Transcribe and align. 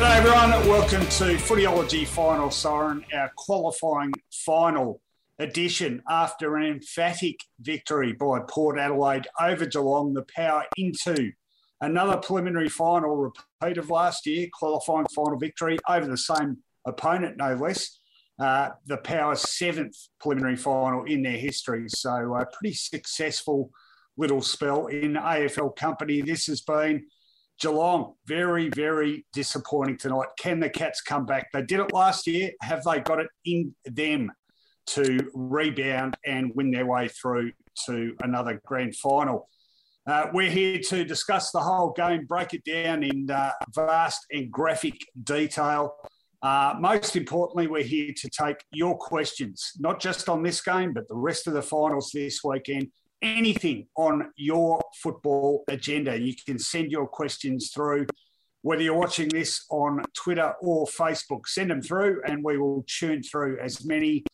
Hello, 0.00 0.10
everyone. 0.12 0.50
Welcome 0.68 1.00
to 1.00 1.34
Footyology 1.42 2.06
Final 2.06 2.52
Siren, 2.52 3.04
our 3.12 3.32
qualifying 3.36 4.12
final 4.30 5.00
edition 5.40 6.04
after 6.08 6.54
an 6.54 6.66
emphatic 6.66 7.40
victory 7.58 8.12
by 8.12 8.38
Port 8.48 8.78
Adelaide 8.78 9.26
over 9.40 9.66
Geelong, 9.66 10.14
the 10.14 10.24
power 10.36 10.64
into 10.76 11.32
another 11.80 12.16
preliminary 12.16 12.68
final 12.68 13.16
repeat 13.16 13.76
of 13.76 13.90
last 13.90 14.24
year, 14.24 14.46
qualifying 14.52 15.08
final 15.12 15.36
victory 15.36 15.76
over 15.88 16.06
the 16.06 16.16
same 16.16 16.58
opponent, 16.86 17.36
no 17.36 17.54
less. 17.54 17.98
Uh, 18.38 18.68
the 18.86 18.98
Power's 18.98 19.40
seventh 19.40 19.96
preliminary 20.20 20.54
final 20.54 21.02
in 21.06 21.22
their 21.22 21.38
history. 21.38 21.86
So, 21.88 22.36
a 22.36 22.46
pretty 22.46 22.76
successful 22.76 23.72
little 24.16 24.42
spell 24.42 24.86
in 24.86 25.14
AFL 25.14 25.74
company. 25.74 26.20
This 26.20 26.46
has 26.46 26.60
been 26.60 27.06
Geelong, 27.60 28.14
very, 28.26 28.68
very 28.68 29.26
disappointing 29.32 29.96
tonight. 29.96 30.28
Can 30.38 30.60
the 30.60 30.70
Cats 30.70 31.00
come 31.00 31.26
back? 31.26 31.48
They 31.52 31.62
did 31.62 31.80
it 31.80 31.92
last 31.92 32.26
year. 32.26 32.52
Have 32.62 32.84
they 32.84 33.00
got 33.00 33.18
it 33.18 33.28
in 33.44 33.74
them 33.84 34.30
to 34.88 35.18
rebound 35.34 36.16
and 36.24 36.52
win 36.54 36.70
their 36.70 36.86
way 36.86 37.08
through 37.08 37.52
to 37.86 38.14
another 38.22 38.60
grand 38.64 38.94
final? 38.96 39.48
Uh, 40.06 40.28
we're 40.32 40.50
here 40.50 40.78
to 40.78 41.04
discuss 41.04 41.50
the 41.50 41.60
whole 41.60 41.92
game, 41.92 42.24
break 42.26 42.54
it 42.54 42.64
down 42.64 43.02
in 43.02 43.30
uh, 43.30 43.50
vast 43.74 44.24
and 44.32 44.50
graphic 44.50 44.94
detail. 45.24 45.94
Uh, 46.40 46.74
most 46.78 47.16
importantly, 47.16 47.66
we're 47.66 47.82
here 47.82 48.12
to 48.16 48.30
take 48.30 48.56
your 48.70 48.96
questions, 48.96 49.72
not 49.80 50.00
just 50.00 50.28
on 50.28 50.42
this 50.42 50.60
game, 50.60 50.92
but 50.92 51.08
the 51.08 51.16
rest 51.16 51.48
of 51.48 51.54
the 51.54 51.60
finals 51.60 52.10
this 52.14 52.42
weekend 52.44 52.88
anything 53.22 53.86
on 53.96 54.30
your 54.36 54.82
football 54.94 55.64
agenda. 55.68 56.18
You 56.18 56.34
can 56.46 56.58
send 56.58 56.90
your 56.90 57.06
questions 57.06 57.70
through, 57.70 58.06
whether 58.62 58.82
you're 58.82 58.94
watching 58.94 59.28
this 59.28 59.64
on 59.70 60.02
Twitter 60.14 60.54
or 60.60 60.86
Facebook, 60.86 61.46
send 61.46 61.70
them 61.70 61.82
through 61.82 62.22
and 62.26 62.44
we 62.44 62.58
will 62.58 62.84
tune 62.86 63.22
through 63.22 63.58
as 63.60 63.84
many 63.84 64.24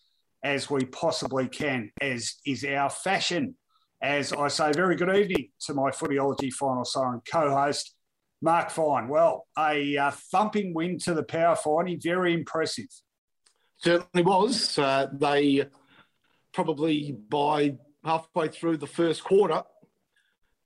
as 0.42 0.68
we 0.68 0.84
possibly 0.84 1.48
can, 1.48 1.90
as 2.00 2.34
is 2.46 2.64
our 2.64 2.90
fashion. 2.90 3.56
As 4.02 4.32
I 4.32 4.48
say, 4.48 4.72
very 4.72 4.96
good 4.96 5.14
evening 5.16 5.48
to 5.60 5.72
my 5.72 5.90
Footyology 5.90 6.52
Final 6.52 6.84
Siren 6.84 7.22
co 7.30 7.50
host, 7.50 7.94
Mark 8.42 8.68
Fine. 8.68 9.08
Well, 9.08 9.46
a 9.58 9.96
uh, 9.96 10.10
thumping 10.10 10.74
win 10.74 10.98
to 11.00 11.14
the 11.14 11.22
Power 11.22 11.56
Finey, 11.56 12.02
very 12.02 12.34
impressive. 12.34 12.88
Certainly 13.78 14.24
was. 14.24 14.78
Uh, 14.78 15.08
they 15.14 15.64
probably 16.52 17.16
by 17.30 17.76
halfway 18.04 18.48
through 18.48 18.76
the 18.76 18.86
first 18.86 19.24
quarter, 19.24 19.62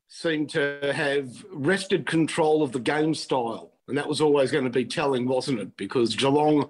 seemed 0.08 0.50
to 0.50 0.92
have 0.94 1.44
wrested 1.52 2.06
control 2.06 2.62
of 2.62 2.72
the 2.72 2.80
game 2.80 3.14
style. 3.14 3.72
And 3.86 3.96
that 3.96 4.08
was 4.08 4.20
always 4.20 4.50
going 4.50 4.64
to 4.64 4.70
be 4.70 4.84
telling, 4.84 5.26
wasn't 5.26 5.60
it? 5.60 5.76
Because 5.76 6.16
Geelong 6.16 6.68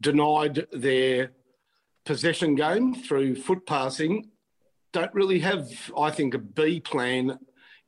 denied 0.00 0.66
their 0.72 1.30
possession 2.04 2.54
game 2.54 2.94
through 2.94 3.36
foot 3.36 3.66
passing. 3.66 4.30
Don't 4.92 5.14
really 5.14 5.40
have, 5.40 5.68
I 5.96 6.10
think, 6.10 6.34
a 6.34 6.38
B 6.38 6.80
plan 6.80 7.38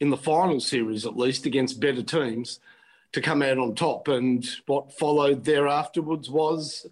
in 0.00 0.10
the 0.10 0.16
final 0.16 0.60
series, 0.60 1.06
at 1.06 1.16
least 1.16 1.46
against 1.46 1.80
better 1.80 2.02
teams, 2.02 2.60
to 3.12 3.20
come 3.20 3.42
out 3.42 3.58
on 3.58 3.74
top. 3.74 4.08
And 4.08 4.46
what 4.66 4.98
followed 4.98 5.44
there 5.44 5.68
afterwards 5.68 6.28
was 6.30 6.86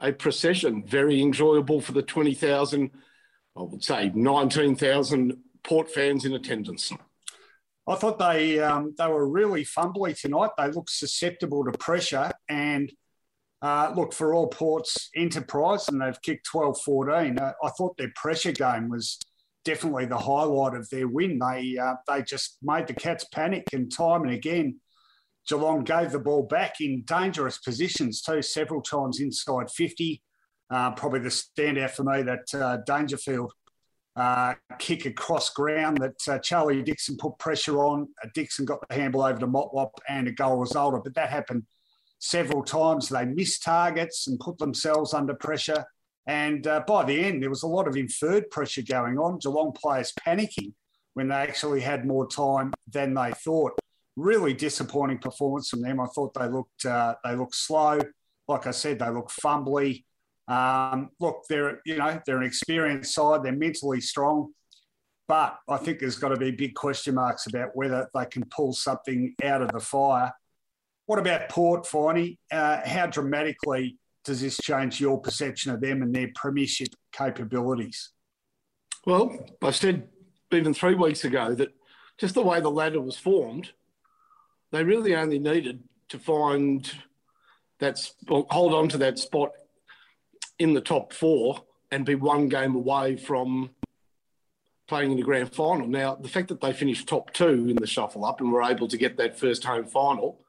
a 0.00 0.12
procession, 0.12 0.84
very 0.84 1.20
enjoyable 1.20 1.80
for 1.80 1.92
the 1.92 2.02
20,000 2.02 2.90
I 3.56 3.62
would 3.62 3.84
say 3.84 4.10
19,000 4.14 5.36
Port 5.62 5.90
fans 5.90 6.24
in 6.24 6.34
attendance. 6.34 6.92
I 7.86 7.94
thought 7.96 8.18
they 8.18 8.60
um, 8.60 8.94
they 8.96 9.06
were 9.06 9.28
really 9.28 9.64
fumbly 9.64 10.18
tonight. 10.18 10.50
They 10.56 10.70
looked 10.70 10.90
susceptible 10.90 11.64
to 11.64 11.72
pressure 11.78 12.32
and 12.48 12.90
uh, 13.62 13.92
look 13.96 14.12
for 14.12 14.34
all 14.34 14.48
Port's 14.48 15.10
enterprise, 15.16 15.88
and 15.88 16.00
they've 16.00 16.20
kicked 16.20 16.48
12-14. 16.52 17.40
Uh, 17.40 17.52
I 17.62 17.68
thought 17.70 17.96
their 17.96 18.12
pressure 18.14 18.52
game 18.52 18.90
was 18.90 19.18
definitely 19.64 20.04
the 20.06 20.18
highlight 20.18 20.74
of 20.74 20.88
their 20.90 21.08
win. 21.08 21.38
They 21.38 21.76
uh, 21.78 21.94
they 22.06 22.22
just 22.22 22.58
made 22.62 22.86
the 22.86 22.94
Cats 22.94 23.24
panic, 23.32 23.64
and 23.72 23.92
time 23.92 24.22
and 24.22 24.32
again, 24.32 24.80
Geelong 25.48 25.84
gave 25.84 26.12
the 26.12 26.18
ball 26.18 26.44
back 26.44 26.80
in 26.80 27.04
dangerous 27.06 27.58
positions 27.58 28.22
too, 28.22 28.42
several 28.42 28.82
times 28.82 29.20
inside 29.20 29.70
50. 29.70 30.22
Uh, 30.70 30.92
probably 30.92 31.20
the 31.20 31.28
standout 31.28 31.90
for 31.90 32.04
me 32.04 32.22
that 32.22 32.54
uh, 32.54 32.78
Dangerfield 32.86 33.52
uh, 34.16 34.54
kick 34.78 35.06
across 35.06 35.50
ground 35.50 35.98
that 35.98 36.28
uh, 36.28 36.38
Charlie 36.38 36.82
Dixon 36.82 37.16
put 37.16 37.38
pressure 37.38 37.84
on. 37.84 38.08
Uh, 38.22 38.28
Dixon 38.34 38.64
got 38.64 38.86
the 38.88 38.94
handle 38.94 39.22
over 39.22 39.38
to 39.38 39.46
Motlop 39.46 39.90
and 40.08 40.28
a 40.28 40.32
goal 40.32 40.56
resulted, 40.56 41.02
but 41.02 41.14
that 41.14 41.30
happened 41.30 41.64
several 42.20 42.62
times. 42.62 43.08
They 43.08 43.24
missed 43.24 43.62
targets 43.62 44.26
and 44.26 44.38
put 44.38 44.58
themselves 44.58 45.14
under 45.14 45.34
pressure. 45.34 45.84
And 46.26 46.66
uh, 46.66 46.82
by 46.86 47.04
the 47.04 47.18
end, 47.24 47.42
there 47.42 47.50
was 47.50 47.64
a 47.64 47.68
lot 47.68 47.88
of 47.88 47.96
inferred 47.96 48.50
pressure 48.50 48.82
going 48.82 49.18
on. 49.18 49.38
Geelong 49.40 49.72
players 49.72 50.12
panicking 50.26 50.72
when 51.12 51.28
they 51.28 51.34
actually 51.34 51.80
had 51.80 52.06
more 52.06 52.26
time 52.26 52.72
than 52.90 53.14
they 53.14 53.32
thought. 53.32 53.78
Really 54.16 54.54
disappointing 54.54 55.18
performance 55.18 55.68
from 55.68 55.82
them. 55.82 56.00
I 56.00 56.06
thought 56.06 56.32
they 56.34 56.48
looked 56.48 56.84
they 56.84 57.34
looked 57.36 57.56
slow. 57.56 57.98
Like 58.46 58.66
I 58.66 58.70
said, 58.70 59.00
they 59.00 59.10
looked 59.10 59.32
fumbly. 59.42 60.04
Um, 60.46 61.10
look, 61.20 61.44
they're 61.48 61.80
you 61.86 61.96
know 61.96 62.20
they're 62.26 62.38
an 62.38 62.46
experienced 62.46 63.14
side. 63.14 63.42
They're 63.42 63.52
mentally 63.52 64.00
strong, 64.00 64.52
but 65.26 65.58
I 65.68 65.78
think 65.78 66.00
there's 66.00 66.18
got 66.18 66.28
to 66.28 66.36
be 66.36 66.50
big 66.50 66.74
question 66.74 67.14
marks 67.14 67.46
about 67.46 67.70
whether 67.74 68.08
they 68.14 68.26
can 68.26 68.44
pull 68.46 68.72
something 68.72 69.34
out 69.42 69.62
of 69.62 69.72
the 69.72 69.80
fire. 69.80 70.32
What 71.06 71.18
about 71.18 71.48
Port, 71.48 71.84
Finey? 71.84 72.38
Uh, 72.50 72.80
how 72.84 73.06
dramatically 73.06 73.98
does 74.24 74.40
this 74.40 74.56
change 74.58 75.00
your 75.00 75.20
perception 75.20 75.72
of 75.72 75.80
them 75.80 76.02
and 76.02 76.14
their 76.14 76.30
premiership 76.34 76.88
capabilities? 77.12 78.10
Well, 79.06 79.46
I 79.62 79.70
said 79.70 80.08
even 80.50 80.72
three 80.72 80.94
weeks 80.94 81.24
ago 81.24 81.54
that 81.54 81.74
just 82.18 82.34
the 82.34 82.42
way 82.42 82.60
the 82.60 82.70
ladder 82.70 83.00
was 83.00 83.16
formed, 83.16 83.72
they 84.72 84.82
really 84.82 85.14
only 85.14 85.38
needed 85.38 85.82
to 86.08 86.18
find 86.18 86.90
that 87.80 88.10
hold 88.28 88.72
on 88.72 88.88
to 88.88 88.98
that 88.98 89.18
spot 89.18 89.50
in 90.58 90.74
the 90.74 90.80
top 90.80 91.12
four 91.12 91.64
and 91.90 92.04
be 92.04 92.14
one 92.14 92.48
game 92.48 92.74
away 92.74 93.16
from 93.16 93.70
playing 94.86 95.12
in 95.12 95.16
the 95.16 95.22
grand 95.22 95.52
final. 95.52 95.86
Now, 95.86 96.14
the 96.14 96.28
fact 96.28 96.48
that 96.48 96.60
they 96.60 96.72
finished 96.72 97.08
top 97.08 97.32
two 97.32 97.68
in 97.68 97.76
the 97.76 97.86
shuffle 97.86 98.24
up 98.24 98.40
and 98.40 98.52
were 98.52 98.62
able 98.62 98.88
to 98.88 98.96
get 98.96 99.16
that 99.16 99.38
first 99.38 99.64
home 99.64 99.86
final 99.86 100.40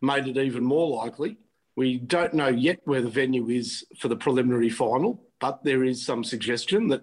made 0.00 0.28
it 0.28 0.36
even 0.36 0.64
more 0.64 0.96
likely. 0.96 1.38
We 1.76 1.98
don't 1.98 2.34
know 2.34 2.48
yet 2.48 2.80
where 2.84 3.02
the 3.02 3.10
venue 3.10 3.48
is 3.48 3.84
for 3.98 4.08
the 4.08 4.16
preliminary 4.16 4.70
final, 4.70 5.24
but 5.40 5.64
there 5.64 5.82
is 5.82 6.04
some 6.04 6.22
suggestion 6.22 6.88
that 6.88 7.02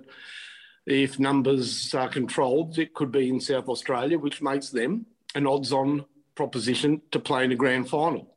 if 0.86 1.20
numbers 1.20 1.94
are 1.94 2.08
controlled, 2.08 2.80
it 2.80 2.94
could 2.94 3.12
be 3.12 3.30
in 3.30 3.40
South 3.40 3.68
Australia, 3.68 4.18
which 4.18 4.42
makes 4.42 4.70
them 4.70 5.06
an 5.36 5.46
odds 5.46 5.74
on 5.74 6.06
proposition 6.36 7.02
to 7.12 7.20
play 7.20 7.44
in 7.44 7.52
a 7.52 7.56
grand 7.56 7.90
final. 7.90 8.36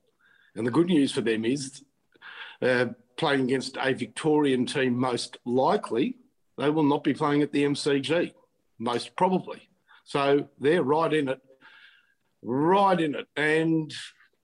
And 0.56 0.66
the 0.66 0.70
good 0.70 0.88
news 0.88 1.12
for 1.12 1.20
them 1.20 1.44
is 1.44 1.82
uh, 2.60 2.86
playing 3.16 3.42
against 3.42 3.76
a 3.80 3.92
Victorian 3.92 4.66
team, 4.66 4.98
most 4.98 5.38
likely, 5.44 6.16
they 6.58 6.70
will 6.70 6.84
not 6.84 7.04
be 7.04 7.14
playing 7.14 7.42
at 7.42 7.52
the 7.52 7.64
MCG, 7.64 8.32
most 8.78 9.16
probably. 9.16 9.68
So 10.04 10.48
they're 10.60 10.82
right 10.82 11.12
in 11.12 11.28
it, 11.28 11.40
right 12.42 13.00
in 13.00 13.14
it. 13.14 13.26
And 13.36 13.92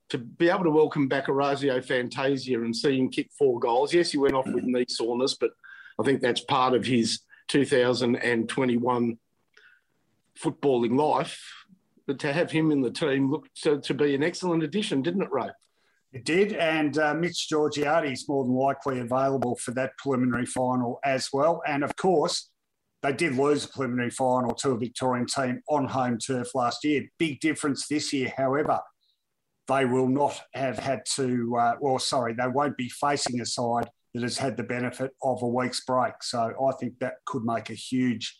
to 0.09 0.17
be 0.17 0.49
able 0.49 0.63
to 0.63 0.71
welcome 0.71 1.07
back 1.07 1.29
Orazio 1.29 1.81
Fantasia 1.81 2.55
and 2.61 2.75
see 2.75 2.97
him 2.97 3.09
kick 3.09 3.29
four 3.37 3.59
goals, 3.59 3.93
yes, 3.93 4.11
he 4.11 4.17
went 4.17 4.33
off 4.33 4.47
with 4.47 4.63
knee 4.63 4.85
soreness, 4.87 5.35
but 5.35 5.51
I 5.99 6.03
think 6.03 6.21
that's 6.21 6.41
part 6.41 6.73
of 6.73 6.85
his 6.85 7.21
2021 7.47 9.17
footballing 10.37 10.99
life. 10.99 11.41
But 12.07 12.19
to 12.19 12.33
have 12.33 12.51
him 12.51 12.71
in 12.71 12.81
the 12.81 12.91
team 12.91 13.31
looked 13.31 13.61
to, 13.63 13.79
to 13.79 13.93
be 13.93 14.15
an 14.15 14.23
excellent 14.23 14.63
addition, 14.63 15.01
didn't 15.01 15.21
it, 15.21 15.31
Ray? 15.31 15.49
It 16.13 16.25
did, 16.25 16.53
and 16.53 16.97
uh, 16.97 17.13
Mitch 17.13 17.47
Georgiades 17.47 18.21
is 18.21 18.27
more 18.27 18.43
than 18.43 18.53
likely 18.53 18.99
available 18.99 19.55
for 19.55 19.71
that 19.71 19.91
preliminary 19.97 20.45
final 20.45 20.99
as 21.05 21.29
well. 21.31 21.61
And 21.65 21.83
of 21.85 21.95
course, 21.95 22.49
they 23.01 23.13
did 23.13 23.35
lose 23.35 23.65
a 23.65 23.69
preliminary 23.69 24.09
final 24.09 24.53
to 24.55 24.71
a 24.71 24.77
Victorian 24.77 25.25
team 25.25 25.61
on 25.69 25.87
home 25.87 26.17
turf 26.17 26.53
last 26.53 26.83
year. 26.83 27.05
Big 27.17 27.39
difference 27.39 27.87
this 27.87 28.11
year, 28.11 28.33
however. 28.35 28.79
They 29.67 29.85
will 29.85 30.09
not 30.09 30.41
have 30.53 30.77
had 30.79 31.03
to, 31.15 31.55
uh, 31.57 31.75
well, 31.79 31.97
sorry, 31.97 32.33
they 32.33 32.47
won't 32.47 32.75
be 32.75 32.89
facing 32.89 33.39
a 33.39 33.45
side 33.45 33.87
that 34.13 34.23
has 34.23 34.37
had 34.37 34.57
the 34.57 34.63
benefit 34.63 35.11
of 35.23 35.41
a 35.41 35.47
week's 35.47 35.85
break. 35.85 36.15
So 36.21 36.39
I 36.39 36.71
think 36.77 36.99
that 36.99 37.15
could 37.25 37.43
make 37.45 37.69
a 37.69 37.75
huge 37.75 38.37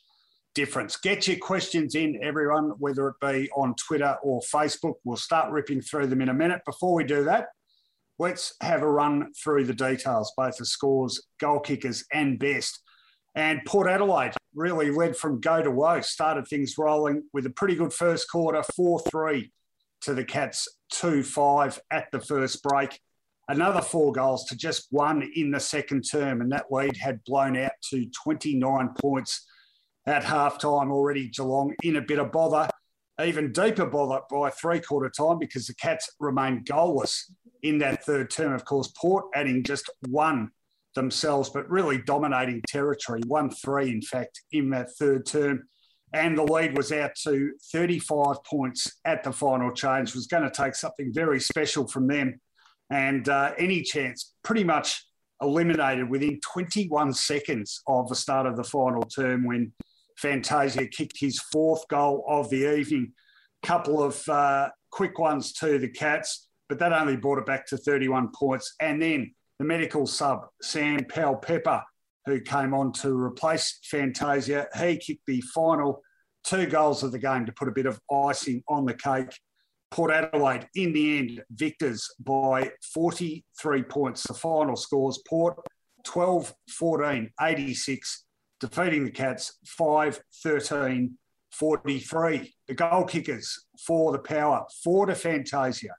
difference. 0.56 0.98
Get 0.98 1.28
your 1.28 1.38
questions 1.38 1.96
in, 1.96 2.20
everyone, 2.22 2.72
whether 2.80 3.08
it 3.08 3.16
be 3.22 3.50
on 3.56 3.76
Twitter 3.76 4.18
or 4.24 4.42
Facebook. 4.42 4.96
We'll 5.06 5.16
start 5.16 5.52
ripping 5.54 5.82
through 5.82 6.08
them 6.08 6.22
in 6.22 6.30
a 6.30 6.34
minute. 6.34 6.62
Before 6.66 6.94
we 6.94 7.06
do 7.06 7.24
that, 7.24 7.48
let's 8.22 8.54
have 8.62 8.84
a 8.84 8.88
run 8.88 9.34
through 9.34 9.66
the 9.66 9.74
details, 9.74 10.32
both 10.38 10.56
the 10.58 10.66
scores, 10.66 11.28
goal 11.40 11.60
kickers, 11.60 12.06
and 12.14 12.38
best. 12.38 12.80
And 13.34 13.62
Port 13.66 13.90
Adelaide 13.90 14.34
really 14.54 14.92
led 14.92 15.18
from 15.18 15.42
go 15.42 15.64
to 15.64 15.72
woe, 15.72 16.02
started 16.02 16.48
things 16.48 16.76
rolling 16.78 17.24
with 17.34 17.48
a 17.48 17.50
pretty 17.50 17.74
good 17.74 17.92
first 17.92 18.30
quarter, 18.30 18.62
4 18.76 19.00
3 19.10 19.52
to 20.02 20.14
the 20.14 20.24
Cats, 20.24 20.68
2 20.92 21.24
5 21.24 21.80
at 21.90 22.12
the 22.12 22.20
first 22.20 22.62
break. 22.62 23.00
Another 23.48 23.82
four 23.82 24.14
goals 24.14 24.46
to 24.46 24.56
just 24.56 24.88
one 24.92 25.28
in 25.36 25.50
the 25.50 25.60
second 25.60 26.04
term, 26.04 26.42
and 26.42 26.52
that 26.52 26.72
lead 26.72 26.96
had 26.98 27.24
blown 27.26 27.58
out 27.58 27.72
to 27.90 28.06
29 28.24 28.90
points 29.02 29.48
at 30.06 30.24
halftime 30.24 30.92
already. 30.92 31.28
Geelong 31.28 31.74
in 31.82 31.96
a 31.96 32.02
bit 32.02 32.20
of 32.20 32.32
bother, 32.32 32.70
even 33.28 33.52
deeper 33.52 33.86
bother 33.86 34.22
by 34.30 34.50
three 34.50 34.80
quarter 34.80 35.10
time 35.10 35.40
because 35.40 35.68
the 35.68 35.76
Cats 35.76 36.10
remained 36.20 36.66
goalless 36.66 37.32
in 37.64 37.78
that 37.80 38.04
third 38.04 38.30
term. 38.30 38.54
Of 38.54 38.66
course, 38.66 38.92
Port 39.00 39.26
adding 39.34 39.64
just 39.64 39.90
one 40.08 40.52
themselves, 40.96 41.50
but 41.50 41.70
really 41.70 42.00
dominating 42.00 42.62
territory, 42.68 43.22
1 43.26 43.50
3, 43.50 43.90
in 43.90 44.02
fact, 44.02 44.42
in 44.52 44.70
that 44.72 44.92
third 44.98 45.26
term. 45.26 45.64
And 46.14 46.38
the 46.38 46.44
lead 46.44 46.76
was 46.76 46.92
out 46.92 47.12
to 47.24 47.52
35 47.72 48.44
points 48.44 49.00
at 49.06 49.24
the 49.24 49.32
final 49.32 49.72
change. 49.72 50.14
was 50.14 50.28
going 50.28 50.44
to 50.44 50.52
take 50.52 50.76
something 50.76 51.14
very 51.14 51.40
special 51.40 51.88
from 51.88 52.08
them. 52.08 52.42
And 52.90 53.30
uh, 53.30 53.54
any 53.58 53.82
chance 53.82 54.34
pretty 54.44 54.66
much 54.66 55.06
eliminated 55.42 56.10
within 56.10 56.40
21 56.42 57.14
seconds 57.14 57.82
of 57.88 58.10
the 58.10 58.16
start 58.16 58.46
of 58.46 58.58
the 58.58 58.64
final 58.64 59.04
term 59.04 59.46
when 59.46 59.72
Fantasia 60.22 60.86
kicked 60.88 61.20
his 61.20 61.40
fourth 61.40 61.88
goal 61.88 62.24
of 62.28 62.50
the 62.50 62.78
evening. 62.78 63.14
Couple 63.64 64.02
of 64.02 64.28
uh, 64.30 64.70
quick 64.92 65.20
ones 65.20 65.54
to 65.54 65.80
the 65.80 65.88
Cats, 65.88 66.48
but 66.70 66.80
that 66.80 66.94
only 66.94 67.16
brought 67.16 67.40
it 67.40 67.46
back 67.46 67.66
to 67.68 67.78
31 67.78 68.30
points. 68.34 68.76
And 68.80 69.02
then 69.02 69.34
the 69.60 69.66
medical 69.66 70.06
sub, 70.06 70.48
Sam 70.62 71.06
Powell 71.06 71.36
Pepper, 71.36 71.84
who 72.26 72.40
came 72.40 72.74
on 72.74 72.92
to 72.94 73.16
replace 73.16 73.80
Fantasia. 73.84 74.68
He 74.80 74.98
kicked 74.98 75.26
the 75.28 75.42
final 75.54 76.02
two 76.44 76.66
goals 76.66 77.04
of 77.04 77.12
the 77.12 77.20
game 77.20 77.46
to 77.46 77.52
put 77.52 77.68
a 77.68 77.72
bit 77.72 77.86
of 77.86 78.00
icing 78.12 78.64
on 78.68 78.86
the 78.86 78.94
cake. 78.94 79.36
Port 79.92 80.12
Adelaide, 80.12 80.68
in 80.76 80.94
the 80.94 81.18
end, 81.18 81.44
victors 81.52 82.10
by 82.20 82.72
43 82.94 83.84
points. 83.84 84.24
The 84.24 84.34
final 84.34 84.76
scores 84.76 85.22
Port 85.28 85.58
12 86.06 86.54
14 86.70 87.30
86, 87.40 88.26
defeating 88.62 89.04
the 89.04 89.12
Cats 89.12 89.58
5 89.66 90.22
13 90.44 91.18
43. 91.52 92.54
The 92.68 92.74
goal 92.74 93.04
kickers 93.04 93.66
for 93.86 94.14
the 94.14 94.20
power, 94.20 94.66
four 94.84 95.06
to 95.08 95.16
Fantasia, 95.16 95.96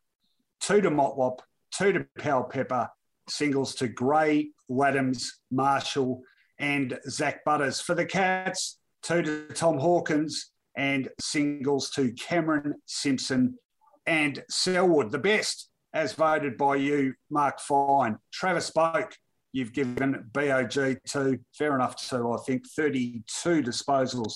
two 0.61 0.81
to 0.81 0.91
Motlop, 0.91 1.41
two 1.76 1.93
to 1.93 2.06
Powell 2.19 2.44
Pepper, 2.44 2.88
singles 3.29 3.75
to 3.75 3.88
Gray, 3.88 4.50
Ladhams, 4.70 5.26
Marshall, 5.50 6.23
and 6.59 6.99
Zak 7.09 7.44
Butters. 7.44 7.82
For 7.82 7.94
the 7.94 8.06
Cats, 8.06 8.79
two 9.03 9.23
to 9.23 9.47
Tom 9.53 9.79
Hawkins, 9.79 10.53
and 10.76 11.09
singles 11.20 11.91
to 11.91 12.12
Cameron 12.12 12.75
Simpson 12.87 13.59
and 14.06 14.43
Selwood. 14.49 15.11
The 15.11 15.19
best, 15.19 15.69
as 15.93 16.14
voted 16.14 16.56
by 16.56 16.76
you, 16.76 17.14
Mark 17.31 17.61
Fine. 17.61 18.17
Travis 18.32 18.70
Boak, 18.70 19.12
you've 19.52 19.72
given 19.72 20.28
BOG 20.32 20.99
to, 21.08 21.38
fair 21.56 21.75
enough 21.75 21.96
to, 22.08 22.32
I 22.32 22.38
think, 22.46 22.66
32 22.69 23.62
disposals 23.62 24.34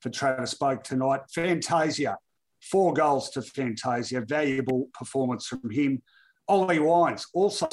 for 0.00 0.10
Travis 0.10 0.54
Boak 0.54 0.82
tonight. 0.82 1.20
Fantasia, 1.34 2.16
four 2.60 2.92
goals 2.92 3.30
to 3.30 3.42
Fantasia, 3.42 4.20
valuable 4.20 4.88
performance 4.92 5.46
from 5.46 5.70
him. 5.70 6.02
Ollie 6.46 6.78
Wines 6.78 7.26
also 7.34 7.68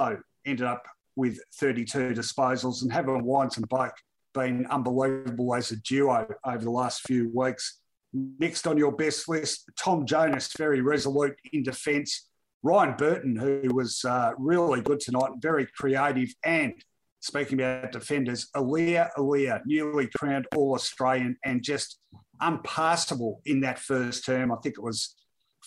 ended 0.45 0.65
up 0.65 0.83
with 1.15 1.39
32 1.55 2.13
disposals, 2.13 2.81
and 2.81 2.91
having 2.91 3.23
Wines 3.23 3.57
and 3.57 3.67
Boak 3.69 3.91
been 4.33 4.65
unbelievable 4.67 5.55
as 5.55 5.71
a 5.71 5.77
duo 5.77 6.27
over 6.45 6.63
the 6.63 6.69
last 6.69 7.07
few 7.07 7.31
weeks. 7.33 7.79
Next 8.13 8.67
on 8.67 8.77
your 8.77 8.91
best 8.91 9.27
list, 9.27 9.69
Tom 9.79 10.05
Jonas, 10.05 10.51
very 10.57 10.81
resolute 10.81 11.37
in 11.51 11.63
defence. 11.63 12.29
Ryan 12.65 12.95
Burton, 12.97 13.35
who 13.35 13.75
was 13.75 14.03
uh, 14.03 14.31
really 14.39 14.81
good 14.81 14.99
tonight, 14.99 15.29
very 15.39 15.67
creative. 15.77 16.33
And 16.43 16.73
speaking 17.19 17.61
about 17.61 17.91
defenders, 17.91 18.49
Aliir 18.55 19.11
Aliir, 19.19 19.61
newly 19.67 20.09
crowned 20.17 20.47
All 20.55 20.73
Australian 20.73 21.37
and 21.45 21.61
just 21.61 21.99
unpassable 22.41 23.41
in 23.45 23.61
that 23.61 23.77
first 23.77 24.25
term. 24.25 24.51
I 24.51 24.55
think 24.63 24.79
it 24.79 24.83
was 24.83 25.15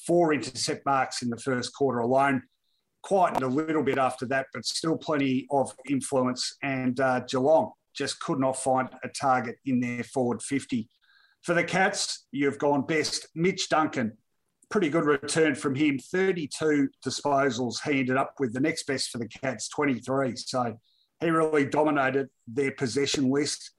four 0.08 0.34
intercept 0.34 0.84
marks 0.86 1.22
in 1.22 1.30
the 1.30 1.38
first 1.38 1.72
quarter 1.72 2.00
alone 2.00 2.42
quietened 3.02 3.44
a 3.44 3.48
little 3.48 3.84
bit 3.84 3.96
after 3.96 4.26
that, 4.26 4.46
but 4.52 4.64
still 4.64 4.96
plenty 4.96 5.46
of 5.52 5.72
influence. 5.88 6.56
And 6.64 6.98
uh, 6.98 7.20
Geelong 7.20 7.70
just 7.94 8.18
could 8.18 8.40
not 8.40 8.56
find 8.56 8.88
a 9.04 9.08
target 9.08 9.54
in 9.64 9.78
their 9.78 10.02
forward 10.02 10.42
50. 10.42 10.88
For 11.42 11.54
the 11.54 11.62
Cats, 11.62 12.26
you've 12.32 12.58
gone 12.58 12.84
best. 12.84 13.28
Mitch 13.36 13.68
Duncan, 13.68 14.18
pretty 14.70 14.88
good 14.88 15.04
return 15.04 15.54
from 15.54 15.74
him. 15.74 15.98
32 15.98 16.88
disposals. 17.04 17.76
He 17.84 18.00
ended 18.00 18.16
up 18.16 18.34
with 18.38 18.52
the 18.52 18.60
next 18.60 18.86
best 18.86 19.10
for 19.10 19.18
the 19.18 19.28
Cats, 19.28 19.68
23. 19.68 20.36
So 20.36 20.78
he 21.20 21.30
really 21.30 21.64
dominated 21.66 22.28
their 22.46 22.72
possession 22.72 23.30
list. 23.30 23.72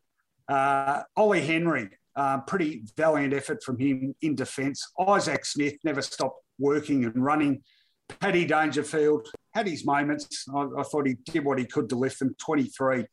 Uh, 0.48 1.04
Ollie 1.16 1.46
Henry, 1.46 1.90
uh, 2.16 2.40
pretty 2.42 2.84
valiant 2.98 3.34
effort 3.34 3.64
from 3.64 3.78
him 3.78 4.16
in 4.22 4.36
defence. 4.36 4.92
Isaac 5.08 5.46
Smith 5.46 5.76
never 5.84 6.02
stopped 6.02 6.42
working 6.58 7.06
and 7.06 7.24
running. 7.24 7.62
Paddy 8.20 8.46
Dangerfield 8.46 9.30
had 9.54 9.68
his 9.68 9.86
moments. 9.86 10.46
I, 10.54 10.68
I, 10.78 10.84
thought 10.84 11.08
he 11.08 11.16
did 11.26 11.46
what 11.46 11.60
he 11.60 11.66
could 11.66 11.90
to 11.90 11.96
lift 11.96 12.20
them. 12.20 12.36
23 12.40 13.06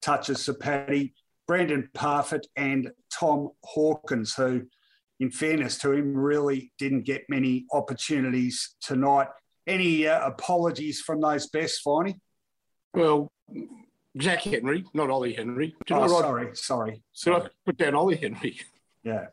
touches 0.00 0.44
for 0.44 0.54
Paddy. 0.54 1.14
Brandon 1.46 1.88
Parfitt 1.94 2.46
and 2.56 2.90
Tom 3.12 3.50
Hawkins, 3.64 4.34
who, 4.34 4.62
in 5.20 5.30
fairness 5.30 5.78
to 5.78 5.92
him, 5.92 6.14
really 6.14 6.72
didn't 6.78 7.02
get 7.02 7.24
many 7.28 7.66
opportunities 7.72 8.76
tonight. 8.80 9.28
Any 9.66 10.06
uh, 10.06 10.26
apologies 10.26 11.00
from 11.00 11.20
those 11.20 11.48
best, 11.48 11.80
Finey? 11.84 12.14
Well, 12.94 13.30
Jack 14.16 14.42
Henry, 14.42 14.84
not 14.94 15.10
Ollie 15.10 15.34
Henry. 15.34 15.74
Did 15.86 15.94
oh, 15.94 16.02
I 16.02 16.06
write, 16.06 16.56
sorry, 16.56 17.02
sorry. 17.12 17.40
Did 17.40 17.46
I 17.46 17.48
put 17.66 17.76
down 17.76 17.94
Ollie 17.94 18.16
Henry? 18.16 18.58
Yeah. 19.04 19.26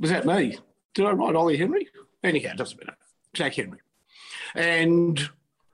Was 0.00 0.10
that 0.10 0.26
me? 0.26 0.58
Did 0.94 1.06
I 1.06 1.12
write 1.12 1.36
Ollie 1.36 1.56
Henry? 1.56 1.88
Anyhow, 2.24 2.52
it 2.52 2.56
doesn't 2.56 2.78
matter. 2.78 2.96
Jack 3.34 3.54
Henry. 3.54 3.78
And 4.54 5.28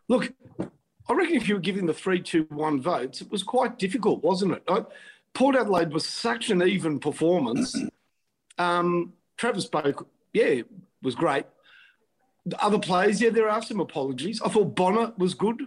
look, 0.08 0.32
I 0.60 1.14
reckon 1.14 1.36
if 1.36 1.48
you 1.48 1.54
were 1.54 1.60
giving 1.60 1.86
the 1.86 1.94
three, 1.94 2.20
two, 2.20 2.46
one 2.50 2.82
votes, 2.82 3.20
it 3.20 3.30
was 3.30 3.42
quite 3.42 3.78
difficult, 3.78 4.22
wasn't 4.22 4.52
it? 4.52 4.86
Port 5.34 5.56
Adelaide 5.56 5.92
was 5.92 6.06
such 6.06 6.50
an 6.50 6.62
even 6.62 6.98
performance. 6.98 7.74
Um, 8.58 9.14
Travis 9.42 9.68
Boak, 9.68 10.06
yeah, 10.32 10.62
was 11.02 11.16
great. 11.16 11.46
The 12.46 12.62
other 12.62 12.78
players, 12.78 13.20
yeah, 13.20 13.30
there 13.30 13.48
are 13.48 13.60
some 13.60 13.80
apologies. 13.80 14.40
I 14.40 14.48
thought 14.48 14.76
Bonner 14.76 15.12
was 15.18 15.34
good, 15.34 15.62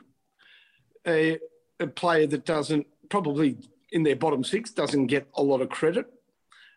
a, 1.06 1.40
a 1.82 1.88
player 1.88 2.26
that 2.28 2.46
doesn't 2.46 2.88
probably 3.10 3.58
in 3.92 4.04
their 4.04 4.16
bottom 4.16 4.46
six 4.46 4.72
doesn't 4.72 5.08
get 5.08 5.28
a 5.34 5.44
lot 5.44 5.60
of 5.60 5.68
credit. 5.68 6.06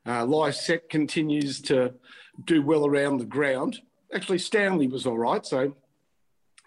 Uh, 0.05 0.25
Lycett 0.25 0.91
continues 0.91 1.61
to 1.63 1.95
do 2.45 2.63
well 2.63 2.85
around 2.85 3.19
the 3.19 3.27
ground. 3.27 3.79
Actually, 4.13 4.39
Stanley 4.39 4.89
was 4.89 5.07
all 5.07 5.19
right, 5.19 5.47
so 5.47 5.77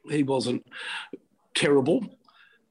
he 0.10 0.24
wasn't 0.24 0.66
terrible. 1.56 2.06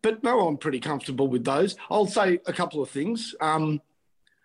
But 0.01 0.25
no, 0.25 0.49
I'm 0.49 0.57
pretty 0.57 0.81
comfortable 0.81 1.29
with 1.29 1.45
those. 1.45 1.77
I'll 1.91 2.07
say 2.07 2.41
a 2.47 2.55
couple 2.55 2.83
of 2.83 2.89
things. 2.89 3.35
Um, 3.39 3.83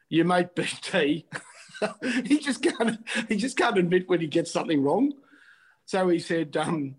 your 0.09 0.25
mate 0.25 0.53
BT, 0.53 1.27
he 2.25 2.39
just 2.39 2.61
can't 2.61 2.99
he 3.27 3.35
just 3.35 3.57
can't 3.57 3.77
admit 3.77 4.09
when 4.09 4.21
he 4.21 4.27
gets 4.27 4.51
something 4.51 4.81
wrong. 4.81 5.13
So 5.85 6.07
he 6.09 6.19
said, 6.19 6.57
um, 6.57 6.95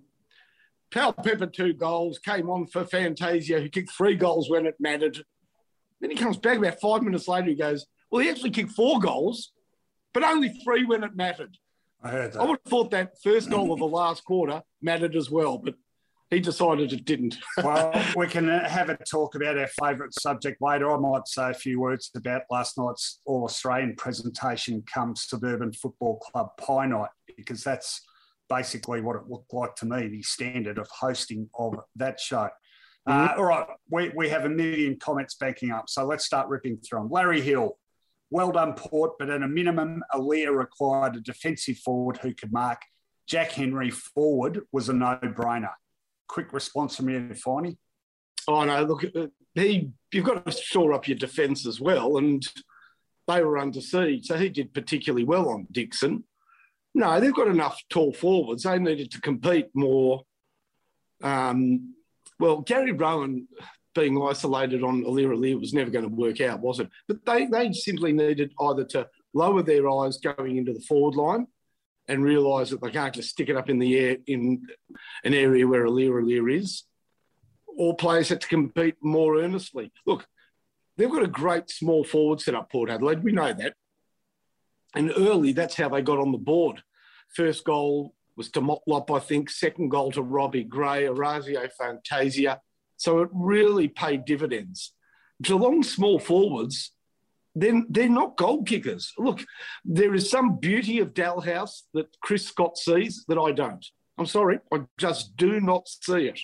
Powell 0.90 1.12
Pepper 1.12 1.46
two 1.46 1.72
goals, 1.72 2.18
came 2.18 2.48
on 2.48 2.66
for 2.66 2.84
Fantasia, 2.84 3.60
who 3.60 3.68
kicked 3.68 3.90
three 3.90 4.14
goals 4.14 4.48
when 4.48 4.66
it 4.66 4.76
mattered. 4.78 5.24
Then 6.00 6.10
he 6.10 6.16
comes 6.16 6.36
back 6.36 6.58
about 6.58 6.80
five 6.80 7.02
minutes 7.02 7.26
later, 7.26 7.48
he 7.48 7.54
goes, 7.54 7.86
Well, 8.10 8.22
he 8.22 8.30
actually 8.30 8.50
kicked 8.50 8.72
four 8.72 9.00
goals, 9.00 9.52
but 10.14 10.22
only 10.22 10.50
three 10.64 10.84
when 10.84 11.02
it 11.02 11.16
mattered. 11.16 11.56
I 12.02 12.10
heard 12.10 12.32
that. 12.32 12.40
I 12.40 12.44
would 12.44 12.58
have 12.64 12.70
thought 12.70 12.90
that 12.92 13.20
first 13.22 13.50
goal 13.50 13.72
of 13.72 13.78
the 13.78 13.86
last 13.86 14.24
quarter 14.24 14.62
mattered 14.80 15.16
as 15.16 15.30
well, 15.30 15.58
but 15.58 15.74
he 16.30 16.40
decided 16.40 16.92
it 16.92 17.04
didn't. 17.04 17.36
well, 17.62 17.92
we 18.16 18.26
can 18.26 18.48
have 18.48 18.88
a 18.88 18.96
talk 18.96 19.34
about 19.34 19.56
our 19.56 19.68
favourite 19.80 20.12
subject 20.12 20.60
later. 20.60 20.90
I 20.90 20.98
might 20.98 21.28
say 21.28 21.50
a 21.50 21.54
few 21.54 21.80
words 21.80 22.10
about 22.16 22.42
last 22.50 22.76
night's 22.78 23.20
All 23.26 23.44
Australian 23.44 23.94
presentation 23.96 24.82
come 24.92 25.14
Suburban 25.14 25.72
Football 25.72 26.18
Club 26.18 26.48
Pie 26.58 26.86
Night, 26.86 27.10
because 27.36 27.62
that's 27.62 28.02
basically 28.48 29.00
what 29.00 29.16
it 29.16 29.28
looked 29.28 29.52
like 29.52 29.74
to 29.76 29.86
me, 29.86 30.08
the 30.08 30.22
standard 30.22 30.78
of 30.78 30.88
hosting 30.88 31.48
of 31.58 31.76
that 31.96 32.18
show. 32.18 32.48
Uh, 33.06 33.28
mm-hmm. 33.28 33.38
all 33.38 33.46
right, 33.46 33.66
we, 33.88 34.10
we 34.16 34.28
have 34.28 34.44
a 34.44 34.48
million 34.48 34.98
comments 34.98 35.36
backing 35.36 35.70
up, 35.70 35.88
so 35.88 36.04
let's 36.04 36.24
start 36.24 36.48
ripping 36.48 36.76
through 36.78 37.00
them. 37.00 37.08
Larry 37.10 37.40
Hill, 37.40 37.78
well 38.30 38.50
done, 38.50 38.72
Port, 38.74 39.12
but 39.20 39.30
at 39.30 39.42
a 39.42 39.48
minimum, 39.48 40.02
Aliir 40.12 40.56
required 40.56 41.14
a 41.14 41.20
defensive 41.20 41.78
forward 41.78 42.18
who 42.18 42.34
could 42.34 42.52
mark. 42.52 42.82
Jack 43.28 43.52
Henry 43.52 43.90
forward 43.90 44.62
was 44.72 44.88
a 44.88 44.92
no 44.92 45.18
brainer 45.22 45.70
quick 46.28 46.52
response 46.52 46.96
from 46.96 47.08
you, 47.08 47.20
Finey? 47.34 47.76
Oh 48.48 48.64
no! 48.64 48.84
Look, 48.84 49.04
uh, 49.16 49.26
he 49.54 49.90
you've 50.12 50.24
got 50.24 50.44
to 50.44 50.52
shore 50.52 50.92
up 50.92 51.08
your 51.08 51.18
defence 51.18 51.66
as 51.66 51.80
well, 51.80 52.18
and 52.18 52.46
they 53.26 53.42
were 53.42 53.58
under 53.58 53.80
siege, 53.80 54.26
so 54.26 54.36
he 54.36 54.48
did 54.48 54.72
particularly 54.72 55.24
well 55.24 55.48
on 55.48 55.66
Dixon. 55.72 56.24
No, 56.94 57.20
they've 57.20 57.34
got 57.34 57.48
enough 57.48 57.80
tall 57.90 58.12
forwards. 58.12 58.62
They 58.62 58.78
needed 58.78 59.10
to 59.12 59.20
compete 59.20 59.68
more. 59.74 60.22
Um, 61.22 61.94
well, 62.38 62.60
Gary 62.60 62.92
Rohan 62.92 63.48
being 63.94 64.22
isolated 64.22 64.82
on 64.82 65.04
Aliir 65.04 65.34
Aliir 65.34 65.58
was 65.58 65.72
never 65.72 65.90
going 65.90 66.08
to 66.08 66.14
work 66.14 66.40
out, 66.40 66.60
was 66.60 66.80
it? 66.80 66.88
But 67.08 67.24
they, 67.24 67.46
they 67.46 67.72
simply 67.72 68.12
needed 68.12 68.52
either 68.60 68.84
to 68.84 69.08
lower 69.34 69.62
their 69.62 69.88
eyes 69.90 70.18
going 70.18 70.56
into 70.56 70.72
the 70.72 70.80
forward 70.80 71.16
line 71.16 71.46
and 72.08 72.22
realise 72.22 72.70
that 72.70 72.80
they 72.80 72.90
can't 72.90 73.14
just 73.14 73.30
stick 73.30 73.48
it 73.48 73.56
up 73.56 73.68
in 73.68 73.78
the 73.78 73.98
air 73.98 74.16
in 74.26 74.66
an 75.24 75.34
area 75.34 75.66
where 75.66 75.86
Aliir 75.86 76.22
Aliir 76.22 76.54
is. 76.54 76.84
All 77.76 77.94
players 77.94 78.28
had 78.28 78.40
to 78.40 78.48
compete 78.48 78.96
more 79.02 79.38
earnestly. 79.38 79.92
Look, 80.06 80.26
they've 80.96 81.10
got 81.10 81.22
a 81.22 81.28
great 81.28 81.70
small 81.70 82.04
forward 82.04 82.40
set 82.40 82.54
up, 82.54 82.70
Port 82.70 82.90
Adelaide. 82.90 83.22
We 83.22 83.32
know 83.32 83.52
that. 83.52 83.74
And 84.94 85.12
early, 85.16 85.52
that's 85.52 85.76
how 85.76 85.88
they 85.88 86.00
got 86.00 86.18
on 86.18 86.32
the 86.32 86.38
board. 86.38 86.82
First 87.34 87.64
goal 87.64 88.14
was 88.36 88.50
to 88.52 88.60
Motlop, 88.60 89.14
I 89.14 89.18
think. 89.18 89.50
Second 89.50 89.90
goal 89.90 90.12
to 90.12 90.22
Robbie 90.22 90.64
Gray, 90.64 91.06
Orazio 91.06 91.68
Fantasia. 91.78 92.60
So 92.96 93.20
it 93.20 93.28
really 93.32 93.88
paid 93.88 94.24
dividends. 94.24 94.92
Geelong 95.42 95.82
small 95.82 96.18
forwards 96.18 96.92
then 97.56 97.86
they're 97.88 98.08
not 98.08 98.36
goal 98.36 98.62
kickers. 98.62 99.12
Look, 99.16 99.42
there 99.84 100.14
is 100.14 100.30
some 100.30 100.58
beauty 100.58 100.98
of 101.00 101.14
Dahlhaus 101.14 101.84
that 101.94 102.14
Chris 102.20 102.44
Scott 102.44 102.76
sees 102.76 103.24
that 103.28 103.38
I 103.38 103.50
don't. 103.50 103.84
I'm 104.18 104.26
sorry, 104.26 104.60
I 104.72 104.82
just 104.98 105.36
do 105.36 105.58
not 105.60 105.88
see 105.88 106.26
it. 106.26 106.38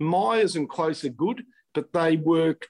Miers 0.00 0.56
and 0.56 0.68
Close 0.68 1.04
are 1.04 1.10
good, 1.10 1.44
but 1.74 1.92
they 1.92 2.16
work 2.16 2.66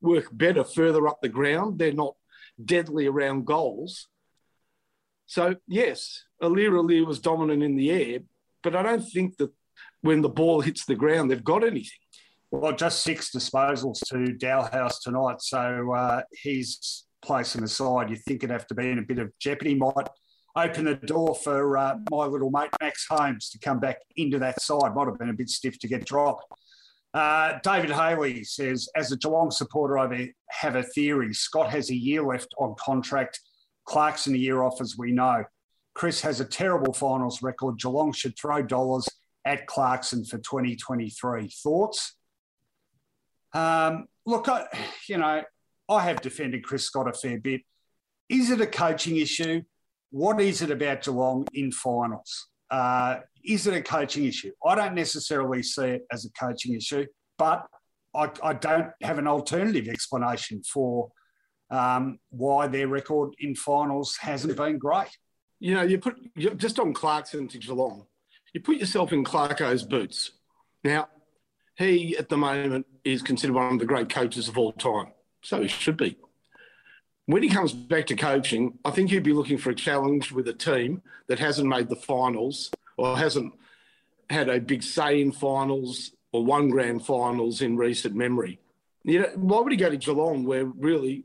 work 0.00 0.26
better 0.32 0.64
further 0.64 1.08
up 1.08 1.20
the 1.22 1.28
ground. 1.28 1.78
They're 1.78 1.92
not 1.92 2.14
deadly 2.62 3.06
around 3.06 3.46
goals. 3.46 4.08
So 5.26 5.56
yes, 5.68 6.24
Aliir 6.42 6.72
Aliir 6.72 7.06
was 7.06 7.20
dominant 7.20 7.62
in 7.62 7.76
the 7.76 7.90
air, 7.90 8.20
but 8.64 8.74
I 8.74 8.82
don't 8.82 9.08
think 9.08 9.36
that 9.36 9.52
when 10.00 10.22
the 10.22 10.28
ball 10.28 10.60
hits 10.60 10.84
the 10.84 10.94
ground, 10.96 11.30
they've 11.30 11.42
got 11.42 11.62
anything. 11.62 12.00
Well, 12.50 12.72
just 12.72 13.02
six 13.02 13.30
disposals 13.30 13.98
to 14.08 14.34
Dahlhaus 14.34 15.02
tonight, 15.02 15.40
so 15.40 15.92
uh, 15.94 16.22
he's 16.32 17.04
place 17.22 17.54
him 17.54 17.64
aside, 17.64 18.10
you 18.10 18.16
think 18.16 18.42
it'd 18.42 18.50
have 18.50 18.66
to 18.68 18.74
be 18.74 18.90
in 18.90 18.98
a 18.98 19.02
bit 19.02 19.18
of 19.18 19.32
jeopardy. 19.38 19.74
Might 19.74 20.08
open 20.56 20.84
the 20.84 20.94
door 20.94 21.34
for 21.34 21.76
uh, 21.76 21.96
my 22.10 22.24
little 22.26 22.50
mate 22.50 22.70
Max 22.80 23.06
Holmes 23.08 23.50
to 23.50 23.58
come 23.58 23.80
back 23.80 23.98
into 24.16 24.38
that 24.38 24.60
side. 24.60 24.94
Might 24.94 25.06
have 25.06 25.18
been 25.18 25.30
a 25.30 25.34
bit 25.34 25.50
stiff 25.50 25.78
to 25.80 25.88
get 25.88 26.04
dropped. 26.04 26.44
Uh, 27.14 27.58
David 27.62 27.90
Haley 27.90 28.44
says, 28.44 28.88
as 28.94 29.12
a 29.12 29.16
Geelong 29.16 29.50
supporter, 29.50 29.98
I 29.98 30.32
have 30.50 30.76
a 30.76 30.82
theory. 30.82 31.32
Scott 31.32 31.70
has 31.70 31.90
a 31.90 31.94
year 31.94 32.22
left 32.22 32.54
on 32.58 32.74
contract. 32.78 33.40
Clarkson 33.86 34.34
a 34.34 34.38
year 34.38 34.62
off, 34.62 34.80
as 34.80 34.96
we 34.98 35.12
know. 35.12 35.44
Chris 35.94 36.20
has 36.20 36.40
a 36.40 36.44
terrible 36.44 36.92
finals 36.92 37.42
record. 37.42 37.78
Geelong 37.78 38.12
should 38.12 38.38
throw 38.38 38.62
dollars 38.62 39.08
at 39.44 39.66
Clarkson 39.66 40.24
for 40.24 40.38
2023. 40.38 41.48
Thoughts? 41.48 42.16
Um, 43.54 44.06
look, 44.26 44.48
I, 44.48 44.66
you 45.08 45.16
know, 45.16 45.42
I 45.88 46.02
have 46.04 46.20
defended 46.20 46.64
Chris 46.64 46.84
Scott 46.84 47.08
a 47.08 47.12
fair 47.12 47.38
bit. 47.38 47.62
Is 48.28 48.50
it 48.50 48.60
a 48.60 48.66
coaching 48.66 49.16
issue? 49.16 49.62
What 50.10 50.40
is 50.40 50.62
it 50.62 50.70
about 50.70 51.02
Geelong 51.02 51.46
in 51.54 51.72
finals? 51.72 52.48
Uh, 52.70 53.20
is 53.44 53.66
it 53.66 53.74
a 53.74 53.82
coaching 53.82 54.24
issue? 54.24 54.52
I 54.64 54.74
don't 54.74 54.94
necessarily 54.94 55.62
see 55.62 55.88
it 55.88 56.06
as 56.12 56.26
a 56.26 56.30
coaching 56.30 56.74
issue, 56.74 57.06
but 57.38 57.66
I, 58.14 58.30
I 58.42 58.52
don't 58.52 58.90
have 59.02 59.18
an 59.18 59.26
alternative 59.26 59.88
explanation 59.88 60.62
for 60.62 61.10
um, 61.70 62.18
why 62.30 62.66
their 62.66 62.88
record 62.88 63.34
in 63.38 63.54
finals 63.54 64.16
hasn't 64.20 64.56
been 64.56 64.78
great. 64.78 65.16
You 65.60 65.74
know, 65.74 65.82
you 65.82 65.98
put 65.98 66.16
just 66.56 66.78
on 66.78 66.92
Clarkson 66.92 67.48
to 67.48 67.58
Geelong, 67.58 68.06
you 68.52 68.60
put 68.60 68.76
yourself 68.76 69.12
in 69.12 69.24
Clarko's 69.24 69.84
boots. 69.84 70.32
Now, 70.84 71.08
he 71.76 72.16
at 72.16 72.28
the 72.28 72.36
moment 72.36 72.86
is 73.04 73.22
considered 73.22 73.54
one 73.54 73.72
of 73.74 73.78
the 73.78 73.86
great 73.86 74.08
coaches 74.08 74.48
of 74.48 74.58
all 74.58 74.72
time. 74.72 75.12
So 75.42 75.62
he 75.62 75.68
should 75.68 75.96
be. 75.96 76.16
When 77.26 77.42
he 77.42 77.48
comes 77.48 77.72
back 77.72 78.06
to 78.06 78.16
coaching, 78.16 78.78
I 78.84 78.90
think 78.90 79.10
he'd 79.10 79.22
be 79.22 79.34
looking 79.34 79.58
for 79.58 79.70
a 79.70 79.74
challenge 79.74 80.32
with 80.32 80.48
a 80.48 80.54
team 80.54 81.02
that 81.26 81.38
hasn't 81.38 81.68
made 81.68 81.88
the 81.88 81.96
finals 81.96 82.70
or 82.96 83.18
hasn't 83.18 83.52
had 84.30 84.48
a 84.48 84.60
big 84.60 84.82
say 84.82 85.20
in 85.20 85.32
finals 85.32 86.12
or 86.32 86.44
won 86.44 86.70
grand 86.70 87.04
finals 87.04 87.60
in 87.60 87.76
recent 87.76 88.14
memory. 88.14 88.58
You 89.04 89.20
know, 89.20 89.28
why 89.36 89.60
would 89.60 89.72
he 89.72 89.78
go 89.78 89.90
to 89.90 89.96
Geelong 89.96 90.44
where 90.44 90.64
really 90.64 91.24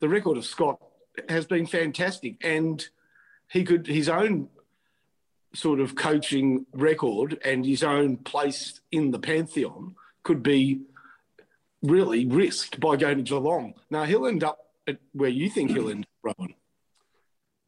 the 0.00 0.08
record 0.08 0.36
of 0.36 0.44
Scott 0.44 0.80
has 1.28 1.46
been 1.46 1.66
fantastic 1.66 2.36
and 2.44 2.84
he 3.48 3.64
could 3.64 3.86
his 3.86 4.08
own 4.08 4.48
sort 5.54 5.80
of 5.80 5.96
coaching 5.96 6.66
record 6.72 7.38
and 7.44 7.66
his 7.66 7.82
own 7.82 8.16
place 8.16 8.80
in 8.92 9.10
the 9.10 9.18
pantheon 9.18 9.94
could 10.22 10.42
be 10.42 10.80
really 11.82 12.26
risked 12.26 12.80
by 12.80 12.96
going 12.96 13.18
to 13.18 13.22
Geelong. 13.22 13.74
Now 13.90 14.04
he'll 14.04 14.26
end 14.26 14.44
up 14.44 14.58
at 14.86 14.98
where 15.12 15.30
you 15.30 15.48
think 15.48 15.70
he'll 15.70 15.90
end 15.90 16.04
up, 16.04 16.34
Rohan. 16.38 16.54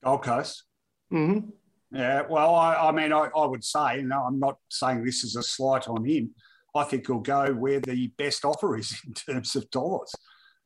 Gold 0.04 0.22
Coast. 0.22 0.64
Mm-hmm. 1.12 1.50
Yeah, 1.94 2.22
well, 2.28 2.54
I, 2.54 2.88
I 2.88 2.92
mean, 2.92 3.12
I, 3.12 3.28
I, 3.36 3.46
would 3.46 3.62
say, 3.62 4.02
no, 4.02 4.22
I'm 4.22 4.38
not 4.38 4.56
saying 4.70 5.04
this 5.04 5.24
is 5.24 5.36
a 5.36 5.42
slight 5.42 5.88
on 5.88 6.04
him. 6.04 6.30
I 6.74 6.84
think 6.84 7.06
he'll 7.06 7.20
go 7.20 7.52
where 7.52 7.80
the 7.80 8.06
best 8.16 8.46
offer 8.46 8.78
is 8.78 8.98
in 9.06 9.12
terms 9.12 9.54
of 9.56 9.70
dollars. 9.70 10.12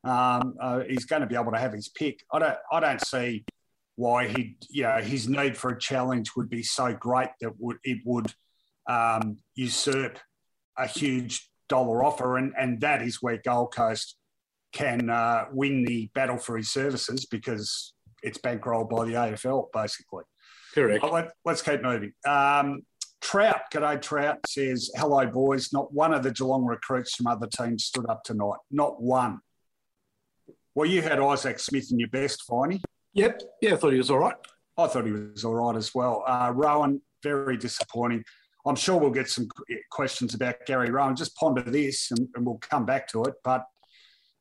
Um, 0.05 0.55
uh, 0.61 0.81
he's 0.89 1.05
going 1.05 1.23
to 1.23 1.27
be 1.27 1.35
able 1.35 1.51
to 1.51 1.59
have 1.59 1.73
his 1.73 1.89
pick. 1.89 2.23
I 2.33 2.39
don't, 2.39 2.57
I 2.71 2.81
don't 2.81 3.05
see 3.05 3.45
why 3.97 4.29
he, 4.29 4.57
you 4.71 4.85
know, 4.85 4.99
his 4.99 5.29
need 5.29 5.57
for 5.57 5.71
a 5.71 5.81
challenge 5.81 6.31
would 6.37 6.49
be 6.49 6.63
so 6.63 6.95
great 6.95 7.31
that 7.41 7.53
would 7.59 7.79
it 7.83 7.99
would 8.05 8.33
um, 8.89 9.39
usurp 9.55 10.19
a 10.79 10.87
huge 10.87 11.51
dollar 11.69 12.05
offer, 12.05 12.37
and, 12.37 12.53
and 12.59 12.81
that 12.81 13.03
is 13.03 13.23
where 13.23 13.41
Gold 13.45 13.75
Coast 13.75 14.17
can 14.73 15.11
uh, 15.11 15.47
win 15.53 15.85
the 15.85 16.11
battle 16.15 16.39
for 16.39 16.57
his 16.57 16.71
services 16.71 17.25
because 17.27 17.95
it's 18.23 18.39
bankrolled 18.39 18.91
by 18.91 19.05
the 19.05 19.13
AFL, 19.13 19.67
basically. 19.73 20.25
Correct. 20.75 21.03
Let, 21.03 21.33
us 21.47 21.63
keep 21.63 21.83
moving. 21.83 22.13
Um, 22.27 22.83
Trout, 23.23 23.63
g'day 23.73 24.01
Trout, 24.01 24.39
says, 24.47 24.91
hello 24.95 25.27
boys. 25.27 25.73
Not 25.73 25.93
one 25.93 26.13
of 26.13 26.23
the 26.23 26.31
Geelong 26.31 26.65
recruits 26.67 27.15
from 27.15 27.27
other 27.27 27.47
teams 27.47 27.85
stood 27.85 28.07
up 28.09 28.23
tonight. 28.25 28.59
Not 28.71 29.01
one. 29.01 29.41
Well, 30.75 30.89
you 30.89 31.01
had 31.01 31.19
Isaac 31.19 31.59
Smith 31.59 31.91
in 31.91 31.99
your 31.99 32.11
best, 32.11 32.43
Finey. 32.49 32.83
Yep. 33.15 33.41
Yeah, 33.63 33.73
I 33.73 33.77
thought 33.77 33.93
he 33.93 33.99
was 33.99 34.11
all 34.11 34.19
right. 34.19 34.37
I 34.77 34.87
thought 34.87 35.07
he 35.07 35.13
was 35.13 35.45
all 35.45 35.55
right 35.55 35.75
as 35.75 35.95
well. 35.95 36.23
Uh, 36.27 36.53
Rohan, 36.55 37.01
very 37.23 37.57
disappointing. 37.57 38.23
I'm 38.67 38.77
sure 38.77 38.99
we'll 38.99 39.11
get 39.11 39.31
some 39.31 39.49
questions 39.91 40.35
about 40.35 40.67
Gary 40.67 40.91
Rohan. 40.91 41.15
Just 41.17 41.37
ponder 41.37 41.63
this 41.63 42.11
and, 42.11 42.29
and 42.35 42.45
we'll 42.45 42.59
come 42.59 42.85
back 42.85 43.07
to 43.09 43.25
it. 43.25 43.35
But 43.45 43.65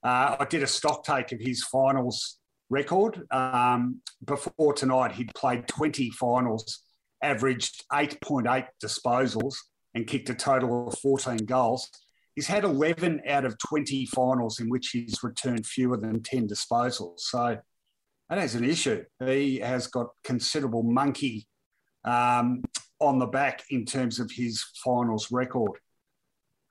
uh, 0.03 0.37
I 0.39 0.45
did 0.49 0.63
a 0.63 0.67
stock 0.67 1.03
take 1.03 1.31
of 1.31 1.39
his 1.39 1.63
finals 1.63 2.37
record. 2.69 3.21
Um, 3.31 4.01
before 4.23 4.73
tonight, 4.73 5.11
he'd 5.13 5.33
played 5.35 5.67
20 5.67 6.09
finals, 6.11 6.81
averaged 7.21 7.83
8.8 7.91 8.67
disposals, 8.83 9.55
and 9.93 10.07
kicked 10.07 10.29
a 10.29 10.35
total 10.35 10.87
of 10.87 10.99
14 10.99 11.37
goals. 11.45 11.89
He's 12.35 12.47
had 12.47 12.65
11 12.65 13.21
out 13.29 13.45
of 13.45 13.57
20 13.59 14.07
finals 14.07 14.59
in 14.59 14.69
which 14.69 14.89
he's 14.89 15.23
returned 15.23 15.65
fewer 15.65 15.97
than 15.97 16.21
10 16.21 16.47
disposals. 16.47 17.19
So 17.19 17.57
that 18.29 18.37
is 18.39 18.55
an 18.55 18.65
issue. 18.65 19.03
He 19.23 19.59
has 19.59 19.87
got 19.87 20.07
considerable 20.23 20.83
monkey 20.83 21.47
um, 22.03 22.63
on 22.99 23.19
the 23.19 23.25
back 23.25 23.63
in 23.69 23.85
terms 23.85 24.19
of 24.19 24.31
his 24.31 24.63
finals 24.83 25.31
record. 25.31 25.71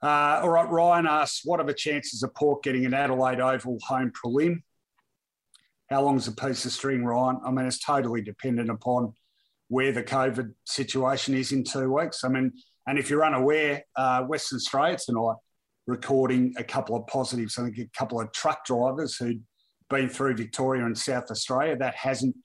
Uh, 0.01 0.41
all 0.43 0.49
right, 0.49 0.69
Ryan 0.69 1.07
asks, 1.07 1.41
what 1.45 1.59
are 1.59 1.65
the 1.65 1.73
chances 1.73 2.23
of 2.23 2.33
Port 2.35 2.63
getting 2.63 2.85
an 2.85 2.93
Adelaide 2.93 3.39
Oval 3.39 3.77
home 3.87 4.11
prelim? 4.11 4.61
How 5.89 6.01
long 6.01 6.17
is 6.17 6.27
a 6.27 6.31
piece 6.31 6.65
of 6.65 6.71
string, 6.71 7.03
Ryan? 7.03 7.39
I 7.45 7.51
mean, 7.51 7.65
it's 7.65 7.79
totally 7.79 8.21
dependent 8.21 8.69
upon 8.69 9.13
where 9.67 9.91
the 9.91 10.03
COVID 10.03 10.53
situation 10.65 11.33
is 11.33 11.51
in 11.51 11.63
two 11.63 11.91
weeks. 11.91 12.23
I 12.23 12.27
mean, 12.27 12.51
And 12.87 12.99
if 12.99 13.09
you're 13.09 13.25
unaware, 13.25 13.83
uh, 13.95 14.23
Western 14.23 14.57
Australia 14.57 14.97
tonight 15.03 15.37
recording 15.87 16.53
a 16.57 16.63
couple 16.63 16.95
of 16.95 17.07
positives. 17.07 17.57
I 17.57 17.63
think 17.63 17.77
a 17.77 17.97
couple 17.97 18.19
of 18.19 18.31
truck 18.31 18.65
drivers 18.65 19.17
who'd 19.17 19.43
been 19.89 20.09
through 20.09 20.35
Victoria 20.35 20.85
and 20.85 20.97
South 20.97 21.29
Australia. 21.31 21.75
That 21.75 21.95
hasn't 21.95 22.35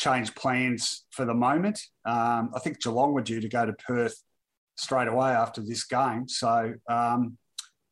changed 0.00 0.34
plans 0.34 1.04
for 1.10 1.26
the 1.26 1.34
moment. 1.34 1.78
Um, 2.06 2.50
I 2.54 2.58
think 2.60 2.80
Geelong 2.80 3.12
were 3.12 3.20
due 3.20 3.40
to 3.40 3.48
go 3.48 3.66
to 3.66 3.74
Perth 3.74 4.16
straight 4.76 5.08
away 5.08 5.28
after 5.28 5.60
this 5.60 5.84
game. 5.84 6.26
So 6.26 6.72
um, 6.88 7.36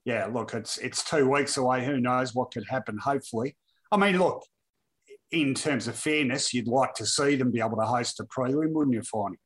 yeah, 0.06 0.26
look, 0.26 0.54
it's 0.54 0.78
it's 0.78 1.04
two 1.04 1.28
weeks 1.28 1.58
away. 1.58 1.84
Who 1.84 2.00
knows 2.00 2.34
what 2.34 2.50
could 2.50 2.64
happen? 2.66 2.96
Hopefully, 2.96 3.56
I 3.92 3.98
mean, 3.98 4.18
look, 4.18 4.42
in 5.30 5.52
terms 5.52 5.86
of 5.86 5.96
fairness, 5.96 6.54
you'd 6.54 6.66
like 6.66 6.94
to 6.94 7.04
see 7.04 7.36
them 7.36 7.52
be 7.52 7.60
able 7.60 7.76
to 7.76 7.84
host 7.84 8.20
a 8.20 8.24
prelim, 8.24 8.72
wouldn't 8.72 8.94
you, 8.94 9.02
Finey? 9.02 9.36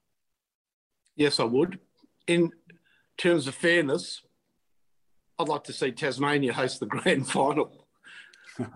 Yes, 1.17 1.41
I 1.41 1.45
would. 1.45 1.81
In 2.29 2.51
terms 3.19 3.49
of 3.49 3.57
fairness, 3.57 4.23
I'd 5.37 5.49
like 5.49 5.65
to 5.65 5.73
see 5.73 5.91
Tasmania 5.91 6.53
host 6.53 6.79
the 6.79 6.87
grand 6.95 7.29
final. 7.29 7.89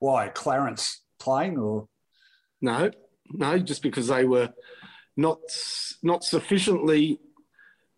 Why? 0.00 0.28
Clarence 0.28 1.02
playing 1.20 1.58
or? 1.58 1.86
No, 2.60 2.90
no, 3.32 3.58
just 3.58 3.82
because 3.82 4.08
they 4.08 4.24
were 4.24 4.50
not 5.16 5.38
not 6.02 6.24
sufficiently 6.24 7.20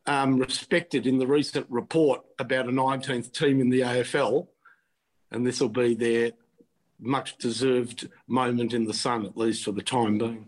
um, 0.06 0.38
respected 0.38 1.06
in 1.06 1.18
the 1.18 1.26
recent 1.26 1.66
report 1.70 2.22
about 2.38 2.68
a 2.68 2.72
19th 2.72 3.32
team 3.32 3.60
in 3.60 3.70
the 3.70 3.80
AFL, 3.80 4.48
and 5.30 5.46
this 5.46 5.60
will 5.60 5.68
be 5.68 5.94
their 5.94 6.32
much 7.00 7.36
deserved 7.38 8.08
moment 8.28 8.72
in 8.72 8.84
the 8.84 8.94
sun, 8.94 9.24
at 9.24 9.36
least 9.36 9.64
for 9.64 9.72
the 9.72 9.82
time 9.82 10.18
being. 10.18 10.46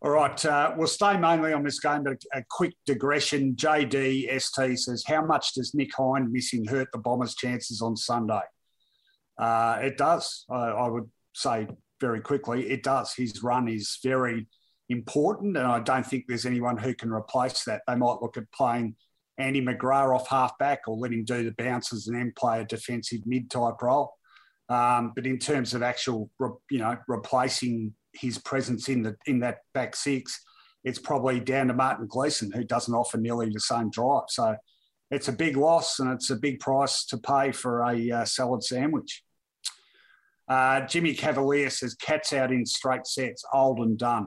All 0.00 0.10
right, 0.10 0.44
uh, 0.44 0.74
we'll 0.76 0.86
stay 0.86 1.16
mainly 1.16 1.52
on 1.52 1.64
this 1.64 1.80
game, 1.80 2.04
but 2.04 2.22
a, 2.32 2.44
quick 2.48 2.74
digression. 2.86 3.56
JD 3.56 4.40
ST 4.40 4.78
says, 4.78 5.02
How 5.04 5.24
much 5.24 5.54
does 5.54 5.74
Nick 5.74 5.90
Hind 5.96 6.32
missing 6.32 6.64
hurt 6.66 6.88
the 6.92 6.98
Bombers' 6.98 7.34
chances 7.34 7.82
on 7.82 7.96
Sunday? 7.96 8.42
Uh, 9.36 9.78
it 9.82 9.96
does. 9.96 10.44
I, 10.48 10.68
I 10.68 10.88
would 10.88 11.10
say 11.34 11.66
very 12.00 12.20
quickly, 12.20 12.70
it 12.70 12.82
does. 12.82 13.14
His 13.14 13.42
run 13.42 13.68
is 13.68 13.98
very 14.02 14.46
important, 14.88 15.56
and 15.56 15.66
I 15.66 15.80
don't 15.80 16.06
think 16.06 16.24
there's 16.26 16.46
anyone 16.46 16.76
who 16.76 16.94
can 16.94 17.12
replace 17.12 17.64
that. 17.64 17.82
They 17.86 17.94
might 17.94 18.22
look 18.22 18.36
at 18.36 18.50
playing 18.52 18.96
Andy 19.38 19.60
McGrath 19.60 20.14
off 20.14 20.28
halfback 20.28 20.80
or 20.86 20.96
let 20.96 21.12
him 21.12 21.24
do 21.24 21.44
the 21.44 21.54
bounces 21.62 22.08
and 22.08 22.16
then 22.16 22.32
play 22.36 22.60
a 22.60 22.64
defensive 22.64 23.20
mid 23.24 23.50
type 23.50 23.80
role. 23.82 24.12
Um, 24.68 25.12
but 25.14 25.26
in 25.26 25.38
terms 25.38 25.74
of 25.74 25.82
actual, 25.82 26.30
you 26.70 26.78
know, 26.78 26.96
replacing 27.06 27.94
his 28.12 28.38
presence 28.38 28.88
in 28.88 29.02
the 29.02 29.16
in 29.26 29.40
that 29.40 29.58
back 29.72 29.96
six, 29.96 30.38
it's 30.84 30.98
probably 30.98 31.40
down 31.40 31.68
to 31.68 31.74
Martin 31.74 32.06
Gleeson, 32.06 32.50
who 32.52 32.64
doesn't 32.64 32.94
offer 32.94 33.18
nearly 33.18 33.50
the 33.50 33.60
same 33.60 33.90
drive. 33.90 34.24
So 34.28 34.56
it's 35.10 35.28
a 35.28 35.32
big 35.32 35.56
loss 35.56 36.00
and 36.00 36.10
it's 36.12 36.30
a 36.30 36.36
big 36.36 36.60
price 36.60 37.04
to 37.06 37.18
pay 37.18 37.52
for 37.52 37.82
a 37.82 38.10
uh, 38.10 38.24
salad 38.24 38.62
sandwich. 38.62 39.22
Uh, 40.48 40.80
Jimmy 40.82 41.14
Cavalier 41.14 41.70
says, 41.70 41.94
"Cats 41.94 42.32
out 42.32 42.52
in 42.52 42.64
straight 42.64 43.06
sets, 43.06 43.44
old 43.52 43.80
and 43.80 43.98
done." 43.98 44.26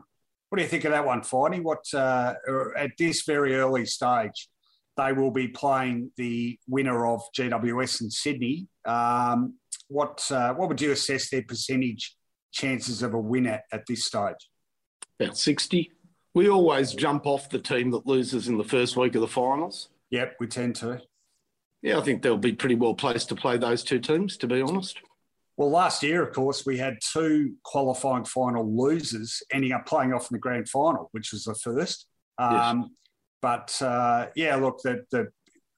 What 0.50 0.58
do 0.58 0.64
you 0.64 0.70
think 0.70 0.84
of 0.84 0.92
that 0.92 1.06
one, 1.06 1.22
Finey? 1.22 1.62
What 1.64 1.86
uh, 1.94 2.34
at 2.78 2.92
this 2.98 3.24
very 3.24 3.56
early 3.56 3.86
stage, 3.86 4.50
they 4.98 5.14
will 5.14 5.32
be 5.32 5.48
playing 5.48 6.12
the 6.18 6.60
winner 6.68 7.08
of 7.08 7.22
GWS 7.38 8.02
in 8.02 8.12
Sydney. 8.12 8.68
Um, 8.86 9.56
what 9.88 10.26
uh, 10.30 10.54
what 10.54 10.70
would 10.70 10.82
you 10.82 10.92
assess 10.92 11.30
their 11.30 11.44
percentage 11.44 12.16
chances 12.52 13.02
of 13.02 13.14
a 13.14 13.20
winner 13.20 13.52
at, 13.52 13.64
at 13.72 13.86
this 13.88 14.06
stage? 14.06 14.36
About 15.20 15.38
sixty. 15.38 15.92
We 16.34 16.50
always 16.50 16.94
jump 16.94 17.26
off 17.26 17.50
the 17.50 17.60
team 17.60 17.92
that 17.92 18.06
loses 18.06 18.48
in 18.48 18.58
the 18.58 18.64
first 18.64 18.96
week 18.96 19.16
of 19.16 19.22
the 19.22 19.28
finals. 19.28 19.90
Yep, 20.12 20.36
we 20.40 20.48
tend 20.48 20.76
to. 20.78 21.02
Yeah, 21.82 21.98
I 21.98 22.02
think 22.02 22.22
they'll 22.22 22.38
be 22.38 22.54
pretty 22.54 22.76
well 22.76 22.94
placed 22.94 23.30
to 23.30 23.36
play 23.36 23.58
those 23.58 23.84
two 23.84 24.00
teams, 24.00 24.38
to 24.38 24.48
be 24.48 24.62
honest. 24.62 25.00
Well, 25.58 25.70
last 25.70 26.02
year, 26.02 26.24
of 26.24 26.34
course, 26.34 26.66
we 26.66 26.78
had 26.78 26.98
two 27.14 27.56
qualifying 27.64 28.26
final 28.26 28.66
losers 28.76 29.44
ending 29.52 29.74
up 29.74 29.86
playing 29.86 30.14
off 30.14 30.32
in 30.32 30.36
the 30.36 30.40
grand 30.40 30.70
final, 30.70 31.10
which 31.12 31.32
was 31.32 31.44
the 31.44 31.56
first. 31.56 32.08
Um, 32.38 32.80
yes. 32.80 32.90
But 33.42 33.82
uh, 33.82 34.28
yeah, 34.36 34.56
look, 34.56 34.80
the, 34.84 35.04
the, 35.12 35.28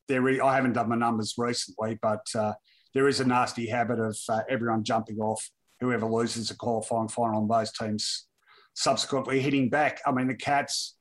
there, 0.07 0.43
I 0.43 0.55
haven't 0.55 0.73
done 0.73 0.89
my 0.89 0.95
numbers 0.95 1.35
recently, 1.37 1.97
but 2.01 2.25
uh, 2.35 2.53
there 2.93 3.07
is 3.07 3.19
a 3.19 3.25
nasty 3.25 3.67
habit 3.67 3.99
of 3.99 4.17
uh, 4.29 4.41
everyone 4.49 4.83
jumping 4.83 5.19
off. 5.19 5.49
Whoever 5.79 6.05
loses 6.05 6.51
a 6.51 6.55
qualifying 6.55 7.09
final 7.09 7.41
on 7.41 7.47
those 7.47 7.71
teams 7.71 8.27
subsequently 8.75 9.39
hitting 9.39 9.69
back. 9.69 10.01
I 10.05 10.11
mean, 10.11 10.27
the 10.27 10.35
Cats 10.35 10.95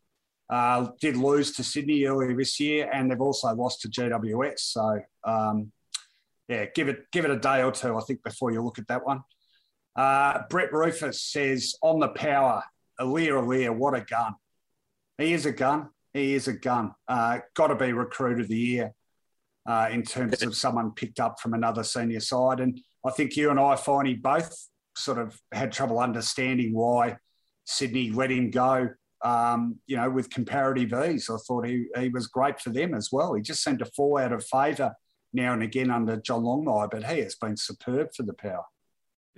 uh, 0.51 0.89
did 1.01 1.17
lose 1.17 1.53
to 1.53 1.65
Sydney 1.65 2.05
earlier 2.05 2.37
this 2.37 2.59
year, 2.61 2.91
and 2.93 3.11
they've 3.11 3.21
also 3.21 3.55
lost 3.55 3.83
to 3.83 3.89
GWS. 3.89 4.59
So 4.59 5.01
um, 5.25 5.73
yeah, 6.53 6.67
give 6.75 6.89
it 6.89 7.11
give 7.13 7.25
it 7.25 7.31
a 7.31 7.39
day 7.39 7.63
or 7.63 7.73
two, 7.73 7.97
I 7.97 8.01
think, 8.03 8.23
before 8.23 8.51
you 8.51 8.63
look 8.63 8.79
at 8.79 8.89
that 8.89 9.07
one. 9.07 9.23
Uh, 9.97 10.43
Brett 10.51 10.73
Rufus 10.73 11.23
says 11.23 11.75
on 11.83 11.99
the 11.99 12.09
power, 12.09 12.63
Aliir 13.01 13.43
Aliir, 13.43 13.75
what 13.75 13.95
a 13.95 14.03
gun. 14.03 14.35
He 15.17 15.33
is 15.33 15.47
a 15.47 15.53
gun. 15.53 15.89
He 16.13 16.35
is 16.35 16.49
a 16.49 16.53
gun. 16.53 16.93
Uh, 17.09 17.39
Got 17.55 17.69
to 17.69 17.77
be 17.77 17.95
recruit 17.95 18.39
of 18.39 18.49
the 18.49 18.57
year 18.57 18.93
uh, 19.67 19.89
in 19.91 20.03
terms 20.03 20.43
of 20.43 20.55
someone 20.55 20.93
picked 20.93 21.21
up 21.21 21.41
from 21.41 21.55
another 21.55 21.85
senior 21.85 22.21
side. 22.21 22.61
And 22.61 22.79
I 23.05 23.11
think 23.11 23.35
you 23.37 23.51
and 23.51 23.59
I, 23.59 23.75
Finey, 23.75 24.21
both 24.21 24.55
sort 24.95 25.19
of 25.19 25.39
had 25.53 25.73
trouble 25.73 25.99
understanding 26.01 26.75
why 26.75 27.17
Sydney 27.65 28.11
let 28.11 28.31
him 28.31 28.51
go. 28.51 28.91
Um, 29.25 29.79
you 29.87 29.97
know, 29.97 30.11
with 30.11 30.29
comparative 30.29 30.93
ease, 30.93 31.31
I 31.31 31.37
thought 31.47 31.67
he, 31.67 31.87
he 31.99 32.09
was 32.11 32.27
great 32.27 32.61
for 32.61 32.71
them 32.71 32.93
as 32.93 33.09
well. 33.11 33.35
He 33.35 33.41
just 33.41 33.63
seemed 33.63 33.79
to 33.79 33.87
fall 33.87 34.19
out 34.19 34.33
of 34.33 34.45
favour 34.45 34.93
now 35.33 35.53
and 35.53 35.63
again 35.63 35.91
under 35.91 36.17
John 36.17 36.43
Longmire, 36.43 36.91
but 36.91 37.05
hey 37.05 37.17
he 37.17 37.23
has 37.23 37.35
been 37.35 37.57
superb 37.57 38.15
for 38.15 38.23
the 38.23 38.35
power. 38.35 38.65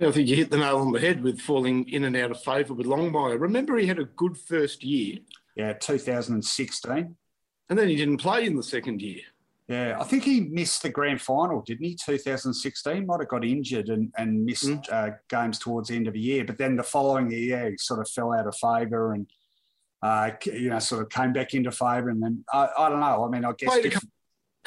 I 0.01 0.11
think 0.11 0.27
you 0.27 0.35
hit 0.35 0.51
the 0.51 0.57
nail 0.57 0.79
on 0.79 0.91
the 0.91 0.99
head 0.99 1.23
with 1.23 1.39
falling 1.39 1.87
in 1.87 2.03
and 2.03 2.17
out 2.17 2.31
of 2.31 2.43
favour 2.43 2.73
with 2.73 2.85
Longmire. 2.85 3.39
Remember, 3.39 3.77
he 3.77 3.87
had 3.87 3.99
a 3.99 4.05
good 4.05 4.37
first 4.37 4.83
year. 4.83 5.19
Yeah, 5.55 5.71
2016. 5.71 7.15
And 7.69 7.79
then 7.79 7.87
he 7.87 7.95
didn't 7.95 8.17
play 8.17 8.45
in 8.45 8.57
the 8.57 8.63
second 8.63 9.01
year. 9.01 9.21
Yeah, 9.67 9.97
I 9.99 10.03
think 10.03 10.23
he 10.23 10.41
missed 10.41 10.83
the 10.83 10.89
grand 10.89 11.21
final, 11.21 11.61
didn't 11.61 11.85
he? 11.85 11.95
2016 11.95 13.05
might 13.05 13.19
have 13.19 13.29
got 13.29 13.43
injured 13.43 13.87
and, 13.89 14.11
and 14.17 14.45
missed 14.45 14.67
mm. 14.67 14.91
uh, 14.91 15.15
games 15.27 15.57
towards 15.57 15.89
the 15.89 15.95
end 15.95 16.07
of 16.07 16.13
the 16.13 16.19
year. 16.19 16.43
But 16.45 16.57
then 16.57 16.75
the 16.75 16.83
following 16.83 17.31
year, 17.31 17.71
he 17.71 17.77
sort 17.77 18.01
of 18.01 18.09
fell 18.09 18.33
out 18.33 18.45
of 18.45 18.55
favour 18.55 19.13
and, 19.13 19.27
uh, 20.03 20.31
you 20.45 20.69
know, 20.69 20.77
sort 20.79 21.01
of 21.01 21.09
came 21.09 21.33
back 21.33 21.55
into 21.55 21.71
favour. 21.71 22.09
And 22.09 22.21
then, 22.21 22.45
I, 22.53 22.69
I 22.77 22.89
don't 22.89 22.99
know. 22.99 23.25
I 23.25 23.29
mean, 23.29 23.45
I 23.45 23.53
guess. 23.57 23.69
Played 23.69 23.85
a 23.85 23.89
couple 23.91 24.09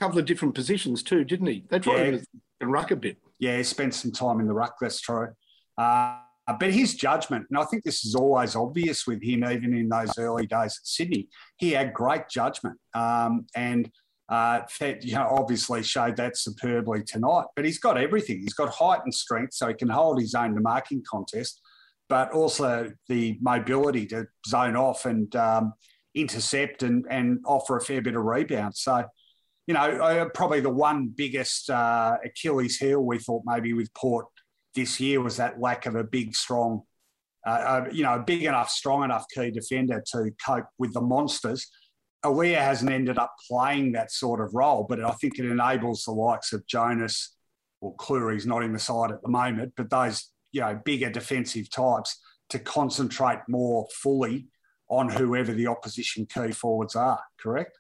of 0.01 0.27
different 0.27 0.55
positions 0.55 1.03
too, 1.03 1.25
didn't 1.25 1.47
he? 1.47 1.65
They 1.69 1.79
tried 1.79 1.99
yeah. 1.99 2.05
him 2.05 2.27
in 2.61 2.71
ruck 2.71 2.91
a 2.91 2.97
bit. 2.97 3.19
Yeah, 3.39 3.57
he 3.57 3.63
spent 3.63 3.95
some 3.95 4.13
time 4.13 4.41
in 4.41 4.47
the 4.47 4.55
ruck, 4.55 4.77
that's 4.81 5.01
true. 5.01 5.29
Uh, 5.77 6.19
but 6.59 6.73
his 6.73 6.95
judgment, 6.95 7.47
and 7.51 7.59
I 7.59 7.65
think 7.65 7.85
this 7.85 8.05
is 8.05 8.15
always 8.15 8.57
obvious 8.57 9.07
with 9.07 9.23
him, 9.23 9.45
even 9.45 9.77
in 9.77 9.89
those 9.89 10.17
early 10.19 10.47
days 10.47 10.81
at 10.81 10.87
Sydney, 10.87 11.29
he 11.59 11.73
had 11.73 11.93
great 11.93 12.29
judgment. 12.31 12.79
Um, 12.95 13.47
and 13.55 13.91
uh, 14.29 14.61
you 14.81 15.15
know, 15.15 15.27
obviously 15.31 15.83
showed 15.83 16.17
that 16.17 16.37
superbly 16.37 17.03
tonight. 17.03 17.47
But 17.55 17.65
he's 17.65 17.79
got 17.79 17.99
everything. 17.99 18.41
He's 18.41 18.55
got 18.55 18.71
height 18.71 19.01
and 19.05 19.13
strength, 19.13 19.55
so 19.55 19.69
he 19.69 19.75
can 19.75 19.89
hold 19.89 20.21
his 20.21 20.35
own 20.35 20.51
in 20.51 20.55
the 20.55 20.61
marking 20.61 21.03
contest, 21.09 21.61
but 22.09 22.33
also 22.33 22.93
the 23.09 23.39
mobility 23.41 24.07
to 24.07 24.27
zone 24.47 24.77
off 24.77 25.07
and 25.07 25.35
um, 25.37 25.73
intercept 26.15 26.83
and, 26.83 27.07
and 27.11 27.41
offer 27.47 27.77
a 27.77 27.81
fair 27.81 28.03
bit 28.03 28.17
of 28.17 28.25
rebound. 28.25 28.75
So 28.77 29.05
you 29.69 29.75
know, 29.75 29.81
uh, 29.81 30.25
probably 30.31 30.61
the 30.61 30.71
one 30.71 31.09
biggest 31.09 31.69
uh, 31.69 32.17
Achilles 32.25 32.79
heel 32.79 33.01
we 33.01 33.19
thought 33.19 33.43
maybe 33.45 33.75
with 33.75 33.93
Port 33.93 34.25
this 34.75 34.99
year 34.99 35.21
was 35.21 35.37
that 35.37 35.61
lack 35.61 35.85
of 35.85 35.95
a 35.95 36.03
big, 36.03 36.35
strong, 36.35 36.83
uh, 37.47 37.51
uh, 37.51 37.89
you 37.93 38.03
know, 38.03 38.15
a 38.15 38.19
big 38.19 38.45
enough, 38.45 38.71
strong 38.71 39.05
enough 39.05 39.27
key 39.33 39.51
defender 39.51 40.03
to 40.13 40.31
cope 40.45 40.65
with 40.79 40.95
the 40.95 41.03
monsters. 41.03 41.71
Aliir 42.25 42.59
hasn't 42.59 42.91
ended 42.91 43.19
up 43.19 43.35
playing 43.47 43.93
that 43.93 44.11
sort 44.11 44.41
of 44.41 44.55
role, 44.55 44.87
but 44.89 45.05
I 45.05 45.11
think 45.11 45.39
it 45.39 45.45
enables 45.45 46.05
the 46.05 46.13
likes 46.13 46.55
of 46.55 46.67
Jonas, 46.67 47.37
or 47.83 47.95
Clurey's 47.97 48.47
not 48.47 48.63
in 48.63 48.73
the 48.73 48.79
side 48.79 49.11
at 49.11 49.21
the 49.21 49.29
moment, 49.29 49.75
but 49.77 49.91
those, 49.91 50.33
you 50.51 50.63
know, 50.63 50.81
bigger 50.83 51.11
defensive 51.11 51.69
types 51.69 52.19
to 52.49 52.59
concentrate 52.59 53.41
more 53.49 53.87
fully 53.93 54.47
on 54.89 55.11
whoever 55.11 55.53
the 55.53 55.67
opposition 55.67 56.25
key 56.25 56.53
forwards 56.53 56.97
are, 56.97 57.21
correct? 57.39 57.79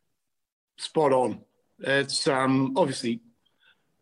Spot 0.77 1.13
on. 1.15 1.41
It's 1.81 2.27
um, 2.27 2.75
obviously 2.77 3.21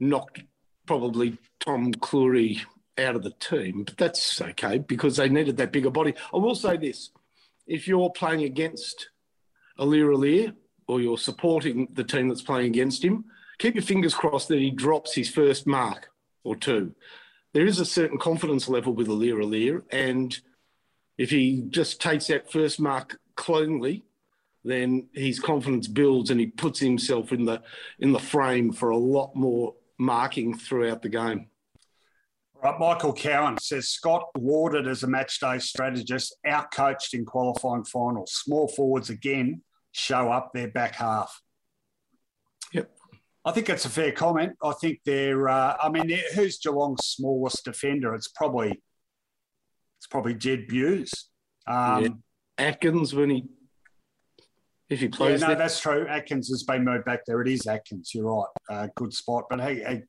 knocked 0.01 0.43
probably 0.87 1.39
Tom 1.61 1.93
Clurey 1.93 2.61
out 2.99 3.17
of 3.17 3.23
the 3.23 3.33
team, 3.33 3.85
but 3.85 3.97
that's 3.97 4.41
okay 4.41 4.79
because 4.79 5.17
they 5.17 5.29
needed 5.29 5.57
that 5.59 5.73
bigger 5.73 5.91
body. 5.91 6.15
I 6.33 6.39
will 6.39 6.55
say 6.55 6.77
this 6.77 7.11
if 7.67 7.87
you're 7.87 8.11
playing 8.11 8.45
against 8.45 9.11
Aliir 9.79 10.17
Aliir 10.17 10.55
or 10.89 11.01
you're 11.01 11.19
supporting 11.19 11.89
the 11.93 12.05
team 12.05 12.29
that's 12.29 12.43
playing 12.43 12.67
against 12.67 13.05
him, 13.05 13.25
keep 13.59 13.75
your 13.75 13.83
fingers 13.83 14.15
crossed 14.15 14.49
that 14.49 14.59
he 14.59 14.71
drops 14.71 15.15
his 15.15 15.29
first 15.29 15.67
mark 15.67 16.09
or 16.45 16.57
two. 16.57 16.95
There 17.53 17.67
is 17.67 17.81
a 17.81 17.85
certain 17.85 18.19
confidence 18.19 18.69
level 18.69 18.95
with 18.95 19.09
Aliir 19.09 19.43
Aliir, 19.43 19.83
and 19.91 20.39
if 21.19 21.31
he 21.31 21.65
just 21.69 22.01
takes 22.01 22.29
that 22.29 22.51
first 22.51 22.81
mark 22.81 23.19
cleanly, 23.35 24.05
then 24.67 25.09
his 25.13 25.41
confidence 25.41 25.89
builds 25.89 26.31
and 26.31 26.41
he 26.41 26.47
puts 26.47 26.79
himself 26.79 27.33
in 27.33 27.45
the 27.45 27.63
in 27.99 28.13
the 28.13 28.19
frame 28.19 28.73
for 28.73 28.91
a 28.91 28.97
lot 28.97 29.35
more 29.35 29.75
marking 29.99 30.57
throughout 30.57 31.03
the 31.03 31.09
game. 31.09 31.49
Right, 32.63 32.79
Michael 32.79 33.13
Cowan 33.13 33.59
says 33.59 33.89
Scott 33.89 34.25
lauded 34.37 34.89
as 34.89 35.03
a 35.03 35.07
match 35.07 35.39
day 35.41 35.59
strategist, 35.59 36.37
outcoached 36.47 37.15
in 37.15 37.25
qualifying 37.25 37.85
finals. 37.85 38.33
Small 38.33 38.69
forwards 38.69 39.11
again 39.11 39.63
show 39.93 40.31
up 40.31 40.51
their 40.53 40.69
back 40.69 40.95
half. 40.95 41.41
Yep. 42.73 42.91
I 43.45 43.53
think 43.53 43.67
that's 43.67 43.85
a 43.85 43.91
fair 43.91 44.13
comment. 44.13 44.55
I 44.63 44.73
think 44.73 45.01
they're. 45.05 45.49
Uh, 45.49 45.77
I 45.81 45.89
mean, 45.89 46.11
who's 46.35 46.59
Geelong's 46.59 47.07
smallest 47.07 47.65
defender? 47.65 48.15
It's 48.15 48.29
probably. 48.29 48.83
It's 49.99 50.07
probably 50.11 50.35
Jed 50.35 50.67
Bews. 50.67 51.13
Um, 51.67 52.03
yeah. 52.03 52.09
Atkins 52.59 53.15
when 53.15 53.31
he. 53.31 53.45
If 54.89 55.01
he 55.01 55.09
plays. 55.09 55.41
Yeah, 55.41 55.49
no, 55.49 55.55
there. 55.55 55.57
that's 55.65 55.81
true. 55.81 56.07
Atkins 56.07 56.49
has 56.49 56.63
been 56.63 56.85
moved 56.85 57.05
back 57.05 57.21
there. 57.27 57.43
It 57.43 57.49
is 57.49 57.67
Atkins. 57.67 58.13
You're 58.15 58.33
right. 58.33 58.47
Uh, 58.71 58.89
good 58.95 59.13
spot. 59.13 59.45
But 59.51 59.61
hey, 59.61 59.81
hey, 59.81 60.03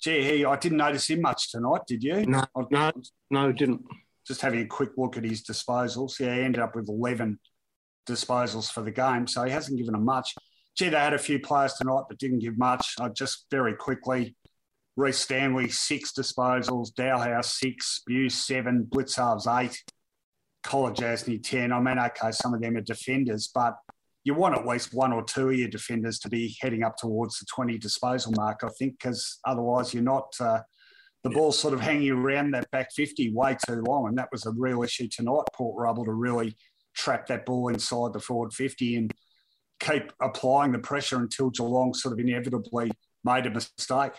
gee, 0.00 0.22
he, 0.22 0.44
I 0.44 0.56
didn't 0.56 0.78
notice 0.78 1.10
him 1.10 1.20
much 1.20 1.50
tonight. 1.50 1.80
Did 1.86 2.02
you? 2.02 2.24
No, 2.26 2.44
no, 2.70 2.92
no, 3.30 3.52
didn't. 3.52 3.82
Just 4.26 4.40
having 4.40 4.60
a 4.60 4.66
quick 4.66 4.90
look 4.96 5.16
at 5.16 5.24
his 5.24 5.42
disposals. 5.42 6.18
Yeah, 6.20 6.34
he 6.34 6.42
ended 6.42 6.62
up 6.62 6.76
with 6.76 6.88
11 6.88 7.38
disposals 8.08 8.70
for 8.70 8.82
the 8.82 8.90
game, 8.90 9.26
so 9.26 9.42
he 9.44 9.50
hasn't 9.50 9.76
given 9.76 9.92
them 9.92 10.04
much. 10.04 10.34
Gee, 10.76 10.88
they 10.88 10.96
had 10.96 11.14
a 11.14 11.18
few 11.18 11.38
players 11.38 11.74
tonight 11.74 12.04
that 12.08 12.18
didn't 12.18 12.38
give 12.38 12.56
much. 12.56 12.94
I 13.00 13.08
just 13.08 13.46
very 13.50 13.74
quickly, 13.74 14.36
Rhys 14.96 15.18
Stanley, 15.18 15.68
six 15.68 16.12
disposals, 16.12 16.92
Dahlhaus, 16.92 17.46
six, 17.46 18.02
Bews, 18.06 18.34
seven, 18.34 18.86
Blicavs, 18.88 19.46
eight, 19.60 19.82
Kolodjashnij, 20.64 21.42
10. 21.42 21.72
I 21.72 21.80
mean, 21.80 21.98
okay, 21.98 22.30
some 22.30 22.54
of 22.54 22.60
them 22.60 22.76
are 22.76 22.80
defenders, 22.80 23.50
but 23.54 23.76
you 24.24 24.34
want 24.34 24.56
at 24.56 24.66
least 24.66 24.94
one 24.94 25.12
or 25.12 25.22
two 25.22 25.50
of 25.50 25.54
your 25.54 25.68
defenders 25.68 26.18
to 26.20 26.30
be 26.30 26.56
heading 26.60 26.82
up 26.82 26.96
towards 26.96 27.38
the 27.38 27.46
20 27.54 27.76
disposal 27.78 28.32
mark, 28.32 28.60
I 28.64 28.70
think, 28.78 28.98
because 28.98 29.38
otherwise 29.44 29.92
you're 29.92 30.02
not, 30.02 30.34
uh, 30.40 30.60
the 31.22 31.30
yeah. 31.30 31.36
ball's 31.36 31.58
sort 31.58 31.74
of 31.74 31.80
hanging 31.80 32.10
around 32.10 32.52
that 32.52 32.70
back 32.70 32.90
50 32.92 33.32
way 33.34 33.56
too 33.66 33.82
long. 33.86 34.08
And 34.08 34.16
that 34.16 34.30
was 34.32 34.46
a 34.46 34.50
real 34.50 34.82
issue 34.82 35.08
tonight. 35.08 35.44
Port 35.54 35.76
were 35.76 35.86
able 35.86 36.06
to 36.06 36.12
really 36.12 36.56
trap 36.94 37.26
that 37.26 37.44
ball 37.44 37.68
inside 37.68 38.14
the 38.14 38.20
forward 38.20 38.54
50 38.54 38.96
and 38.96 39.14
keep 39.78 40.10
applying 40.20 40.72
the 40.72 40.78
pressure 40.78 41.18
until 41.18 41.50
Geelong 41.50 41.92
sort 41.92 42.14
of 42.14 42.18
inevitably 42.18 42.92
made 43.24 43.44
a 43.44 43.50
mistake. 43.50 44.12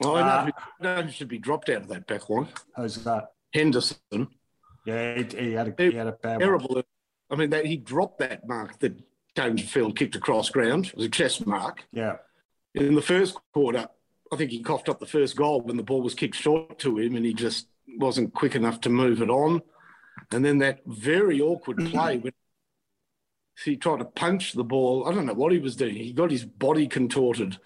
Well, 0.00 0.16
I 0.16 0.46
know, 0.80 0.88
uh, 0.88 1.02
who, 1.02 1.10
should 1.10 1.28
be 1.28 1.38
dropped 1.38 1.68
out 1.70 1.82
of 1.82 1.88
that 1.88 2.06
back 2.06 2.28
line. 2.28 2.48
Who's 2.76 2.96
that? 3.04 3.28
Henderson. 3.52 3.98
Yeah, 4.84 5.14
he, 5.16 5.24
he 5.36 5.52
had 5.52 5.68
a, 5.68 5.82
he 5.82 5.96
had 5.96 6.08
a 6.08 6.12
bad 6.12 6.40
terrible. 6.40 6.74
One. 6.74 6.84
I 7.30 7.36
mean, 7.36 7.50
they, 7.50 7.66
he 7.66 7.76
dropped 7.76 8.18
that 8.18 8.46
mark 8.46 8.78
that 8.80 9.00
Dangerfield 9.34 9.96
kicked 9.98 10.16
across 10.16 10.50
ground. 10.50 10.86
It 10.86 10.96
was 10.96 11.06
a 11.06 11.10
chest 11.10 11.46
mark. 11.46 11.84
Yeah. 11.92 12.16
In 12.74 12.94
the 12.94 13.02
first 13.02 13.36
quarter, 13.52 13.88
I 14.32 14.36
think 14.36 14.50
he 14.50 14.62
coughed 14.62 14.88
up 14.88 15.00
the 15.00 15.06
first 15.06 15.36
goal 15.36 15.60
when 15.60 15.76
the 15.76 15.82
ball 15.82 16.02
was 16.02 16.14
kicked 16.14 16.36
short 16.36 16.78
to 16.80 16.98
him 16.98 17.16
and 17.16 17.24
he 17.24 17.34
just 17.34 17.68
wasn't 17.98 18.34
quick 18.34 18.54
enough 18.54 18.80
to 18.82 18.90
move 18.90 19.22
it 19.22 19.30
on. 19.30 19.62
And 20.30 20.44
then 20.44 20.58
that 20.58 20.80
very 20.86 21.40
awkward 21.40 21.78
play 21.90 22.18
when 22.18 22.32
he 23.62 23.76
tried 23.76 23.98
to 23.98 24.04
punch 24.04 24.52
the 24.52 24.64
ball. 24.64 25.06
I 25.06 25.14
don't 25.14 25.26
know 25.26 25.34
what 25.34 25.52
he 25.52 25.58
was 25.58 25.76
doing. 25.76 25.94
He 25.94 26.12
got 26.12 26.30
his 26.30 26.44
body 26.44 26.88
contorted 26.88 27.58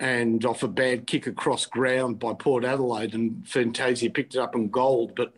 and 0.00 0.44
off 0.44 0.62
a 0.62 0.68
bad 0.68 1.06
kick 1.06 1.26
across 1.26 1.66
ground 1.66 2.20
by 2.20 2.32
Port 2.32 2.64
Adelaide, 2.64 3.14
and 3.14 3.46
Fantasia 3.48 4.10
picked 4.10 4.36
it 4.36 4.38
up 4.38 4.54
and 4.54 4.70
gold. 4.70 5.14
But 5.16 5.34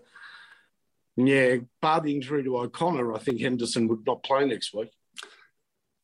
yeah, 1.16 1.56
bar 1.80 2.02
the 2.02 2.14
injury 2.14 2.44
to 2.44 2.58
O'Connor, 2.58 3.14
I 3.14 3.18
think 3.18 3.40
Henderson 3.40 3.88
would 3.88 4.04
not 4.06 4.22
play 4.22 4.44
next 4.44 4.74
week. 4.74 4.90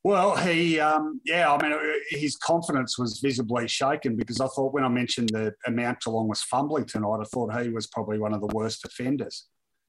Well, 0.07 0.37
he, 0.37 0.79
um, 0.79 1.21
yeah, 1.25 1.53
I 1.53 1.61
mean, 1.61 1.77
his 2.11 2.37
confidence 2.37 2.97
was 2.97 3.19
visibly 3.19 3.67
shaken 3.67 4.15
because 4.15 4.41
I 4.41 4.47
thought 4.47 4.73
when 4.73 4.85
I 4.85 4.89
mentioned 4.89 5.31
the 5.31 5.53
amount 5.67 6.01
Geelong 6.01 6.29
was 6.29 6.45
fumbling 6.45 6.85
tonight, 6.85 7.19
I 7.21 7.25
thought 7.25 7.61
he 7.61 7.71
was 7.71 7.89
probably 7.89 8.21
one 8.21 8.33
of 8.33 8.41
the 8.41 8.55
worst 8.55 8.85
offenders. 8.85 9.49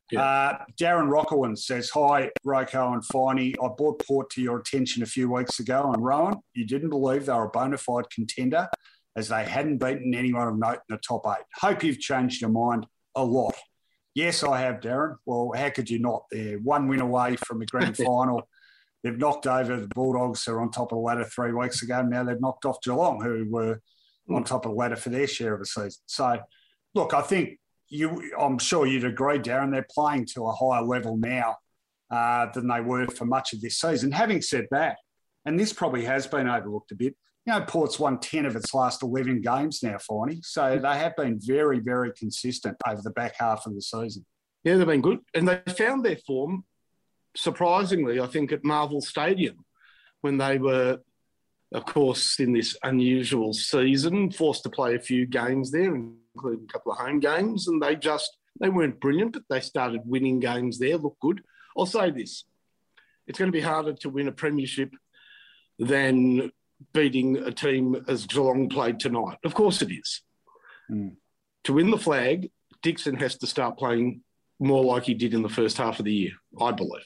Yeah. 0.09 0.23
Uh, 0.23 0.57
Darren 0.81 1.11
Rockawin 1.11 1.55
says, 1.55 1.91
Hi, 1.91 2.31
Roko 2.43 2.93
and 2.93 3.03
Finey. 3.03 3.53
I 3.63 3.67
brought 3.77 4.03
Port 4.07 4.31
to 4.31 4.41
your 4.41 4.57
attention 4.57 5.03
a 5.03 5.05
few 5.05 5.31
weeks 5.31 5.59
ago, 5.59 5.91
and 5.93 6.03
Rohan, 6.03 6.37
you 6.55 6.65
didn't 6.65 6.89
believe 6.89 7.27
they 7.27 7.33
were 7.33 7.45
a 7.45 7.49
bona 7.49 7.77
fide 7.77 8.09
contender 8.09 8.67
as 9.15 9.27
they 9.27 9.43
hadn't 9.43 9.77
beaten 9.77 10.15
anyone 10.15 10.47
of 10.47 10.57
note 10.57 10.79
in 10.89 10.95
the 10.95 10.97
top 11.07 11.27
eight. 11.27 11.45
Hope 11.57 11.83
you've 11.83 11.99
changed 11.99 12.41
your 12.41 12.49
mind 12.49 12.87
a 13.13 13.23
lot. 13.23 13.53
Yes, 14.15 14.41
I 14.41 14.61
have, 14.61 14.79
Darren. 14.79 15.17
Well, 15.27 15.51
how 15.55 15.69
could 15.69 15.91
you 15.91 15.99
not? 15.99 16.23
They're 16.31 16.57
one 16.57 16.87
win 16.87 17.01
away 17.01 17.35
from 17.35 17.61
a 17.61 17.67
grand 17.67 17.97
final. 17.97 18.49
They've 19.07 19.17
knocked 19.17 19.47
over 19.47 19.79
the 19.79 19.87
Bulldogs, 19.87 20.43
who 20.43 20.51
are 20.51 20.61
on 20.61 20.69
top 20.69 20.91
of 20.91 20.97
the 20.97 21.01
ladder 21.01 21.23
three 21.23 21.53
weeks 21.53 21.81
ago. 21.81 22.01
Now 22.01 22.25
they've 22.25 22.41
knocked 22.41 22.65
off 22.65 22.81
Geelong, 22.83 23.21
who 23.23 23.45
were 23.49 23.79
on 24.29 24.43
top 24.43 24.65
of 24.65 24.71
the 24.71 24.77
ladder 24.77 24.97
for 24.97 25.09
their 25.09 25.27
share 25.27 25.53
of 25.53 25.61
the 25.61 25.65
season. 25.65 26.01
So, 26.07 26.39
look, 26.93 27.13
I 27.13 27.21
think 27.21 27.57
you, 27.87 28.33
I'm 28.37 28.57
sure 28.57 28.85
you'd 28.85 29.05
agree, 29.05 29.39
Darren, 29.39 29.71
they're 29.71 29.87
playing 29.89 30.25
to 30.33 30.45
a 30.47 30.51
higher 30.51 30.83
level 30.83 31.15
now 31.15 31.55
uh, 32.11 32.47
than 32.51 32.67
they 32.67 32.81
were 32.81 33.07
for 33.07 33.23
much 33.23 33.53
of 33.53 33.61
this 33.61 33.79
season. 33.79 34.11
Having 34.11 34.41
said 34.41 34.67
that, 34.71 34.97
and 35.45 35.57
this 35.57 35.71
probably 35.71 36.03
has 36.03 36.27
been 36.27 36.49
overlooked 36.49 36.91
a 36.91 36.95
bit, 36.95 37.15
you 37.45 37.53
know, 37.53 37.61
Port's 37.61 37.97
won 37.97 38.19
10 38.19 38.45
of 38.45 38.57
its 38.57 38.73
last 38.73 39.03
11 39.03 39.39
games 39.39 39.81
now, 39.81 39.95
Finey. 39.95 40.43
So 40.43 40.77
they 40.77 40.97
have 40.97 41.15
been 41.15 41.39
very, 41.41 41.79
very 41.79 42.11
consistent 42.11 42.75
over 42.85 43.01
the 43.01 43.11
back 43.11 43.35
half 43.39 43.65
of 43.65 43.73
the 43.73 43.81
season. 43.81 44.25
Yeah, 44.65 44.75
they've 44.75 44.85
been 44.85 44.99
good. 44.99 45.19
And 45.33 45.47
they 45.47 45.61
found 45.77 46.03
their 46.03 46.17
form 46.27 46.65
surprisingly, 47.37 48.19
I 48.19 48.27
think, 48.27 48.51
at 48.51 48.63
Marvel 48.63 48.99
Stadium 48.99 49.63
when 50.21 50.37
they 50.37 50.57
were, 50.57 50.99
of 51.71 51.85
course, 51.85 52.39
in 52.39 52.51
this 52.51 52.75
unusual 52.83 53.53
season, 53.53 54.31
forced 54.31 54.63
to 54.63 54.69
play 54.69 54.95
a 54.95 54.99
few 54.99 55.25
games 55.25 55.71
there, 55.71 55.95
including 55.95 56.65
a 56.67 56.73
couple 56.73 56.91
of 56.91 56.97
home 56.97 57.19
games, 57.19 57.67
and 57.67 57.81
they 57.81 57.95
just 57.95 58.37
they 58.59 58.69
weren't 58.69 58.99
brilliant, 58.99 59.33
but 59.33 59.43
they 59.49 59.59
started 59.59 60.01
winning 60.05 60.39
games 60.39 60.79
there. 60.79 60.97
Look 60.97 61.17
good. 61.21 61.43
I'll 61.77 61.85
say 61.85 62.09
this: 62.09 62.43
it's 63.27 63.37
going 63.37 63.51
to 63.51 63.57
be 63.57 63.61
harder 63.61 63.93
to 63.93 64.09
win 64.09 64.27
a 64.27 64.31
premiership 64.31 64.93
than 65.77 66.51
beating 66.93 67.37
a 67.37 67.51
team 67.51 68.03
as 68.07 68.25
Geelong 68.25 68.69
played 68.69 68.99
tonight. 68.99 69.37
Of 69.43 69.53
course, 69.53 69.81
it 69.81 69.91
is. 69.91 70.21
Mm. 70.91 71.15
To 71.65 71.73
win 71.73 71.91
the 71.91 71.97
flag, 71.97 72.49
Dixon 72.81 73.15
has 73.17 73.37
to 73.39 73.47
start 73.47 73.77
playing 73.77 74.21
more 74.59 74.83
like 74.83 75.03
he 75.03 75.13
did 75.13 75.33
in 75.35 75.43
the 75.43 75.49
first 75.49 75.77
half 75.77 75.99
of 75.99 76.05
the 76.05 76.13
year, 76.13 76.31
I 76.59 76.71
believe 76.71 77.05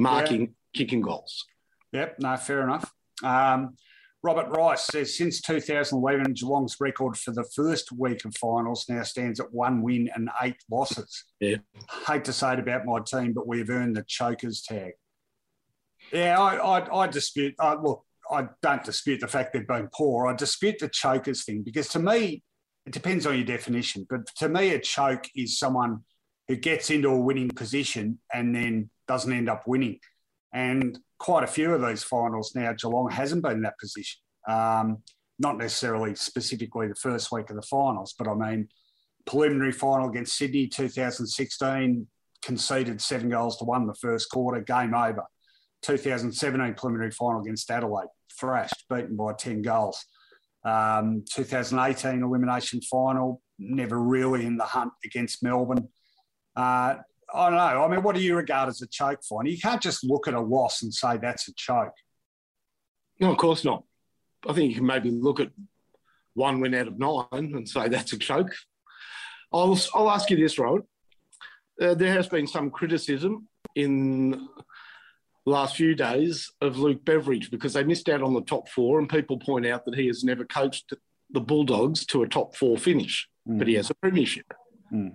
marking, 0.00 0.40
yeah. 0.40 0.46
kicking 0.74 1.00
goals. 1.00 1.44
Yep, 1.92 2.16
no, 2.20 2.36
fair 2.36 2.62
enough. 2.62 2.92
Um, 3.22 3.76
Robert 4.22 4.50
Rice 4.50 4.86
says 4.86 5.16
since 5.16 5.40
2011, 5.40 6.34
Geelong's 6.34 6.76
record 6.78 7.16
for 7.16 7.30
the 7.30 7.44
first 7.54 7.90
week 7.90 8.24
of 8.24 8.36
finals 8.36 8.84
now 8.88 9.02
stands 9.02 9.40
at 9.40 9.52
one 9.52 9.82
win 9.82 10.10
and 10.14 10.28
eight 10.42 10.56
losses. 10.70 11.24
Yeah. 11.40 11.56
Hate 12.06 12.24
to 12.24 12.32
say 12.32 12.52
it 12.52 12.58
about 12.58 12.84
my 12.84 13.00
team, 13.00 13.32
but 13.32 13.46
we've 13.46 13.70
earned 13.70 13.96
the 13.96 14.04
chokers 14.06 14.60
tag. 14.60 14.92
Yeah, 16.12 16.38
I, 16.38 16.56
I, 16.56 17.02
I 17.02 17.06
dispute. 17.06 17.54
Uh, 17.58 17.76
look, 17.82 18.04
I 18.30 18.48
don't 18.62 18.84
dispute 18.84 19.20
the 19.20 19.28
fact 19.28 19.52
they've 19.52 19.66
been 19.66 19.88
poor. 19.92 20.26
I 20.26 20.34
dispute 20.34 20.78
the 20.80 20.88
chokers 20.88 21.44
thing 21.44 21.62
because 21.62 21.88
to 21.88 21.98
me, 21.98 22.42
it 22.86 22.92
depends 22.92 23.26
on 23.26 23.36
your 23.36 23.44
definition. 23.44 24.06
But 24.08 24.26
to 24.36 24.48
me, 24.48 24.74
a 24.74 24.78
choke 24.78 25.24
is 25.34 25.58
someone 25.58 26.04
who 26.50 26.56
gets 26.56 26.90
into 26.90 27.08
a 27.08 27.16
winning 27.16 27.48
position 27.48 28.18
and 28.34 28.52
then 28.52 28.90
doesn't 29.06 29.32
end 29.32 29.48
up 29.48 29.62
winning. 29.68 30.00
And 30.52 30.98
quite 31.16 31.44
a 31.44 31.46
few 31.46 31.72
of 31.72 31.80
these 31.80 32.02
finals 32.02 32.56
now, 32.56 32.72
Geelong 32.72 33.08
hasn't 33.08 33.44
been 33.44 33.52
in 33.52 33.62
that 33.62 33.78
position. 33.78 34.20
Um, 34.48 34.98
not 35.38 35.58
necessarily 35.58 36.16
specifically 36.16 36.88
the 36.88 36.96
first 36.96 37.30
week 37.30 37.50
of 37.50 37.56
the 37.56 37.62
finals, 37.62 38.16
but 38.18 38.26
I 38.26 38.34
mean, 38.34 38.66
preliminary 39.26 39.70
final 39.70 40.08
against 40.08 40.36
Sydney 40.36 40.66
2016, 40.66 42.08
conceded 42.42 43.00
seven 43.00 43.28
goals 43.28 43.56
to 43.58 43.64
one 43.64 43.82
in 43.82 43.86
the 43.86 43.94
first 43.94 44.28
quarter, 44.28 44.60
game 44.60 44.92
over. 44.92 45.22
2017 45.82 46.74
preliminary 46.74 47.12
final 47.12 47.42
against 47.42 47.70
Adelaide, 47.70 48.08
thrashed, 48.40 48.86
beaten 48.90 49.14
by 49.14 49.34
10 49.34 49.62
goals. 49.62 50.04
Um, 50.64 51.24
2018 51.30 52.24
elimination 52.24 52.80
final, 52.80 53.40
never 53.60 54.00
really 54.00 54.46
in 54.46 54.56
the 54.56 54.64
hunt 54.64 54.90
against 55.04 55.44
Melbourne. 55.44 55.88
Uh, 56.56 56.96
I 57.32 57.48
don't 57.48 57.58
know. 57.58 57.84
I 57.84 57.88
mean, 57.88 58.02
what 58.02 58.16
do 58.16 58.22
you 58.22 58.36
regard 58.36 58.68
as 58.68 58.82
a 58.82 58.86
choke 58.86 59.22
for? 59.22 59.40
And 59.40 59.50
you 59.50 59.58
can't 59.58 59.80
just 59.80 60.02
look 60.04 60.26
at 60.26 60.34
a 60.34 60.40
loss 60.40 60.82
and 60.82 60.92
say 60.92 61.16
that's 61.16 61.48
a 61.48 61.54
choke. 61.54 61.94
No, 63.20 63.30
of 63.30 63.36
course 63.36 63.64
not. 63.64 63.84
I 64.48 64.52
think 64.52 64.70
you 64.70 64.76
can 64.76 64.86
maybe 64.86 65.10
look 65.10 65.40
at 65.40 65.50
one 66.34 66.60
win 66.60 66.74
out 66.74 66.88
of 66.88 66.98
nine 66.98 67.24
and 67.32 67.68
say 67.68 67.88
that's 67.88 68.12
a 68.12 68.18
choke. 68.18 68.54
I'll, 69.52 69.78
I'll 69.94 70.10
ask 70.10 70.30
you 70.30 70.36
this, 70.36 70.58
Rohan. 70.58 70.82
Uh, 71.80 71.94
there 71.94 72.12
has 72.12 72.28
been 72.28 72.46
some 72.46 72.70
criticism 72.70 73.48
in 73.74 74.30
the 74.30 75.50
last 75.50 75.76
few 75.76 75.94
days 75.94 76.50
of 76.60 76.78
Luke 76.78 77.04
Beveridge 77.04 77.50
because 77.50 77.72
they 77.72 77.84
missed 77.84 78.08
out 78.08 78.22
on 78.22 78.34
the 78.34 78.42
top 78.42 78.68
four, 78.68 78.98
and 78.98 79.08
people 79.08 79.38
point 79.38 79.66
out 79.66 79.84
that 79.84 79.94
he 79.94 80.06
has 80.06 80.22
never 80.24 80.44
coached 80.44 80.92
the 81.30 81.40
Bulldogs 81.40 82.04
to 82.06 82.22
a 82.22 82.28
top 82.28 82.56
four 82.56 82.76
finish, 82.76 83.28
mm. 83.48 83.58
but 83.58 83.68
he 83.68 83.74
has 83.74 83.90
a 83.90 83.94
premiership. 83.94 84.52
Mm. 84.92 85.12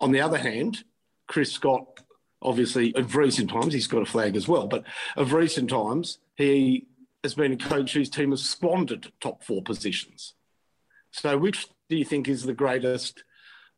On 0.00 0.12
the 0.12 0.20
other 0.20 0.38
hand, 0.38 0.84
Chris 1.26 1.52
Scott 1.52 2.00
obviously, 2.42 2.94
of 2.94 3.16
recent 3.16 3.50
times, 3.50 3.72
he's 3.72 3.86
got 3.86 4.02
a 4.02 4.06
flag 4.06 4.36
as 4.36 4.48
well, 4.48 4.66
but 4.66 4.84
of 5.16 5.32
recent 5.32 5.70
times, 5.70 6.18
he 6.36 6.86
has 7.22 7.34
been 7.34 7.52
a 7.52 7.56
coach 7.56 7.92
whose 7.92 8.10
team 8.10 8.30
has 8.30 8.42
squandered 8.42 9.12
top 9.20 9.42
four 9.42 9.62
positions. 9.62 10.34
So, 11.10 11.36
which 11.36 11.66
do 11.88 11.96
you 11.96 12.04
think 12.04 12.28
is 12.28 12.42
the 12.42 12.54
greatest 12.54 13.24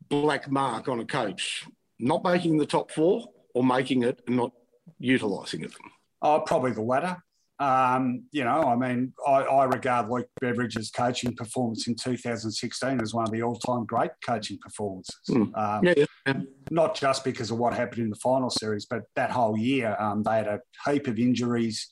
black 0.09 0.49
mark 0.49 0.87
on 0.87 0.99
a 0.99 1.05
coach? 1.05 1.65
Not 1.99 2.23
making 2.23 2.57
the 2.57 2.65
top 2.65 2.91
four 2.91 3.27
or 3.53 3.63
making 3.63 4.03
it 4.03 4.21
and 4.27 4.37
not 4.37 4.51
utilising 4.99 5.63
it? 5.63 5.73
Oh, 6.21 6.41
probably 6.41 6.71
the 6.71 6.81
latter. 6.81 7.23
Um, 7.61 8.23
you 8.31 8.43
know, 8.43 8.63
I 8.63 8.75
mean, 8.75 9.13
I, 9.25 9.43
I, 9.43 9.65
regard 9.65 10.09
Luke 10.09 10.27
Beveridge's 10.41 10.89
coaching 10.89 11.35
performance 11.35 11.87
in 11.87 11.93
2016 11.93 12.99
as 12.99 13.13
one 13.13 13.23
of 13.23 13.31
the 13.31 13.43
all-time 13.43 13.85
great 13.85 14.09
coaching 14.25 14.57
performances. 14.59 15.19
Mm. 15.29 15.55
Um, 15.55 15.83
yeah, 15.83 16.05
yeah, 16.25 16.33
Not 16.71 16.95
just 16.95 17.23
because 17.23 17.51
of 17.51 17.59
what 17.59 17.75
happened 17.75 18.01
in 18.01 18.09
the 18.09 18.15
final 18.15 18.49
series, 18.49 18.87
but 18.87 19.03
that 19.15 19.29
whole 19.29 19.55
year, 19.55 19.95
um, 19.99 20.23
they 20.23 20.37
had 20.37 20.47
a 20.47 20.59
heap 20.87 21.05
of 21.05 21.19
injuries. 21.19 21.91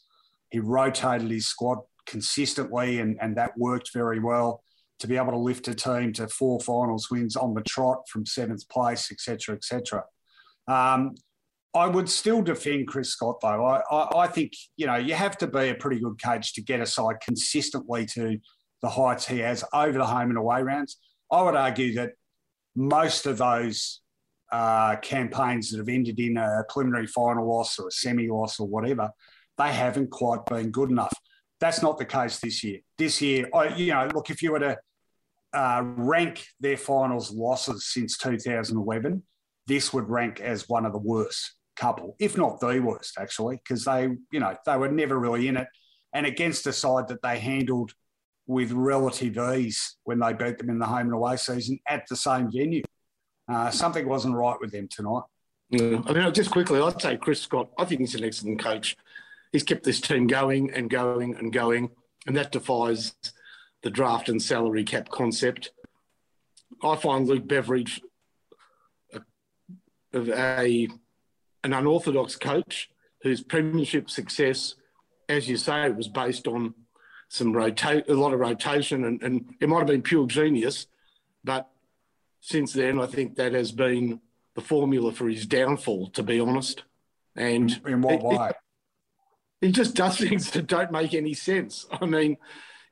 He 0.49 0.60
rotated 0.60 1.29
his 1.29 1.45
squad 1.45 1.77
consistently, 2.08 2.99
and, 2.99 3.19
and 3.21 3.38
that 3.38 3.55
worked 3.55 3.91
very 3.93 4.19
well 4.19 4.63
to 5.01 5.08
be 5.08 5.17
able 5.17 5.34
to 5.34 5.38
lift 5.38 5.67
a 5.67 5.75
team 5.75 6.13
to 6.13 6.27
four 6.29 6.60
finals 6.62 7.12
wins 7.12 7.36
on 7.36 7.53
the 7.53 7.62
trot 7.62 8.10
from 8.12 8.25
seventh 8.25 8.67
place, 8.69 9.12
etc., 9.12 9.55
etc. 9.55 10.03
Um, 10.67 11.13
I 11.73 11.86
would 11.86 12.10
still 12.10 12.41
defend 12.41 12.88
Chris 12.88 13.10
Scott, 13.10 13.41
though. 13.41 13.65
I, 13.65 13.82
I, 13.91 14.19
I, 14.23 14.27
think, 14.27 14.53
you 14.75 14.88
know, 14.88 14.95
you 14.95 15.13
have 15.13 15.38
to 15.38 15.47
be 15.47 15.69
a 15.69 15.75
pretty 15.75 15.99
good 15.99 16.21
coach 16.21 16.53
to 16.55 16.62
get 16.62 16.79
a 16.79 16.86
side 16.86 17.17
consistently 17.23 18.08
to 18.08 18.39
the 18.82 18.89
heights 18.89 19.27
he 19.27 19.39
has 19.39 19.63
over 19.73 19.97
the 19.97 20.05
home 20.05 20.29
and 20.29 20.38
away 20.38 20.63
rounds. 20.63 20.97
I 21.32 21.43
would 21.43 21.55
argue 21.55 21.93
that 21.95 22.13
most 22.75 23.27
of 23.27 23.38
those 23.38 24.01
uh, 24.51 24.95
campaigns 24.97 25.69
that 25.69 25.77
have 25.77 25.89
ended 25.89 26.19
in 26.19 26.38
a 26.38 26.63
preliminary 26.69 27.05
final 27.05 27.47
loss 27.47 27.77
or 27.77 27.89
a 27.89 27.91
semi 27.91 28.27
loss 28.27 28.60
or 28.60 28.67
whatever, 28.67 29.12
they 29.60 29.71
haven't 29.71 30.10
quite 30.10 30.45
been 30.47 30.71
good 30.71 30.89
enough. 30.89 31.13
That's 31.60 31.84
not 31.84 31.99
the 31.99 32.05
case 32.05 32.39
this 32.39 32.63
year. 32.63 32.79
This 32.97 33.21
year, 33.21 33.47
I, 33.53 33.75
you 33.75 33.93
know, 33.93 34.10
look, 34.15 34.32
if 34.32 34.41
you 34.41 34.53
were 34.53 34.60
to 34.60 34.77
uh, 35.53 35.84
rank 35.84 36.47
their 36.60 36.77
finals 36.77 37.32
losses 37.32 37.86
since 37.86 38.17
2011, 38.17 39.21
this 39.67 39.93
would 39.93 40.10
rank 40.10 40.39
as 40.39 40.67
one 40.67 40.88
of 40.88 40.93
the 40.93 40.99
worst 40.99 41.59
couple, 41.80 42.15
if 42.20 42.38
not 42.38 42.60
the 42.60 42.80
worst, 42.80 43.18
actually, 43.18 43.58
because 43.58 43.86
they, 43.86 44.10
you 44.32 44.39
know, 44.39 44.56
they 44.65 44.78
were 44.78 44.89
never 44.89 45.18
really 45.18 45.48
in 45.48 45.58
it. 45.58 45.68
And 46.13 46.26
against 46.26 46.68
a 46.68 46.74
side 46.74 47.08
that 47.08 47.22
they 47.22 47.39
handled 47.39 47.94
with 48.48 48.72
relative 48.72 49.38
ease 49.56 49.98
when 50.04 50.20
they 50.20 50.34
beat 50.34 50.58
them 50.58 50.70
in 50.70 50.80
the 50.80 50.86
home 50.86 51.02
and 51.02 51.13
away 51.13 51.38
season 51.38 51.80
at 51.88 52.08
the 52.10 52.15
same 52.15 52.52
venue. 52.52 52.82
Uh, 53.48 53.70
something 53.70 54.08
wasn't 54.08 54.34
right 54.34 54.58
with 54.60 54.72
them 54.72 54.88
tonight. 54.89 55.24
Yeah. 55.70 56.02
I 56.08 56.13
mean, 56.13 56.34
just 56.34 56.50
quickly, 56.50 56.82
I'd 56.82 57.00
say 57.00 57.15
Chris 57.15 57.42
Scott, 57.42 57.70
I 57.78 57.86
think 57.86 58.02
he's 58.02 58.15
an 58.15 58.24
excellent 58.24 58.60
coach. 58.60 58.98
He's 59.52 59.63
kept 59.63 59.84
this 59.84 60.02
team 60.02 60.26
going 60.26 60.74
and 60.74 60.89
going 60.89 61.36
and 61.36 61.54
going, 61.54 61.92
and 62.26 62.36
that 62.38 62.52
defies 62.52 63.13
the 63.84 63.92
draft 63.92 64.30
and 64.30 64.42
salary 64.42 64.84
cap 64.84 65.10
concept. 65.10 65.72
I 66.84 66.96
find 66.96 67.28
Luke 67.28 67.48
Beveridge 67.48 68.02
a, 69.13 69.22
a 70.13 70.88
an 71.63 71.74
unorthodox 71.74 72.36
coach 72.36 72.89
whose 73.22 73.41
premiership 73.41 74.10
success, 74.10 74.76
as 75.28 75.50
you 75.50 75.58
say, 75.58 75.89
was 75.89 76.08
based 76.08 76.48
on 76.48 76.74
some 77.30 77.54
rotate, 77.54 78.10
a 78.10 78.13
lot 78.13 78.34
of 78.34 78.39
rotation, 78.39 79.06
and, 79.06 79.22
and 79.22 79.54
it 79.60 79.69
might 79.69 79.80
have 79.80 79.88
been 79.88 80.02
pure 80.02 80.26
genius, 80.26 80.88
but 81.43 81.69
since 82.41 82.74
then, 82.74 83.00
I 83.00 83.06
think 83.06 83.36
that 83.36 83.54
has 83.54 83.72
been 83.72 84.22
the 84.56 84.62
formula 84.62 85.12
for 85.12 85.30
his 85.30 85.45
downfall, 85.45 86.10
to 86.12 86.24
be 86.24 86.39
honest. 86.39 86.84
And 87.36 87.80
in 87.86 88.02
what 88.02 88.24
way? 88.24 88.52
He 89.62 89.74
just 89.74 89.93
does 89.93 90.17
things 90.17 90.52
that 90.52 90.67
don't 90.67 90.89
make 90.89 91.13
any 91.13 91.34
sense. 91.34 91.86
I 91.91 92.06
mean, 92.06 92.38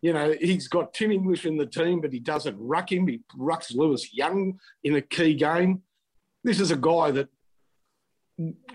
you 0.02 0.12
know, 0.12 0.36
he's 0.38 0.68
got 0.68 0.94
Tim 0.94 1.14
English 1.14 1.46
in 1.46 1.56
the 1.56 1.66
team, 1.66 2.02
but 2.02 2.12
he 2.12 2.20
doesn't 2.20 2.58
ruck 2.60 2.92
him. 2.92 3.08
He 3.08 3.22
rucks 3.38 3.74
Lewis 3.74 4.14
Young 4.14 4.60
in 4.84 4.98
a 4.98 5.02
key 5.02 5.34
game. 5.34 5.84
This 6.44 6.60
is 6.60 6.72
a 6.72 6.76
guy 6.76 7.12
that 7.12 7.30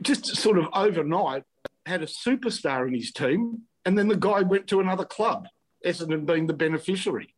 just 0.03 0.27
sort 0.37 0.59
of 0.59 0.67
overnight 0.73 1.45
had 1.87 2.03
a 2.03 2.07
superstar 2.07 2.87
in 2.87 2.95
his 2.95 3.13
team, 3.13 3.63
and 3.85 3.97
then 3.99 4.09
the 4.09 4.17
guy 4.17 4.43
went 4.43 4.67
to 4.69 4.81
another 4.81 5.05
club, 5.05 5.47
Essendon 5.85 6.27
being 6.27 6.47
the 6.47 6.55
beneficiary. 6.55 7.35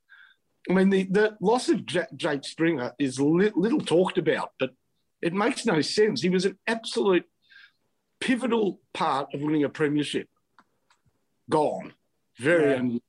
I 0.69 0.73
mean, 0.73 0.91
the, 0.91 1.05
the 1.05 1.37
loss 1.41 1.69
of 1.69 1.85
J- 1.85 2.07
Jake 2.17 2.45
Stringer 2.45 2.93
is 2.99 3.21
li- 3.21 3.53
little 3.55 3.81
talked 3.81 4.19
about, 4.19 4.51
but 4.59 4.71
it 5.21 5.33
makes 5.33 5.67
no 5.67 5.81
sense. 5.81 6.23
He 6.23 6.31
was 6.31 6.45
an 6.45 6.59
absolute 6.67 7.25
pivotal 8.21 8.81
part 8.93 9.33
of 9.35 9.41
winning 9.41 9.65
a 9.65 9.69
premiership. 9.69 10.29
Gone. 11.51 11.93
Very 12.39 12.71
yeah. 12.71 12.79
unusual. 12.79 13.03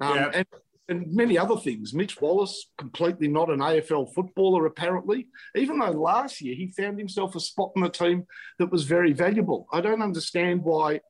Um, 0.00 0.16
yeah. 0.16 0.30
and, 0.34 0.46
and 0.88 1.12
many 1.12 1.36
other 1.36 1.56
things. 1.56 1.92
Mitch 1.92 2.20
Wallis, 2.20 2.66
completely 2.78 3.28
not 3.28 3.50
an 3.50 3.60
AFL 3.60 4.12
footballer, 4.14 4.66
apparently, 4.66 5.28
even 5.54 5.78
though 5.78 5.90
last 5.90 6.40
year 6.40 6.54
he 6.54 6.68
found 6.68 6.98
himself 6.98 7.36
a 7.36 7.40
spot 7.40 7.72
in 7.76 7.82
the 7.82 7.90
team 7.90 8.26
that 8.58 8.70
was 8.70 8.84
very 8.84 9.12
valuable. 9.12 9.66
I 9.72 9.80
don't 9.80 10.02
understand 10.02 10.62
why 10.62 11.00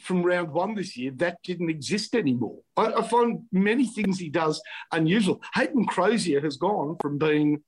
from 0.00 0.22
round 0.22 0.50
one 0.50 0.74
this 0.74 0.96
year 0.96 1.12
that 1.16 1.38
didn't 1.44 1.70
exist 1.70 2.14
anymore. 2.14 2.58
I, 2.76 2.92
I 2.92 3.02
find 3.02 3.42
many 3.52 3.86
things 3.86 4.18
he 4.18 4.30
does 4.30 4.60
unusual. 4.90 5.40
Hayden 5.54 5.86
Crozier 5.86 6.40
has 6.40 6.56
gone 6.56 6.96
from 7.00 7.18
being 7.18 7.62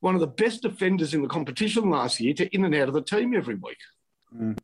one 0.00 0.14
of 0.14 0.20
the 0.20 0.26
best 0.26 0.62
defenders 0.62 1.14
in 1.14 1.22
the 1.22 1.28
competition 1.28 1.90
last 1.90 2.20
year 2.20 2.34
to 2.34 2.54
in 2.54 2.64
and 2.64 2.74
out 2.74 2.88
of 2.88 2.94
the 2.94 3.02
team 3.02 3.34
every 3.34 3.56
week. 3.56 3.78
Mm. 4.36 4.58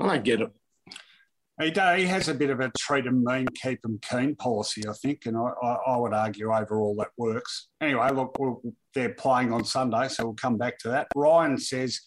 I 0.00 0.06
don't 0.06 0.24
get 0.24 0.40
it. 0.40 0.50
He, 1.60 1.68
he 1.68 2.06
has 2.06 2.28
a 2.28 2.34
bit 2.34 2.48
of 2.48 2.60
a 2.60 2.72
treat 2.78 3.04
them 3.04 3.22
mean, 3.22 3.46
keep 3.54 3.82
them 3.82 3.98
keen 4.02 4.34
policy, 4.34 4.82
I 4.88 4.94
think, 4.94 5.26
and 5.26 5.36
I, 5.36 5.50
I, 5.62 5.72
I 5.88 5.96
would 5.98 6.14
argue 6.14 6.52
overall 6.52 6.94
that 6.98 7.10
works. 7.18 7.68
Anyway, 7.82 8.10
look, 8.12 8.38
we'll, 8.38 8.62
they're 8.94 9.14
playing 9.14 9.52
on 9.52 9.64
Sunday, 9.64 10.08
so 10.08 10.24
we'll 10.24 10.34
come 10.34 10.56
back 10.56 10.78
to 10.78 10.88
that. 10.88 11.08
Ryan 11.14 11.58
says 11.58 12.00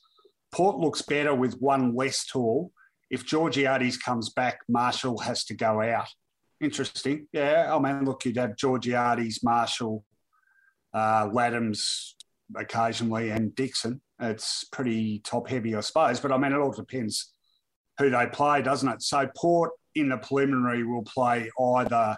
Port 0.52 0.78
looks 0.78 1.04
better 1.04 1.36
with 1.36 1.54
one 1.60 1.96
less 1.96 2.26
tall. 2.26 2.72
If 3.12 3.26
Georgiades 3.26 3.98
comes 3.98 4.32
back, 4.32 4.60
Marshall 4.68 5.20
has 5.20 5.46
to 5.46 5.54
go 5.54 5.82
out. 5.82 6.08
Interesting. 6.60 7.28
Yeah, 7.32 7.76
I 7.76 7.80
mean, 7.80 8.06
look, 8.06 8.26
you'd 8.26 8.38
have 8.38 8.56
Georgiades, 8.56 9.44
Marshall, 9.44 10.04
uh, 10.94 11.30
Ladhams 11.30 12.14
occasionally, 12.56 13.30
and 13.30 13.54
Dixon. 13.54 14.02
It's 14.20 14.64
pretty 14.64 15.20
top 15.20 15.48
heavy, 15.48 15.76
I 15.76 15.82
suppose. 15.82 16.20
But 16.20 16.32
I 16.32 16.38
mean, 16.38 16.54
it 16.54 16.60
all 16.60 16.72
depends 16.72 17.33
who 17.98 18.10
they 18.10 18.26
play, 18.28 18.62
doesn't 18.62 18.90
it? 18.90 19.02
So 19.02 19.30
Port 19.36 19.72
in 19.96 20.10
the 20.10 20.18
preliminary 20.18 20.84
will 20.84 21.04
play 21.04 21.50
either 21.60 22.18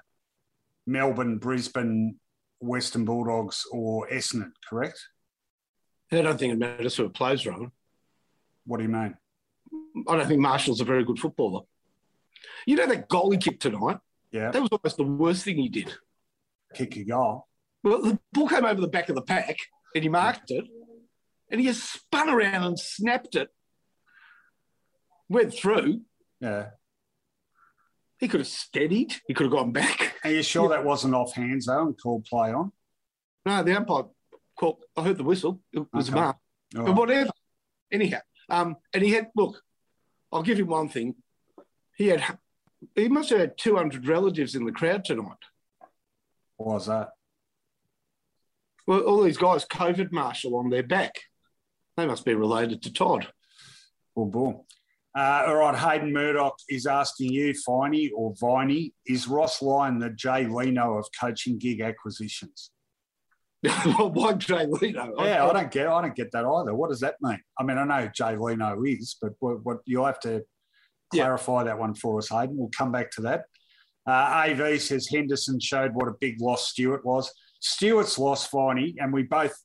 Melbourne, 0.88 1.38
Brisbane, 1.38 2.16
Western 2.60 3.06
Bulldogs, 3.06 3.66
or 3.72 4.08
Essendon, 4.10 4.52
correct? 4.70 5.00
I 6.12 6.22
don't 6.22 6.38
think 6.38 6.54
it 6.54 6.60
matters 6.60 6.96
who 6.96 7.06
it 7.06 7.14
plays, 7.14 7.46
Rohan. 7.46 7.72
What 8.66 8.78
do 8.78 8.84
you 8.84 8.90
mean? 8.90 9.16
I 10.08 10.18
don't 10.18 10.28
think 10.28 10.40
Marshall's 10.40 10.82
a 10.82 10.86
very 10.86 11.04
good 11.04 11.20
footballer. 11.20 11.62
You 12.66 12.76
know 12.76 12.88
that 12.88 13.10
goal 13.10 13.32
he 13.32 13.38
kicked 13.38 13.62
tonight? 13.62 13.98
Yeah. 14.32 14.52
That 14.52 14.62
was 14.62 14.72
almost 14.72 14.98
the 14.98 15.04
worst 15.04 15.44
thing 15.44 15.58
he 15.58 15.70
did. 15.70 15.94
Kick 16.74 16.96
a 16.98 17.04
goal. 17.04 17.48
Well, 17.84 18.02
the 18.02 18.20
ball 18.34 18.48
came 18.48 18.66
over 18.66 18.82
the 18.82 18.88
back 18.88 19.10
of 19.10 19.16
the 19.16 19.22
pack 19.22 19.58
and 19.94 20.04
he 20.04 20.10
marked 20.10 20.52
it 20.52 20.66
and 21.50 21.62
he 21.62 21.68
just 21.68 21.92
spun 21.92 22.30
around 22.30 22.64
and 22.64 22.80
snapped 22.80 23.36
it 23.36 23.50
went 25.30 25.54
through. 25.54 26.02
Yeah. 26.40 26.70
He 28.20 28.28
could 28.28 28.40
have 28.40 28.48
steadied. 28.48 29.14
He 29.28 29.34
could 29.34 29.46
have 29.46 29.52
gone 29.52 29.72
back. 29.72 30.16
Are 30.24 30.32
you 30.32 30.44
sure 30.44 30.70
yeah. 30.70 30.78
that 30.78 30.86
wasn't 30.86 31.16
off 31.16 31.34
hands 31.34 31.66
though 31.66 31.88
and 31.88 32.02
called 32.02 32.26
play 32.26 32.54
on? 32.54 32.72
No, 33.46 33.62
the 33.62 33.76
umpire 33.76 34.04
called. 34.58 34.78
I 34.96 35.04
heard 35.04 35.18
the 35.18 35.24
whistle. 35.24 35.60
It 35.74 35.86
was 35.94 36.10
okay. 36.10 36.18
a 36.18 36.22
mark. 36.22 36.38
Right. 36.74 36.86
But 36.86 36.96
whatever. 36.96 37.32
Anyhow, 37.92 38.20
um, 38.50 38.78
and 38.94 39.04
he 39.04 39.12
had 39.12 39.30
look. 39.36 39.62
I'll 40.32 40.44
give 40.44 40.60
him 40.60 40.68
one 40.68 40.90
thing. 40.90 41.16
He 41.96 42.08
had. 42.08 42.24
He 42.96 43.08
must 43.08 43.30
have 43.30 43.40
had 43.40 43.58
two 43.58 43.76
hundred 43.76 44.08
relatives 44.08 44.56
in 44.56 44.66
the 44.66 44.72
crowd 44.72 45.06
tonight. 45.06 45.38
What 46.58 46.76
was 46.76 46.86
that? 46.88 47.10
Well, 48.88 49.02
all 49.02 49.24
these 49.24 49.38
guys 49.38 49.66
COVID 49.66 50.12
marshal 50.12 50.56
on 50.56 50.70
their 50.70 50.84
back. 50.84 51.14
They 51.98 52.06
must 52.06 52.26
be 52.26 52.34
related 52.34 52.82
to 52.84 52.94
Todd. 52.94 53.28
Boom, 54.16 54.32
boom. 54.32 54.62
Uh, 55.16 55.46
all 55.48 55.56
right, 55.56 55.76
Hayden 55.76 56.12
Murdoch 56.12 56.58
is 56.68 56.86
asking 56.86 57.32
you, 57.32 57.54
Finey 57.68 58.10
or 58.14 58.34
Viney, 58.40 58.94
is 59.08 59.30
Ross 59.30 59.62
Lyon 59.62 59.98
the 59.98 60.10
Jay 60.10 60.46
Leno 60.46 60.98
of 60.98 61.08
coaching 61.18 61.58
gig 61.58 61.80
acquisitions? 61.80 62.72
Why 63.64 64.34
Jay 64.34 64.66
Leno? 64.68 65.14
Yeah, 65.20 65.46
I 65.46 65.54
don't 65.54 65.72
get. 65.72 65.88
I 65.88 66.02
don't 66.02 66.16
get 66.16 66.34
that 66.34 66.44
either. 66.44 66.76
What 66.76 66.90
does 66.90 67.00
that 67.00 67.16
mean? 67.22 67.40
I 67.58 67.64
mean, 67.64 67.78
I 67.78 67.86
know 67.86 68.10
Jay 68.14 68.36
Leno 68.36 68.84
is, 68.84 69.16
but 69.22 69.32
what, 69.40 69.64
what 69.64 69.78
you'll 69.86 70.06
have 70.06 70.20
to 70.22 70.44
clarify 71.14 71.60
yeah. 71.60 71.64
that 71.66 71.80
one 71.80 71.96
for 71.96 72.18
us, 72.18 72.28
Hayden. 72.30 72.58
We'll 72.58 72.70
come 72.78 72.92
back 72.92 73.10
to 73.12 73.22
that. 73.22 73.46
Uh, 74.06 74.50
AV 74.50 74.82
says 74.82 75.08
Henderson 75.08 75.62
showed 75.62 75.94
what 75.94 76.10
a 76.10 76.14
big 76.20 76.42
loss 76.42 76.68
Stewart 76.68 77.06
was. 77.06 77.32
Stewart's 77.62 78.20
loss, 78.20 78.48
Finey, 78.50 78.96
and 79.00 79.14
we 79.14 79.24
both 79.24 79.56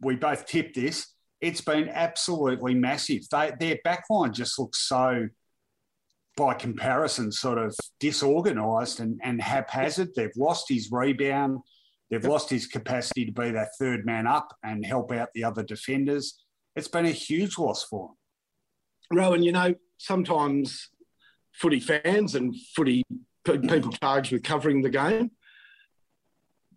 we 0.00 0.16
both 0.16 0.44
tipped 0.46 0.74
this 0.74 1.14
it's 1.40 1.60
been 1.60 1.88
absolutely 1.88 2.74
massive. 2.74 3.22
They, 3.30 3.52
their 3.58 3.78
backline 3.86 4.32
just 4.32 4.58
looks 4.58 4.88
so, 4.88 5.28
by 6.36 6.54
comparison, 6.54 7.32
sort 7.32 7.58
of 7.58 7.76
disorganised 8.00 9.00
and, 9.00 9.20
and 9.22 9.40
haphazard. 9.40 10.10
They've 10.14 10.36
lost 10.36 10.66
his 10.68 10.88
rebound. 10.90 11.60
They've 12.10 12.24
lost 12.24 12.50
his 12.50 12.66
capacity 12.66 13.26
to 13.26 13.32
be 13.32 13.50
that 13.50 13.70
third 13.78 14.06
man 14.06 14.26
up 14.26 14.54
and 14.62 14.84
help 14.84 15.12
out 15.12 15.28
the 15.34 15.44
other 15.44 15.62
defenders. 15.62 16.38
It's 16.74 16.88
been 16.88 17.06
a 17.06 17.10
huge 17.10 17.58
loss 17.58 17.84
for 17.84 18.08
them. 18.08 19.18
Rohan, 19.18 19.42
you 19.42 19.52
know, 19.52 19.74
sometimes 19.98 20.90
footy 21.52 21.80
fans 21.80 22.34
and 22.34 22.54
footy 22.74 23.02
people 23.44 23.90
charged 23.92 24.32
with 24.32 24.42
covering 24.42 24.82
the 24.82 24.90
game 24.90 25.30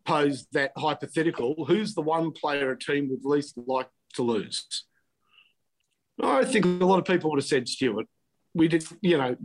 pose 0.05 0.47
that 0.51 0.71
hypothetical 0.77 1.65
who's 1.67 1.93
the 1.93 2.01
one 2.01 2.31
player 2.31 2.71
a 2.71 2.79
team 2.79 3.07
would 3.09 3.23
least 3.23 3.53
like 3.67 3.87
to 4.13 4.23
lose? 4.23 4.85
I 6.21 6.45
think 6.45 6.65
a 6.65 6.85
lot 6.85 6.99
of 6.99 7.05
people 7.05 7.29
would 7.31 7.39
have 7.39 7.45
said 7.45 7.67
Stewart. 7.67 8.07
We 8.53 8.67
did, 8.67 8.83
you 9.01 9.17
know, 9.17 9.35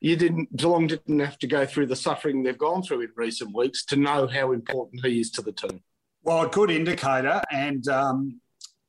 you 0.00 0.16
didn't, 0.16 0.56
Geelong 0.56 0.86
didn't 0.86 1.18
have 1.18 1.38
to 1.38 1.46
go 1.46 1.66
through 1.66 1.86
the 1.86 1.96
suffering 1.96 2.42
they've 2.42 2.56
gone 2.56 2.82
through 2.82 3.02
in 3.02 3.10
recent 3.14 3.54
weeks 3.54 3.84
to 3.86 3.96
know 3.96 4.26
how 4.26 4.52
important 4.52 5.04
he 5.04 5.20
is 5.20 5.30
to 5.32 5.42
the 5.42 5.52
team. 5.52 5.82
Well, 6.22 6.46
a 6.46 6.48
good 6.48 6.70
indicator. 6.70 7.42
And 7.52 7.86
um, 7.88 8.40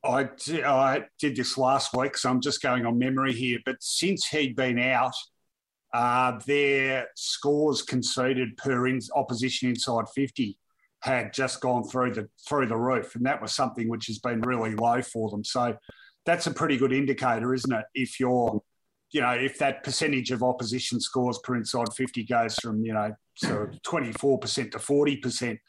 I, 0.03 0.29
I 0.65 1.03
did 1.19 1.35
this 1.35 1.57
last 1.57 1.93
week, 1.95 2.17
so 2.17 2.29
I'm 2.29 2.41
just 2.41 2.61
going 2.61 2.85
on 2.85 2.97
memory 2.97 3.33
here. 3.33 3.59
But 3.65 3.77
since 3.81 4.27
he'd 4.27 4.55
been 4.55 4.79
out, 4.79 5.15
uh, 5.93 6.39
their 6.45 7.07
scores 7.15 7.81
conceded 7.81 8.55
per 8.57 8.87
in, 8.87 8.99
opposition 9.15 9.69
inside 9.69 10.05
50 10.15 10.57
had 11.01 11.33
just 11.33 11.61
gone 11.61 11.83
through 11.83 12.13
the 12.13 12.27
through 12.47 12.67
the 12.67 12.77
roof, 12.77 13.15
and 13.15 13.25
that 13.25 13.41
was 13.41 13.53
something 13.53 13.87
which 13.87 14.07
has 14.07 14.19
been 14.19 14.41
really 14.41 14.75
low 14.75 15.01
for 15.01 15.29
them. 15.29 15.43
So 15.43 15.77
that's 16.25 16.47
a 16.47 16.51
pretty 16.51 16.77
good 16.77 16.93
indicator, 16.93 17.53
isn't 17.53 17.73
it? 17.73 17.85
If 17.93 18.19
you're, 18.19 18.61
you 19.11 19.21
know, 19.21 19.31
if 19.31 19.57
that 19.59 19.83
percentage 19.83 20.31
of 20.31 20.43
opposition 20.43 20.99
scores 20.99 21.39
per 21.43 21.55
inside 21.55 21.93
50 21.95 22.23
goes 22.25 22.55
from 22.55 22.83
you 22.83 22.93
know 22.93 23.13
sort 23.37 23.73
of 23.73 23.81
24% 23.83 24.71
to 24.71 24.77
40%. 24.77 25.59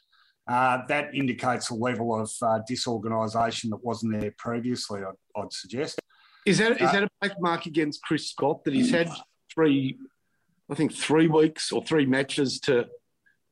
Uh, 0.49 0.79
that 0.89 1.15
indicates 1.15 1.69
a 1.69 1.75
level 1.75 2.19
of 2.19 2.31
uh, 2.41 2.59
disorganisation 2.67 3.69
that 3.69 3.85
wasn't 3.85 4.19
there 4.19 4.35
previously. 4.39 5.03
I'd, 5.03 5.41
I'd 5.41 5.53
suggest. 5.53 6.01
Is 6.47 6.57
that 6.57 6.81
is 6.81 6.89
uh, 6.89 6.93
that 6.93 7.03
a 7.05 7.09
black 7.21 7.37
mark 7.39 7.67
against 7.67 8.03
Chris 8.03 8.31
Scott 8.31 8.65
that 8.65 8.73
he's 8.73 8.91
had 8.91 9.11
three, 9.53 9.99
I 10.71 10.75
think 10.75 10.95
three 10.95 11.29
weeks 11.29 11.71
or 11.71 11.85
three 11.85 12.07
matches 12.07 12.59
to 12.61 12.87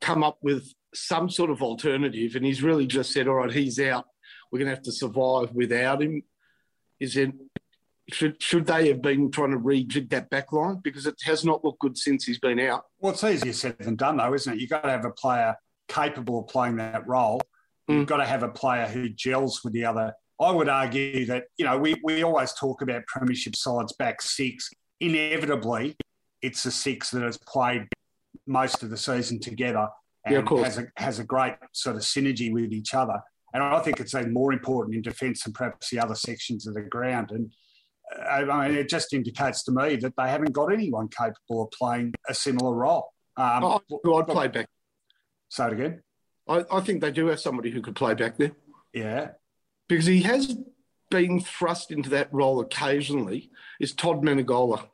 come 0.01 0.23
up 0.23 0.39
with 0.41 0.73
some 0.99 1.29
sort 1.29 1.49
of 1.49 1.61
alternative, 1.61 2.35
and 2.35 2.45
he's 2.45 2.63
really 2.63 2.87
just 2.87 3.11
said, 3.11 3.27
"All 3.27 3.35
right, 3.35 3.51
he's 3.51 3.79
out. 3.79 4.05
We're 4.51 4.59
going 4.59 4.69
to 4.69 4.75
have 4.75 4.83
to 4.83 4.91
survive 4.91 5.51
without 5.53 6.01
him." 6.01 6.23
Is 6.99 7.15
it 7.15 7.33
should 8.11 8.41
should 8.41 8.65
they 8.65 8.87
have 8.87 9.01
been 9.01 9.31
trying 9.31 9.51
to 9.51 9.59
rejig 9.59 10.09
that 10.09 10.29
back 10.29 10.51
line 10.51 10.79
because 10.83 11.05
it 11.05 11.15
has 11.25 11.43
not 11.43 11.63
looked 11.63 11.79
good 11.79 11.97
since 11.97 12.25
he's 12.25 12.39
been 12.39 12.59
out? 12.59 12.85
Well, 12.99 13.13
it's 13.13 13.23
easier 13.23 13.53
said 13.53 13.77
than 13.79 13.95
done, 13.95 14.17
though, 14.17 14.33
isn't 14.33 14.53
it? 14.53 14.59
You've 14.59 14.69
got 14.69 14.83
to 14.83 14.89
have 14.89 15.05
a 15.05 15.11
player 15.11 15.55
capable 15.87 16.39
of 16.39 16.47
playing 16.47 16.77
that 16.77 17.07
role. 17.07 17.41
Mm. 17.89 17.99
You've 17.99 18.07
got 18.07 18.17
to 18.17 18.25
have 18.25 18.43
a 18.43 18.49
player 18.49 18.87
who 18.87 19.09
gels 19.09 19.63
with 19.63 19.73
the 19.73 19.85
other. 19.85 20.13
I 20.39 20.51
would 20.51 20.69
argue 20.69 21.25
that 21.25 21.45
you 21.57 21.65
know 21.65 21.77
we 21.77 21.99
we 22.03 22.23
always 22.23 22.53
talk 22.53 22.81
about 22.81 23.05
premiership 23.07 23.55
sides 23.55 23.93
back 23.93 24.21
six. 24.21 24.69
Inevitably, 24.99 25.95
it's 26.41 26.63
the 26.63 26.71
six 26.71 27.11
that 27.11 27.23
has 27.23 27.37
played 27.37 27.87
most 28.45 28.83
of 28.83 28.89
the 28.89 28.97
season 28.97 29.39
together 29.39 29.89
yeah, 30.29 30.63
has 30.63 30.77
a 30.77 30.87
has 30.97 31.19
a 31.19 31.23
great 31.23 31.55
sort 31.73 31.95
of 31.95 32.01
synergy 32.01 32.51
with 32.51 32.71
each 32.71 32.93
other. 32.93 33.19
And 33.53 33.63
I 33.63 33.79
think 33.79 33.99
it's 33.99 34.13
even 34.13 34.33
more 34.33 34.53
important 34.53 34.95
in 34.95 35.01
defence 35.01 35.43
than 35.43 35.53
perhaps 35.53 35.89
the 35.89 35.99
other 35.99 36.15
sections 36.15 36.67
of 36.67 36.73
the 36.73 36.81
ground. 36.81 37.31
And 37.31 37.51
uh, 38.15 38.51
I 38.51 38.67
mean, 38.67 38.77
it 38.77 38.89
just 38.89 39.13
indicates 39.13 39.63
to 39.63 39.71
me 39.71 39.95
that 39.97 40.13
they 40.17 40.29
haven't 40.29 40.51
got 40.51 40.71
anyone 40.71 41.07
capable 41.07 41.63
of 41.63 41.71
playing 41.71 42.13
a 42.27 42.33
similar 42.33 42.73
role. 42.73 43.13
Um, 43.37 43.63
oh, 43.63 44.15
I'd 44.15 44.27
play 44.27 44.47
back. 44.47 44.67
Say 45.49 45.67
it 45.67 45.73
again. 45.73 46.03
I, 46.47 46.65
I 46.71 46.79
think 46.81 47.01
they 47.01 47.11
do 47.11 47.27
have 47.27 47.39
somebody 47.39 47.71
who 47.71 47.81
could 47.81 47.95
play 47.95 48.13
back 48.13 48.37
there. 48.37 48.51
Yeah. 48.93 49.29
Because 49.87 50.05
he 50.05 50.21
has 50.23 50.57
been 51.09 51.39
thrust 51.39 51.91
into 51.91 52.09
that 52.09 52.27
role 52.33 52.59
occasionally, 52.59 53.49
is 53.79 53.93
Todd 53.93 54.21
Menegola. 54.23 54.87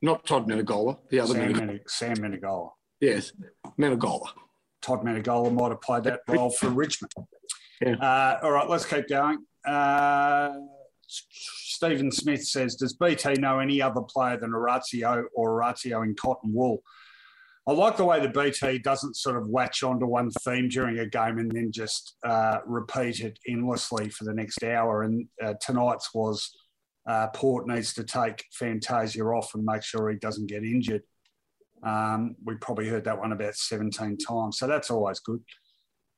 Not 0.00 0.24
Todd 0.24 0.48
Menegola, 0.48 0.98
the 1.10 1.20
other 1.20 1.34
Sam 1.34 1.52
Menegola. 1.52 1.80
Sam 1.88 2.16
Menegola. 2.16 2.70
Yes, 3.00 3.32
Menegola. 3.78 4.28
Todd 4.82 5.04
Menegola 5.04 5.52
might 5.52 5.70
have 5.70 5.80
played 5.80 6.04
that 6.04 6.20
role 6.28 6.50
for 6.50 6.68
Richmond. 6.70 7.12
Yeah. 7.80 7.94
Uh, 7.94 8.40
all 8.42 8.50
right, 8.50 8.68
let's 8.68 8.84
keep 8.84 9.06
going. 9.06 9.38
Uh, 9.64 10.50
Stephen 11.06 12.10
Smith 12.10 12.44
says, 12.44 12.74
Does 12.74 12.94
BT 12.94 13.34
know 13.34 13.60
any 13.60 13.80
other 13.80 14.00
player 14.00 14.36
than 14.36 14.52
Orazio 14.52 15.26
or 15.32 15.50
Orazio 15.52 16.02
in 16.02 16.16
cotton 16.16 16.52
wool? 16.52 16.82
I 17.68 17.72
like 17.72 17.96
the 17.96 18.04
way 18.04 18.18
the 18.18 18.30
BT 18.30 18.78
doesn't 18.78 19.14
sort 19.14 19.36
of 19.36 19.48
latch 19.50 19.82
onto 19.82 20.06
one 20.06 20.30
theme 20.42 20.68
during 20.68 20.98
a 20.98 21.06
game 21.06 21.38
and 21.38 21.52
then 21.52 21.70
just 21.70 22.16
uh, 22.26 22.58
repeat 22.66 23.20
it 23.20 23.38
endlessly 23.46 24.08
for 24.08 24.24
the 24.24 24.34
next 24.34 24.64
hour. 24.64 25.02
And 25.02 25.28
uh, 25.40 25.54
tonight's 25.60 26.14
was 26.14 26.50
uh, 27.06 27.28
Port 27.28 27.68
needs 27.68 27.92
to 27.94 28.04
take 28.04 28.44
Fantasia 28.52 29.22
off 29.22 29.54
and 29.54 29.64
make 29.64 29.82
sure 29.82 30.10
he 30.10 30.16
doesn't 30.16 30.48
get 30.48 30.64
injured. 30.64 31.02
Um, 31.82 32.36
we 32.44 32.54
probably 32.56 32.88
heard 32.88 33.04
that 33.04 33.18
one 33.18 33.32
about 33.32 33.54
17 33.54 34.18
times, 34.18 34.58
so 34.58 34.66
that's 34.66 34.90
always 34.90 35.20
good. 35.20 35.42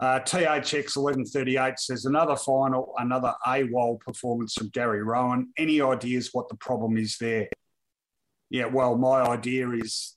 Uh, 0.01 0.19
THX 0.21 0.97
1138 0.97 1.79
says 1.79 2.07
another 2.07 2.35
final, 2.35 2.95
another 2.99 3.35
AWOL 3.47 4.01
performance 4.01 4.55
from 4.55 4.71
Gary 4.71 5.03
Rohan. 5.03 5.49
Any 5.59 5.83
ideas 5.83 6.31
what 6.33 6.49
the 6.49 6.57
problem 6.57 6.97
is 6.97 7.19
there? 7.19 7.49
Yeah, 8.49 8.65
well, 8.65 8.97
my 8.97 9.21
idea 9.21 9.71
is 9.73 10.17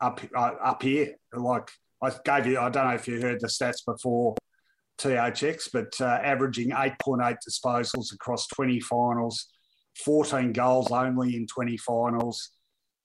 up 0.00 0.20
uh, 0.36 0.52
up 0.62 0.82
here. 0.82 1.14
Like 1.32 1.70
I 2.02 2.12
gave 2.24 2.46
you, 2.46 2.58
I 2.58 2.68
don't 2.68 2.88
know 2.88 2.94
if 2.94 3.08
you 3.08 3.20
heard 3.22 3.40
the 3.40 3.46
stats 3.46 3.84
before 3.86 4.34
THX, 4.98 5.70
but 5.72 5.98
uh, 6.00 6.20
averaging 6.22 6.70
8.8 6.70 7.36
disposals 7.48 8.12
across 8.12 8.46
20 8.48 8.80
finals, 8.80 9.46
14 10.04 10.52
goals 10.52 10.90
only 10.92 11.36
in 11.36 11.46
20 11.46 11.76
finals. 11.78 12.50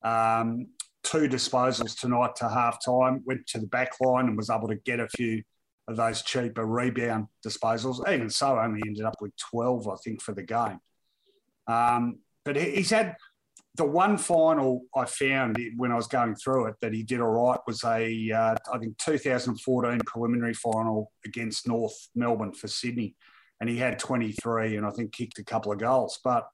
Um, 0.03 0.67
two 1.03 1.27
disposals 1.27 1.97
tonight 1.99 2.35
to 2.37 2.49
half 2.49 2.83
time, 2.83 3.21
went 3.25 3.47
to 3.47 3.59
the 3.59 3.67
back 3.67 3.93
line 4.01 4.27
and 4.27 4.37
was 4.37 4.49
able 4.49 4.67
to 4.67 4.75
get 4.75 4.99
a 4.99 5.07
few 5.09 5.41
of 5.87 5.95
those 5.95 6.21
cheaper 6.21 6.65
rebound 6.65 7.27
disposals. 7.45 8.07
Even 8.11 8.29
so, 8.29 8.59
only 8.59 8.81
ended 8.85 9.05
up 9.05 9.15
with 9.21 9.35
12, 9.37 9.87
I 9.87 9.95
think, 10.03 10.21
for 10.21 10.33
the 10.33 10.43
game. 10.43 10.79
Um, 11.67 12.19
but 12.45 12.55
he's 12.55 12.89
had 12.89 13.15
the 13.75 13.85
one 13.85 14.17
final 14.17 14.81
I 14.95 15.05
found 15.05 15.57
when 15.77 15.91
I 15.91 15.95
was 15.95 16.07
going 16.07 16.35
through 16.35 16.67
it 16.67 16.75
that 16.81 16.93
he 16.93 17.03
did 17.03 17.21
all 17.21 17.29
right 17.29 17.59
was 17.65 17.83
a 17.83 18.31
uh, 18.31 18.55
I 18.73 18.77
think 18.77 18.97
2014 18.97 19.99
preliminary 20.05 20.53
final 20.53 21.11
against 21.25 21.67
North 21.67 21.95
Melbourne 22.15 22.53
for 22.53 22.67
Sydney, 22.67 23.15
and 23.61 23.69
he 23.69 23.77
had 23.77 23.99
23 23.99 24.77
and 24.77 24.85
I 24.85 24.89
think 24.89 25.13
kicked 25.13 25.39
a 25.39 25.43
couple 25.43 25.71
of 25.71 25.79
goals. 25.79 26.19
But 26.23 26.49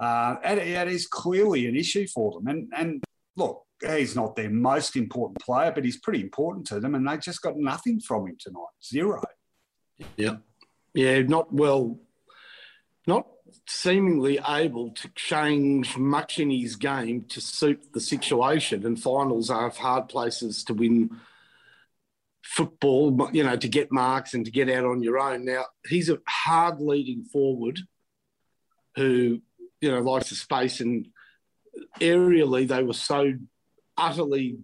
uh, 0.00 0.36
it 0.42 0.88
is 0.88 1.06
clearly 1.06 1.66
an 1.66 1.76
issue 1.76 2.06
for 2.08 2.32
them. 2.32 2.48
And 2.48 2.72
and 2.76 3.04
look, 3.36 3.62
he's 3.86 4.16
not 4.16 4.36
their 4.36 4.50
most 4.50 4.96
important 4.96 5.40
player, 5.40 5.72
but 5.72 5.84
he's 5.84 5.98
pretty 5.98 6.20
important 6.20 6.66
to 6.68 6.80
them, 6.80 6.94
and 6.94 7.08
they 7.08 7.16
just 7.18 7.42
got 7.42 7.56
nothing 7.56 8.00
from 8.00 8.28
him 8.28 8.36
tonight. 8.38 8.64
Zero. 8.84 9.22
Yeah, 10.16 10.36
yeah, 10.94 11.22
not 11.22 11.52
well, 11.52 11.98
not 13.06 13.26
seemingly 13.66 14.38
able 14.46 14.90
to 14.90 15.08
change 15.14 15.96
much 15.96 16.38
in 16.38 16.50
his 16.50 16.76
game 16.76 17.24
to 17.28 17.40
suit 17.40 17.92
the 17.92 18.00
situation. 18.00 18.86
And 18.86 19.00
finals 19.00 19.50
are 19.50 19.70
hard 19.70 20.08
places 20.08 20.64
to 20.64 20.74
win 20.74 21.10
football, 22.42 23.30
you 23.32 23.44
know, 23.44 23.56
to 23.56 23.68
get 23.68 23.92
marks 23.92 24.34
and 24.34 24.44
to 24.44 24.50
get 24.50 24.68
out 24.70 24.84
on 24.84 25.02
your 25.02 25.18
own. 25.18 25.44
Now 25.44 25.64
he's 25.86 26.10
a 26.10 26.18
hard 26.26 26.80
leading 26.80 27.24
forward 27.24 27.80
who, 28.96 29.40
you 29.80 29.90
know, 29.90 30.00
likes 30.00 30.30
the 30.30 30.36
space 30.36 30.80
and 30.80 31.08
aerially 32.00 32.66
they 32.66 32.82
were 32.82 32.92
so 32.92 33.32
utterly 34.00 34.58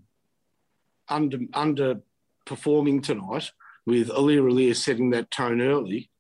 under 1.08 1.38
underperforming 1.38 3.02
tonight 3.02 3.52
with 3.84 4.08
Aliir 4.08 4.42
Aliir 4.42 4.74
setting 4.74 5.10
that 5.10 5.30
tone 5.30 5.60
early. 5.60 6.10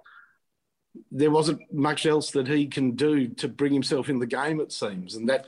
There 1.10 1.30
wasn't 1.30 1.60
much 1.72 2.06
else 2.06 2.30
that 2.30 2.48
he 2.48 2.66
can 2.66 2.92
do 2.92 3.28
to 3.28 3.48
bring 3.48 3.72
himself 3.72 4.08
in 4.08 4.18
the 4.18 4.26
game, 4.26 4.60
it 4.60 4.72
seems. 4.72 5.14
And 5.14 5.28
that 5.28 5.46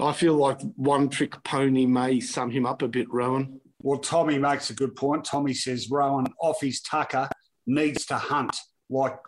I 0.00 0.12
feel 0.12 0.34
like 0.34 0.60
one 0.76 1.08
trick 1.08 1.42
pony 1.42 1.86
may 1.86 2.20
sum 2.20 2.50
him 2.50 2.64
up 2.64 2.82
a 2.82 2.88
bit, 2.88 3.12
Rohan. 3.12 3.60
Well, 3.80 3.98
Tommy 3.98 4.38
makes 4.38 4.70
a 4.70 4.74
good 4.74 4.94
point. 4.96 5.24
Tommy 5.24 5.54
says 5.54 5.90
Rohan 5.90 6.26
off 6.40 6.60
his 6.60 6.80
tucker 6.80 7.28
needs 7.66 8.06
to 8.06 8.16
hunt 8.16 8.56
like 8.88 9.18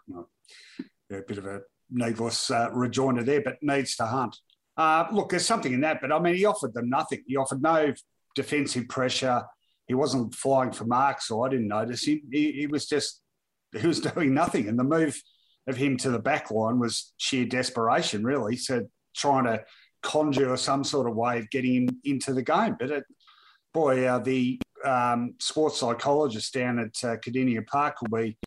a 1.11 1.23
bit 1.27 1.39
of 1.39 1.47
a 1.47 1.61
needless 1.91 2.51
uh, 2.51 2.71
rejoinder 2.73 3.25
there, 3.25 3.43
but 3.43 3.63
needs 3.63 3.97
to 3.97 4.07
hunt. 4.07 4.37
Uh, 4.81 5.07
look, 5.13 5.29
there's 5.29 5.45
something 5.45 5.75
in 5.75 5.83
that, 5.83 6.01
but 6.01 6.11
I 6.11 6.19
mean, 6.19 6.35
he 6.35 6.47
offered 6.47 6.73
them 6.73 6.89
nothing. 6.89 7.23
He 7.27 7.37
offered 7.37 7.61
no 7.61 7.93
defensive 8.35 8.89
pressure. 8.89 9.43
He 9.87 9.93
wasn't 9.93 10.35
flying 10.35 10.73
for 10.73 10.87
marks, 10.87 11.29
so 11.29 11.43
I 11.43 11.51
didn't 11.51 11.69
notice 11.69 12.07
him. 12.07 12.23
He, 12.33 12.53
he 12.53 12.67
was 12.67 12.87
just 12.87 13.21
he 13.79 13.87
was 13.87 14.01
doing 14.15 14.33
nothing. 14.33 14.69
And 14.69 14.79
the 14.79 14.85
move 14.85 15.21
of 15.67 15.77
him 15.77 15.99
to 15.99 16.11
the 16.11 16.19
back 16.19 16.51
line 16.51 16.79
was 16.79 17.13
sheer 17.19 17.45
desperation, 17.45 18.25
really. 18.25 18.57
So 18.57 18.87
trying 19.15 19.45
to 19.45 19.63
conjure 20.03 20.57
some 20.57 20.83
sort 20.83 21.11
of 21.11 21.15
way 21.15 21.41
of 21.41 21.51
getting 21.51 21.75
him 21.75 22.01
into 22.05 22.33
the 22.33 22.43
game. 22.43 22.77
But 22.81 22.91
it, 22.91 23.05
boy, 23.75 24.07
uh, 24.07 24.21
the 24.21 24.59
um, 24.83 25.35
sports 25.41 25.79
psychologists 25.79 26.53
down 26.53 26.79
at 26.79 27.05
uh, 27.05 27.17
Park 27.71 27.97
will 28.01 28.19
be 28.19 28.39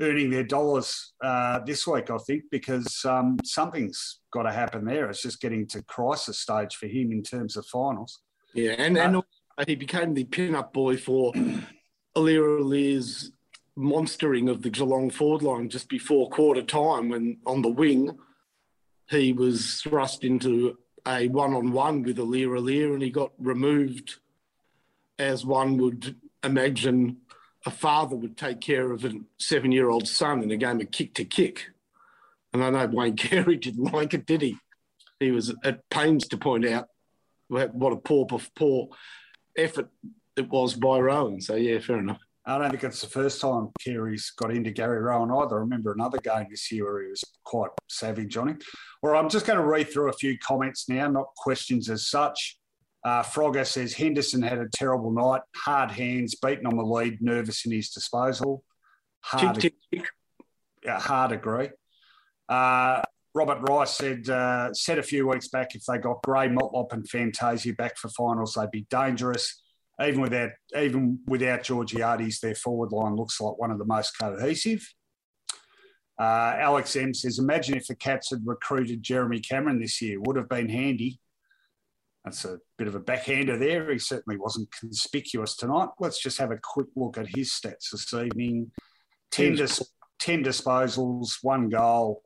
earning 0.00 0.30
their 0.30 0.44
dollars 0.44 1.12
uh, 1.22 1.60
this 1.60 1.86
week, 1.86 2.10
I 2.10 2.18
think, 2.18 2.44
because 2.50 3.04
um, 3.04 3.38
something's 3.44 4.20
got 4.32 4.42
to 4.42 4.52
happen 4.52 4.84
there. 4.84 5.08
It's 5.08 5.22
just 5.22 5.40
getting 5.40 5.66
to 5.68 5.82
crisis 5.82 6.40
stage 6.40 6.76
for 6.76 6.86
him 6.86 7.12
in 7.12 7.22
terms 7.22 7.56
of 7.56 7.66
finals. 7.66 8.20
Yeah, 8.54 8.72
and, 8.78 8.96
and 8.98 9.16
uh, 9.16 9.64
he 9.66 9.74
became 9.74 10.14
the 10.14 10.24
pin-up 10.24 10.72
boy 10.72 10.96
for 10.96 11.32
Aliir 12.16 12.60
Aliir's 12.60 13.32
monstering 13.76 14.48
of 14.48 14.62
the 14.62 14.70
Geelong 14.70 15.10
forward 15.10 15.42
line 15.42 15.68
just 15.68 15.88
before 15.88 16.28
quarter 16.28 16.62
time 16.62 17.08
when 17.08 17.38
on 17.46 17.62
the 17.62 17.70
wing 17.70 18.18
he 19.08 19.32
was 19.32 19.80
thrust 19.80 20.24
into 20.24 20.76
a 21.06 21.28
one-on-one 21.28 22.02
with 22.02 22.18
Aliir 22.18 22.48
Aliir 22.48 22.92
and 22.92 23.02
he 23.02 23.10
got 23.10 23.32
removed 23.38 24.16
as 25.18 25.44
one 25.44 25.78
would 25.78 26.16
imagine 26.44 27.16
a 27.66 27.70
father 27.70 28.16
would 28.16 28.36
take 28.36 28.60
care 28.60 28.92
of 28.92 29.04
a 29.04 29.12
seven-year-old 29.38 30.08
son 30.08 30.42
in 30.42 30.50
a 30.50 30.56
game 30.56 30.80
of 30.80 30.90
kick 30.90 31.14
to 31.14 31.24
kick. 31.24 31.70
And 32.52 32.62
I 32.62 32.70
know 32.70 32.86
Wayne 32.86 33.16
Carey 33.16 33.56
didn't 33.56 33.92
like 33.92 34.14
it, 34.14 34.26
did 34.26 34.42
he? 34.42 34.56
He 35.20 35.30
was 35.30 35.54
at 35.64 35.88
pains 35.88 36.26
to 36.28 36.36
point 36.36 36.66
out 36.66 36.88
what 37.48 37.92
a 37.92 37.96
poor, 37.96 38.26
poor 38.56 38.88
effort 39.56 39.88
it 40.36 40.48
was 40.48 40.74
by 40.74 40.98
Rohan. 40.98 41.40
So 41.40 41.54
yeah, 41.54 41.78
fair 41.78 41.98
enough. 41.98 42.20
I 42.44 42.58
don't 42.58 42.70
think 42.70 42.82
it's 42.82 43.00
the 43.00 43.06
first 43.06 43.40
time 43.40 43.68
Carey's 43.78 44.32
got 44.36 44.50
into 44.50 44.72
Gary 44.72 45.00
Rohan 45.00 45.30
either. 45.30 45.56
I 45.56 45.60
remember 45.60 45.92
another 45.92 46.18
game 46.18 46.46
this 46.50 46.72
year 46.72 46.84
where 46.84 47.02
he 47.02 47.10
was 47.10 47.22
quite 47.44 47.70
savage 47.88 48.36
on 48.36 48.48
him. 48.48 48.58
Well, 49.00 49.14
I'm 49.14 49.28
just 49.28 49.46
going 49.46 49.60
to 49.60 49.64
read 49.64 49.92
through 49.92 50.08
a 50.08 50.14
few 50.14 50.36
comments 50.38 50.88
now, 50.88 51.08
not 51.08 51.28
questions 51.36 51.88
as 51.88 52.08
such. 52.08 52.58
Uh, 53.04 53.22
Frogger 53.22 53.66
says 53.66 53.94
Henderson 53.94 54.42
had 54.42 54.58
a 54.58 54.68
terrible 54.68 55.10
night, 55.10 55.42
hard 55.56 55.90
hands, 55.90 56.36
beaten 56.36 56.66
on 56.66 56.76
the 56.76 56.84
lead, 56.84 57.20
nervous 57.20 57.66
in 57.66 57.72
his 57.72 57.90
disposal. 57.90 58.62
Hard, 59.20 59.56
tick, 59.56 59.74
tick, 59.90 60.02
tick. 60.02 60.08
Yeah, 60.84 61.00
hard 61.00 61.32
agree. 61.32 61.70
Uh, 62.48 63.02
Robert 63.34 63.60
Rice 63.68 63.96
said 63.96 64.28
uh, 64.28 64.72
said 64.74 64.98
a 64.98 65.02
few 65.02 65.26
weeks 65.26 65.48
back 65.48 65.74
if 65.74 65.84
they 65.86 65.98
got 65.98 66.22
Gray, 66.22 66.48
Motlop, 66.48 66.92
and 66.92 67.08
Fantasia 67.08 67.72
back 67.72 67.96
for 67.96 68.08
finals, 68.08 68.54
they'd 68.54 68.70
be 68.70 68.86
dangerous. 68.90 69.62
Even 70.00 70.20
without 70.20 70.50
even 70.78 71.18
without 71.26 71.62
Georgiades, 71.62 72.40
their 72.40 72.54
forward 72.54 72.92
line 72.92 73.16
looks 73.16 73.40
like 73.40 73.58
one 73.58 73.70
of 73.70 73.78
the 73.78 73.84
most 73.84 74.18
cohesive. 74.18 74.86
Uh, 76.20 76.54
Alex 76.58 76.94
M 76.94 77.14
says, 77.14 77.38
imagine 77.38 77.76
if 77.76 77.86
the 77.86 77.96
Cats 77.96 78.30
had 78.30 78.40
recruited 78.44 79.02
Jeremy 79.02 79.40
Cameron 79.40 79.80
this 79.80 80.00
year, 80.00 80.20
would 80.20 80.36
have 80.36 80.48
been 80.48 80.68
handy. 80.68 81.18
That's 82.24 82.44
a 82.44 82.58
bit 82.78 82.86
of 82.86 82.94
a 82.94 83.00
backhander 83.00 83.58
there. 83.58 83.90
He 83.90 83.98
certainly 83.98 84.38
wasn't 84.38 84.72
conspicuous 84.78 85.56
tonight. 85.56 85.88
Let's 85.98 86.22
just 86.22 86.38
have 86.38 86.52
a 86.52 86.58
quick 86.62 86.86
look 86.94 87.18
at 87.18 87.26
his 87.34 87.50
stats 87.50 87.90
this 87.90 88.14
evening 88.14 88.70
10, 89.32 89.56
dis- 89.56 89.92
10 90.20 90.44
disposals, 90.44 91.38
one 91.42 91.68
goal, 91.68 92.22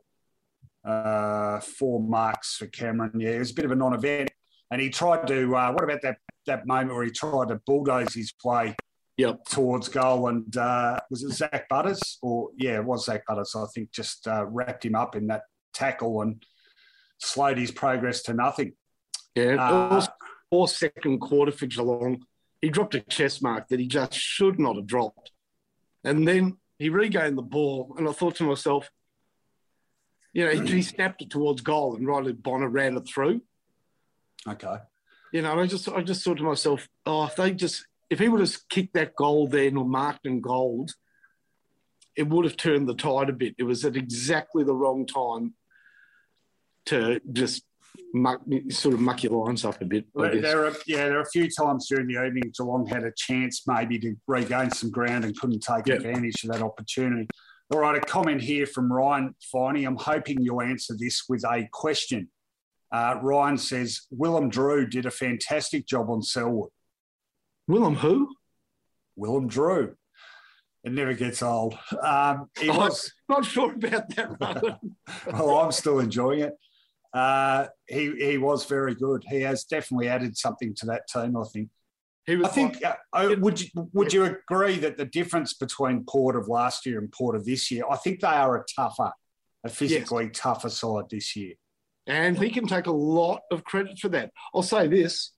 uh, 0.84 1.60
four 1.60 2.00
marks 2.00 2.56
for 2.56 2.66
Cameron. 2.66 3.18
Yeah, 3.18 3.30
it 3.30 3.38
was 3.38 3.52
a 3.52 3.54
bit 3.54 3.64
of 3.64 3.70
a 3.70 3.76
non 3.76 3.94
event. 3.94 4.30
And 4.70 4.80
he 4.80 4.90
tried 4.90 5.26
to, 5.28 5.56
uh, 5.56 5.72
what 5.72 5.84
about 5.84 6.02
that, 6.02 6.18
that 6.46 6.66
moment 6.66 6.94
where 6.94 7.04
he 7.04 7.10
tried 7.10 7.48
to 7.48 7.60
bulldoze 7.66 8.12
his 8.12 8.32
play 8.32 8.74
yep. 9.16 9.38
towards 9.48 9.88
goal? 9.88 10.28
And 10.28 10.54
uh, 10.56 10.98
was 11.10 11.22
it 11.22 11.32
Zak 11.32 11.68
Butters? 11.70 12.18
Or, 12.20 12.50
yeah, 12.56 12.76
it 12.76 12.84
was 12.84 13.06
Zak 13.06 13.24
Butters, 13.26 13.54
I 13.56 13.64
think, 13.74 13.92
just 13.92 14.26
uh, 14.26 14.44
wrapped 14.46 14.84
him 14.84 14.94
up 14.94 15.16
in 15.16 15.28
that 15.28 15.42
tackle 15.72 16.20
and 16.22 16.42
slowed 17.18 17.58
his 17.58 17.70
progress 17.70 18.22
to 18.24 18.34
nothing. 18.34 18.72
Yeah, 19.36 19.56
uh, 20.50 20.66
second 20.66 21.20
quarter 21.20 21.52
for 21.52 21.66
Geelong. 21.66 22.24
He 22.62 22.70
dropped 22.70 22.94
a 22.94 23.00
chest 23.00 23.42
mark 23.42 23.68
that 23.68 23.78
he 23.78 23.86
just 23.86 24.14
should 24.14 24.58
not 24.58 24.76
have 24.76 24.86
dropped. 24.86 25.30
And 26.02 26.26
then 26.26 26.56
he 26.78 26.88
regained 26.88 27.36
the 27.36 27.42
ball, 27.42 27.94
and 27.98 28.08
I 28.08 28.12
thought 28.12 28.36
to 28.36 28.44
myself, 28.44 28.90
you 30.32 30.46
know, 30.46 30.52
he, 30.52 30.76
he 30.76 30.82
snapped 30.82 31.20
it 31.20 31.30
towards 31.30 31.60
goal, 31.60 31.96
and 31.96 32.06
Riley 32.06 32.32
Bonner 32.32 32.68
ran 32.68 32.96
it 32.96 33.06
through. 33.06 33.42
Okay. 34.48 34.76
You 35.32 35.42
know, 35.42 35.58
I 35.58 35.66
just 35.66 35.88
I 35.88 36.00
just 36.00 36.24
thought 36.24 36.38
to 36.38 36.44
myself, 36.44 36.88
oh, 37.04 37.24
if 37.24 37.36
they 37.36 37.52
just 37.52 37.86
if 38.08 38.18
he 38.18 38.28
would 38.28 38.40
have 38.40 38.56
kicked 38.70 38.94
that 38.94 39.16
goal 39.16 39.48
then 39.48 39.76
or 39.76 39.84
marked 39.84 40.24
in 40.24 40.40
gold, 40.40 40.92
it 42.16 42.26
would 42.26 42.46
have 42.46 42.56
turned 42.56 42.88
the 42.88 42.94
tide 42.94 43.28
a 43.28 43.34
bit. 43.34 43.54
It 43.58 43.64
was 43.64 43.84
at 43.84 43.96
exactly 43.96 44.64
the 44.64 44.74
wrong 44.74 45.06
time 45.06 45.54
to 46.86 47.20
just 47.32 47.64
muck, 48.16 48.40
sort 48.70 48.94
of 48.94 49.00
muck 49.00 49.22
your 49.22 49.44
lines 49.44 49.64
up 49.64 49.80
a 49.80 49.84
bit. 49.84 50.06
there 50.14 50.66
are, 50.66 50.72
yeah, 50.86 51.08
there 51.08 51.18
are 51.18 51.22
a 51.22 51.30
few 51.30 51.48
times 51.50 51.86
during 51.88 52.06
the 52.06 52.24
evening 52.24 52.52
Geelong 52.56 52.86
had 52.86 53.04
a 53.04 53.12
chance 53.16 53.62
maybe 53.66 53.98
to 54.00 54.14
regain 54.26 54.70
some 54.70 54.90
ground 54.90 55.24
and 55.24 55.38
couldn't 55.38 55.60
take 55.60 55.86
yep. 55.86 55.98
advantage 55.98 56.42
of 56.44 56.50
that 56.50 56.62
opportunity. 56.62 57.28
All 57.72 57.80
right, 57.80 57.96
a 57.96 58.00
comment 58.00 58.40
here 58.40 58.66
from 58.66 58.92
Ryan 58.92 59.34
Finey. 59.52 59.86
I'm 59.86 59.96
hoping 59.96 60.40
you'll 60.40 60.62
answer 60.62 60.94
this 60.98 61.24
with 61.28 61.44
a 61.44 61.68
question. 61.72 62.28
Uh, 62.92 63.18
Ryan 63.20 63.58
says 63.58 64.02
Willem 64.10 64.48
Drew 64.48 64.86
did 64.86 65.06
a 65.06 65.10
fantastic 65.10 65.86
job 65.86 66.08
on 66.08 66.22
Selwood. 66.22 66.70
Willem 67.66 67.96
who? 67.96 68.34
Willem 69.16 69.48
Drew. 69.48 69.96
It 70.84 70.92
never 70.92 71.14
gets 71.14 71.42
old. 71.42 71.76
Um, 72.00 72.48
he 72.60 72.68
oh, 72.70 72.78
was 72.78 73.12
not 73.28 73.44
sure 73.44 73.74
about 73.74 74.08
that. 74.14 74.78
well, 75.32 75.58
I'm 75.58 75.72
still 75.72 75.98
enjoying 75.98 76.40
it. 76.40 76.52
Uh, 77.12 77.66
he 77.86 78.14
he 78.16 78.38
was 78.38 78.64
very 78.66 78.94
good. 78.94 79.24
He 79.28 79.40
has 79.42 79.64
definitely 79.64 80.08
added 80.08 80.36
something 80.36 80.74
to 80.76 80.86
that 80.86 81.02
team. 81.08 81.36
I 81.36 81.44
think. 81.44 81.70
I 82.28 82.48
think. 82.48 82.82
Like, 82.82 82.96
uh, 83.12 83.36
would 83.38 83.60
you 83.60 83.68
would 83.92 84.12
you 84.12 84.24
agree 84.24 84.76
that 84.78 84.96
the 84.96 85.04
difference 85.04 85.54
between 85.54 86.04
Port 86.04 86.36
of 86.36 86.48
last 86.48 86.86
year 86.86 86.98
and 86.98 87.10
Port 87.12 87.36
of 87.36 87.44
this 87.44 87.70
year? 87.70 87.84
I 87.90 87.96
think 87.96 88.20
they 88.20 88.28
are 88.28 88.56
a 88.56 88.64
tougher, 88.74 89.12
a 89.64 89.68
physically 89.68 90.24
yes. 90.24 90.38
tougher 90.38 90.68
side 90.68 91.04
this 91.10 91.36
year. 91.36 91.54
And 92.06 92.38
he 92.38 92.50
can 92.50 92.66
take 92.66 92.86
a 92.86 92.92
lot 92.92 93.40
of 93.50 93.64
credit 93.64 93.98
for 93.98 94.08
that. 94.10 94.30
I'll 94.54 94.62
say 94.62 94.86
this. 94.86 95.32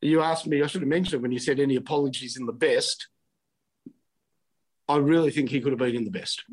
You 0.00 0.20
asked 0.20 0.46
me, 0.46 0.62
I 0.62 0.66
should 0.66 0.82
have 0.82 0.88
mentioned 0.88 1.22
when 1.22 1.32
you 1.32 1.38
said 1.38 1.58
any 1.58 1.76
apologies 1.76 2.36
in 2.36 2.46
the 2.46 2.52
best. 2.52 3.08
I 4.88 4.96
really 4.96 5.30
think 5.30 5.50
he 5.50 5.60
could 5.60 5.72
have 5.72 5.78
been 5.78 5.96
in 5.96 6.04
the 6.04 6.10
best. 6.10 6.44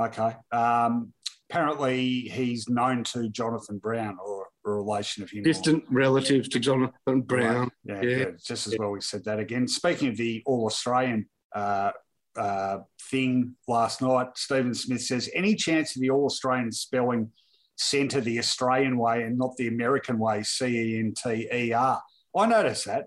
Okay. 0.00 0.36
Um, 0.52 1.12
apparently 1.48 2.20
he's 2.20 2.68
known 2.68 3.04
to 3.04 3.28
Jonathan 3.28 3.78
Brown 3.78 4.18
or 4.24 4.48
a 4.66 4.70
relation 4.70 5.22
of 5.22 5.30
him. 5.30 5.42
Distant 5.42 5.84
or, 5.84 5.94
relative 5.94 6.48
to 6.50 6.58
Jonathan 6.58 7.22
Brown. 7.22 7.70
Right. 7.86 8.04
Yeah, 8.04 8.16
yeah. 8.16 8.24
just 8.44 8.66
as 8.66 8.74
yeah. 8.74 8.78
well 8.80 8.90
we 8.90 9.00
said 9.00 9.24
that 9.24 9.38
again. 9.38 9.66
Speaking 9.66 10.08
of 10.08 10.16
the 10.16 10.42
All 10.46 10.66
Australian 10.66 11.26
uh, 11.54 11.92
uh, 12.36 12.78
thing 13.10 13.56
last 13.66 14.02
night, 14.02 14.28
Stephen 14.36 14.74
Smith 14.74 15.02
says, 15.02 15.30
any 15.34 15.54
chance 15.54 15.96
of 15.96 16.02
the 16.02 16.10
All 16.10 16.26
Australian 16.26 16.70
spelling 16.72 17.30
centre 17.76 18.20
the 18.20 18.38
Australian 18.38 18.98
way 18.98 19.22
and 19.22 19.38
not 19.38 19.56
the 19.56 19.68
American 19.68 20.18
way, 20.18 20.42
C 20.42 20.66
E 20.66 20.98
N 20.98 21.14
T 21.14 21.48
E 21.52 21.72
R? 21.72 22.02
I 22.36 22.46
noticed 22.46 22.86
that. 22.86 23.06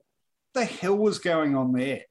What 0.53 0.61
the 0.61 0.65
hell 0.65 0.97
was 0.97 1.19
going 1.19 1.55
on 1.55 1.73
there? 1.73 2.01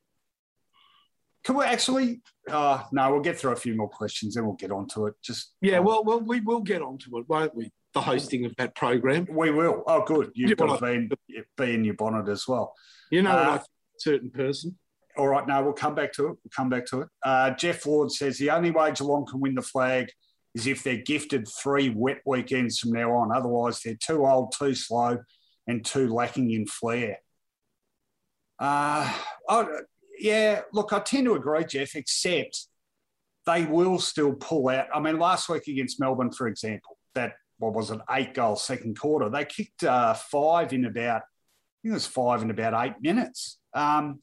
Can 1.45 1.57
we 1.57 1.65
actually? 1.65 2.21
Uh, 2.51 2.83
no, 2.93 3.13
we'll 3.13 3.21
get 3.21 3.39
through 3.39 3.53
a 3.53 3.57
few 3.57 3.75
more 3.75 3.89
questions, 3.89 4.37
and 4.37 4.47
we'll 4.47 4.57
get 4.57 4.71
onto 4.71 5.07
it. 5.07 5.15
Just 5.23 5.55
yeah, 5.61 5.79
um, 5.79 5.85
well, 5.85 6.05
well, 6.05 6.21
we 6.21 6.41
will 6.41 6.61
get 6.61 6.83
onto 6.83 7.19
it, 7.19 7.29
won't 7.29 7.55
we? 7.55 7.73
The 7.95 8.01
hosting 8.01 8.45
of 8.45 8.55
that 8.57 8.75
program. 8.77 9.27
We 9.31 9.51
will. 9.51 9.83
Oh, 9.87 10.05
good. 10.05 10.31
You've 10.35 10.57
got 10.57 10.79
to 10.79 11.09
be, 11.09 11.43
be 11.57 11.75
in 11.75 11.85
your 11.85 11.95
bonnet 11.95 12.29
as 12.29 12.47
well. 12.47 12.75
You 13.11 13.23
know, 13.23 13.31
uh, 13.31 13.59
certain 13.99 14.31
person. 14.31 14.79
All 15.17 15.27
right, 15.27 15.47
no, 15.47 15.63
we'll 15.63 15.73
come 15.73 15.95
back 15.95 16.13
to 16.15 16.27
it. 16.27 16.29
We'll 16.29 16.53
come 16.55 16.69
back 16.69 16.87
to 16.87 17.01
it. 17.03 17.09
Uh, 17.25 17.51
Jeff 17.51 17.85
Lord 17.85 18.13
says 18.13 18.39
the 18.39 18.51
only 18.51 18.71
way 18.71 18.93
Geelong 18.93 19.27
can 19.27 19.41
win 19.41 19.57
the 19.57 19.63
flag 19.63 20.09
is 20.55 20.67
if 20.67 20.83
they're 20.83 21.03
gifted 21.03 21.49
three 21.49 21.89
wet 21.89 22.21
weekends 22.25 22.79
from 22.79 22.93
now 22.93 23.13
on. 23.13 23.35
Otherwise, 23.35 23.81
they're 23.83 23.95
too 23.95 24.27
old, 24.27 24.55
too 24.57 24.75
slow, 24.75 25.19
and 25.67 25.85
too 25.85 26.09
lacking 26.09 26.51
in 26.51 26.67
flair. 26.67 27.19
Uh, 28.59 29.13
oh, 29.49 29.81
yeah, 30.21 30.63
look, 30.73 30.93
I 30.93 31.01
tend 31.01 31.27
to 31.27 31.35
agree, 31.35 31.65
Jeff, 31.65 31.97
except 31.97 32.67
they 33.47 33.65
will 33.65 33.99
still 33.99 34.35
pull 34.35 34.69
out. 34.69 34.87
I 34.95 35.01
mean, 35.01 35.19
last 35.19 35.49
week 35.49 35.67
against 35.67 36.01
Melbourne, 36.01 36.31
for 36.31 36.47
example, 36.47 36.97
that, 37.15 37.35
what 37.59 37.75
was 37.75 37.91
it, 37.91 38.01
eight 38.11 38.35
goal 38.35 38.57
second 38.57 38.99
quarter, 38.99 39.29
they 39.29 39.45
kicked 39.45 39.85
uh, 39.85 40.15
five 40.15 40.73
in 40.73 40.85
about, 40.85 41.23
I 41.23 41.83
think 41.83 41.93
it 41.93 41.95
was 41.95 42.07
five 42.07 42.43
in 42.43 42.51
about 42.51 42.87
eight 42.87 42.95
minutes. 43.01 43.59
Um, 43.75 44.21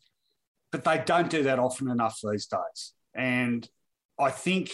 but 0.72 0.84
they 0.84 1.02
don't 1.06 1.30
do 1.30 1.43
that 1.43 1.60
often 1.60 1.89
enough 1.89 2.20
these 2.24 2.48
days. 2.48 2.93
And 3.16 3.68
I 4.20 4.30
think 4.32 4.72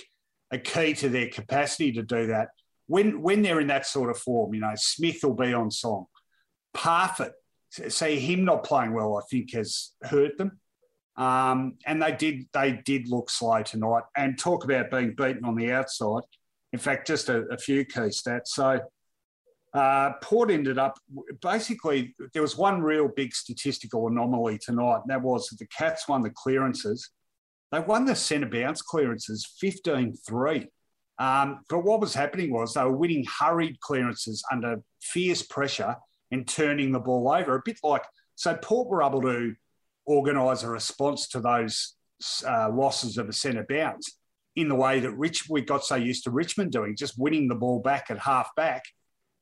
a 0.52 0.58
key 0.58 0.94
to 0.96 1.10
their 1.10 1.30
capacity 1.30 1.92
to 1.94 2.04
do 2.04 2.28
that, 2.28 2.50
when, 2.88 3.22
when 3.22 3.42
they're 3.42 3.62
in 3.62 3.68
that 3.68 3.86
sort 3.86 4.10
of 4.10 4.18
form, 4.18 4.54
you 4.54 4.62
know, 4.62 4.74
Smith 4.76 5.20
will 5.24 5.36
be 5.36 5.54
on 5.54 5.72
song. 5.72 6.06
Parfitt, 6.74 7.32
see 7.70 8.20
him 8.20 8.44
not 8.44 8.64
playing 8.64 8.94
well, 8.94 9.18
I 9.18 9.22
think 9.30 9.54
has 9.54 9.92
hurt 10.04 10.38
them 10.38 10.60
Um, 11.16 11.76
and 11.86 12.02
they 12.02 12.12
did 12.12 12.48
they 12.54 12.82
did 12.86 13.08
look 13.08 13.30
slow 13.30 13.62
tonight. 13.62 14.04
And 14.16 14.38
talk 14.38 14.64
about 14.64 14.92
being 14.92 15.14
beaten 15.16 15.46
on 15.46 15.56
the 15.56 15.72
outside. 15.72 16.24
In 16.72 16.80
fact, 16.80 17.08
just 17.08 17.30
a, 17.30 17.42
a 17.52 17.58
few 17.58 17.86
key 17.86 18.10
stats. 18.10 18.48
So 18.48 18.80
uh, 19.74 20.14
Port 20.22 20.52
ended 20.52 20.78
up 20.78 20.98
basically 21.42 22.16
there 22.34 22.42
was 22.42 22.58
one 22.58 22.82
real 22.82 23.08
big 23.08 23.34
statistical 23.34 24.08
anomaly 24.08 24.60
tonight, 24.60 25.02
and 25.04 25.10
that 25.10 25.22
was 25.22 25.48
that 25.48 25.60
the 25.60 25.68
Cats 25.68 26.08
won 26.08 26.22
the 26.22 26.32
clearances. 26.32 27.10
They 27.72 27.80
won 27.80 28.06
the 28.06 28.16
centre 28.16 28.48
bounce 28.48 28.82
clearances 28.82 29.48
15 29.60 30.16
3. 30.28 30.68
Um, 31.20 31.60
but 31.70 31.84
what 31.84 32.02
was 32.02 32.14
happening 32.14 32.52
was 32.52 32.74
they 32.74 32.84
were 32.84 32.98
winning 32.98 33.26
hurried 33.40 33.80
clearances 33.80 34.44
under 34.52 34.82
fierce 35.02 35.44
pressure 35.44 35.96
and 36.32 36.48
turning 36.48 36.92
the 36.92 37.00
ball 37.00 37.32
over, 37.32 37.56
a 37.56 37.62
bit 37.64 37.78
like 37.84 38.04
so 38.36 38.56
Port 38.56 38.90
were 38.90 39.04
able 39.04 39.22
to 39.22 39.56
organise 40.06 40.64
a 40.64 40.70
response 40.70 41.28
to 41.30 41.40
those 41.40 41.96
uh, 42.46 42.70
losses 42.72 43.18
of 43.18 43.30
a 43.30 43.34
centre 43.34 43.66
bounce 43.68 44.18
in 44.56 44.70
the 44.70 44.76
way 44.76 45.00
that 45.00 45.12
Rich 45.12 45.50
we 45.50 45.62
got 45.62 45.84
so 45.84 45.96
used 45.96 46.24
to 46.26 46.32
Richmond 46.32 46.72
doing, 46.72 46.96
just 46.96 47.18
winning 47.18 47.48
the 47.48 47.56
ball 47.56 47.80
back 47.80 48.08
at 48.10 48.20
half 48.20 48.50
back 48.56 48.84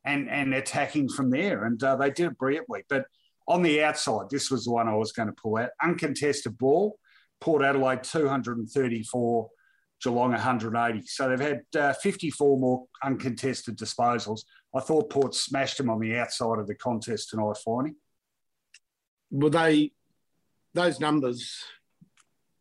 and 0.05 0.29
and 0.29 0.53
attacking 0.53 1.09
from 1.09 1.29
there. 1.29 1.65
And 1.65 1.81
uh, 1.83 1.95
they 1.95 2.09
did 2.09 2.27
it 2.27 2.37
brilliantly. 2.37 2.83
But 2.89 3.05
on 3.47 3.61
the 3.61 3.83
outside, 3.83 4.29
this 4.29 4.49
was 4.49 4.65
the 4.65 4.71
one 4.71 4.87
I 4.87 4.95
was 4.95 5.11
going 5.11 5.27
to 5.27 5.35
pull 5.41 5.57
out. 5.57 5.69
Uncontested 5.81 6.57
ball, 6.57 6.97
Port 7.41 7.63
Adelaide 7.63 8.03
234, 8.03 9.49
Geelong 10.01 10.31
180. 10.31 11.05
So 11.07 11.29
they've 11.29 11.39
had 11.39 11.61
uh, 11.77 11.93
54 11.93 12.57
more 12.57 12.85
uncontested 13.03 13.77
disposals. 13.77 14.41
I 14.73 14.79
thought 14.79 15.09
Port 15.09 15.35
smashed 15.35 15.77
them 15.77 15.89
on 15.89 15.99
the 15.99 16.17
outside 16.17 16.59
of 16.59 16.67
the 16.67 16.75
contest 16.75 17.29
tonight, 17.29 17.57
Finey. 17.65 17.93
Were 19.31 19.49
they 19.49 19.91
those 20.73 20.99
numbers 20.99 21.63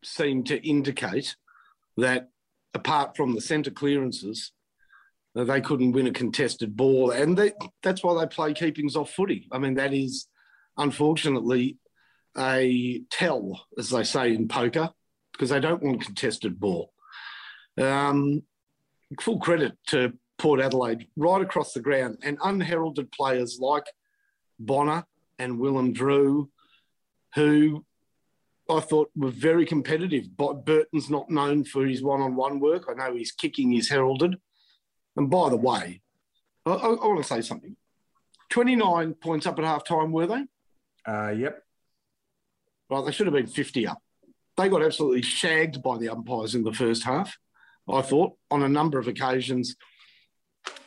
seem 0.03 0.43
to 0.45 0.67
indicate 0.67 1.35
that 1.97 2.29
apart 2.73 3.15
from 3.15 3.33
the 3.33 3.41
centre 3.41 3.71
clearances, 3.71 4.51
they 5.35 5.61
couldn't 5.61 5.93
win 5.93 6.07
a 6.07 6.11
contested 6.11 6.75
ball, 6.75 7.11
and 7.11 7.37
they, 7.37 7.53
that's 7.83 8.03
why 8.03 8.19
they 8.19 8.27
play 8.27 8.53
keepings 8.53 8.95
off 8.95 9.11
footy. 9.11 9.47
I 9.51 9.59
mean, 9.59 9.75
that 9.75 9.93
is 9.93 10.27
unfortunately 10.77 11.77
a 12.37 13.01
tell, 13.09 13.65
as 13.77 13.89
they 13.89 14.03
say 14.03 14.33
in 14.33 14.47
poker, 14.47 14.89
because 15.31 15.49
they 15.49 15.59
don't 15.59 15.83
want 15.83 16.05
contested 16.05 16.59
ball. 16.59 16.93
Um, 17.77 18.43
full 19.19 19.39
credit 19.39 19.77
to 19.87 20.13
Port 20.37 20.59
Adelaide, 20.59 21.07
right 21.15 21.41
across 21.41 21.73
the 21.73 21.81
ground, 21.81 22.17
and 22.23 22.37
unheralded 22.43 23.11
players 23.11 23.59
like 23.59 23.85
Bonner 24.59 25.05
and 25.39 25.59
Willem 25.59 25.93
Drew, 25.93 26.49
who 27.35 27.85
I 28.77 28.79
thought 28.79 29.11
were 29.15 29.29
very 29.29 29.65
competitive. 29.65 30.35
But 30.35 30.65
Burton's 30.65 31.09
not 31.09 31.29
known 31.29 31.63
for 31.63 31.85
his 31.85 32.01
one-on-one 32.01 32.59
work. 32.59 32.85
I 32.89 32.93
know 32.93 33.15
his 33.15 33.31
kicking 33.31 33.73
is 33.73 33.89
heralded. 33.89 34.37
And 35.15 35.29
by 35.29 35.49
the 35.49 35.57
way, 35.57 36.01
I, 36.65 36.71
I, 36.71 36.87
I 36.87 37.07
want 37.07 37.21
to 37.21 37.27
say 37.27 37.41
something. 37.41 37.75
29 38.49 39.13
points 39.15 39.45
up 39.45 39.57
at 39.59 39.65
half 39.65 39.83
time, 39.83 40.11
were 40.11 40.27
they? 40.27 40.45
Uh, 41.05 41.29
yep. 41.29 41.63
Well, 42.89 43.03
they 43.03 43.11
should 43.11 43.27
have 43.27 43.33
been 43.33 43.47
50 43.47 43.87
up. 43.87 44.01
They 44.57 44.69
got 44.69 44.83
absolutely 44.83 45.21
shagged 45.21 45.81
by 45.81 45.97
the 45.97 46.09
umpires 46.09 46.55
in 46.55 46.63
the 46.63 46.73
first 46.73 47.03
half, 47.03 47.37
I 47.89 48.01
thought, 48.01 48.33
on 48.51 48.63
a 48.63 48.69
number 48.69 48.99
of 48.99 49.07
occasions. 49.07 49.75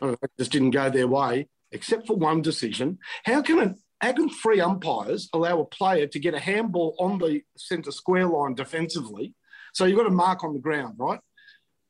It 0.02 0.18
just 0.38 0.52
didn't 0.52 0.70
go 0.70 0.90
their 0.90 1.08
way, 1.08 1.48
except 1.72 2.06
for 2.06 2.16
one 2.16 2.42
decision. 2.42 2.98
How 3.24 3.40
can 3.40 3.76
can 4.12 4.28
three 4.28 4.60
umpires 4.60 5.28
allow 5.32 5.60
a 5.60 5.64
player 5.64 6.06
to 6.06 6.18
get 6.18 6.34
a 6.34 6.40
handball 6.40 6.96
on 6.98 7.18
the 7.18 7.42
centre 7.56 7.92
square 7.92 8.26
line 8.26 8.54
defensively? 8.54 9.34
So 9.72 9.84
you've 9.84 9.98
got 9.98 10.06
a 10.06 10.10
mark 10.10 10.44
on 10.44 10.52
the 10.52 10.60
ground, 10.60 10.94
right? 10.98 11.20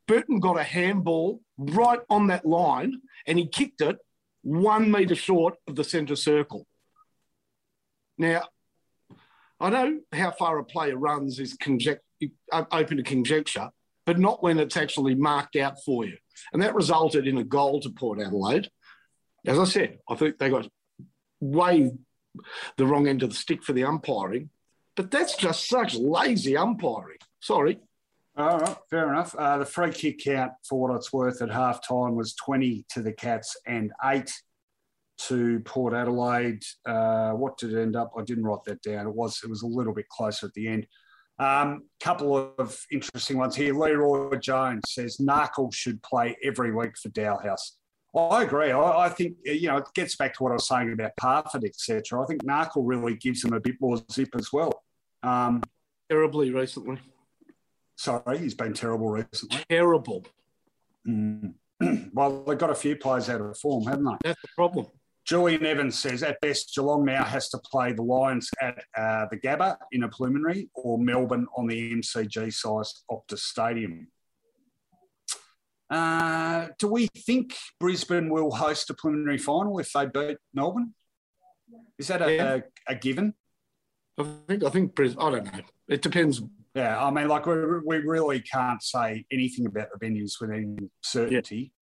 Burton 0.06 0.38
got 0.38 0.58
a 0.58 0.62
handball 0.62 1.40
right 1.56 2.00
on 2.10 2.26
that 2.28 2.44
line 2.44 3.00
and 3.26 3.38
he 3.38 3.46
kicked 3.46 3.80
it 3.80 3.96
one 4.42 4.90
metre 4.90 5.14
short 5.14 5.54
of 5.66 5.76
the 5.76 5.84
centre 5.84 6.16
circle. 6.16 6.66
Now, 8.18 8.42
I 9.58 9.70
know 9.70 10.00
how 10.12 10.30
far 10.30 10.58
a 10.58 10.64
player 10.64 10.96
runs 10.96 11.38
is 11.38 11.54
conject- 11.54 12.04
open 12.52 12.98
to 12.98 13.02
conjecture, 13.02 13.70
but 14.04 14.18
not 14.18 14.42
when 14.42 14.58
it's 14.58 14.76
actually 14.76 15.14
marked 15.14 15.56
out 15.56 15.82
for 15.84 16.04
you. 16.04 16.16
And 16.52 16.62
that 16.62 16.74
resulted 16.74 17.26
in 17.26 17.38
a 17.38 17.44
goal 17.44 17.80
to 17.80 17.90
Port 17.90 18.20
Adelaide. 18.20 18.70
As 19.46 19.58
I 19.58 19.64
said, 19.64 19.98
I 20.08 20.14
think 20.16 20.38
they 20.38 20.50
got 20.50 20.68
way 21.44 21.92
the 22.76 22.86
wrong 22.86 23.06
end 23.06 23.22
of 23.22 23.30
the 23.30 23.36
stick 23.36 23.62
for 23.62 23.72
the 23.72 23.84
umpiring, 23.84 24.50
but 24.96 25.10
that's 25.10 25.36
just 25.36 25.68
such 25.68 25.94
lazy 25.94 26.56
umpiring. 26.56 27.18
Sorry. 27.40 27.80
All 28.36 28.58
right, 28.58 28.76
fair 28.90 29.08
enough. 29.10 29.34
Uh, 29.36 29.58
the 29.58 29.66
free 29.66 29.92
kick 29.92 30.18
count, 30.24 30.52
for 30.68 30.80
what 30.80 30.96
it's 30.96 31.12
worth, 31.12 31.40
at 31.40 31.50
half 31.50 31.86
time 31.86 32.16
was 32.16 32.34
20 32.34 32.84
to 32.90 33.02
the 33.02 33.12
Cats 33.12 33.56
and 33.66 33.92
eight 34.04 34.32
to 35.18 35.60
Port 35.60 35.94
Adelaide. 35.94 36.62
Uh, 36.84 37.30
what 37.32 37.56
did 37.58 37.72
it 37.72 37.80
end 37.80 37.94
up? 37.94 38.12
I 38.18 38.22
didn't 38.22 38.44
write 38.44 38.64
that 38.66 38.82
down. 38.82 39.06
It 39.06 39.14
was 39.14 39.40
it 39.44 39.50
was 39.50 39.62
a 39.62 39.66
little 39.66 39.94
bit 39.94 40.08
closer 40.08 40.46
at 40.46 40.54
the 40.54 40.66
end. 40.66 40.86
A 41.38 41.46
um, 41.46 41.82
couple 42.00 42.54
of 42.58 42.80
interesting 42.90 43.38
ones 43.38 43.56
here. 43.56 43.74
Leroy 43.74 44.36
Jones 44.38 44.82
says 44.88 45.18
Narkle 45.18 45.72
should 45.72 46.02
play 46.02 46.36
every 46.42 46.72
week 46.72 46.96
for 46.96 47.10
Dahlhaus. 47.10 47.72
I 48.16 48.44
agree. 48.44 48.70
I, 48.70 49.06
I, 49.06 49.08
think 49.08 49.36
you 49.44 49.68
know 49.68 49.78
it 49.78 49.86
gets 49.94 50.14
back 50.16 50.34
to 50.34 50.42
what 50.42 50.50
I 50.50 50.54
was 50.54 50.68
saying 50.68 50.92
about 50.92 51.16
Parfitt, 51.16 51.64
etc. 51.64 52.22
I 52.22 52.26
think 52.26 52.44
Narkle 52.44 52.82
really 52.84 53.16
gives 53.16 53.44
him 53.44 53.52
a 53.52 53.60
bit 53.60 53.76
more 53.80 54.00
zip 54.12 54.30
as 54.36 54.52
well. 54.52 54.84
Um, 55.22 55.62
Terribly 56.08 56.52
recently. 56.52 56.98
Sorry, 57.96 58.38
he's 58.38 58.54
been 58.54 58.74
terrible 58.74 59.08
recently. 59.08 59.58
Terrible. 59.68 60.26
Mm. 61.06 61.54
well, 62.12 62.44
they've 62.44 62.58
got 62.58 62.70
a 62.70 62.74
few 62.74 62.96
players 62.96 63.28
out 63.28 63.40
of 63.40 63.58
form, 63.58 63.84
haven't 63.84 64.04
they? 64.04 64.16
That's 64.22 64.42
the 64.42 64.48
problem. 64.54 64.86
Julian 65.24 65.64
Evans 65.64 65.98
says 65.98 66.22
at 66.22 66.40
best, 66.40 66.74
Geelong 66.74 67.04
now 67.04 67.24
has 67.24 67.48
to 67.48 67.58
play 67.58 67.92
the 67.92 68.02
Lions 68.02 68.50
at 68.60 68.84
uh, 68.96 69.26
the 69.30 69.38
Gabba 69.38 69.76
in 69.92 70.02
a 70.02 70.08
preliminary 70.08 70.68
or 70.74 70.98
Melbourne 70.98 71.46
on 71.56 71.66
the 71.66 71.94
MCG 71.94 72.52
sized 72.52 73.04
Optus 73.10 73.38
Stadium. 73.38 74.06
Uh, 75.90 76.68
do 76.78 76.88
we 76.88 77.08
think 77.08 77.54
Brisbane 77.78 78.30
will 78.30 78.50
host 78.50 78.90
a 78.90 78.94
preliminary 78.94 79.38
final 79.38 79.78
if 79.78 79.92
they 79.92 80.06
beat 80.06 80.38
Melbourne? 80.52 80.94
Is 81.98 82.08
that 82.08 82.22
a, 82.22 82.34
yeah. 82.34 82.54
a, 82.88 82.92
a 82.92 82.94
given? 82.94 83.34
I 84.18 84.24
think 84.48 84.64
I 84.64 84.70
think 84.70 84.94
Brisbane. 84.94 85.22
I 85.22 85.30
don't 85.30 85.44
know. 85.44 85.60
It 85.88 86.02
depends 86.02 86.40
yeah, 86.74 87.02
I 87.02 87.10
mean, 87.10 87.28
like 87.28 87.46
we, 87.46 87.54
we 87.86 87.98
really 87.98 88.40
can't 88.40 88.82
say 88.82 89.24
anything 89.30 89.66
about 89.66 89.88
the 89.92 90.04
venues 90.04 90.40
with 90.40 90.50
any 90.50 90.76
certainty. 91.02 91.72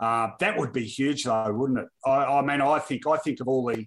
Yeah. 0.00 0.06
Uh, 0.06 0.30
that 0.40 0.58
would 0.58 0.72
be 0.72 0.84
huge, 0.84 1.24
though, 1.24 1.52
wouldn't 1.52 1.78
it? 1.78 1.86
I, 2.04 2.24
I, 2.24 2.42
mean, 2.42 2.60
I 2.60 2.80
think 2.80 3.06
I 3.06 3.16
think 3.18 3.40
of 3.40 3.48
all 3.48 3.64
the 3.66 3.86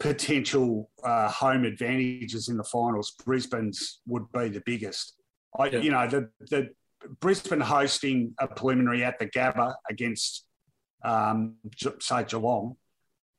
potential 0.00 0.90
uh, 1.04 1.28
home 1.28 1.64
advantages 1.64 2.48
in 2.48 2.56
the 2.56 2.64
finals. 2.64 3.14
Brisbane's 3.24 4.00
would 4.06 4.30
be 4.32 4.48
the 4.48 4.62
biggest. 4.66 5.14
I, 5.58 5.68
yeah. 5.68 5.78
you 5.78 5.90
know, 5.92 6.08
the 6.08 6.28
the 6.50 6.70
Brisbane 7.20 7.60
hosting 7.60 8.34
a 8.40 8.46
preliminary 8.48 9.04
at 9.04 9.18
the 9.18 9.26
Gabba 9.26 9.74
against, 9.88 10.46
um, 11.04 11.56
say, 12.00 12.24
Geelong, 12.24 12.76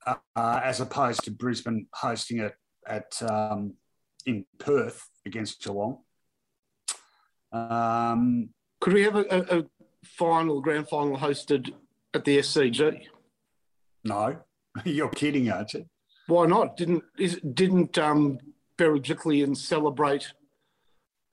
uh, 0.06 0.16
as 0.64 0.80
opposed 0.80 1.24
to 1.24 1.32
Brisbane 1.32 1.88
hosting 1.94 2.40
it 2.40 2.54
at 2.88 3.22
um, 3.22 3.74
in 4.26 4.46
Perth 4.60 5.08
against 5.26 5.62
Geelong. 5.62 6.00
Um, 7.52 8.50
Could 8.80 8.94
we 8.94 9.04
have 9.04 9.16
a, 9.16 9.26
a, 9.30 9.60
a 9.60 9.64
final, 10.06 10.62
grand 10.62 10.88
final 10.88 11.18
hosted 11.18 11.74
at 12.14 12.26
the 12.26 12.40
SCG? 12.40 13.08
No, 14.04 14.38
you're 14.86 15.10
kidding, 15.10 15.52
aren't 15.52 15.74
you? 15.74 15.86
Why 16.28 16.46
not? 16.46 16.78
Didn't 16.78 17.04
is, 17.18 17.40
didn't 17.54 17.98
um, 17.98 18.38
Berejiklian 18.78 19.58
celebrate 19.58 20.32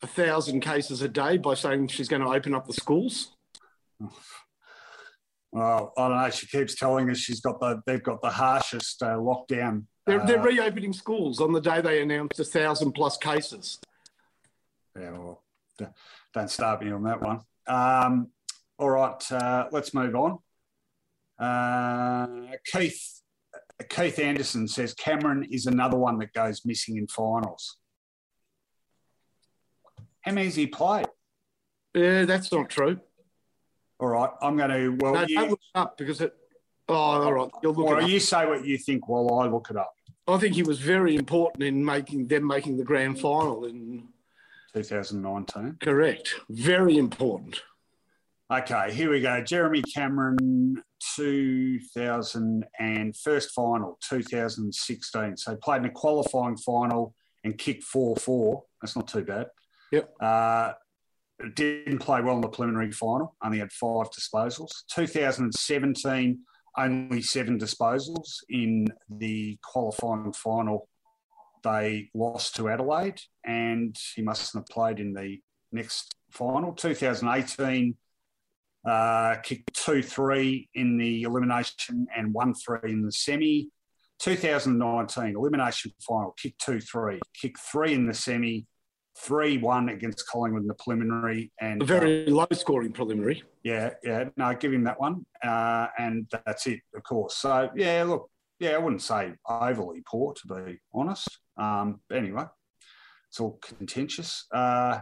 a 0.03 0.07
thousand 0.07 0.61
cases 0.61 1.03
a 1.03 1.09
day 1.09 1.37
by 1.37 1.55
saying 1.55 1.89
she's 1.89 2.09
going 2.09 2.23
to 2.23 2.29
open 2.29 2.55
up 2.55 2.67
the 2.67 2.73
schools? 2.73 3.33
Well, 5.53 5.93
I 5.97 6.09
don't 6.09 6.19
know. 6.19 6.31
She 6.31 6.47
keeps 6.47 6.75
telling 6.75 7.09
us 7.11 7.19
she's 7.19 7.41
got 7.41 7.61
the 7.61 7.83
they've 7.87 8.03
got 8.03 8.21
the 8.21 8.31
harshest 8.31 9.03
uh, 9.03 9.17
lockdown. 9.17 9.85
They're, 10.05 10.21
uh, 10.21 10.27
they're 10.27 10.43
reopening 10.43 10.93
schools 10.93 11.41
on 11.41 11.53
the 11.53 11.61
day 11.61 11.81
they 11.81 12.03
announced 12.03 12.39
a 12.39 12.45
thousand 12.45 12.93
plus 12.93 13.17
cases. 13.17 13.79
Yeah, 14.99 15.13
well, 15.13 15.43
don't 16.35 16.51
start 16.51 16.83
me 16.83 16.93
on 16.93 17.05
that 17.05 17.23
one. 17.23 17.41
Um, 17.67 18.29
all 18.79 18.91
right, 18.91 19.33
uh, 19.33 19.69
let's 19.73 19.95
move 19.95 20.15
on. 20.15 20.39
Uh, 21.39 22.57
Keith 22.71 23.23
Keith 23.89 24.19
Anderson 24.19 24.69
says 24.69 24.95
Cameron 24.95 25.47
is 25.51 25.67
another 25.67 25.97
one 25.97 26.19
that 26.19 26.33
goes 26.33 26.65
missing 26.65 26.97
in 26.97 27.07
finals. 27.09 27.77
How 30.27 30.33
many 30.33 30.47
has 30.47 30.57
he 30.57 30.67
played? 30.67 31.07
Yeah, 31.95 32.25
that's 32.25 32.51
not 32.51 32.69
true. 32.69 33.01
All 34.01 34.09
right, 34.09 34.31
I'm 34.43 34.57
going 34.57 34.71
to. 34.71 34.89
Well, 35.01 35.15
no, 35.15 35.25
you, 35.27 35.41
look 35.41 35.61
it 35.61 35.79
up 35.79 35.97
because 35.97 36.21
it. 36.21 36.35
Oh, 36.89 36.95
all 36.95 37.33
right. 37.33 37.51
You'll 37.63 37.75
look 37.75 37.87
or 37.87 38.03
you 38.03 38.21
say 38.21 38.45
what 38.47 38.65
you 38.65 38.77
think 38.77 39.09
while 39.09 39.39
I 39.41 39.47
look 39.47 39.71
it 39.71 39.77
up. 39.77 39.95
I 40.29 40.37
think 40.39 40.57
he 40.57 40.65
was 40.65 40.81
very 40.81 41.15
important 41.15 41.63
in 41.63 41.85
making 41.85 42.27
them 42.27 42.47
making 42.47 42.77
the 42.77 42.85
grand 42.85 43.21
final 43.21 43.65
in 43.65 44.09
2019. 44.75 45.79
Correct. 45.81 46.35
Very 46.51 46.99
important. 46.99 47.63
Okay, 48.53 48.93
here 48.93 49.11
we 49.11 49.21
go. 49.21 49.43
Jeremy 49.43 49.83
Cameron, 49.83 50.83
2000 51.17 52.65
and 52.79 53.17
first 53.17 53.53
final, 53.53 53.99
2016. 54.09 55.37
So 55.37 55.57
played 55.57 55.79
in 55.79 55.87
a 55.87 55.91
qualifying 55.91 56.57
final 56.57 57.15
and 57.43 57.57
kicked 57.57 57.85
4 57.85 58.17
4. 58.17 58.63
That's 58.83 58.97
not 58.97 59.09
too 59.09 59.23
bad. 59.23 59.47
Yep. 59.97 60.15
Uh, 60.21 60.73
didn't 61.55 61.99
play 61.99 62.21
well 62.21 62.37
in 62.37 62.41
the 62.43 62.49
preliminary 62.49 62.93
final, 62.93 63.35
only 63.43 63.59
had 63.59 63.73
five 63.73 64.11
disposals. 64.11 64.71
2017, 64.95 66.39
only 66.77 67.23
seven 67.23 67.59
disposals. 67.59 68.39
In 68.49 68.89
the 69.09 69.59
qualifying 69.63 70.33
final, 70.33 70.89
they 71.65 72.11
lost 72.15 72.57
to 72.57 72.69
Adelaide, 72.69 73.21
and 73.45 73.97
he 74.15 74.23
mustn't 74.23 74.63
have 74.63 74.69
played 74.69 75.01
in 75.01 75.13
the 75.13 75.41
next 75.73 76.15
final. 76.31 76.73
2018, 76.73 77.95
uh, 78.87 79.37
kicked 79.43 79.75
2 79.75 80.03
3 80.03 80.69
in 80.75 80.97
the 80.97 81.23
elimination 81.23 82.07
and 82.15 82.33
1 82.33 82.55
3 82.55 82.79
in 82.85 83.03
the 83.03 83.13
semi. 83.13 83.69
2019, 84.19 85.37
elimination 85.37 85.93
final, 86.01 86.35
kicked 86.41 86.61
2 86.65 86.81
3, 86.81 87.21
kicked 87.35 87.61
3 87.61 87.95
in 87.95 88.07
the 88.07 88.15
semi, 88.15 88.67
3 89.19 89.59
1 89.59 89.89
against 89.89 90.27
Collingwood 90.29 90.63
in 90.63 90.69
the 90.69 90.75
preliminary. 90.75 91.51
and 91.61 91.83
A 91.83 91.85
very 91.85 92.27
uh, 92.27 92.31
low 92.31 92.47
scoring 92.53 92.93
preliminary. 92.93 93.43
Yeah, 93.63 93.91
yeah. 94.03 94.29
No, 94.37 94.55
give 94.55 94.73
him 94.73 94.85
that 94.85 95.01
one. 95.01 95.25
Uh, 95.43 95.89
and 95.99 96.27
that's 96.45 96.67
it, 96.67 96.81
of 96.95 97.03
course. 97.03 97.37
So, 97.37 97.71
yeah, 97.75 98.05
look, 98.07 98.31
yeah, 98.59 98.71
I 98.71 98.79
wouldn't 98.79 99.03
say 99.03 99.33
overly 99.49 100.03
poor, 100.07 100.35
to 100.35 100.55
be 100.55 100.79
honest. 100.95 101.29
Um, 101.57 102.01
anyway, 102.13 102.45
it's 103.29 103.41
all 103.41 103.59
contentious. 103.63 104.47
Uh, 104.53 105.01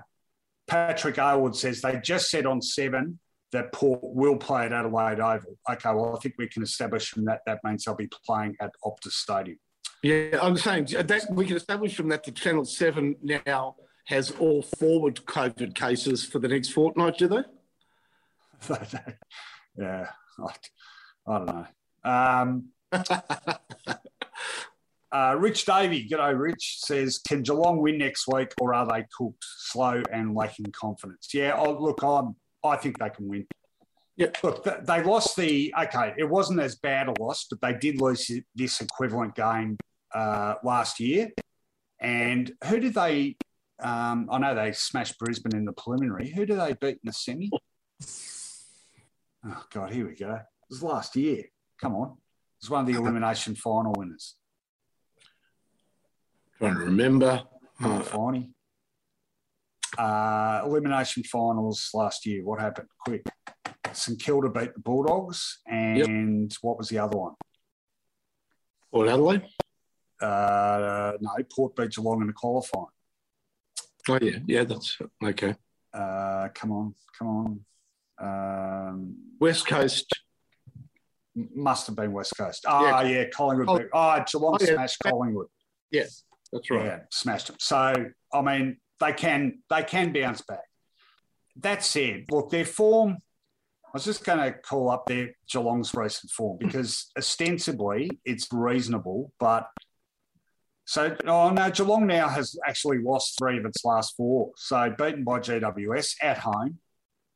Patrick 0.67 1.19
Aylward 1.19 1.55
says 1.55 1.81
they 1.81 2.01
just 2.03 2.31
said 2.31 2.47
on 2.47 2.63
seven 2.63 3.19
that 3.53 3.73
Port 3.73 4.01
will 4.03 4.37
play 4.37 4.65
at 4.65 4.73
Adelaide 4.73 5.21
Oval. 5.21 5.57
Okay, 5.71 5.91
well, 5.93 6.17
I 6.17 6.21
think 6.21 6.35
we 6.39 6.49
can 6.49 6.63
establish 6.63 7.11
from 7.11 7.25
that 7.27 7.41
that 7.47 7.61
means 7.63 7.85
they'll 7.85 7.95
be 7.95 8.09
playing 8.27 8.57
at 8.61 8.73
Optus 8.85 9.13
Stadium. 9.13 9.59
Yeah, 10.03 10.39
I'm 10.43 10.57
saying 10.57 10.87
that 10.87 11.27
we 11.31 11.47
can 11.47 11.57
establish 11.57 11.95
from 11.95 12.09
that 12.09 12.25
the 12.25 12.33
Channel 12.33 12.65
7 12.65 13.17
now 13.23 13.77
has 14.05 14.31
all 14.33 14.63
forward 14.63 15.21
COVID 15.27 15.75
cases 15.75 16.25
for 16.25 16.39
the 16.39 16.49
next 16.49 16.69
fortnight, 16.71 17.19
do 17.19 17.29
they? 17.29 17.43
yeah, 19.79 20.09
I, 20.39 20.53
I, 21.27 21.39
don't 21.39 21.47
know. 21.47 21.67
Um, 22.05 22.69
uh, 25.13 25.37
Rich 25.39 25.65
Davey, 25.65 26.09
g'day 26.09 26.39
Rich, 26.39 26.79
says, 26.81 27.19
can 27.27 27.43
Geelong 27.43 27.79
win 27.79 27.99
next 27.99 28.27
week 28.29 28.53
or 28.61 28.75
are 28.75 28.87
they 28.87 29.05
cooked, 29.17 29.45
slow 29.59 30.03
and 30.13 30.35
lacking 30.35 30.73
confidence? 30.73 31.29
Yeah, 31.33 31.55
oh, 31.57 31.73
look, 31.79 32.03
I'm, 32.03 32.37
I 32.63 32.77
think 32.77 32.99
they 32.99 33.11
can 33.11 33.29
win. 33.29 33.47
Yeah. 34.17 34.29
Look, 34.43 34.65
they 34.65 35.03
lost 35.03 35.37
the, 35.37 35.75
okay, 35.79 36.15
it 36.17 36.29
wasn't 36.29 36.61
as 36.61 36.77
bad 36.77 37.09
a 37.09 37.15
loss, 37.21 37.47
but 37.51 37.61
they 37.61 37.77
did 37.77 38.01
lose 38.01 38.31
this 38.55 38.81
equivalent 38.81 39.35
game 39.35 39.77
uh, 40.15 40.55
last 40.63 41.01
year. 41.01 41.31
And 42.01 42.53
who 42.69 42.79
did 42.79 42.95
they, 42.95 43.37
um, 43.83 44.29
I 44.31 44.39
know 44.39 44.55
they 44.55 44.73
smashed 44.73 45.19
Brisbane 45.19 45.57
in 45.57 45.65
the 45.65 45.73
preliminary. 45.73 46.31
Who 46.31 46.47
do 46.47 46.57
they 46.57 46.75
beat 46.75 46.95
in 46.95 47.01
the 47.05 47.13
semi? 47.13 47.51
Oh, 49.47 49.65
God, 49.73 49.93
here 49.93 50.07
we 50.07 50.15
go. 50.15 50.35
It 50.35 50.43
was 50.71 50.83
last 50.83 51.17
year. 51.17 51.45
Come 51.81 51.95
on. 51.95 52.09
It 52.09 52.63
was 52.63 52.71
one 52.71 52.81
of 52.83 52.87
the 52.87 52.99
elimination 52.99 53.55
final 53.55 53.93
winners. 53.97 54.37
Trying 56.59 56.75
to 56.75 56.81
remember. 56.81 57.43
Oh, 57.83 58.01
funny. 58.01 58.51
Uh, 59.99 60.63
elimination 60.65 61.25
finals 61.25 61.91
last 61.93 62.25
year. 62.27 62.45
What 62.45 62.61
happened? 62.61 62.89
Quick. 62.99 63.27
St 63.93 64.21
Kilda 64.21 64.49
beat 64.49 64.75
the 64.75 64.81
Bulldogs, 64.81 65.59
and 65.67 66.51
yep. 66.51 66.59
what 66.63 66.79
was 66.79 66.89
the 66.89 66.99
other 66.99 67.17
one? 67.17 67.35
Port 68.91 69.09
Adelaide. 69.09 69.43
Uh, 70.21 71.13
no, 71.21 71.31
Port 71.55 71.77
beat 71.77 71.91
Geelong 71.91 72.23
in 72.23 72.29
the 72.29 72.33
qualifying. 72.33 72.87
Oh 74.09 74.19
yeah, 74.21 74.39
yeah, 74.47 74.65
that's 74.65 74.99
okay. 75.23 75.55
Uh, 75.93 76.49
come 76.55 76.73
on, 76.73 76.95
come 77.19 77.29
on. 77.29 77.61
Um, 78.21 79.17
West 79.41 79.67
Coast. 79.67 80.13
Must 81.37 81.87
have 81.89 81.97
been 81.97 82.13
West 82.13 82.37
Coast. 82.37 82.65
Ah, 82.67 83.03
yeah, 83.03 83.09
yeah 83.09 83.25
Collingwood. 83.29 83.89
Oh, 83.93 84.17
oh 84.17 84.25
Geelong 84.31 84.59
oh, 84.61 84.65
yeah. 84.65 84.75
smashed 84.75 84.99
Collingwood. 85.03 85.49
Yes, 85.91 86.23
that's 86.53 86.71
right. 86.71 86.85
Yeah, 86.85 86.99
smashed 87.11 87.49
them. 87.49 87.57
So 87.59 88.07
I 88.33 88.41
mean, 88.43 88.77
they 89.01 89.13
can 89.13 89.63
they 89.69 89.83
can 89.83 90.13
bounce 90.13 90.43
back. 90.43 90.65
That 91.57 91.85
said, 91.85 92.27
look, 92.31 92.51
their 92.51 92.65
form. 92.65 93.19
I 93.87 93.91
was 93.95 94.05
just 94.05 94.25
going 94.25 94.39
to 94.39 94.59
call 94.59 94.91
up 94.91 95.07
their 95.07 95.37
Geelong's 95.49 95.95
recent 95.95 96.33
form 96.33 96.59
because 96.59 97.13
ostensibly 97.17 98.11
it's 98.25 98.49
reasonable, 98.53 99.33
but 99.39 99.69
so 100.85 101.17
oh 101.27 101.51
no, 101.51 101.71
Geelong 101.71 102.07
now 102.07 102.29
has 102.29 102.57
actually 102.67 102.99
lost 102.99 103.39
three 103.39 103.59
of 103.59 103.65
its 103.65 103.85
last 103.85 104.17
four. 104.17 104.51
So 104.57 104.95
beaten 104.97 105.25
by 105.25 105.41
GWS 105.41 106.17
at 106.23 106.39
home, 106.39 106.79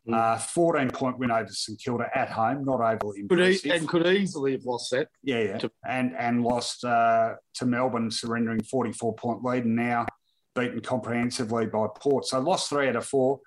mm. 0.09 0.15
uh, 0.15 0.37
14 0.37 0.91
point 0.91 1.19
win 1.19 1.31
over 1.31 1.49
St 1.49 1.81
Kilda 1.81 2.11
at 2.15 2.31
home, 2.31 2.65
not 2.65 2.81
overly 2.81 3.21
impressive, 3.21 3.63
could 3.63 3.71
e- 3.71 3.77
and 3.77 3.89
could 3.89 4.07
easily 4.07 4.53
have 4.53 4.65
lost 4.65 4.91
that. 4.91 5.09
Yeah, 5.23 5.41
yeah, 5.41 5.59
to- 5.59 5.73
and 5.87 6.15
and 6.19 6.43
lost 6.43 6.85
uh, 6.85 7.35
to 7.55 7.67
Melbourne, 7.67 8.11
surrendering 8.11 8.63
44 8.63 9.15
point 9.15 9.43
lead, 9.43 9.65
and 9.65 9.77
now 9.77 10.07
beaten 10.55 10.81
comprehensively 10.81 11.67
by 11.67 11.87
Port. 11.97 12.27
So 12.27 12.41
lost 12.41 12.69
three 12.69 12.89
out 12.89 12.97
of 12.97 13.07
four. 13.07 13.41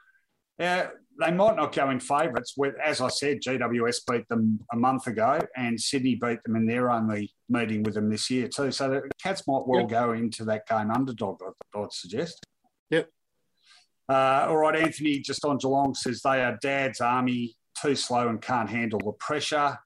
Uh, 0.59 0.87
they 1.21 1.31
might 1.31 1.55
not 1.55 1.73
go 1.73 1.89
in 1.89 1.99
favourites. 1.99 2.55
As 2.83 3.01
I 3.01 3.09
said, 3.09 3.41
GWS 3.41 4.01
beat 4.09 4.27
them 4.29 4.59
a 4.73 4.75
month 4.75 5.07
ago, 5.07 5.39
and 5.55 5.79
Sydney 5.79 6.15
beat 6.15 6.43
them 6.43 6.55
in 6.55 6.65
their 6.65 6.89
only 6.89 7.33
meeting 7.49 7.83
with 7.83 7.95
them 7.95 8.09
this 8.09 8.29
year 8.29 8.47
too. 8.47 8.71
So 8.71 8.89
the 8.89 9.09
Cats 9.21 9.47
might 9.47 9.67
well 9.67 9.81
yep. 9.81 9.89
go 9.89 10.13
into 10.13 10.43
that 10.45 10.67
game 10.67 10.91
underdog. 10.91 11.39
I'd 11.75 11.93
suggest. 11.93 12.43
Yep. 12.89 13.09
Uh, 14.09 14.47
all 14.49 14.57
right, 14.57 14.75
Anthony, 14.75 15.19
just 15.19 15.45
on 15.45 15.57
Geelong 15.57 15.95
says 15.95 16.21
they 16.21 16.43
are 16.43 16.57
Dad's 16.61 17.01
army, 17.01 17.55
too 17.81 17.95
slow 17.95 18.27
and 18.27 18.41
can't 18.41 18.69
handle 18.69 18.99
the 18.99 19.13
pressure. 19.13 19.77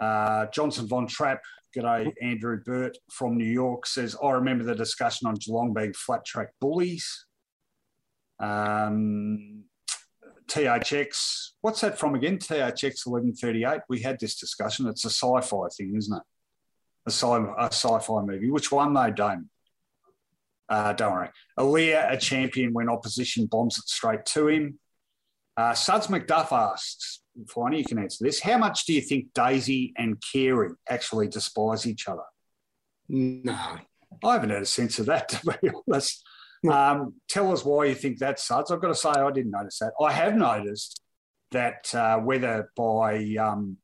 Uh, 0.00 0.46
Johnson 0.52 0.86
Von 0.86 1.06
Trapp 1.06 1.40
G'day, 1.76 2.12
Andrew 2.22 2.58
Burt 2.64 2.96
from 3.10 3.36
New 3.36 3.44
York 3.44 3.86
says, 3.86 4.16
I 4.22 4.30
remember 4.30 4.64
the 4.64 4.74
discussion 4.74 5.26
on 5.26 5.34
Geelong 5.34 5.74
being 5.74 5.92
flat 5.92 6.24
track 6.24 6.48
bullies. 6.60 7.26
Um, 8.40 9.64
THX, 10.48 11.50
what's 11.60 11.80
that 11.80 11.98
from 11.98 12.14
again? 12.14 12.38
THX 12.38 13.06
1138. 13.06 13.80
We 13.88 14.00
had 14.00 14.18
this 14.20 14.36
discussion. 14.36 14.86
It's 14.86 15.04
a 15.04 15.10
sci 15.10 15.40
fi 15.40 15.68
thing, 15.76 15.94
isn't 15.96 16.16
it? 16.16 16.22
A 17.06 17.10
sci 17.10 17.36
a 17.58 17.66
sci-fi 17.66 18.22
movie. 18.22 18.50
Which 18.50 18.72
one, 18.72 18.94
though, 18.94 19.10
Dame? 19.10 19.48
Uh, 20.68 20.92
don't 20.92 21.12
worry. 21.12 21.28
Aliir, 21.58 22.12
a 22.12 22.16
champion 22.16 22.72
when 22.72 22.88
opposition 22.88 23.46
bombs 23.46 23.78
it 23.78 23.88
straight 23.88 24.24
to 24.26 24.48
him. 24.48 24.78
Uh, 25.56 25.72
Suds 25.72 26.08
McDuff 26.08 26.52
asks, 26.52 27.22
Finey, 27.44 27.78
you 27.78 27.84
can 27.84 27.98
answer 27.98 28.24
this. 28.24 28.40
How 28.40 28.58
much 28.58 28.84
do 28.84 28.92
you 28.92 29.00
think 29.00 29.32
Daisy 29.34 29.92
and 29.96 30.20
Carey 30.32 30.70
actually 30.88 31.28
despise 31.28 31.86
each 31.86 32.08
other? 32.08 32.24
No. 33.08 33.56
I 34.24 34.32
haven't 34.32 34.50
had 34.50 34.62
a 34.62 34.66
sense 34.66 34.98
of 34.98 35.06
that, 35.06 35.28
to 35.28 35.58
be 35.62 35.70
honest. 35.88 36.22
Um, 36.70 37.14
tell 37.28 37.52
us 37.52 37.64
why 37.64 37.86
you 37.86 37.94
think 37.94 38.18
that, 38.18 38.40
Suds. 38.40 38.70
I've 38.70 38.80
got 38.80 38.88
to 38.88 38.94
say, 38.94 39.10
I 39.10 39.30
didn't 39.30 39.52
notice 39.52 39.78
that. 39.78 39.92
I 40.00 40.12
have 40.12 40.34
noticed 40.34 41.02
that 41.52 41.94
uh, 41.94 42.18
whether 42.18 42.70
by 42.76 43.36
um, 43.40 43.76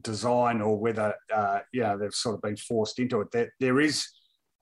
design 0.00 0.60
or 0.60 0.78
whether, 0.78 1.14
uh, 1.34 1.60
you 1.72 1.82
know, 1.82 1.98
they've 1.98 2.14
sort 2.14 2.34
of 2.34 2.42
been 2.42 2.56
forced 2.56 2.98
into 2.98 3.20
it, 3.20 3.30
that 3.32 3.50
there 3.60 3.80
is 3.80 4.06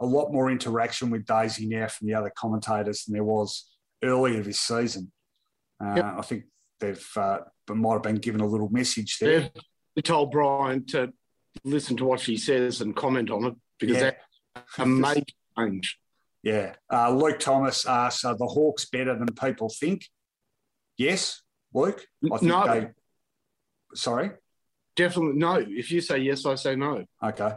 a 0.01 0.07
lot 0.07 0.32
more 0.32 0.51
interaction 0.51 1.11
with 1.11 1.26
Daisy 1.26 1.66
now 1.66 1.86
from 1.88 2.07
the 2.07 2.14
other 2.14 2.32
commentators 2.36 3.05
than 3.05 3.14
there 3.14 3.24
was 3.24 3.70
earlier 4.03 4.42
this 4.42 4.61
season. 4.61 5.12
Uh, 5.82 5.94
yep. 5.96 6.05
I 6.18 6.22
think 6.22 6.44
they've 6.80 7.09
uh, 7.16 7.38
might 7.68 7.94
have 7.94 8.03
been 8.03 8.16
given 8.16 8.40
a 8.40 8.46
little 8.46 8.68
message 8.70 9.18
there. 9.18 9.51
We 9.96 10.03
told 10.03 10.30
Brian 10.30 10.86
to 10.86 11.12
listen 11.64 11.96
to 11.98 12.05
what 12.05 12.20
she 12.20 12.36
says 12.36 12.80
and 12.80 12.96
comment 12.96 13.30
on 13.30 13.44
it 13.44 13.55
because 13.78 13.96
yeah. 13.96 14.12
that's 14.55 14.78
a 14.78 14.86
major 14.86 15.24
change. 15.59 15.98
Yeah. 16.43 16.74
Uh, 16.91 17.11
Luke 17.11 17.38
Thomas 17.38 17.86
asks, 17.86 18.24
are 18.24 18.36
the 18.36 18.47
Hawks 18.47 18.86
better 18.86 19.16
than 19.18 19.28
people 19.28 19.68
think? 19.68 20.07
Yes, 20.97 21.43
Luke. 21.74 22.05
I 22.24 22.38
think 22.38 22.43
no. 22.43 22.66
They... 22.66 22.88
Sorry? 23.95 24.30
Definitely 24.97 25.38
no. 25.38 25.64
If 25.66 25.91
you 25.91 26.01
say 26.01 26.18
yes, 26.18 26.47
I 26.47 26.55
say 26.55 26.76
no. 26.76 27.05
Okay. 27.22 27.53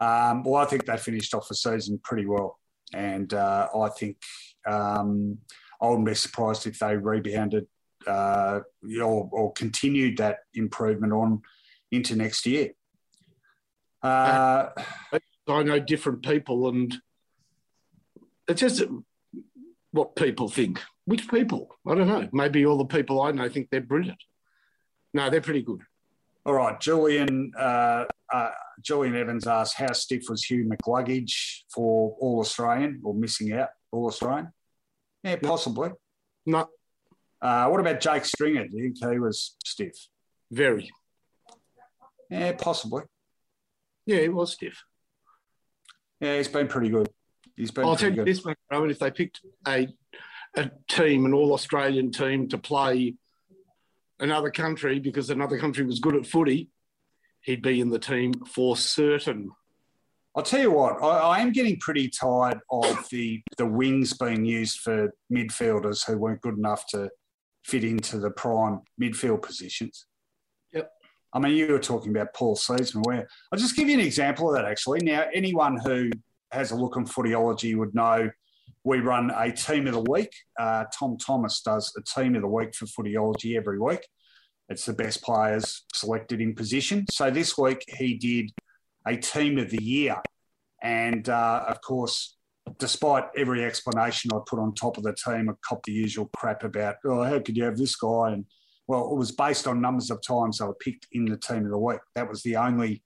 Um, 0.00 0.44
well, 0.44 0.62
I 0.62 0.66
think 0.66 0.84
they 0.84 0.96
finished 0.96 1.34
off 1.34 1.48
the 1.48 1.54
season 1.54 2.00
pretty 2.02 2.26
well. 2.26 2.58
And 2.92 3.32
uh, 3.32 3.68
I 3.74 3.88
think 3.88 4.18
um, 4.66 5.38
I 5.80 5.88
wouldn't 5.88 6.06
be 6.06 6.14
surprised 6.14 6.66
if 6.66 6.78
they 6.78 6.96
rebounded 6.96 7.66
uh, 8.06 8.60
or, 9.02 9.28
or, 9.32 9.52
continued 9.52 10.18
that 10.18 10.38
improvement 10.54 11.12
on 11.12 11.42
into 11.90 12.14
next 12.14 12.46
year. 12.46 12.70
Uh, 14.02 14.68
I 15.48 15.62
know 15.64 15.80
different 15.80 16.24
people, 16.24 16.68
and 16.68 16.94
it's 18.48 18.60
just 18.60 18.82
what 19.92 20.16
people 20.16 20.48
think. 20.48 20.82
Which 21.04 21.28
people? 21.28 21.68
I 21.86 21.94
don't 21.94 22.08
know. 22.08 22.28
Maybe 22.32 22.66
all 22.66 22.78
the 22.78 22.84
people 22.84 23.22
I 23.22 23.30
know 23.30 23.48
think 23.48 23.68
they're 23.70 23.80
brilliant. 23.80 24.22
No, 25.14 25.30
they're 25.30 25.40
pretty 25.40 25.62
good. 25.62 25.80
All 26.44 26.54
right, 26.54 26.78
Julian. 26.80 27.52
Uh, 27.58 28.04
uh, 28.32 28.50
Julian 28.80 29.16
Evans 29.16 29.46
asked, 29.46 29.76
"How 29.76 29.92
stiff 29.92 30.24
was 30.28 30.44
Hugh 30.44 30.68
McCluggage 30.68 31.62
for 31.74 32.16
All 32.20 32.40
Australian 32.40 33.00
or 33.02 33.14
missing 33.14 33.52
out 33.52 33.70
All 33.90 34.06
Australian?" 34.06 34.52
Yeah, 35.24 35.36
possibly. 35.36 35.90
No. 36.44 36.68
Uh, 37.40 37.66
what 37.68 37.80
about 37.80 38.00
Jake 38.00 38.24
Stringer? 38.24 38.68
Do 38.68 38.76
you 38.76 38.92
think 38.92 39.12
he 39.12 39.18
was 39.18 39.56
stiff? 39.64 39.96
Very. 40.50 40.92
Yeah, 42.30 42.52
possibly. 42.52 43.02
Yeah, 44.06 44.20
he 44.20 44.28
was 44.28 44.52
stiff. 44.52 44.84
Yeah, 46.20 46.36
he's 46.36 46.48
been 46.48 46.68
pretty 46.68 46.90
good. 46.90 47.08
He's 47.56 47.70
been. 47.70 47.84
I'll 47.84 47.96
tell 47.96 48.12
you 48.12 48.24
this, 48.24 48.44
mate, 48.44 48.56
Rohan, 48.70 48.90
if 48.90 48.98
they 48.98 49.10
picked 49.10 49.40
a 49.66 49.88
a 50.56 50.70
team, 50.88 51.26
an 51.26 51.34
all 51.34 51.52
Australian 51.52 52.10
team, 52.10 52.48
to 52.48 52.58
play 52.58 53.14
another 54.18 54.50
country 54.50 54.98
because 54.98 55.30
another 55.30 55.58
country 55.58 55.84
was 55.84 56.00
good 56.00 56.16
at 56.16 56.26
footy, 56.26 56.70
he'd 57.42 57.62
be 57.62 57.80
in 57.80 57.90
the 57.90 57.98
team 57.98 58.32
for 58.46 58.76
certain. 58.76 59.50
I'll 60.34 60.42
tell 60.42 60.60
you 60.60 60.70
what, 60.70 61.02
I, 61.02 61.18
I, 61.18 61.38
am 61.40 61.50
getting 61.50 61.78
pretty 61.78 62.08
tired 62.10 62.60
of 62.70 63.08
the 63.10 63.42
the 63.56 63.64
wings 63.64 64.12
being 64.12 64.44
used 64.44 64.80
for 64.80 65.14
midfielders 65.32 66.06
who 66.06 66.18
weren't 66.18 66.42
good 66.42 66.58
enough 66.58 66.86
to 66.88 67.10
fit 67.64 67.84
into 67.84 68.18
the 68.18 68.30
prime 68.30 68.80
midfield 69.00 69.42
positions. 69.42 70.06
Yep. 70.72 70.90
I 71.32 71.38
mean, 71.38 71.56
you 71.56 71.72
were 71.72 71.78
talking 71.78 72.14
about 72.14 72.34
Paul 72.34 72.54
Seedsman. 72.54 73.06
Where 73.06 73.26
I'll 73.50 73.58
just 73.58 73.76
give 73.76 73.88
you 73.88 73.94
an 73.94 74.04
example 74.04 74.50
of 74.50 74.56
that. 74.56 74.70
Actually, 74.70 75.00
now 75.00 75.24
anyone 75.32 75.78
who 75.78 76.10
has 76.52 76.70
a 76.70 76.76
look 76.76 76.96
on 76.96 77.06
footyology 77.06 77.76
would 77.76 77.94
know 77.94 78.30
we 78.84 79.00
run 79.00 79.32
a 79.36 79.50
team 79.50 79.86
of 79.88 79.94
the 79.94 80.10
week. 80.10 80.32
Uh, 80.58 80.84
Tom 80.96 81.16
Thomas 81.18 81.60
does 81.60 81.92
a 81.96 82.02
team 82.02 82.36
of 82.36 82.42
the 82.42 82.48
week 82.48 82.74
for 82.74 82.86
footyology 82.86 83.56
every 83.56 83.80
week. 83.80 84.06
It's 84.68 84.86
the 84.86 84.92
best 84.92 85.22
players 85.22 85.84
selected 85.92 86.40
in 86.40 86.54
position. 86.54 87.04
So 87.10 87.30
this 87.30 87.58
week 87.58 87.84
he 87.88 88.14
did 88.14 88.50
a 89.06 89.16
team 89.16 89.58
of 89.58 89.70
the 89.70 89.82
year. 89.82 90.16
And 90.82 91.28
uh, 91.28 91.64
of 91.68 91.80
course, 91.80 92.36
despite 92.78 93.24
every 93.36 93.64
explanation 93.64 94.30
I 94.32 94.38
put 94.46 94.58
on 94.58 94.74
top 94.74 94.98
of 94.98 95.04
the 95.04 95.14
team, 95.14 95.48
I 95.50 95.54
copped 95.66 95.86
the 95.86 95.92
usual 95.92 96.30
crap 96.36 96.64
about, 96.64 96.96
oh, 97.04 97.22
how 97.22 97.40
could 97.40 97.56
you 97.56 97.64
have 97.64 97.76
this 97.76 97.96
guy? 97.96 98.32
And 98.32 98.44
well, 98.86 99.10
it 99.10 99.16
was 99.16 99.32
based 99.32 99.66
on 99.66 99.80
numbers 99.80 100.10
of 100.10 100.22
times 100.22 100.58
they 100.58 100.64
were 100.64 100.74
picked 100.74 101.08
in 101.12 101.24
the 101.24 101.36
team 101.36 101.64
of 101.64 101.70
the 101.70 101.78
week. 101.78 102.00
That 102.14 102.28
was 102.28 102.42
the 102.42 102.56
only 102.56 103.02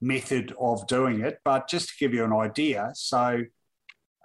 method 0.00 0.54
of 0.60 0.86
doing 0.86 1.20
it. 1.20 1.38
But 1.44 1.68
just 1.68 1.88
to 1.88 1.94
give 1.98 2.14
you 2.14 2.24
an 2.24 2.32
idea, 2.32 2.90
so 2.94 3.42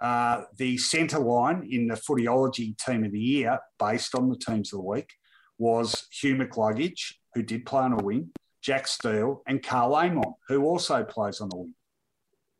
uh, 0.00 0.42
the 0.56 0.78
centre 0.78 1.18
line 1.18 1.68
in 1.70 1.86
the 1.86 1.94
footyology 1.94 2.76
team 2.78 3.04
of 3.04 3.12
the 3.12 3.20
year, 3.20 3.58
based 3.78 4.14
on 4.14 4.28
the 4.28 4.36
teams 4.36 4.72
of 4.72 4.78
the 4.78 4.84
week, 4.84 5.10
was 5.58 6.06
Hugh 6.10 6.36
McCluggage, 6.36 7.14
who 7.34 7.42
did 7.42 7.66
play 7.66 7.82
on 7.82 7.92
a 7.92 8.02
wing, 8.02 8.30
Jack 8.62 8.86
Steele, 8.88 9.42
and 9.46 9.62
Karl 9.62 9.94
Amon, 9.94 10.34
who 10.48 10.64
also 10.64 11.04
plays 11.04 11.40
on 11.40 11.50
the 11.50 11.56
wing. 11.56 11.74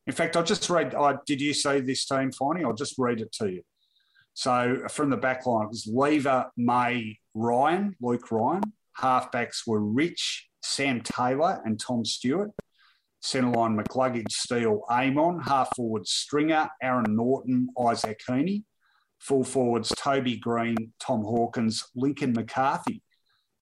In 0.07 0.13
fact, 0.13 0.37
I'll 0.37 0.43
just 0.45 0.69
read. 0.69 0.95
I, 0.95 1.17
did 1.27 1.41
you 1.41 1.55
see 1.55 1.81
this 1.81 2.05
team, 2.05 2.31
Finey? 2.31 2.65
I'll 2.65 2.75
just 2.75 2.97
read 2.99 3.21
it 3.21 3.33
to 3.35 3.51
you. 3.51 3.63
So 4.35 4.83
from 4.89 5.11
the 5.11 5.17
back 5.17 5.47
line, 5.47 5.67
it 5.67 5.71
was 5.71 5.87
Lever, 5.87 6.51
May, 6.57 7.19
Ryan, 7.35 7.97
Luke 8.01 8.31
Ryan. 8.31 8.63
Halfbacks 8.99 9.67
were 9.67 9.81
Rich, 9.81 10.49
Sam 10.63 11.01
Taylor, 11.01 11.61
and 11.65 11.79
Tom 11.79 12.05
Stewart. 12.05 12.51
Centre 13.21 13.51
line, 13.51 13.77
McCluggage, 13.77 14.33
Steele, 14.33 14.83
Amon. 14.91 15.41
Half 15.41 15.77
forward, 15.77 16.07
Stringer, 16.07 16.69
Aaron 16.83 17.17
Naughton, 17.17 17.69
Isaac 17.79 18.21
Heaney. 18.29 18.65
Full 19.19 19.45
forwards, 19.45 19.93
Toby 19.97 20.37
Greene, 20.39 20.93
Tom 20.99 21.23
Hawkins, 21.23 21.87
Lincoln 21.95 22.33
McCarthy. 22.33 23.03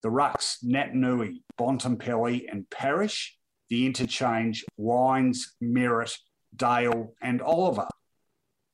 The 0.02 0.10
rucks, 0.10 0.64
Naitanui, 0.64 1.42
Bontempelli, 1.58 2.46
and 2.50 2.70
Parish. 2.70 3.36
The 3.68 3.84
interchange, 3.84 4.64
Wines, 4.76 5.54
Merrett, 5.62 6.16
Dale, 6.54 7.14
and 7.20 7.42
Oliver. 7.42 7.88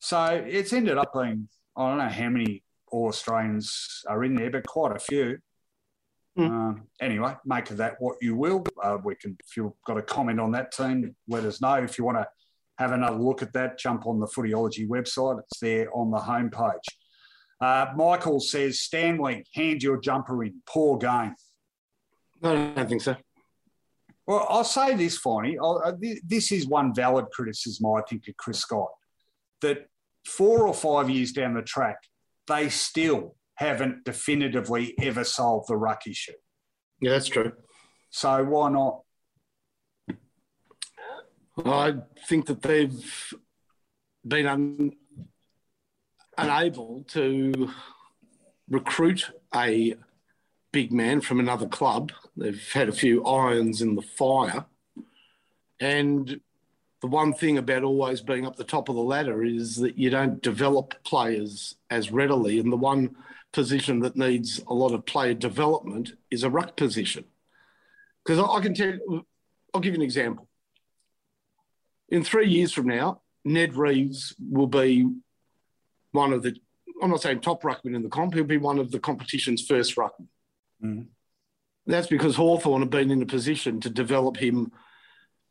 So 0.01 0.45
it's 0.47 0.75
ended 0.75 0.99
up 0.99 1.13
being, 1.15 1.49
I 1.77 1.89
don't 1.89 1.99
know 1.99 2.09
how 2.09 2.29
many 2.29 2.63
All 2.93 3.09
Australians 3.09 4.03
are 4.07 4.23
in 4.23 4.35
there, 4.35 4.51
but 4.51 4.67
quite 4.67 4.95
a 4.95 5.01
few. 5.01 5.39
Mm. 6.39 6.77
Uh, 6.77 6.81
anyway, 7.01 7.37
make 7.45 7.71
of 7.71 7.77
that 7.77 7.97
what 8.01 8.17
you 8.21 8.35
will. 8.35 8.65
Uh, 8.83 8.99
we 9.05 9.15
can, 9.15 9.37
if 9.47 9.57
you've 9.57 9.73
got 9.87 9.99
a 9.99 10.03
comment 10.03 10.41
on 10.41 10.51
that 10.53 10.73
team, 10.73 11.15
let 11.29 11.45
us 11.45 11.61
know. 11.61 11.75
If 11.75 11.97
you 11.99 12.05
want 12.05 12.19
to 12.19 12.27
have 12.79 12.93
another 12.93 13.19
look 13.19 13.43
at 13.43 13.53
that, 13.53 13.79
jump 13.79 14.07
on 14.07 14.19
the 14.19 14.27
Footyology 14.27 14.89
website. 14.89 15.39
It's 15.41 15.61
there 15.61 15.95
on 15.95 16.11
the 16.11 16.19
homepage. 16.19 16.89
Uh, 17.61 17.93
Michael 17.95 18.41
says, 18.41 18.81
Stanley, 18.81 19.45
hand 19.55 19.83
your 19.83 20.01
jumper 20.01 20.43
in. 20.43 20.61
Poor 20.67 20.99
game. 20.99 21.35
I 22.43 22.73
don't 22.75 22.89
think 22.89 23.03
so. 23.03 23.17
Well, 24.27 24.47
I'll 24.49 24.65
say 24.65 24.95
this, 24.95 25.21
Finey. 25.21 25.57
Uh, 25.63 25.93
this 26.27 26.51
is 26.51 26.67
one 26.67 26.95
valid 26.95 27.27
criticism, 27.33 27.87
I 27.87 28.01
think, 28.09 28.27
of 28.29 28.37
Chris 28.37 28.59
Scott, 28.59 28.89
that 29.61 29.87
four 30.27 30.67
or 30.67 30.75
five 30.75 31.09
years 31.09 31.33
down 31.33 31.55
the 31.55 31.63
track, 31.63 31.99
they 32.49 32.69
still 32.71 33.37
haven't 33.57 34.05
definitively 34.05 34.95
ever 35.01 35.25
solved 35.25 35.69
the 35.69 35.77
ruck 35.77 36.07
issue. 36.07 36.33
Yeah, 37.01 37.13
that's 37.13 37.29
true. 37.29 37.53
So 38.11 38.45
why 38.45 38.71
not? 38.71 39.01
I 41.65 41.95
think 42.29 42.47
that 42.47 42.63
they've 42.63 43.35
been 44.27 44.47
un, 44.47 44.93
unable 46.37 47.05
to 47.09 47.71
recruit 48.69 49.31
a 49.55 49.95
big 50.73 50.93
man 50.93 51.21
from 51.21 51.39
another 51.39 51.67
club. 51.67 52.11
They've 52.37 52.73
had 52.73 52.89
a 52.89 52.93
few 52.93 53.25
irons 53.25 53.81
in 53.81 53.95
the 53.95 54.03
fire. 54.03 54.65
And 55.79 56.41
the 57.01 57.07
one 57.07 57.35
thing 57.35 57.59
about 57.59 57.85
always 57.85 58.21
being 58.21 58.47
up 58.47 58.57
the 58.57 58.65
top 58.65 58.89
of 58.89 58.97
the 58.97 59.03
ladder 59.03 59.45
is 59.45 59.77
that 59.77 59.99
you 59.99 60.11
don't 60.11 60.43
develop 60.43 60.95
players 61.05 61.77
as 61.91 62.11
readily. 62.11 62.59
And 62.59 62.73
the 62.73 62.77
one 62.77 63.15
position 63.55 64.01
that 64.01 64.17
needs 64.17 64.61
a 64.67 64.75
lot 64.75 64.93
of 64.93 65.07
player 65.07 65.33
development 65.33 66.13
is 66.31 66.43
a 66.43 66.51
ruck 66.51 66.77
position. 66.77 67.25
Because 68.25 68.39
I, 68.39 68.45
I 68.45 68.61
can 68.61 68.75
tell 68.75 68.89
you, 68.89 69.27
I'll 69.73 69.81
give 69.81 69.95
you 69.95 70.01
an 70.01 70.05
example. 70.05 70.49
In 72.11 72.23
three 72.23 72.49
years 72.49 72.73
from 72.73 72.87
now, 72.87 73.23
Ned 73.45 73.75
Reeves 73.75 74.35
will 74.39 74.67
be 74.67 75.09
one 76.13 76.33
of 76.33 76.43
the, 76.43 76.55
I'm 77.03 77.11
not 77.11 77.23
saying 77.23 77.41
top 77.41 77.63
ruckman 77.63 77.97
in 77.97 78.03
the 78.03 78.09
comp, 78.09 78.35
he'll 78.35 78.45
be 78.45 78.59
one 78.59 78.79
of 78.79 78.91
the 78.91 79.01
competition's 79.01 79.67
first 79.67 79.97
ruckmen. 79.97 80.29
Mm. 80.83 81.07
That's 81.87 82.07
because 82.07 82.37
Hawthorn 82.37 82.83
have 82.83 82.91
been 82.91 83.11
in 83.11 83.23
a 83.23 83.27
position 83.27 83.81
to 83.81 83.91
develop 83.91 84.37
him. 84.37 84.73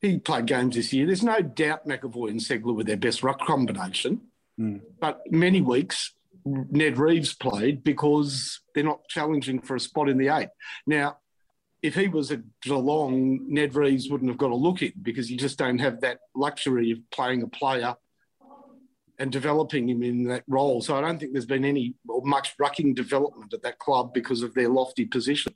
He 0.01 0.19
played 0.19 0.47
games 0.47 0.75
this 0.75 0.91
year. 0.91 1.05
There's 1.05 1.23
no 1.23 1.41
doubt 1.41 1.87
McEvoy 1.87 2.29
and 2.29 2.39
Ceglar 2.39 2.75
were 2.75 2.83
their 2.83 2.97
best 2.97 3.23
ruck 3.23 3.39
combination. 3.41 4.21
Mm. 4.59 4.81
But 4.99 5.21
many 5.31 5.61
weeks, 5.61 6.13
Ned 6.45 6.97
Reeves 6.97 7.33
played 7.33 7.83
because 7.83 8.61
they're 8.73 8.83
not 8.83 9.07
challenging 9.07 9.61
for 9.61 9.75
a 9.75 9.79
spot 9.79 10.09
in 10.09 10.17
the 10.17 10.29
eight. 10.29 10.49
Now, 10.85 11.17
if 11.81 11.95
he 11.95 12.07
was 12.07 12.31
at 12.31 12.41
Geelong, 12.61 13.51
Ned 13.51 13.75
Reeves 13.75 14.09
wouldn't 14.09 14.29
have 14.29 14.37
got 14.37 14.51
a 14.51 14.55
look 14.55 14.81
in 14.81 14.93
because 15.01 15.29
you 15.29 15.37
just 15.37 15.57
don't 15.57 15.79
have 15.79 16.01
that 16.01 16.19
luxury 16.35 16.91
of 16.91 16.99
playing 17.11 17.43
a 17.43 17.47
player 17.47 17.95
and 19.19 19.31
developing 19.31 19.89
him 19.89 20.01
in 20.01 20.23
that 20.25 20.43
role. 20.47 20.81
So 20.81 20.95
I 20.95 21.01
don't 21.01 21.19
think 21.19 21.33
there's 21.33 21.45
been 21.45 21.65
any 21.65 21.95
or 22.07 22.21
much 22.23 22.57
rucking 22.57 22.95
development 22.95 23.53
at 23.53 23.61
that 23.63 23.79
club 23.79 24.13
because 24.13 24.41
of 24.41 24.53
their 24.53 24.69
lofty 24.69 25.05
position. 25.05 25.53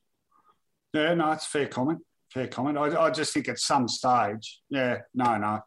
Yeah, 0.93 1.13
no, 1.13 1.31
it's 1.31 1.47
fair 1.47 1.67
comment. 1.67 1.99
Fair 2.33 2.47
comment. 2.47 2.77
I, 2.77 3.05
I 3.05 3.09
just 3.09 3.33
think 3.33 3.47
at 3.47 3.59
some 3.59 3.87
stage, 3.87 4.61
yeah, 4.69 4.99
no, 5.13 5.37
no. 5.37 5.61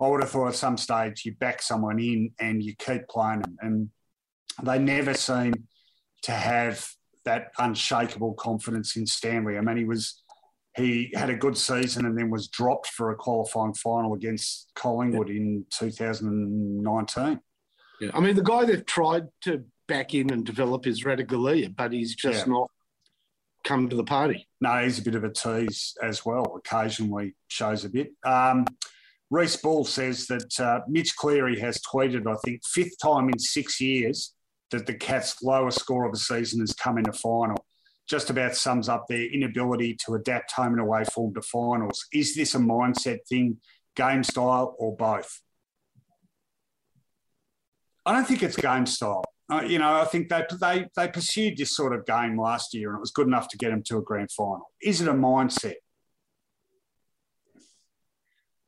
I 0.00 0.08
would 0.08 0.22
have 0.22 0.30
thought 0.30 0.48
at 0.48 0.54
some 0.56 0.76
stage 0.76 1.24
you 1.24 1.34
back 1.34 1.62
someone 1.62 2.00
in 2.00 2.32
and 2.40 2.62
you 2.62 2.74
keep 2.76 3.06
playing 3.08 3.40
them. 3.40 3.56
And 3.60 3.90
they 4.62 4.78
never 4.78 5.14
seem 5.14 5.54
to 6.22 6.32
have 6.32 6.86
that 7.24 7.52
unshakable 7.58 8.34
confidence 8.34 8.96
in 8.96 9.06
Stanley. 9.06 9.58
I 9.58 9.60
mean, 9.60 9.76
he 9.76 9.84
was 9.84 10.22
he 10.76 11.12
had 11.14 11.28
a 11.28 11.36
good 11.36 11.56
season 11.56 12.06
and 12.06 12.16
then 12.16 12.30
was 12.30 12.48
dropped 12.48 12.86
for 12.86 13.10
a 13.10 13.16
qualifying 13.16 13.74
final 13.74 14.14
against 14.14 14.70
Collingwood 14.74 15.28
yeah. 15.28 15.36
in 15.36 15.66
2019. 15.70 17.40
Yeah, 18.00 18.10
I 18.14 18.20
mean, 18.20 18.34
the 18.34 18.42
guy 18.42 18.64
they've 18.64 18.84
tried 18.84 19.28
to 19.42 19.64
back 19.86 20.14
in 20.14 20.32
and 20.32 20.46
develop 20.46 20.86
is 20.86 21.04
Ratugolea, 21.04 21.76
but 21.76 21.92
he's 21.92 22.14
just 22.14 22.46
yeah. 22.46 22.52
not 22.52 22.70
come 23.64 23.88
to 23.90 23.96
the 23.96 24.04
party. 24.04 24.48
No, 24.60 24.82
he's 24.82 24.98
a 24.98 25.02
bit 25.02 25.14
of 25.14 25.24
a 25.24 25.30
tease 25.30 25.94
as 26.02 26.24
well. 26.24 26.56
Occasionally 26.56 27.34
shows 27.48 27.84
a 27.84 27.90
bit. 27.90 28.12
Um, 28.24 28.64
Reese 29.30 29.56
Ball 29.56 29.84
says 29.84 30.26
that 30.26 30.60
uh, 30.60 30.80
Mitch 30.88 31.16
Cleary 31.16 31.58
has 31.60 31.78
tweeted, 31.80 32.26
I 32.26 32.36
think, 32.44 32.62
fifth 32.64 32.98
time 33.02 33.28
in 33.28 33.38
six 33.38 33.80
years 33.80 34.34
that 34.72 34.86
the 34.86 34.94
Cats' 34.94 35.42
lowest 35.42 35.78
score 35.78 36.04
of 36.04 36.12
the 36.12 36.18
season 36.18 36.60
has 36.60 36.72
come 36.72 36.98
in 36.98 37.08
a 37.08 37.12
final. 37.12 37.64
Just 38.08 38.30
about 38.30 38.56
sums 38.56 38.88
up 38.88 39.06
their 39.08 39.24
inability 39.26 39.96
to 40.04 40.14
adapt 40.14 40.52
home 40.52 40.72
and 40.72 40.80
away 40.80 41.04
form 41.04 41.32
to 41.34 41.42
finals. 41.42 42.06
Is 42.12 42.34
this 42.34 42.54
a 42.54 42.58
mindset 42.58 43.18
thing, 43.28 43.58
game 43.94 44.24
style, 44.24 44.74
or 44.78 44.96
both? 44.96 45.40
I 48.04 48.12
don't 48.12 48.26
think 48.26 48.42
it's 48.42 48.56
game 48.56 48.86
style. 48.86 49.22
Uh, 49.50 49.62
you 49.62 49.78
know, 49.78 50.00
I 50.00 50.04
think 50.04 50.28
they, 50.28 50.44
they 50.60 50.86
they 50.96 51.08
pursued 51.08 51.56
this 51.56 51.76
sort 51.76 51.94
of 51.94 52.06
game 52.06 52.40
last 52.40 52.74
year, 52.74 52.90
and 52.90 52.98
it 52.98 53.00
was 53.00 53.12
good 53.12 53.26
enough 53.26 53.48
to 53.48 53.56
get 53.56 53.70
them 53.70 53.82
to 53.84 53.98
a 53.98 54.02
grand 54.02 54.32
final. 54.32 54.70
Is 54.82 55.00
it 55.00 55.08
a 55.08 55.12
mindset? 55.12 55.74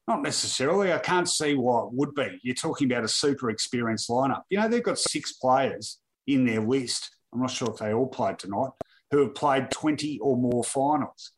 Not 0.07 0.23
necessarily. 0.23 0.93
I 0.93 0.99
can't 0.99 1.29
see 1.29 1.55
why 1.55 1.85
it 1.85 1.89
would 1.93 2.15
be. 2.15 2.39
You're 2.43 2.55
talking 2.55 2.91
about 2.91 3.05
a 3.05 3.09
super 3.09 3.51
experienced 3.51 4.11
lineup. 4.11 4.43
You 4.51 4.59
know, 4.59 4.69
they've 4.69 4.83
got 4.83 4.99
six 4.99 5.33
players 5.33 5.99
in 6.27 6.45
their 6.45 6.61
list. 6.61 7.17
I'm 7.33 7.41
not 7.41 7.51
sure 7.51 7.71
if 7.71 7.79
they 7.79 7.95
all 7.95 8.07
played 8.07 8.39
tonight, 8.39 8.71
who 9.11 9.21
have 9.21 9.35
played 9.35 9.71
20 9.71 10.19
or 10.21 10.37
more 10.37 10.63
finals. 10.63 11.33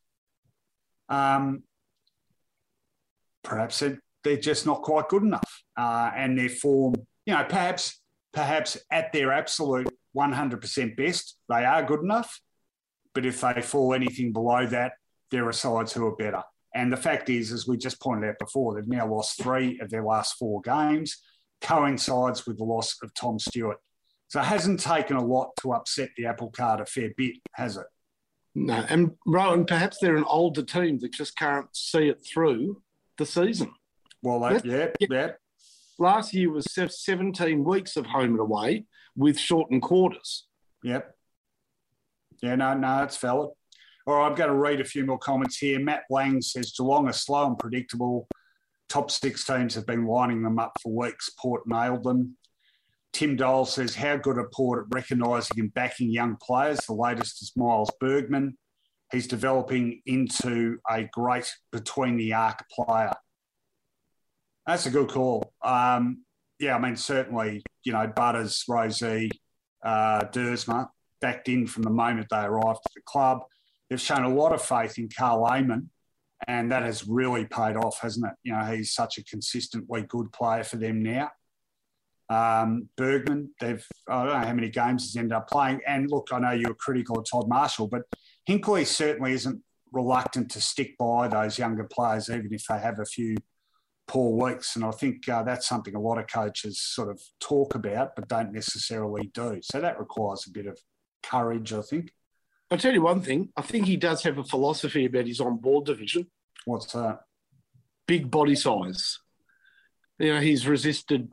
Um, 1.09 1.63
perhaps 3.43 3.81
they're 4.23 4.37
just 4.37 4.65
not 4.65 4.81
quite 4.81 5.07
good 5.07 5.23
enough. 5.23 5.63
Uh, 5.77 6.11
and 6.15 6.37
their 6.37 6.49
form, 6.49 6.95
you 7.25 7.33
know, 7.33 7.45
perhaps 7.45 8.01
perhaps 8.33 8.77
at 8.91 9.11
their 9.13 9.31
absolute 9.31 9.89
100% 10.15 10.95
best, 10.95 11.37
they 11.49 11.65
are 11.65 11.83
good 11.83 12.01
enough. 12.01 12.39
But 13.13 13.25
if 13.25 13.41
they 13.41 13.61
fall 13.61 13.93
anything 13.93 14.31
below 14.31 14.65
that, 14.67 14.93
there 15.31 15.47
are 15.47 15.53
sides 15.53 15.93
who 15.93 16.05
are 16.05 16.15
better. 16.15 16.43
And 16.77 16.93
the 16.93 16.97
fact 16.97 17.31
is, 17.31 17.51
as 17.51 17.67
we 17.67 17.75
just 17.75 17.99
pointed 17.99 18.29
out 18.29 18.37
before, 18.37 18.75
they've 18.75 18.87
now 18.87 19.11
lost 19.11 19.41
three 19.41 19.79
of 19.79 19.89
their 19.89 20.03
last 20.03 20.35
four 20.37 20.61
games, 20.61 21.17
coincides 21.59 22.45
with 22.45 22.59
the 22.59 22.65
loss 22.65 22.97
of 23.01 23.11
Tom 23.15 23.39
Stewart. 23.39 23.77
So 24.27 24.39
it 24.41 24.45
hasn't 24.45 24.79
taken 24.79 25.17
a 25.17 25.25
lot 25.25 25.55
to 25.61 25.73
upset 25.73 26.09
the 26.15 26.27
apple 26.27 26.51
cart 26.51 26.79
a 26.79 26.85
fair 26.85 27.09
bit, 27.17 27.37
has 27.53 27.77
it? 27.77 27.87
No. 28.53 28.85
And 28.89 29.13
Rohan, 29.25 29.65
perhaps 29.65 29.97
they're 29.99 30.17
an 30.17 30.23
older 30.27 30.61
team 30.61 30.99
that 30.99 31.13
just 31.13 31.35
can't 31.35 31.67
see 31.75 32.09
it 32.09 32.23
through 32.31 32.83
the 33.17 33.25
season. 33.25 33.71
Well, 34.21 34.41
that, 34.41 34.63
yeah, 34.63 34.89
yeah. 34.99 35.31
Last 35.97 36.31
year 36.35 36.51
was 36.51 36.71
17 36.71 37.63
weeks 37.63 37.97
of 37.97 38.05
home 38.05 38.31
and 38.31 38.39
away 38.39 38.85
with 39.15 39.39
shortened 39.39 39.81
quarters. 39.81 40.45
Yep. 40.83 41.11
Yeah, 42.43 42.53
no, 42.53 42.75
no, 42.75 43.01
it's 43.01 43.17
valid. 43.17 43.49
All 44.07 44.15
right, 44.15 44.25
I'm 44.25 44.35
going 44.35 44.49
to 44.49 44.55
read 44.55 44.79
a 44.79 44.85
few 44.85 45.05
more 45.05 45.17
comments 45.17 45.57
here. 45.57 45.79
Matt 45.79 46.03
Lang 46.09 46.41
says 46.41 46.71
Geelong 46.71 47.09
are 47.09 47.13
slow 47.13 47.45
and 47.45 47.59
predictable. 47.59 48.29
Top 48.87 49.11
six 49.11 49.45
teams 49.45 49.75
have 49.75 49.85
been 49.85 50.05
lining 50.05 50.43
them 50.43 50.59
up 50.59 50.71
for 50.81 50.93
weeks. 50.93 51.29
Port 51.37 51.63
nailed 51.67 52.05
them. 52.05 52.37
Tim 53.11 53.35
Dole 53.35 53.65
says, 53.65 53.95
How 53.95 54.15
good 54.15 54.37
are 54.37 54.47
Port 54.53 54.85
at 54.85 54.95
recognising 54.95 55.59
and 55.59 55.73
backing 55.73 56.09
young 56.09 56.37
players? 56.41 56.79
The 56.85 56.93
latest 56.93 57.41
is 57.41 57.51
Miles 57.57 57.91
Bergman. 57.99 58.57
He's 59.11 59.27
developing 59.27 60.01
into 60.05 60.77
a 60.89 61.03
great 61.11 61.53
between 61.73 62.15
the 62.15 62.31
arc 62.31 62.63
player. 62.69 63.11
That's 64.65 64.85
a 64.85 64.89
good 64.89 65.09
call. 65.09 65.51
Um, 65.61 66.23
yeah, 66.61 66.77
I 66.77 66.79
mean, 66.79 66.95
certainly, 66.95 67.61
you 67.83 67.91
know, 67.91 68.07
Butters, 68.07 68.63
Rozee, 68.69 69.31
uh, 69.83 70.21
Duursma 70.31 70.87
backed 71.19 71.49
in 71.49 71.67
from 71.67 71.83
the 71.83 71.89
moment 71.89 72.27
they 72.29 72.37
arrived 72.37 72.79
at 72.85 72.93
the 72.95 73.01
club. 73.05 73.41
They've 73.89 74.01
shown 74.01 74.23
a 74.23 74.33
lot 74.33 74.53
of 74.53 74.61
faith 74.61 74.97
in 74.97 75.09
Karl 75.09 75.45
Amon, 75.45 75.89
and 76.47 76.71
that 76.71 76.83
has 76.83 77.07
really 77.07 77.45
paid 77.45 77.75
off, 77.75 77.99
hasn't 78.01 78.25
it? 78.25 78.33
You 78.43 78.53
know, 78.53 78.63
he's 78.65 78.93
such 78.93 79.17
a 79.17 79.23
consistently 79.23 80.03
good 80.03 80.31
player 80.31 80.63
for 80.63 80.77
them 80.77 81.01
now. 81.01 81.31
Um, 82.29 82.89
Bergman, 82.97 83.51
they've 83.61 83.85
I 84.09 84.25
don't 84.25 84.41
know 84.41 84.47
how 84.47 84.53
many 84.53 84.69
games 84.69 85.03
he's 85.03 85.15
ended 85.15 85.31
up 85.31 85.49
playing. 85.49 85.79
And 85.87 86.11
look, 86.11 86.27
I 86.31 86.39
know 86.39 86.51
you 86.51 86.67
were 86.67 86.75
critical 86.75 87.17
of 87.19 87.25
Todd 87.29 87.47
Marshall, 87.47 87.87
but 87.87 88.01
Hinkley 88.49 88.85
certainly 88.85 89.31
isn't 89.33 89.61
reluctant 89.93 90.51
to 90.51 90.61
stick 90.61 90.97
by 90.97 91.29
those 91.29 91.57
younger 91.57 91.85
players, 91.85 92.29
even 92.29 92.49
if 92.51 92.65
they 92.67 92.79
have 92.79 92.99
a 92.99 93.05
few 93.05 93.35
poor 94.07 94.45
weeks. 94.45 94.75
And 94.75 94.83
I 94.83 94.91
think 94.91 95.27
uh, 95.29 95.43
that's 95.43 95.67
something 95.67 95.95
a 95.95 96.01
lot 96.01 96.17
of 96.17 96.27
coaches 96.27 96.81
sort 96.81 97.09
of 97.09 97.21
talk 97.39 97.75
about, 97.75 98.15
but 98.15 98.27
don't 98.27 98.53
necessarily 98.53 99.31
do. 99.33 99.59
So 99.61 99.79
that 99.79 99.99
requires 99.99 100.45
a 100.47 100.51
bit 100.51 100.65
of 100.65 100.77
courage, 101.23 101.73
I 101.73 101.81
think. 101.81 102.11
I'll 102.69 102.77
tell 102.77 102.93
you 102.93 103.01
one 103.01 103.21
thing. 103.21 103.49
I 103.55 103.61
think 103.61 103.85
he 103.85 103.97
does 103.97 104.23
have 104.23 104.37
a 104.37 104.43
philosophy 104.43 105.05
about 105.05 105.27
his 105.27 105.39
on 105.39 105.57
board 105.57 105.85
division. 105.85 106.27
What's 106.65 106.91
that? 106.93 107.21
Big 108.07 108.29
body 108.29 108.55
size. 108.55 109.19
You 110.19 110.33
know, 110.33 110.39
he's 110.41 110.67
resisted 110.67 111.31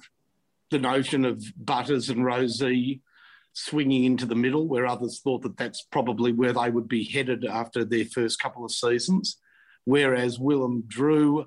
the 0.71 0.79
notion 0.79 1.25
of 1.25 1.43
Butters 1.57 2.09
and 2.11 2.21
Rozee 2.21 3.01
swinging 3.53 4.05
into 4.05 4.27
the 4.27 4.35
middle, 4.35 4.67
where 4.67 4.87
others 4.87 5.21
thought 5.21 5.43
that 5.43 5.57
that's 5.57 5.83
probably 5.83 6.33
where 6.33 6.53
they 6.53 6.71
would 6.71 6.89
be 6.89 7.05
headed 7.05 7.45
after 7.45 7.85
their 7.85 8.05
first 8.05 8.41
couple 8.41 8.65
of 8.65 8.73
seasons. 8.73 9.39
Whereas 9.85 10.39
Willem 10.39 10.85
Drew 10.87 11.47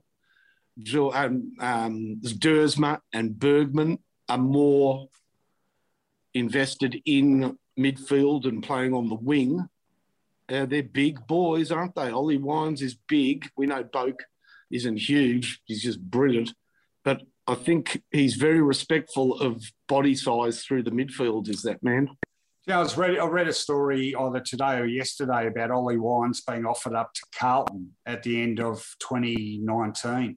um, 1.14 1.54
um, 1.60 2.22
Duursma 2.24 3.00
and 3.14 3.38
Bergman 3.38 4.00
are 4.30 4.38
more 4.38 5.10
invested 6.34 7.02
in 7.06 7.58
midfield 7.78 8.46
and 8.46 8.64
playing 8.64 8.94
on 8.94 9.10
the 9.10 9.16
wing. 9.16 9.68
Uh, 10.50 10.66
they're 10.66 10.84
big 10.84 11.26
boys, 11.28 11.72
aren't 11.72 11.96
they? 11.96 12.10
Ollie 12.10 12.38
Wines 12.38 12.82
is 12.82 12.98
big. 13.08 13.50
We 13.58 13.66
know 13.66 13.84
Boak 13.84 14.20
isn't 14.72 14.98
huge. 14.98 15.62
He's 15.66 15.84
just 15.84 16.02
brilliant. 16.02 16.54
But 17.04 17.24
I 17.48 17.56
think 17.56 18.02
he's 18.12 18.36
very 18.36 18.62
respectful 18.62 19.40
of 19.40 19.64
body 19.88 20.16
size 20.16 20.64
through 20.64 20.84
the 20.84 20.92
midfield, 20.92 21.50
is 21.50 21.62
that 21.64 21.84
man? 21.84 22.10
Yeah, 22.66 22.80
I 22.80 22.82
was 22.82 22.98
read, 22.98 23.18
I 23.18 23.26
read 23.26 23.48
a 23.48 23.54
story 23.54 24.14
either 24.14 24.42
today 24.42 24.78
or 24.78 24.86
yesterday 24.86 25.48
about 25.48 25.72
Ollie 25.72 25.98
Wines 25.98 26.42
being 26.42 26.66
offered 26.66 26.96
up 26.96 27.14
to 27.14 27.22
Carlton 27.34 27.94
at 28.06 28.24
the 28.24 28.42
end 28.42 28.60
of 28.60 28.86
2019 29.00 30.36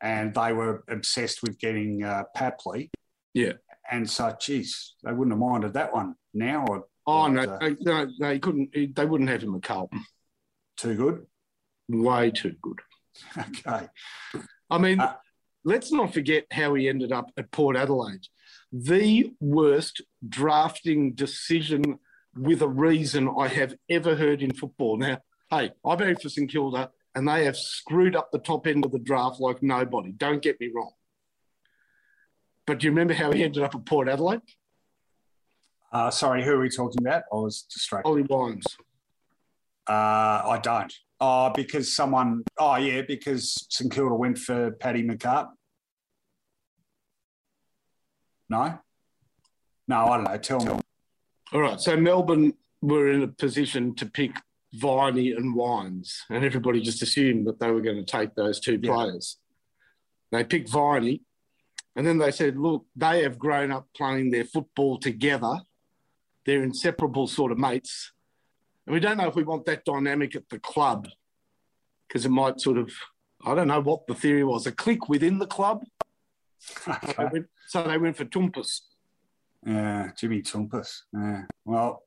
and 0.00 0.34
they 0.34 0.52
were 0.52 0.84
obsessed 0.88 1.42
with 1.42 1.58
getting 1.58 2.04
uh, 2.04 2.24
Papley. 2.36 2.90
Yeah. 3.34 3.54
And 3.90 4.08
so, 4.08 4.34
geez, 4.40 4.94
they 5.02 5.12
wouldn't 5.12 5.32
have 5.32 5.40
minded 5.40 5.74
that 5.74 5.92
one 5.92 6.14
now. 6.34 6.66
Or, 6.68 6.84
oh, 7.06 7.28
no, 7.28 7.42
uh, 7.42 7.70
no, 7.80 8.10
they 8.18 8.38
couldn't, 8.38 8.70
they 8.94 9.04
wouldn't 9.04 9.30
have 9.30 9.42
him 9.42 9.54
at 9.54 9.62
Carlton. 9.62 10.04
Too 10.76 10.94
good? 10.94 11.26
Way 11.88 12.30
too 12.30 12.54
good. 12.60 12.80
Okay. 13.38 13.88
I 14.68 14.78
mean, 14.78 15.00
uh, 15.00 15.14
let's 15.64 15.90
not 15.90 16.12
forget 16.12 16.44
how 16.50 16.74
he 16.74 16.86
ended 16.86 17.12
up 17.12 17.30
at 17.38 17.50
Port 17.50 17.76
Adelaide. 17.76 18.26
The 18.72 19.32
worst 19.40 20.02
drafting 20.28 21.14
decision 21.14 21.98
with 22.36 22.60
a 22.60 22.68
reason 22.68 23.30
I 23.38 23.48
have 23.48 23.74
ever 23.88 24.16
heard 24.16 24.42
in 24.42 24.52
football. 24.52 24.98
Now, 24.98 25.18
hey, 25.50 25.70
I 25.84 25.96
voted 25.96 26.20
for 26.20 26.28
St 26.28 26.50
Kilda 26.50 26.90
and 27.14 27.26
they 27.26 27.46
have 27.46 27.56
screwed 27.56 28.14
up 28.14 28.30
the 28.30 28.38
top 28.38 28.66
end 28.66 28.84
of 28.84 28.92
the 28.92 28.98
draft 28.98 29.40
like 29.40 29.62
nobody. 29.62 30.12
Don't 30.12 30.42
get 30.42 30.60
me 30.60 30.70
wrong. 30.74 30.92
But 32.66 32.80
do 32.80 32.86
you 32.86 32.90
remember 32.90 33.14
how 33.14 33.32
he 33.32 33.44
ended 33.44 33.62
up 33.62 33.74
at 33.74 33.86
Port 33.86 34.08
Adelaide? 34.08 34.40
Uh, 35.92 36.10
sorry, 36.10 36.44
who 36.44 36.52
are 36.52 36.60
we 36.60 36.68
talking 36.68 36.98
about? 37.00 37.22
I 37.32 37.36
was 37.36 37.62
distracted. 37.62 38.08
Ollie 38.08 38.22
Wines. 38.22 38.66
Uh, 39.88 39.92
I 39.92 40.60
don't. 40.62 40.92
Oh, 41.20 41.50
because 41.54 41.94
someone. 41.94 42.42
Oh, 42.58 42.76
yeah, 42.76 43.02
because 43.02 43.66
St 43.70 43.92
Kilda 43.92 44.14
went 44.14 44.38
for 44.38 44.72
Paddy 44.72 45.02
McCart. 45.02 45.48
No? 48.48 48.78
No, 49.88 50.06
I 50.06 50.16
don't 50.16 50.24
know. 50.24 50.36
Tell 50.38 50.60
me. 50.60 50.80
All 51.52 51.60
right. 51.60 51.80
So 51.80 51.96
Melbourne 51.96 52.54
were 52.82 53.10
in 53.10 53.22
a 53.22 53.28
position 53.28 53.94
to 53.96 54.06
pick 54.06 54.32
Viney 54.74 55.32
and 55.32 55.54
Wines, 55.54 56.24
and 56.28 56.44
everybody 56.44 56.80
just 56.80 57.02
assumed 57.02 57.46
that 57.46 57.60
they 57.60 57.70
were 57.70 57.80
going 57.80 57.96
to 57.96 58.04
take 58.04 58.34
those 58.34 58.60
two 58.60 58.78
yeah. 58.82 58.92
players. 58.92 59.38
They 60.32 60.44
picked 60.44 60.68
Viney, 60.68 61.22
and 61.94 62.06
then 62.06 62.18
they 62.18 62.30
said, 62.32 62.56
"Look, 62.56 62.84
they 62.94 63.22
have 63.22 63.38
grown 63.38 63.70
up 63.70 63.88
playing 63.96 64.30
their 64.30 64.44
football 64.44 64.98
together. 64.98 65.60
They're 66.46 66.62
inseparable 66.62 67.26
sort 67.26 67.52
of 67.52 67.58
mates, 67.58 68.12
and 68.86 68.94
we 68.94 69.00
don't 69.00 69.18
know 69.18 69.28
if 69.28 69.34
we 69.34 69.42
want 69.42 69.66
that 69.66 69.84
dynamic 69.84 70.36
at 70.36 70.48
the 70.48 70.58
club 70.58 71.08
because 72.06 72.24
it 72.24 72.30
might 72.30 72.60
sort 72.60 72.78
of, 72.78 72.90
I 73.44 73.54
don't 73.54 73.68
know 73.68 73.80
what 73.80 74.06
the 74.06 74.14
theory 74.14 74.44
was, 74.44 74.66
a 74.66 74.72
click 74.72 75.08
within 75.08 75.38
the 75.38 75.46
club." 75.46 75.84
Okay. 76.88 77.12
So, 77.12 77.14
they 77.18 77.28
went, 77.32 77.46
so 77.68 77.82
they 77.82 77.98
went 77.98 78.16
for 78.16 78.24
Toumpas. 78.24 78.80
Yeah, 79.66 80.10
Jimmy 80.18 80.42
Toumpas. 80.42 81.00
Yeah. 81.12 81.42
Well, 81.64 82.02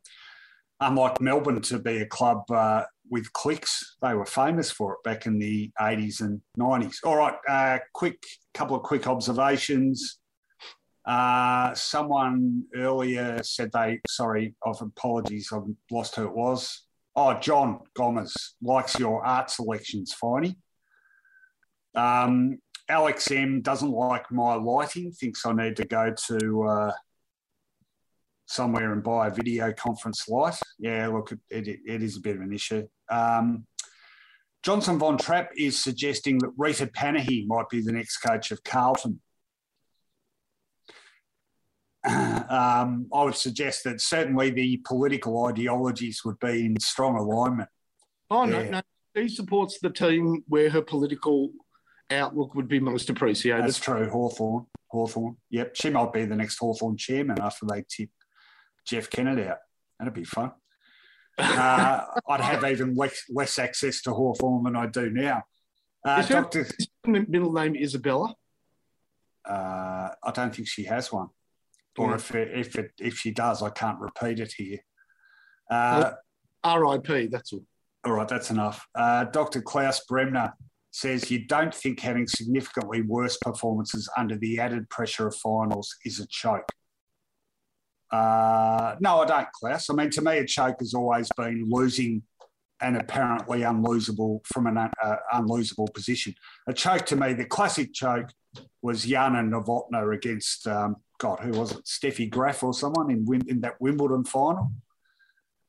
unlike 0.79 1.21
Melbourne 1.21 1.61
to 1.61 1.79
be 1.79 1.97
a 1.97 2.05
club 2.05 2.49
uh, 2.49 2.83
with 3.09 3.31
clicks. 3.33 3.97
They 4.01 4.13
were 4.13 4.25
famous 4.25 4.71
for 4.71 4.93
it 4.93 5.03
back 5.03 5.25
in 5.25 5.39
the 5.39 5.71
80s 5.79 6.21
and 6.21 6.41
90s. 6.57 6.97
All 7.03 7.17
right, 7.17 7.35
uh, 7.47 7.79
quick 7.93 8.23
couple 8.53 8.75
of 8.75 8.83
quick 8.83 9.07
observations. 9.07 10.19
Uh, 11.09 11.73
someone 11.73 12.63
earlier 12.75 13.41
said 13.41 13.71
they, 13.73 13.99
sorry, 14.07 14.53
of 14.61 14.79
apologies, 14.79 15.49
I've 15.51 15.63
lost 15.89 16.15
who 16.15 16.25
it 16.25 16.35
was. 16.35 16.83
Oh, 17.15 17.33
John 17.39 17.79
Gomez 17.95 18.53
likes 18.61 18.99
your 18.99 19.25
art 19.25 19.49
selections, 19.49 20.15
Finey. 20.23 20.55
Um, 21.95 22.59
Alex 22.87 23.31
M 23.31 23.61
doesn't 23.61 23.89
like 23.89 24.31
my 24.31 24.53
lighting, 24.53 25.11
thinks 25.11 25.47
I 25.47 25.53
need 25.53 25.77
to 25.77 25.85
go 25.85 26.13
to 26.27 26.63
uh, 26.63 26.91
somewhere 28.45 28.93
and 28.93 29.01
buy 29.01 29.29
a 29.29 29.33
video 29.33 29.73
conference 29.73 30.29
light. 30.29 30.59
Yeah, 30.77 31.07
look, 31.07 31.31
it, 31.31 31.67
it, 31.67 31.79
it 31.87 32.03
is 32.03 32.17
a 32.17 32.21
bit 32.21 32.35
of 32.35 32.43
an 32.43 32.53
issue. 32.53 32.87
Um, 33.09 33.65
Johnson 34.61 34.99
Von 34.99 35.17
Trapp 35.17 35.49
is 35.57 35.81
suggesting 35.81 36.37
that 36.37 36.51
Rita 36.55 36.85
Panahi 36.85 37.47
might 37.47 37.67
be 37.69 37.81
the 37.81 37.93
next 37.93 38.17
coach 38.17 38.51
of 38.51 38.63
Carlton. 38.63 39.19
Um, 42.49 43.05
I 43.13 43.23
would 43.25 43.35
suggest 43.35 43.83
that 43.83 44.01
certainly 44.01 44.49
the 44.49 44.77
political 44.83 45.45
ideologies 45.45 46.21
would 46.25 46.39
be 46.39 46.65
in 46.65 46.79
strong 46.79 47.15
alignment. 47.15 47.69
Oh, 48.31 48.45
no, 48.45 48.59
Yeah. 48.61 48.69
no. 48.69 48.81
She 49.15 49.27
supports 49.27 49.77
the 49.79 49.91
team 49.91 50.43
where 50.47 50.69
her 50.71 50.81
political 50.81 51.51
outlook 52.09 52.55
would 52.55 52.67
be 52.67 52.79
most 52.79 53.09
appreciated. 53.11 53.65
That's 53.65 53.77
true. 53.79 54.09
Hawthorn. 54.09 54.65
Hawthorn. 54.87 55.37
Yep. 55.51 55.75
She 55.75 55.89
might 55.91 56.11
be 56.11 56.25
the 56.25 56.35
next 56.35 56.57
Hawthorn 56.57 56.97
chairman 56.97 57.39
after 57.39 57.67
they 57.67 57.83
tip 57.87 58.09
Jeff 58.87 59.09
Kennett 59.11 59.45
out. 59.47 59.57
That'd 59.99 60.15
be 60.15 60.23
fun. 60.23 60.51
Uh, 61.37 62.05
I'd 62.29 62.41
have 62.41 62.63
even 62.65 62.95
less, 62.95 63.25
less 63.29 63.59
access 63.59 64.01
to 64.03 64.11
Hawthorn 64.11 64.63
than 64.63 64.75
I 64.75 64.87
do 64.87 65.11
now. 65.11 65.43
Uh, 66.03 66.17
Is 66.21 66.27
her- 66.29 66.33
Doctor, 66.41 66.67
Middle 67.05 67.53
name 67.53 67.75
Isabella. 67.75 68.33
uh, 69.47 70.09
I 70.23 70.31
don't 70.33 70.55
think 70.55 70.67
she 70.67 70.85
has 70.85 71.11
one. 71.11 71.29
Or 71.99 72.11
Yeah. 72.11 72.15
if 72.15 72.33
it, 72.35 72.57
if 72.57 72.75
it, 72.77 72.91
if 72.99 73.17
she 73.17 73.31
does, 73.31 73.61
I 73.61 73.69
can't 73.69 73.99
repeat 73.99 74.39
it 74.39 74.53
here. 74.57 74.79
Uh, 75.69 76.11
R.I.P. 76.63 77.27
That's 77.27 77.51
all. 77.53 77.65
All 78.05 78.13
right, 78.13 78.27
that's 78.27 78.49
enough. 78.49 78.87
Uh, 78.95 79.25
Dr. 79.25 79.61
Klaus 79.61 79.99
Bremner 80.07 80.53
says 80.91 81.29
you 81.29 81.45
don't 81.45 81.75
think 81.75 81.99
having 81.99 82.25
significantly 82.25 83.01
worse 83.01 83.35
performances 83.37 84.09
under 84.17 84.37
the 84.37 84.59
added 84.59 84.89
pressure 84.89 85.27
of 85.27 85.35
finals 85.35 85.93
is 86.05 86.19
a 86.21 86.27
choke. 86.27 86.71
Uh, 88.11 88.95
no, 89.01 89.19
I 89.19 89.25
don't, 89.25 89.51
Klaus. 89.51 89.89
I 89.89 89.93
mean, 89.93 90.09
to 90.11 90.21
me, 90.21 90.37
a 90.37 90.45
choke 90.45 90.77
has 90.79 90.93
always 90.93 91.29
been 91.37 91.65
losing 91.69 92.23
an 92.81 92.95
apparently 92.95 93.59
unlosable 93.61 94.39
from 94.47 94.65
an 94.67 94.77
un, 94.77 94.91
uh, 95.03 95.17
unlosable 95.33 95.93
position. 95.93 96.33
A 96.67 96.73
choke 96.73 97.05
to 97.07 97.17
me, 97.17 97.33
the 97.33 97.45
classic 97.45 97.93
choke 97.93 98.29
was 98.81 99.03
Jana 99.05 99.39
Novotna 99.43 100.15
against 100.15 100.65
um, 100.67 100.95
God, 101.19 101.39
who 101.41 101.51
was 101.51 101.71
it? 101.73 101.83
Steffi 101.85 102.29
Graf 102.29 102.63
or 102.63 102.73
someone 102.73 103.11
in 103.11 103.25
in 103.47 103.61
that 103.61 103.79
Wimbledon 103.79 104.23
final. 104.23 104.71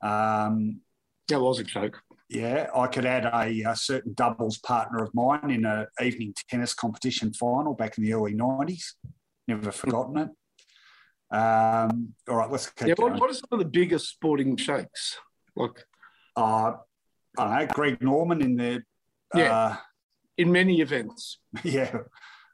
Um, 0.02 0.80
That 1.28 1.40
was 1.40 1.58
a 1.58 1.64
joke. 1.64 2.00
yeah, 2.28 2.68
I 2.74 2.86
could 2.86 3.04
add 3.04 3.24
a, 3.26 3.62
a 3.70 3.76
certain 3.76 4.14
doubles 4.14 4.58
partner 4.58 5.02
of 5.02 5.12
mine 5.14 5.50
in 5.50 5.64
an 5.66 5.86
evening 6.02 6.34
tennis 6.48 6.72
competition 6.74 7.32
final 7.32 7.74
back 7.74 7.98
in 7.98 8.04
the 8.04 8.14
early 8.14 8.34
90s. 8.34 8.94
Never 9.48 9.70
forgotten 9.72 10.16
it. 10.18 10.28
Um, 11.36 12.14
all 12.28 12.36
right, 12.36 12.50
let's 12.50 12.68
keep 12.70 12.88
Yeah, 12.88 12.94
going. 12.94 13.12
what, 13.12 13.20
what 13.20 13.30
are 13.30 13.34
some 13.34 13.48
of 13.52 13.58
the 13.58 13.64
biggest 13.64 14.08
sporting 14.08 14.56
shakes? 14.56 15.18
Like 15.56 15.84
Uh, 16.36 16.74
I 17.38 17.44
don't 17.44 17.50
know, 17.50 17.66
Greg 17.74 18.00
Norman 18.02 18.42
in 18.42 18.56
the, 18.56 18.82
Yeah. 19.34 19.52
uh, 19.52 19.76
in 20.36 20.50
many 20.50 20.80
events, 20.80 21.38
yeah, 21.64 21.94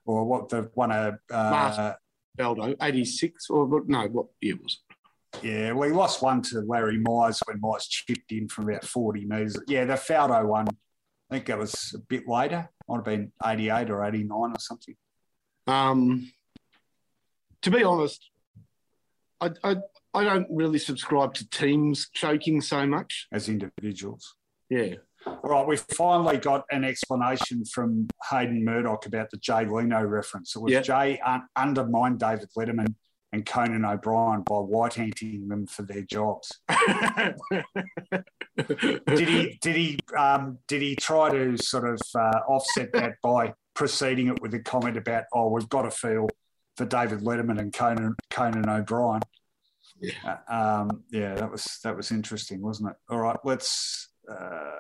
or 0.05 0.25
what 0.25 0.49
the 0.49 0.71
one 0.75 0.93
of, 0.93 1.15
uh, 1.31 1.95
Aldo, 2.41 2.75
86 2.81 3.51
or? 3.51 3.83
No, 3.87 4.07
what 4.09 4.27
year 4.41 4.57
was 4.63 4.81
it? 4.91 4.97
yeah, 5.43 5.73
we 5.73 5.91
lost 5.91 6.23
one 6.23 6.43
to 6.43 6.61
Larry 6.61 6.99
Mize 6.99 7.41
when 7.47 7.61
Mize 7.61 7.89
chipped 7.89 8.33
in 8.33 8.49
from 8.49 8.69
about 8.69 8.85
40 8.85 9.27
metres. 9.27 9.59
Yeah, 9.67 9.85
the 9.85 9.95
Faldo 9.95 10.47
one, 10.47 10.69
I 10.69 11.35
think 11.35 11.47
that 11.47 11.59
was 11.59 11.95
a 11.95 11.99
bit 11.99 12.27
later, 12.27 12.69
might 12.89 12.97
have 12.97 13.05
been 13.05 13.33
88 13.45 13.91
or 13.91 14.05
89 14.05 14.31
or 14.33 14.55
something. 14.59 14.95
Um, 15.67 16.31
to 17.63 17.71
be 17.71 17.85
honest, 17.85 18.31
I, 19.41 19.51
I, 19.63 19.77
I 20.15 20.25
don't 20.25 20.47
really 20.51 20.79
subscribe 20.79 21.35
to 21.35 21.49
teams 21.51 22.09
choking 22.13 22.61
so 22.61 22.87
much. 22.87 23.27
as 23.33 23.49
individuals. 23.49 24.37
Yeah. 24.71 24.95
All 25.27 25.41
right, 25.51 25.67
we've 25.67 25.85
finally 25.97 26.39
got 26.39 26.65
an 26.71 26.85
explanation 26.85 27.65
from 27.65 28.09
Hayden 28.31 28.65
Murdoch 28.65 29.07
about 29.07 29.31
the 29.31 29.37
Jay 29.39 29.65
Leno 29.67 30.03
reference. 30.05 30.55
It 30.57 30.61
was 30.61 30.73
Yeah. 30.73 30.83
Jay 30.83 31.19
un- 31.21 31.47
undermined 31.57 32.21
David 32.21 32.49
Letterman 32.57 32.95
and 33.33 33.45
Conan 33.45 33.85
O'Brien 33.85 34.43
by 34.43 34.57
white-handing 34.59 35.49
them 35.49 35.67
for 35.67 35.83
their 35.83 36.03
jobs. 36.03 36.61
Did 38.57 39.29
he? 39.29 39.59
Did 39.61 39.77
he? 39.77 39.99
Um, 40.17 40.59
did 40.69 40.81
he 40.83 40.97
try 40.97 41.31
to 41.31 41.57
sort 41.59 41.89
of 41.89 42.01
uh, 42.15 42.41
offset 42.49 42.93
that 42.95 43.15
by 43.23 43.53
preceding 43.75 44.29
it 44.29 44.41
with 44.41 44.55
a 44.55 44.61
comment 44.61 44.97
about, 44.97 45.25
"Oh, 45.33 45.49
we've 45.51 45.69
got 45.69 45.83
to 45.83 45.91
feel 45.91 46.29
for 46.77 46.87
David 46.87 47.21
Letterman 47.21 47.59
and 47.61 47.73
Conan 47.73 48.15
Conan 48.31 48.69
O'Brien." 48.69 49.21
Yeah. 50.01 50.39
Uh, 50.49 50.55
um, 50.55 51.05
yeah, 51.11 51.35
that 51.35 51.51
was 51.51 51.79
that 51.85 51.97
was 51.97 52.11
interesting, 52.11 52.63
wasn't 52.63 52.91
it? 52.91 52.97
All 53.11 53.21
right, 53.21 53.39
let's 53.45 54.09
uh, 54.31 54.71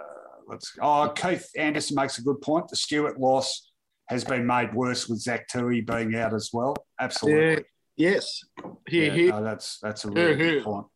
let's. 0.47 0.73
Oh, 0.81 1.13
Keith 1.15 1.49
Anderson 1.57 1.97
makes 1.97 2.19
a 2.19 2.23
good 2.23 2.41
point. 2.41 2.69
The 2.69 2.77
Stewart 2.77 3.19
loss 3.21 3.71
has 4.09 4.25
been 4.25 4.47
made 4.47 4.73
worse 4.75 5.09
with 5.09 5.21
Zach 5.21 5.49
Tuohy 5.49 5.85
being 5.87 6.15
out 6.17 6.33
as 6.35 6.51
well. 6.53 6.75
Absolutely. 7.01 7.65
yes. 7.97 8.41
Here, 8.89 9.05
Yeah, 9.07 9.13
here. 9.13 9.31
no, 9.31 9.43
that's 9.43 9.79
that's 9.81 10.05
a 10.05 10.11
really 10.11 10.37
here. 10.37 10.55
good 10.55 10.65
point. 10.65 10.87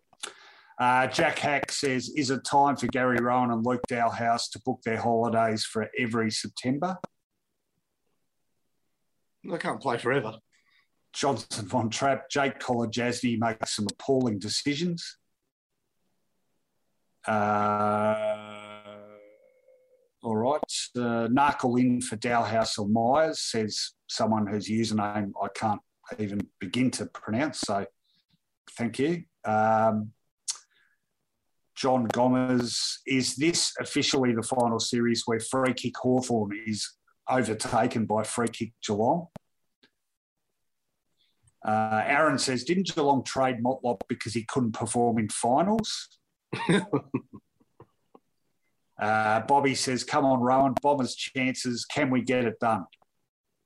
Uh, 0.78 1.06
Jack 1.08 1.38
Hack 1.40 1.70
says, 1.72 2.10
"Is 2.16 2.30
it 2.30 2.42
time 2.44 2.76
for 2.76 2.86
Gary 2.86 3.18
Rohan 3.20 3.50
and 3.50 3.64
Luke 3.66 3.82
Dahlhaus 3.90 4.50
to 4.52 4.60
book 4.64 4.80
their 4.84 4.96
holidays 4.98 5.64
for 5.64 5.88
every 5.98 6.30
September?" 6.30 6.96
I 9.52 9.56
can't 9.56 9.80
play 9.80 9.98
forever. 9.98 10.36
Johnson 11.12 11.66
von 11.66 11.90
Trapp, 11.90 12.30
Jake 12.30 12.60
Kolodjashnij 12.60 13.38
makes 13.40 13.74
some 13.74 13.86
appalling 13.90 14.38
decisions. 14.38 15.16
Uh, 17.26 18.49
all 20.22 20.36
right. 20.36 20.60
Uh, 20.96 21.28
Narkle 21.28 21.80
in 21.80 22.00
for 22.00 22.16
Dahlhaus 22.16 22.78
or 22.78 22.88
Miers 22.88 23.40
says 23.40 23.92
someone 24.08 24.46
whose 24.46 24.68
username 24.68 25.32
I 25.42 25.48
can't 25.54 25.80
even 26.18 26.40
begin 26.58 26.90
to 26.92 27.06
pronounce. 27.06 27.60
So 27.60 27.86
thank 28.72 28.98
you. 28.98 29.24
Um, 29.44 30.12
John 31.74 32.04
Gomez, 32.04 32.98
is 33.06 33.36
this 33.36 33.72
officially 33.80 34.34
the 34.34 34.42
final 34.42 34.78
series 34.78 35.22
where 35.24 35.40
free 35.40 35.72
kick 35.72 35.94
Hawthorn 35.96 36.50
is 36.66 36.96
overtaken 37.28 38.04
by 38.04 38.22
free 38.22 38.48
kick 38.48 38.72
Geelong? 38.86 39.28
Uh, 41.66 42.02
Aaron 42.04 42.38
says, 42.38 42.64
didn't 42.64 42.94
Geelong 42.94 43.24
trade 43.24 43.62
Motlop 43.64 44.00
because 44.08 44.34
he 44.34 44.44
couldn't 44.44 44.72
perform 44.72 45.18
in 45.18 45.28
finals? 45.30 46.18
uh, 49.00 49.40
Bobby 49.40 49.74
says, 49.74 50.04
come 50.04 50.24
on, 50.24 50.40
Rohan, 50.40 50.74
Bombers' 50.82 51.14
chances. 51.14 51.84
Can 51.84 52.10
we 52.10 52.22
get 52.22 52.44
it 52.44 52.58
done? 52.60 52.84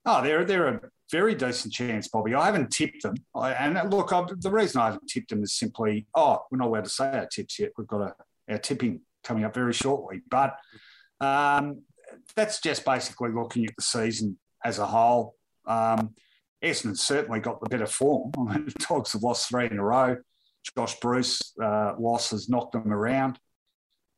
Oh, 0.07 0.22
they're, 0.22 0.45
they're 0.45 0.68
a 0.68 0.80
very 1.11 1.35
decent 1.35 1.72
chance, 1.72 2.09
Bobby. 2.09 2.35
I 2.35 2.47
haven't 2.47 2.70
tipped 2.70 3.03
them. 3.03 3.14
I, 3.35 3.53
and 3.53 3.91
look, 3.91 4.12
I, 4.12 4.24
the 4.39 4.51
reason 4.51 4.80
I 4.80 4.87
haven't 4.87 5.09
tipped 5.09 5.30
them 5.30 5.43
is 5.43 5.57
simply, 5.57 6.07
oh, 6.14 6.43
we're 6.51 6.59
not 6.59 6.68
allowed 6.68 6.85
to 6.85 6.91
say 6.91 7.07
our 7.07 7.26
tips 7.26 7.59
yet. 7.59 7.72
We've 7.76 7.87
got 7.87 8.01
a, 8.01 8.14
our 8.53 8.59
tipping 8.59 9.01
coming 9.24 9.45
up 9.45 9.55
very 9.55 9.72
shortly. 9.72 10.20
But 10.30 10.57
um, 11.20 11.82
that's 12.37 12.61
just 12.61 12.85
basically 12.85 13.30
looking 13.30 13.64
at 13.64 13.74
the 13.76 13.82
season 13.82 14.39
as 14.64 14.78
a 14.78 14.87
whole. 14.87 15.35
Um, 15.66 16.14
Essendon's 16.62 17.03
certainly 17.03 17.41
got 17.41 17.61
the 17.61 17.68
better 17.68 17.87
form. 17.87 18.30
I 18.39 18.55
mean, 18.55 18.66
the 18.66 18.87
Dogs 18.89 19.12
have 19.12 19.22
lost 19.22 19.49
three 19.49 19.66
in 19.66 19.78
a 19.78 19.85
row. 19.85 20.16
Josh 20.76 20.99
Bruce 21.01 21.53
uh, 21.62 21.95
loss 21.99 22.30
has 22.30 22.49
knocked 22.49 22.72
them 22.72 22.93
around. 22.93 23.39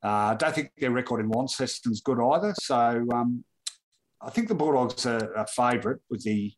Uh, 0.06 0.30
I 0.32 0.34
don't 0.38 0.54
think 0.54 0.70
their 0.78 0.92
record 0.92 1.20
in 1.20 1.28
Launceston's 1.28 2.00
good 2.00 2.20
either. 2.20 2.54
So 2.60 2.76
um, 3.12 3.44
I 4.22 4.30
think 4.30 4.46
the 4.46 4.54
Bulldogs 4.54 5.04
are 5.04 5.32
a 5.34 5.46
favourite 5.48 5.98
with 6.08 6.22
the 6.22 6.52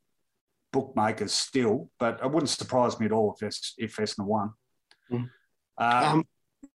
bookmakers 0.71 1.33
still, 1.33 1.91
but 1.99 2.21
it 2.23 2.31
wouldn't 2.31 2.51
surprise 2.51 3.01
me 3.01 3.07
at 3.07 3.13
all 3.13 3.35
if, 3.35 3.43
Es- 3.47 3.75
if 3.79 3.97
Essendon 3.97 4.27
won. 4.27 4.51
Mm. 5.11 5.31
Uh, 5.81 6.11
Um, 6.13 6.25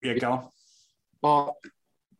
yeah, 0.02 0.14
go 0.14 0.32
on. 0.32 0.48
oh, 1.22 1.52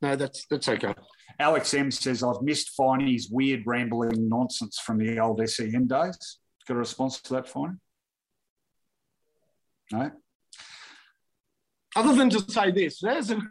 no, 0.02 0.16
that's 0.16 0.44
that's 0.50 0.68
okay. 0.68 0.94
Alex 1.38 1.72
M 1.72 1.90
says, 1.90 2.22
I've 2.22 2.42
missed 2.42 2.76
Finey's 2.78 3.30
weird 3.30 3.62
rambling 3.64 4.28
nonsense 4.28 4.78
from 4.78 4.98
the 4.98 5.18
old 5.18 5.40
SEM 5.48 5.86
days. 5.86 6.38
Got 6.68 6.74
a 6.74 6.78
response 6.78 7.22
to 7.22 7.34
that, 7.34 7.46
Finey? 7.46 7.78
No? 9.92 10.10
Other 11.96 12.14
than 12.14 12.28
to 12.30 12.40
say 12.50 12.70
this, 12.70 13.00
there's 13.00 13.30
an, 13.30 13.50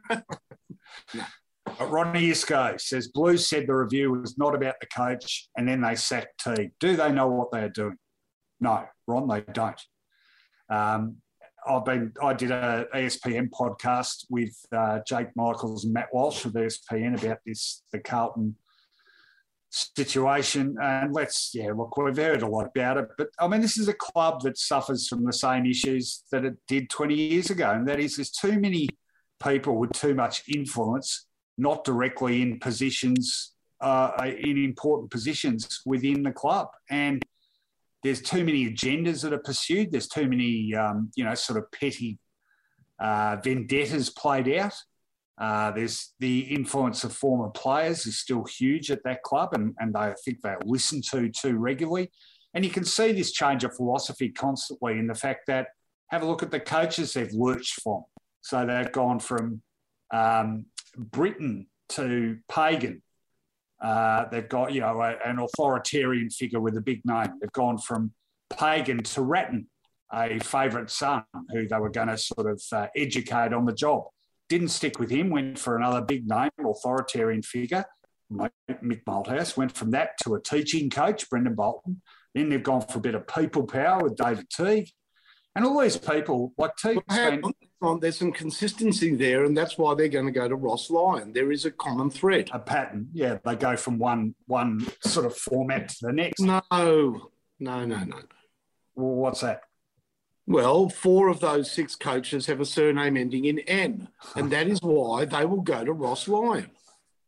Ronnie 1.80 2.30
Isco 2.30 2.76
says, 2.78 3.08
Blues 3.10 3.48
said 3.48 3.68
the 3.68 3.76
review 3.76 4.12
was 4.12 4.38
not 4.38 4.56
about 4.56 4.76
the 4.80 4.88
coach 4.88 5.50
and 5.58 5.68
then 5.68 5.82
they 5.82 5.96
sacked 5.96 6.44
T. 6.44 6.70
Do 6.80 6.96
they 6.96 7.12
know 7.12 7.28
what 7.28 7.52
they 7.52 7.60
are 7.60 7.70
doing? 7.70 7.98
No, 8.60 8.86
Ron, 9.08 9.28
they 9.28 9.42
don't. 9.54 9.82
Um, 10.70 11.18
I've 11.68 11.86
been, 11.86 12.14
I 12.22 12.34
did 12.34 12.52
a 12.52 12.88
ESPN 12.94 13.50
podcast 13.50 14.26
with 14.30 14.56
uh, 14.72 15.00
Jake 15.08 15.30
Michaels 15.36 15.86
and 15.86 15.94
Matt 15.94 16.10
Walsh 16.12 16.46
of 16.46 16.54
ESPN 16.54 17.22
about 17.22 17.40
this, 17.46 17.84
the 17.92 18.00
Carlton 18.00 18.56
situation. 19.70 20.76
And 20.82 21.14
let's, 21.14 21.52
yeah, 21.54 21.72
look, 21.76 21.96
we've 21.98 22.18
heard 22.18 22.42
a 22.42 22.48
lot 22.48 22.68
about 22.76 22.98
it. 22.98 23.08
But 23.18 23.30
I 23.40 23.48
mean, 23.48 23.62
this 23.62 23.78
is 23.78 23.88
a 23.88 23.94
club 23.94 24.42
that 24.42 24.58
suffers 24.58 25.08
from 25.08 25.24
the 25.24 25.34
same 25.34 25.66
issues 25.66 26.24
that 26.32 26.46
it 26.46 26.56
did 26.68 26.90
20 26.90 27.14
years 27.14 27.50
ago. 27.50 27.72
And 27.72 27.88
that 27.88 28.00
is 28.00 28.16
there's 28.16 28.32
too 28.32 28.60
many 28.60 28.90
people 29.42 29.78
with 29.78 29.92
too 29.94 30.14
much 30.14 30.44
influence, 30.48 31.28
not 31.58 31.84
directly 31.84 32.42
in 32.42 32.60
positions, 32.60 33.54
uh, 33.82 34.12
in 34.24 34.64
important 34.64 35.12
positions 35.12 35.82
within 35.86 36.24
the 36.24 36.32
club. 36.32 36.68
And 36.90 37.24
there's 38.04 38.22
too 38.22 38.44
many 38.44 38.70
agendas 38.70 39.22
that 39.24 39.34
are 39.34 39.40
pursued. 39.40 39.92
There's 39.92 40.08
too 40.08 40.28
many, 40.28 40.74
um, 40.76 41.12
you 41.16 41.24
know, 41.24 41.36
sort 41.36 41.60
of 41.60 41.72
petty 41.72 42.18
uh, 43.00 43.38
vendettas 43.44 44.10
played 44.10 44.50
out. 44.50 44.74
Uh, 45.38 45.72
there's 45.72 46.14
the 46.20 46.42
influence 46.42 47.04
of 47.04 47.14
former 47.14 47.50
players 47.50 48.06
is 48.06 48.20
still 48.20 48.44
huge 48.44 48.92
at 48.92 49.04
that 49.04 49.24
club, 49.24 49.50
and, 49.54 49.74
and 49.80 49.94
they, 49.94 50.00
I 50.00 50.14
think 50.24 50.42
they're 50.42 50.60
listened 50.66 51.04
to 51.12 51.30
too 51.30 51.58
regularly. 51.58 52.12
And 52.54 52.64
you 52.64 52.70
can 52.70 52.86
see 52.86 53.12
this 53.12 53.32
change 53.32 53.64
of 53.64 53.76
philosophy 53.76 54.30
constantly 54.30 55.00
in 55.00 55.08
the 55.08 55.16
fact 55.16 55.48
that 55.48 55.68
have 56.10 56.22
a 56.22 56.26
look 56.26 56.44
at 56.44 56.52
the 56.52 56.60
coaches 56.60 57.14
they've 57.14 57.32
lurched 57.34 57.82
from. 57.82 58.04
So 58.42 58.66
they've 58.66 58.92
gone 58.92 59.20
from 59.20 59.62
um, 60.12 60.66
Brittain 60.98 61.68
to 61.90 62.38
Pagan. 62.50 63.02
Uh, 63.82 64.26
they've 64.30 64.50
got, 64.50 64.74
you 64.74 64.82
know, 64.82 65.02
a, 65.02 65.16
an 65.26 65.40
authoritarian 65.40 66.30
figure 66.30 66.60
with 66.60 66.78
a 66.78 66.82
big 66.82 67.02
name. 67.06 67.34
They've 67.40 67.52
gone 67.52 67.78
from 67.78 68.12
Pagan 68.50 69.02
to 69.04 69.22
Ratten, 69.22 69.68
a 70.14 70.40
favourite 70.40 70.90
son 70.90 71.24
who 71.50 71.68
they 71.68 71.78
were 71.78 71.90
going 71.90 72.10
to 72.10 72.18
sort 72.18 72.50
of 72.52 72.62
uh, 72.72 72.88
educate 72.96 73.54
on 73.54 73.66
the 73.66 73.74
job. 73.74 74.04
Didn't 74.50 74.70
stick 74.70 75.00
with 75.00 75.10
him, 75.10 75.30
went 75.30 75.58
for 75.58 75.78
another 75.78 76.02
big 76.02 76.28
name, 76.28 76.50
authoritarian 76.60 77.42
figure, 77.42 77.86
Mick 78.32 79.04
Malthouse. 79.08 79.56
Went 79.56 79.72
from 79.72 79.92
that 79.92 80.12
to 80.24 80.36
a 80.36 80.42
teaching 80.42 80.90
coach, 80.90 81.30
Brendon 81.30 81.56
Bolton. 81.56 82.02
Then 82.36 82.50
they've 82.50 82.62
gone 82.62 82.82
for 82.82 82.98
a 82.98 83.02
bit 83.02 83.16
of 83.16 83.28
people 83.28 83.64
power 83.64 84.04
with 84.04 84.16
David 84.16 84.50
Teague. 84.50 84.90
And 85.56 85.66
all 85.66 85.80
these 85.80 85.98
people, 85.98 86.54
like 86.58 86.76
Teague, 86.76 87.02
well, 87.10 87.52
on, 87.82 88.00
there's 88.00 88.18
some 88.18 88.32
consistency 88.32 89.16
there, 89.16 89.46
and 89.46 89.58
that's 89.58 89.78
why 89.78 89.96
they're 89.96 90.08
going 90.08 90.26
to 90.26 90.32
go 90.32 90.48
to 90.48 90.56
Ross 90.56 90.90
Lyon. 90.90 91.34
There 91.34 91.52
is 91.52 91.66
a 91.66 91.72
common 91.72 92.10
thread, 92.10 92.50
a 92.54 92.60
pattern. 92.60 93.10
Yeah, 93.14 93.38
they 93.44 93.56
go 93.56 93.76
from 93.76 93.98
one 93.98 94.36
one 94.48 94.88
sort 95.02 95.26
of 95.26 95.36
format 95.36 95.90
to 95.90 96.08
the 96.08 96.14
next. 96.14 96.40
No, 96.40 96.62
no, 96.72 97.22
no, 97.60 97.86
no. 97.86 98.20
Well, 98.96 99.16
what's 99.16 99.42
that? 99.42 99.64
Well, 100.48 100.90
four 100.90 101.30
of 101.30 101.40
those 101.40 101.72
six 101.72 101.96
coaches 101.96 102.48
have 102.48 102.60
a 102.60 102.66
surname 102.66 103.16
ending 103.16 103.46
in 103.46 103.60
N, 103.60 104.10
and 104.36 104.52
that 104.52 104.68
is 104.68 104.82
why 104.82 105.26
they 105.26 105.46
will 105.46 105.62
go 105.62 105.86
to 105.86 105.94
Ross 105.94 106.28
Lyon. 106.28 106.72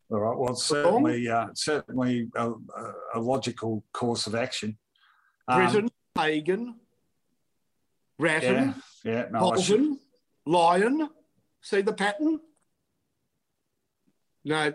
All 0.10 0.20
right. 0.20 0.38
Well, 0.38 0.56
certainly, 0.56 1.28
uh, 1.30 1.48
certainly 1.56 2.30
a, 2.36 2.52
a, 3.16 3.20
logical 3.20 3.84
course 3.94 4.28
of 4.28 4.36
action. 4.36 4.78
Brittain, 5.50 5.84
um, 5.86 5.90
Pagan, 6.14 6.76
Ratten, 8.20 8.76
yeah, 9.04 9.12
yeah, 9.12 9.26
no, 9.32 9.40
Bolton, 9.40 10.00
Lyon. 10.46 11.10
See 11.62 11.82
the 11.82 11.94
pattern? 11.94 12.40
No, 14.46 14.72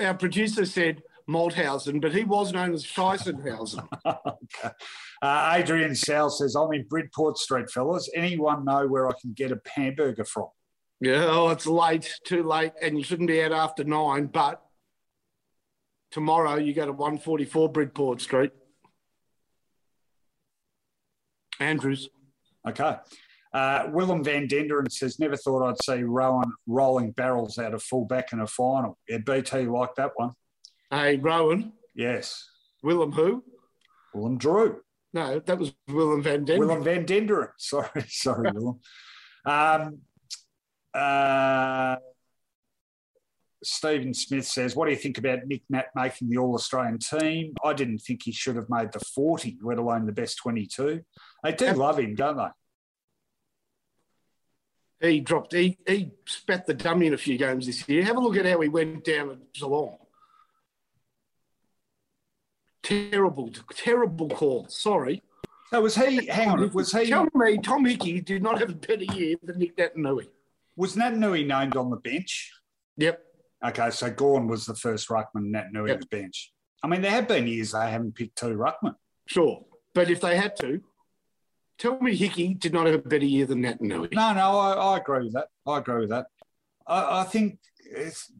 our 0.00 0.14
producer 0.14 0.66
said 0.66 1.02
Malthausen, 1.28 2.00
but 2.00 2.12
he 2.12 2.24
was 2.24 2.52
known 2.52 2.74
as 2.74 2.84
Scheissenhausen. 2.84 3.86
okay. 4.06 4.74
uh, 5.22 5.54
Adrian 5.56 5.94
Sal 5.94 6.30
says, 6.30 6.54
I'm 6.54 6.72
in 6.72 6.84
Bridport 6.88 7.38
Street, 7.38 7.70
fellas. 7.70 8.10
Anyone 8.14 8.64
know 8.64 8.86
where 8.86 9.08
I 9.08 9.12
can 9.20 9.32
get 9.32 9.52
a 9.52 9.60
hamburger 9.74 10.24
from? 10.24 10.48
Yeah, 11.00 11.26
oh, 11.28 11.50
it's 11.50 11.66
late, 11.66 12.12
too 12.24 12.42
late, 12.42 12.72
and 12.80 12.98
you 12.98 13.04
shouldn't 13.04 13.28
be 13.28 13.42
out 13.42 13.52
after 13.52 13.84
nine, 13.84 14.26
but 14.26 14.62
tomorrow 16.10 16.56
you 16.56 16.72
go 16.72 16.86
to 16.86 16.92
144 16.92 17.68
Bridport 17.70 18.20
Street. 18.20 18.52
Andrews. 21.60 22.08
Okay. 22.66 22.96
Uh, 23.54 23.88
Willem 23.92 24.24
van 24.24 24.48
Denderen 24.48 24.90
says, 24.90 25.20
never 25.20 25.36
thought 25.36 25.64
I'd 25.64 25.82
see 25.82 26.02
Rohan 26.02 26.52
rolling 26.66 27.12
barrels 27.12 27.56
out 27.56 27.72
of 27.72 27.84
fullback 27.84 28.32
in 28.32 28.40
a 28.40 28.46
final. 28.48 28.98
Yeah, 29.08 29.18
BT 29.18 29.66
like 29.66 29.94
that 29.94 30.10
one. 30.16 30.32
Hey, 30.90 31.16
Rohan. 31.16 31.72
Yes. 31.94 32.44
Willem 32.82 33.12
who? 33.12 33.44
Willem 34.12 34.38
Drew. 34.38 34.80
No, 35.12 35.38
that 35.38 35.58
was 35.58 35.72
Willem 35.86 36.22
van 36.22 36.44
Denderen. 36.44 36.58
Willem 36.58 36.82
van 36.82 37.06
Denderen. 37.06 37.48
Sorry, 37.58 38.04
sorry, 38.08 38.50
Willem. 38.52 38.80
Um, 39.46 39.98
uh, 40.92 41.96
Stephen 43.62 44.12
Smith 44.14 44.46
says, 44.46 44.74
What 44.74 44.86
do 44.86 44.90
you 44.90 44.98
think 44.98 45.18
about 45.18 45.46
Nick 45.46 45.62
Nat 45.70 45.86
making 45.94 46.28
the 46.28 46.38
All 46.38 46.54
Australian 46.54 46.98
team? 46.98 47.54
I 47.64 47.72
didn't 47.72 47.98
think 47.98 48.22
he 48.24 48.32
should 48.32 48.56
have 48.56 48.68
made 48.68 48.90
the 48.92 48.98
40, 49.00 49.58
let 49.62 49.78
alone 49.78 50.06
the 50.06 50.12
best 50.12 50.38
22. 50.38 51.02
They 51.44 51.52
do 51.52 51.72
love 51.72 52.00
him, 52.00 52.16
don't 52.16 52.36
they? 52.36 52.48
He 55.04 55.20
dropped, 55.20 55.52
he, 55.52 55.76
he 55.86 56.12
spat 56.24 56.66
the 56.66 56.72
dummy 56.72 57.08
in 57.08 57.14
a 57.14 57.18
few 57.18 57.36
games 57.36 57.66
this 57.66 57.86
year. 57.86 58.02
Have 58.04 58.16
a 58.16 58.20
look 58.20 58.38
at 58.38 58.46
how 58.46 58.58
he 58.60 58.70
went 58.70 59.04
down 59.04 59.30
at 59.32 59.52
Geelong. 59.52 59.98
Terrible, 62.82 63.50
terrible 63.74 64.30
call. 64.30 64.66
Sorry. 64.68 65.22
So 65.68 65.82
was 65.82 65.94
he, 65.94 66.24
hang 66.26 66.48
on, 66.48 66.70
was 66.72 66.92
he. 66.92 67.08
Tell 67.08 67.28
me 67.34 67.58
Tom 67.58 67.84
Hickey 67.84 68.22
did 68.22 68.42
not 68.42 68.58
have 68.60 68.70
a 68.70 68.74
better 68.74 69.04
year 69.04 69.36
than 69.42 69.58
Nick 69.58 69.76
Naitanui. 69.76 70.28
Was 70.76 70.96
Naitanui 70.96 71.46
named 71.46 71.76
on 71.76 71.90
the 71.90 71.96
bench? 71.96 72.50
Yep. 72.96 73.22
Okay, 73.66 73.90
so 73.90 74.10
Gawn 74.10 74.48
was 74.48 74.64
the 74.64 74.74
first 74.74 75.08
ruckman, 75.08 75.52
Naitanui 75.52 75.88
yep. 75.88 76.00
the 76.00 76.06
bench. 76.06 76.50
I 76.82 76.86
mean, 76.86 77.02
there 77.02 77.10
have 77.10 77.28
been 77.28 77.46
years 77.46 77.72
they 77.72 77.90
haven't 77.90 78.14
picked 78.14 78.38
two 78.38 78.56
ruckmen. 78.56 78.94
Sure, 79.26 79.64
but 79.94 80.10
if 80.10 80.22
they 80.22 80.36
had 80.36 80.56
to, 80.60 80.82
tell 81.78 81.98
me 82.00 82.14
Hickey 82.14 82.54
did 82.54 82.72
not 82.72 82.86
have 82.86 82.94
a 82.94 82.98
better 82.98 83.24
year 83.24 83.46
than 83.46 83.62
Naitanui. 83.62 84.12
No, 84.12 84.32
no, 84.32 84.58
I, 84.58 84.72
I, 84.72 84.96
agree 84.98 85.24
with 85.24 85.34
that. 85.34 85.48
I 85.66 85.78
agree 85.78 86.00
with 86.00 86.10
that. 86.10 86.26
I, 86.86 87.20
I 87.20 87.24
think 87.24 87.58
it's, 87.78 88.32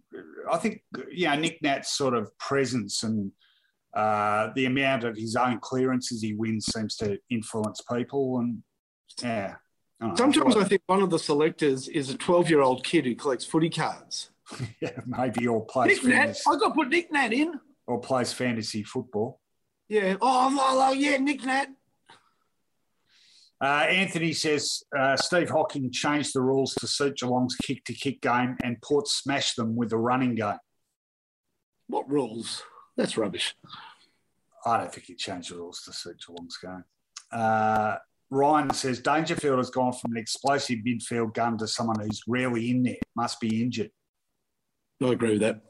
I 0.50 0.56
think 0.58 0.82
you 1.10 1.28
know 1.28 1.36
Nick 1.36 1.62
Nat's 1.62 1.96
sort 1.96 2.14
of 2.14 2.36
presence 2.38 3.02
and 3.02 3.32
uh, 3.94 4.50
the 4.54 4.66
amount 4.66 5.04
of 5.04 5.16
his 5.16 5.36
own 5.36 5.58
clearances 5.60 6.20
he 6.20 6.34
wins 6.34 6.66
seems 6.66 6.96
to 6.96 7.18
influence 7.30 7.80
people, 7.80 8.38
and 8.38 8.62
yeah. 9.22 9.56
I 10.00 10.14
Sometimes 10.16 10.56
I 10.56 10.64
think 10.64 10.82
one 10.86 11.02
of 11.02 11.10
the 11.10 11.18
selectors 11.18 11.88
is 11.88 12.10
a 12.10 12.18
12 12.18 12.50
year 12.50 12.60
old 12.60 12.84
kid 12.84 13.04
who 13.04 13.14
collects 13.14 13.44
footy 13.44 13.70
cards. 13.70 14.30
yeah, 14.80 14.98
maybe 15.06 15.46
or 15.46 15.64
plays 15.64 16.02
Nick. 16.02 16.14
Nat. 16.14 16.36
I 16.46 16.56
got 16.58 16.68
to 16.68 16.74
put 16.74 16.88
Nick 16.88 17.12
Nat 17.12 17.32
in. 17.32 17.58
Or 17.86 18.00
plays 18.00 18.32
fantasy 18.32 18.82
football. 18.82 19.40
Yeah. 19.88 20.16
Oh, 20.20 20.50
oh, 20.52 20.88
oh 20.88 20.92
yeah, 20.92 21.16
Nick 21.18 21.44
Nat. 21.44 21.68
Uh, 23.62 23.86
Anthony 23.88 24.32
says 24.32 24.82
uh, 24.98 25.16
Steve 25.16 25.48
Hocking 25.48 25.90
changed 25.90 26.34
the 26.34 26.42
rules 26.42 26.74
to 26.74 26.86
suit 26.86 27.18
Geelong's 27.18 27.56
kick 27.56 27.84
to 27.84 27.94
kick 27.94 28.20
game 28.20 28.56
and 28.62 28.80
Port 28.82 29.08
smashed 29.08 29.56
them 29.56 29.76
with 29.76 29.90
the 29.90 29.96
running 29.96 30.34
game. 30.34 30.58
What 31.86 32.10
rules? 32.10 32.62
That's 32.96 33.16
rubbish. 33.16 33.54
I 34.66 34.78
don't 34.78 34.92
think 34.92 35.06
he 35.06 35.14
changed 35.14 35.52
the 35.52 35.56
rules 35.56 35.82
to 35.82 35.92
suit 35.92 36.20
Geelong's 36.26 36.56
game. 36.58 36.84
Uh, 37.32 37.96
Ryan 38.30 38.70
says 38.70 39.00
Dangerfield 39.00 39.58
has 39.58 39.70
gone 39.70 39.92
from 39.92 40.12
an 40.12 40.18
explosive 40.18 40.78
midfield 40.86 41.34
gun 41.34 41.56
to 41.58 41.68
someone 41.68 42.00
who's 42.00 42.22
rarely 42.26 42.70
in 42.70 42.82
there, 42.82 42.96
must 43.14 43.40
be 43.40 43.62
injured. 43.62 43.90
I 45.02 45.08
agree 45.08 45.32
with 45.32 45.40
that. 45.40 45.60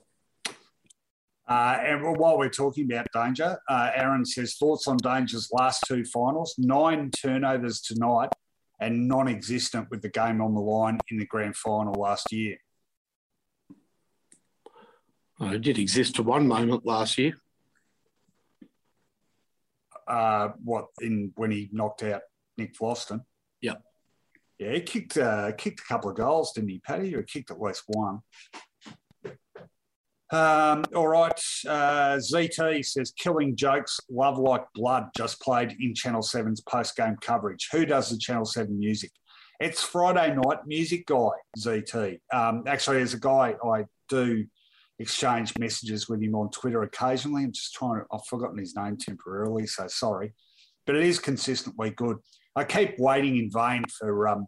Uh, 1.46 1.76
and 1.84 2.16
while 2.18 2.38
we're 2.38 2.48
talking 2.48 2.90
about 2.90 3.06
Danger, 3.12 3.58
uh, 3.68 3.90
Aaron 3.94 4.24
says 4.24 4.56
thoughts 4.56 4.88
on 4.88 4.96
Danger's 4.96 5.50
last 5.52 5.84
two 5.86 6.04
finals, 6.04 6.54
nine 6.58 7.10
turnovers 7.10 7.80
tonight 7.82 8.30
and 8.80 9.06
non 9.08 9.28
existent 9.28 9.88
with 9.90 10.02
the 10.02 10.08
game 10.08 10.40
on 10.40 10.54
the 10.54 10.60
line 10.60 10.98
in 11.10 11.18
the 11.18 11.26
grand 11.26 11.56
final 11.56 11.94
last 11.94 12.32
year. 12.32 12.56
Oh, 15.40 15.50
it 15.50 15.62
did 15.62 15.78
exist 15.78 16.16
for 16.16 16.22
one 16.22 16.46
moment 16.46 16.86
last 16.86 17.18
year. 17.18 17.34
Uh, 20.06 20.50
what 20.62 20.86
in 21.00 21.32
when 21.36 21.50
he 21.50 21.68
knocked 21.72 22.02
out 22.02 22.22
Nick 22.56 22.76
Vlastuin? 22.76 23.22
Yep. 23.62 23.82
Yeah, 24.58 24.72
he 24.72 24.80
kicked 24.80 25.16
uh, 25.16 25.52
kicked 25.52 25.80
a 25.80 25.84
couple 25.84 26.10
of 26.10 26.16
goals, 26.16 26.52
didn't 26.52 26.70
he, 26.70 26.78
Paddy? 26.78 27.14
Or 27.14 27.22
kicked 27.22 27.50
at 27.50 27.60
least 27.60 27.84
one. 27.88 28.20
Um, 30.34 30.84
all 30.96 31.06
right. 31.06 31.40
Uh, 31.64 32.16
ZT 32.16 32.84
says 32.84 33.12
killing 33.16 33.54
jokes, 33.54 34.00
love 34.10 34.36
like 34.36 34.64
blood. 34.74 35.04
Just 35.16 35.40
played 35.40 35.76
in 35.78 35.94
Channel 35.94 36.22
7's 36.22 36.60
post 36.62 36.96
game 36.96 37.16
coverage. 37.20 37.68
Who 37.70 37.86
does 37.86 38.10
the 38.10 38.18
Channel 38.18 38.44
7 38.44 38.76
music? 38.76 39.12
It's 39.60 39.80
Friday 39.80 40.34
night 40.34 40.66
music 40.66 41.06
guy, 41.06 41.28
ZT. 41.56 42.18
Um, 42.32 42.64
actually, 42.66 42.96
there's 42.96 43.14
a 43.14 43.20
guy 43.20 43.54
I 43.64 43.84
do 44.08 44.44
exchange 44.98 45.56
messages 45.56 46.08
with 46.08 46.20
him 46.20 46.34
on 46.34 46.50
Twitter 46.50 46.82
occasionally. 46.82 47.44
I'm 47.44 47.52
just 47.52 47.72
trying 47.72 48.00
to, 48.00 48.06
I've 48.12 48.26
forgotten 48.26 48.58
his 48.58 48.74
name 48.74 48.96
temporarily, 48.96 49.68
so 49.68 49.86
sorry. 49.86 50.32
But 50.84 50.96
it 50.96 51.04
is 51.04 51.20
consistently 51.20 51.90
good. 51.90 52.16
I 52.56 52.64
keep 52.64 52.98
waiting 52.98 53.36
in 53.36 53.52
vain 53.52 53.84
for 54.00 54.26
um, 54.26 54.46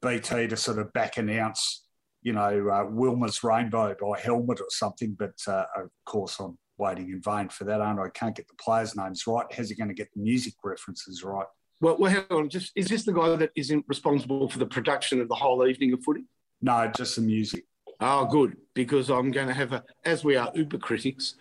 BT 0.00 0.48
to 0.48 0.56
sort 0.56 0.78
of 0.78 0.90
back 0.94 1.18
announce 1.18 1.84
you 2.22 2.32
know, 2.32 2.68
uh, 2.68 2.84
Wilma's 2.84 3.42
Rainbow 3.42 3.94
by 4.00 4.20
Helmet 4.20 4.60
or 4.60 4.66
something. 4.68 5.16
But 5.18 5.34
uh, 5.46 5.64
of 5.76 5.90
course, 6.04 6.38
I'm 6.40 6.58
waiting 6.78 7.10
in 7.10 7.22
vain 7.22 7.48
for 7.48 7.64
that, 7.64 7.80
aren't 7.80 8.00
I? 8.00 8.04
I 8.04 8.10
can't 8.10 8.36
get 8.36 8.48
the 8.48 8.54
players' 8.62 8.96
names 8.96 9.26
right. 9.26 9.46
How's 9.52 9.68
he 9.68 9.74
going 9.74 9.88
to 9.88 9.94
get 9.94 10.12
the 10.14 10.20
music 10.20 10.54
references 10.64 11.22
right? 11.22 11.46
Well, 11.80 11.96
well, 11.98 12.10
hang 12.10 12.24
on. 12.30 12.48
Just 12.48 12.72
is 12.74 12.88
this 12.88 13.04
the 13.04 13.12
guy 13.12 13.34
that 13.36 13.52
isn't 13.56 13.84
responsible 13.88 14.48
for 14.48 14.58
the 14.58 14.66
production 14.66 15.20
of 15.20 15.28
the 15.28 15.34
whole 15.34 15.66
evening 15.66 15.92
of 15.92 16.02
footy? 16.02 16.24
No, 16.60 16.90
just 16.94 17.16
the 17.16 17.22
music. 17.22 17.64
Oh, 18.00 18.26
good. 18.26 18.56
Because 18.74 19.10
I'm 19.10 19.30
going 19.30 19.48
to 19.48 19.54
have 19.54 19.72
a, 19.72 19.84
as 20.04 20.24
we 20.24 20.36
are 20.36 20.50
Uber 20.54 20.78
critics, 20.78 21.34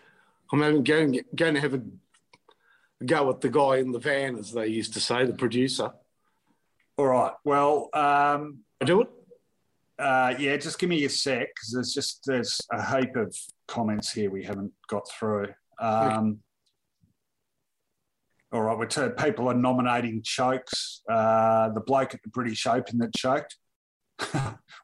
I'm 0.52 0.84
going, 0.84 1.24
going 1.36 1.54
to 1.54 1.62
have 1.62 1.74
a, 1.74 1.82
go 3.06 3.28
with 3.28 3.42
the 3.42 3.50
guy 3.50 3.78
in 3.78 3.92
the 3.92 4.00
van, 4.00 4.38
as 4.38 4.52
they 4.52 4.68
used 4.68 4.94
to 4.94 5.00
say, 5.00 5.26
the 5.26 5.34
producer. 5.34 5.92
All 6.98 7.08
right. 7.08 7.34
Well, 7.44 7.90
um, 7.94 8.60
I 8.82 8.86
do 8.86 9.02
it. 9.02 9.10
Uh, 10.00 10.34
yeah, 10.40 10.56
just 10.58 10.80
give 10.80 10.90
me 10.90 11.04
a 11.04 11.10
sec 11.10 11.48
because 11.54 11.72
there's 11.74 11.94
just 11.94 12.22
there's 12.26 12.60
a 12.72 12.82
heap 13.00 13.16
of 13.18 13.36
comments 13.68 14.12
here 14.12 14.32
we 14.32 14.44
haven't 14.44 14.72
got 14.88 15.10
through. 15.12 15.48
Um, 15.80 16.40
all 18.52 18.62
right, 18.62 18.78
we're 18.78 18.86
t- 18.86 19.10
people 19.18 19.48
are 19.50 19.54
nominating 19.54 20.22
chokes. 20.24 21.02
Uh, 21.10 21.70
the 21.70 21.82
bloke 21.82 22.14
at 22.14 22.24
the 22.24 22.30
British 22.30 22.66
Open 22.66 22.98
that 23.00 23.14
choked. 23.14 23.58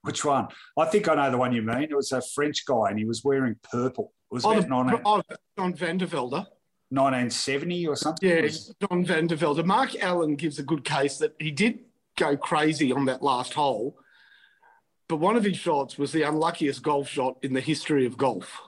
Which 0.03 0.23
one? 0.23 0.47
I 0.77 0.85
think 0.85 1.07
I 1.07 1.15
know 1.15 1.31
the 1.31 1.37
one 1.37 1.51
you 1.53 1.61
mean. 1.61 1.83
It 1.83 1.95
was 1.95 2.11
a 2.11 2.21
French 2.21 2.65
guy 2.65 2.89
and 2.89 2.99
he 2.99 3.05
was 3.05 3.23
wearing 3.23 3.55
purple. 3.71 4.13
It 4.31 4.35
was 4.35 4.45
Oh, 4.45 4.51
about 4.51 4.61
the, 4.63 4.97
19- 4.97 5.01
oh, 5.05 5.21
John 5.57 5.73
Van 5.73 5.97
de 5.97 6.05
Velde. 6.05 6.45
1970 6.89 7.87
or 7.87 7.95
something. 7.95 8.29
Yeah, 8.29 8.47
John 8.87 9.03
Van 9.03 9.27
de 9.27 9.35
Velde. 9.35 9.63
Mark 9.65 9.95
Allen 10.01 10.35
gives 10.35 10.59
a 10.59 10.63
good 10.63 10.83
case 10.83 11.17
that 11.17 11.33
he 11.39 11.51
did 11.51 11.79
go 12.17 12.37
crazy 12.37 12.91
on 12.91 13.05
that 13.05 13.23
last 13.23 13.53
hole, 13.53 13.97
but 15.07 15.17
one 15.17 15.35
of 15.35 15.43
his 15.43 15.57
shots 15.57 15.97
was 15.97 16.11
the 16.11 16.23
unluckiest 16.23 16.81
golf 16.83 17.07
shot 17.07 17.37
in 17.41 17.53
the 17.53 17.61
history 17.61 18.05
of 18.05 18.17
golf. 18.17 18.59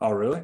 Oh, 0.00 0.12
really? 0.12 0.42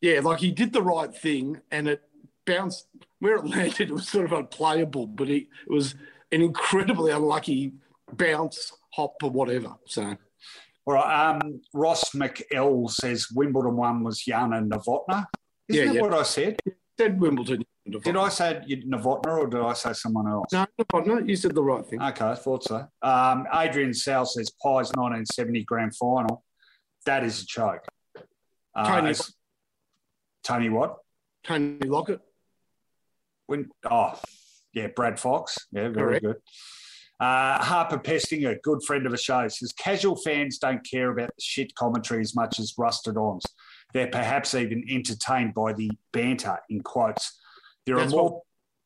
Yeah, 0.00 0.20
like 0.20 0.40
he 0.40 0.50
did 0.50 0.72
the 0.72 0.82
right 0.82 1.14
thing 1.14 1.60
and 1.70 1.88
it 1.88 2.02
bounced 2.46 2.86
where 3.20 3.36
it 3.36 3.46
landed. 3.46 3.88
It 3.90 3.92
was 3.92 4.08
sort 4.08 4.24
of 4.26 4.32
unplayable, 4.32 5.06
but 5.06 5.28
he, 5.28 5.36
it 5.66 5.72
was 5.72 5.94
an 6.32 6.42
incredibly 6.42 7.12
unlucky 7.12 7.72
bounce, 8.12 8.72
hop, 8.94 9.14
or 9.22 9.30
whatever. 9.30 9.74
So, 9.86 10.16
All 10.86 10.94
right. 10.94 11.30
Um, 11.40 11.60
Ross 11.72 12.10
McEl 12.10 12.90
says 12.90 13.28
Wimbledon 13.34 13.76
one 13.76 14.02
was 14.02 14.20
Jana 14.20 14.60
Novotna. 14.62 15.26
Isn't 15.68 15.80
Yeah, 15.80 15.84
that 15.86 15.94
yeah. 15.94 16.00
what 16.00 16.14
I 16.14 16.22
said? 16.24 16.58
said 16.98 17.20
Wimbledon. 17.20 17.64
Did 17.90 18.16
I 18.16 18.28
say 18.28 18.62
Novotna 18.86 19.38
or 19.38 19.46
did 19.48 19.60
I 19.60 19.72
say 19.72 19.92
someone 19.92 20.28
else? 20.28 20.52
No, 20.52 20.66
no, 20.94 21.00
no, 21.00 21.18
you 21.18 21.34
said 21.34 21.54
the 21.54 21.62
right 21.62 21.84
thing. 21.84 22.00
Okay, 22.00 22.24
I 22.24 22.34
thought 22.36 22.62
so. 22.62 22.86
Um, 23.02 23.46
Adrian 23.52 23.92
Sal 23.92 24.24
says 24.24 24.50
Pies 24.50 24.92
1970 24.94 25.64
grand 25.64 25.96
final. 25.96 26.44
That 27.06 27.24
is 27.24 27.42
a 27.42 27.46
choke. 27.46 27.84
Uh, 28.74 28.86
Tony- 28.86 29.14
Tony 30.44 30.68
what? 30.68 30.98
Tony 31.44 31.78
Lockett. 31.84 32.20
When, 33.46 33.68
oh, 33.90 34.18
yeah, 34.72 34.86
Brad 34.94 35.18
Fox. 35.18 35.58
Yeah, 35.72 35.88
very 35.88 36.20
Correct. 36.20 36.24
good. 36.24 36.36
Uh, 37.18 37.62
Harper 37.62 38.00
a 38.04 38.56
good 38.62 38.82
friend 38.84 39.06
of 39.06 39.12
the 39.12 39.18
show, 39.18 39.46
says 39.48 39.72
casual 39.72 40.16
fans 40.16 40.58
don't 40.58 40.84
care 40.88 41.10
about 41.10 41.28
the 41.28 41.42
shit 41.42 41.74
commentary 41.74 42.20
as 42.20 42.34
much 42.34 42.58
as 42.58 42.74
rusted 42.78 43.16
ons. 43.16 43.44
They're 43.92 44.08
perhaps 44.08 44.54
even 44.54 44.84
entertained 44.88 45.54
by 45.54 45.72
the 45.72 45.90
banter, 46.12 46.58
in 46.68 46.80
quotes. 46.80 47.38
There 47.86 47.96
That's 47.96 48.12
are 48.12 48.16
more. 48.16 48.30
what 48.30 48.42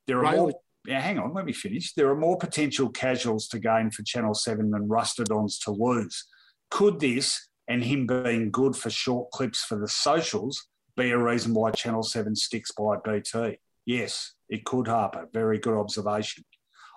There 0.07 0.19
are 0.19 0.23
Riley- 0.23 0.39
more. 0.53 0.61
Yeah, 0.87 1.01
hang 1.01 1.19
on, 1.19 1.35
let 1.35 1.45
me 1.45 1.53
finish. 1.53 1.95
There 1.95 2.09
are 2.11 2.17
more 2.17 2.39
potential 2.39 2.89
casuals 2.91 3.49
to 3.49 3.59
gain 3.59 3.91
for 3.91 4.03
Channel 4.05 4.35
7 4.35 4.71
than 4.71 4.87
rusted 4.89 5.33
ons 5.33 5.59
to 5.61 5.73
lose. 5.73 6.25
Could 6.71 7.01
this, 7.01 7.49
and 7.67 7.83
him 7.83 8.07
being 8.07 8.53
good 8.53 8.77
for 8.77 8.89
short 8.91 9.31
clips 9.33 9.65
for 9.65 9.77
the 9.81 9.89
socials, 9.89 10.69
be 10.97 11.11
a 11.11 11.19
reason 11.19 11.55
why 11.55 11.73
Channel 11.73 12.05
7 12.05 12.37
sticks 12.37 12.71
by 12.71 12.97
BT? 13.05 13.59
Yes, 13.85 14.35
it 14.49 14.65
could, 14.65 14.87
Harper. 14.87 15.29
Very 15.33 15.59
good 15.59 15.75
observation. 15.77 16.45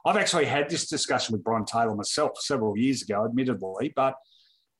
I've 0.05 0.17
actually 0.17 0.45
had 0.45 0.69
this 0.69 0.87
discussion 0.87 1.33
with 1.33 1.43
Brian 1.43 1.65
Taylor 1.65 1.95
myself 1.95 2.37
several 2.39 2.77
years 2.77 3.01
ago, 3.01 3.25
admittedly, 3.25 3.91
but 3.95 4.15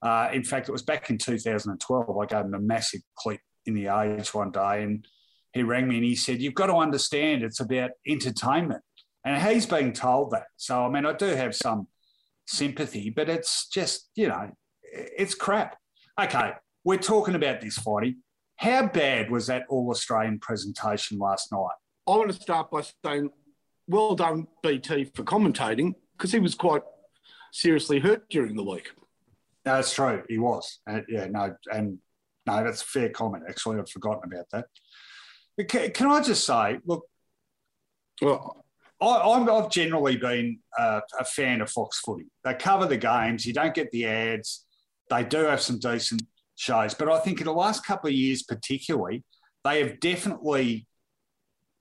uh, 0.04 0.30
in 0.32 0.44
fact, 0.44 0.70
it 0.70 0.72
was 0.72 0.84
back 0.84 1.10
in 1.10 1.18
2012. 1.18 2.18
I 2.18 2.26
gave 2.28 2.46
him 2.46 2.54
a 2.54 2.60
massive 2.60 3.02
clip 3.16 3.42
in 3.66 3.74
the 3.74 3.88
Age 3.88 4.34
one 4.34 4.52
day, 4.52 4.84
and 4.84 5.06
he 5.54 5.64
rang 5.64 5.88
me 5.88 5.96
and 5.96 6.06
he 6.06 6.16
said, 6.16 6.42
You've 6.42 6.54
got 6.54 6.68
to 6.68 6.76
understand 6.76 7.44
it's 7.44 7.60
about 7.60 7.92
entertainment. 8.08 8.82
And 9.26 9.42
he's 9.42 9.66
being 9.66 9.94
told 9.94 10.32
that. 10.32 10.48
So, 10.58 10.86
I 10.86 10.90
mean, 10.90 11.06
I 11.06 11.14
do 11.14 11.28
have 11.28 11.56
some 11.56 11.88
sympathy, 12.48 13.10
but 13.10 13.30
it's 13.30 13.68
just, 13.68 14.10
you 14.16 14.28
know, 14.28 14.52
it's 14.84 15.36
crap. 15.36 15.78
Okay, 16.20 16.54
we're 16.84 16.98
talking 16.98 17.36
about 17.36 17.62
this 17.62 17.78
fighting. 17.78 18.18
How 18.58 18.88
bad 18.88 19.30
was 19.30 19.48
that 19.48 19.66
All 19.70 19.90
Australian 19.90 20.40
presentation 20.40 21.18
last 21.18 21.52
night? 21.52 21.68
I 22.08 22.12
want 22.12 22.32
to 22.32 22.42
start 22.42 22.72
by 22.72 22.84
saying, 23.06 23.30
well 23.88 24.16
done, 24.16 24.48
BT, 24.64 25.06
for 25.16 25.24
commentating 25.24 25.94
because 26.18 26.32
he 26.32 26.40
was 26.40 26.56
quite 26.56 26.82
seriously 27.52 28.00
hurt 28.00 28.30
during 28.30 28.56
the 28.56 28.64
week. 28.64 28.90
No, 29.66 29.76
that's 29.76 29.94
true. 29.94 30.24
He 30.28 30.38
was. 30.38 30.80
Uh, 30.90 31.02
yeah, 31.08 31.28
no, 31.28 31.56
and 31.72 32.00
no, 32.46 32.64
that's 32.64 32.82
a 32.82 32.86
fair 32.86 33.10
comment. 33.10 33.44
Actually, 33.48 33.80
I'd 33.80 33.90
forgotten 33.90 34.32
about 34.32 34.46
that. 34.52 34.66
Can, 35.68 35.92
can 35.92 36.08
I 36.12 36.22
just 36.22 36.46
say, 36.46 36.80
look, 36.86 37.06
Well, 38.22 38.66
I, 39.02 39.22
I'm, 39.22 39.50
I've 39.50 39.70
generally 39.70 40.18
been 40.18 40.60
uh, 40.78 41.02
a 41.20 41.26
fan 41.26 41.62
of 41.62 41.70
Fox 41.70 42.00
Footy. 42.00 42.28
They 42.44 42.54
cover 42.54 42.86
the 42.86 42.98
games. 42.98 43.46
You 43.46 43.54
don't 43.54 43.74
get 43.74 43.92
the 43.92 44.06
ads. 44.06 44.66
They 45.10 45.24
do 45.24 45.40
have 45.46 45.62
some 45.62 45.80
decent 45.80 46.24
shows, 46.56 46.94
but 46.94 47.10
I 47.10 47.20
think 47.20 47.40
in 47.40 47.46
the 47.46 47.54
last 47.54 47.86
couple 47.86 48.10
of 48.10 48.14
years, 48.14 48.44
particularly, 48.44 49.24
they 49.64 49.82
have 49.82 50.00
definitely 50.00 50.88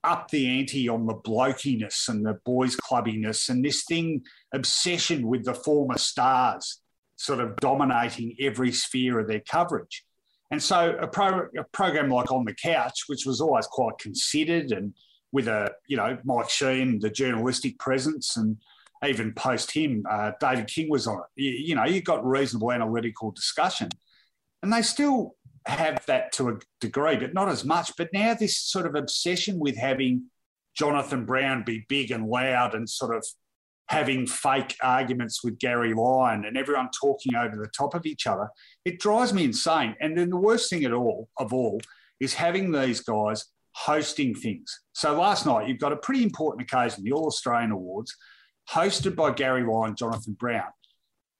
upped 0.03 0.31
the 0.31 0.47
ante 0.47 0.87
on 0.87 1.05
the 1.05 1.13
blokiness 1.13 2.07
and 2.07 2.25
the 2.25 2.39
boys' 2.45 2.77
clubbiness 2.77 3.49
and 3.49 3.63
this 3.63 3.83
thing 3.83 4.23
obsession 4.53 5.27
with 5.27 5.43
the 5.43 5.53
former 5.53 5.97
stars, 5.97 6.81
sort 7.17 7.39
of 7.41 7.57
dominating 7.57 8.35
every 8.39 8.71
sphere 8.71 9.19
of 9.19 9.27
their 9.27 9.41
coverage. 9.41 10.05
And 10.51 10.61
so 10.61 10.97
a, 10.99 11.07
pro, 11.07 11.47
a 11.57 11.63
program 11.71 12.09
like 12.09 12.31
On 12.31 12.43
the 12.43 12.55
Couch, 12.55 13.03
which 13.07 13.25
was 13.25 13.39
always 13.39 13.67
quite 13.67 13.97
considered 13.99 14.71
and 14.71 14.93
with 15.31 15.47
a, 15.47 15.71
you 15.87 15.95
know, 15.95 16.17
Mike 16.23 16.47
Sheahan, 16.47 16.99
the 16.99 17.09
journalistic 17.09 17.77
presence, 17.77 18.35
and 18.35 18.57
even 19.07 19.33
post 19.33 19.71
him, 19.71 20.03
uh, 20.09 20.31
David 20.39 20.67
King 20.67 20.89
was 20.89 21.05
on 21.05 21.19
it. 21.19 21.41
You, 21.41 21.51
you 21.51 21.75
know, 21.75 21.85
you 21.85 22.01
got 22.01 22.25
reasonable 22.25 22.71
analytical 22.71 23.31
discussion. 23.31 23.89
And 24.63 24.73
they 24.73 24.81
still 24.81 25.35
have 25.65 26.03
that 26.07 26.31
to 26.33 26.49
a 26.49 26.57
degree, 26.81 27.15
but 27.17 27.33
not 27.33 27.47
as 27.47 27.63
much. 27.63 27.91
But 27.95 28.09
now 28.11 28.33
this 28.33 28.57
sort 28.57 28.87
of 28.87 28.95
obsession 28.95 29.59
with 29.59 29.77
having 29.77 30.25
Jonathan 30.75 31.25
Brown 31.25 31.63
be 31.63 31.85
big 31.87 32.11
and 32.11 32.25
loud 32.25 32.73
and 32.73 32.89
sort 32.89 33.15
of 33.15 33.25
having 33.89 34.27
fake 34.27 34.75
arguments 34.83 35.43
with 35.43 35.57
Gary 35.57 35.95
Lyon 35.95 36.45
and 36.45 36.55
everyone 36.55 36.89
talking 36.99 37.35
over 37.35 37.55
the 37.55 37.71
top 37.75 37.95
of 37.95 38.05
each 38.05 38.27
other, 38.27 38.47
it 38.85 38.99
drives 38.99 39.33
me 39.33 39.43
insane. 39.43 39.95
And 39.99 40.15
then 40.15 40.29
the 40.29 40.37
worst 40.37 40.69
thing 40.69 40.83
at 40.85 40.93
all 40.93 41.27
of 41.37 41.51
all 41.53 41.81
is 42.19 42.35
having 42.35 42.71
these 42.71 43.01
guys 43.01 43.45
hosting 43.73 44.35
things. 44.35 44.81
So 44.93 45.19
last 45.19 45.47
night 45.47 45.67
you've 45.67 45.79
got 45.79 45.91
a 45.91 45.97
pretty 45.97 46.21
important 46.21 46.69
occasion, 46.71 47.03
the 47.03 47.13
All 47.13 47.25
Australian 47.25 47.71
Awards, 47.71 48.15
hosted 48.69 49.15
by 49.15 49.31
Gary 49.31 49.63
Lyon, 49.63 49.95
Jonathan 49.95 50.33
Brown. 50.33 50.69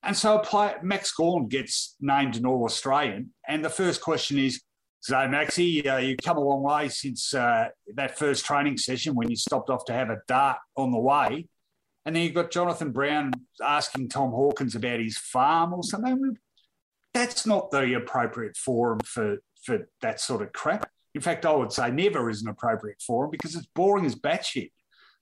And 0.02 0.18
so 0.18 0.40
player, 0.40 0.80
Max 0.82 1.12
Gawn 1.12 1.50
gets 1.50 1.96
named 2.02 2.36
an 2.36 2.48
All 2.48 2.64
Australian, 2.64 3.32
and 3.48 3.64
the 3.64 3.70
first 3.70 4.02
question 4.02 4.40
is, 4.40 4.64
"So 5.02 5.14
Maxi, 5.14 5.86
uh, 5.86 5.98
you've 5.98 6.20
come 6.24 6.38
a 6.38 6.42
long 6.42 6.64
way 6.64 6.88
since 6.88 7.34
uh, 7.34 7.68
that 7.96 8.18
first 8.18 8.46
training 8.46 8.78
session 8.78 9.14
when 9.14 9.30
you 9.30 9.36
stopped 9.36 9.70
off 9.70 9.84
to 9.86 9.94
have 9.94 10.10
a 10.10 10.22
dart 10.28 10.58
on 10.78 10.92
the 10.92 10.98
way." 10.98 11.48
And 12.06 12.16
then 12.16 12.24
you've 12.24 12.34
got 12.34 12.52
Jonathan 12.52 12.92
Brown 12.92 13.32
asking 13.62 14.10
Tom 14.10 14.32
Hawkins 14.32 14.76
about 14.76 15.00
his 15.00 15.18
farm 15.18 15.74
or 15.74 15.84
something. 15.84 16.38
That's 17.14 17.46
not 17.46 17.72
the 17.72 17.94
appropriate 17.96 18.56
forum 18.56 19.00
for, 19.06 19.38
for 19.64 19.90
that 20.02 20.20
sort 20.20 20.42
of 20.42 20.54
crap. 20.54 20.90
In 21.14 21.22
fact, 21.22 21.46
I 21.46 21.54
would 21.54 21.74
say 21.74 21.92
never 21.92 22.30
is 22.30 22.42
an 22.42 22.50
appropriate 22.50 23.02
forum 23.02 23.32
because 23.32 23.56
it's 23.56 23.68
boring 23.76 24.06
as 24.06 24.16
batshit. 24.16 24.72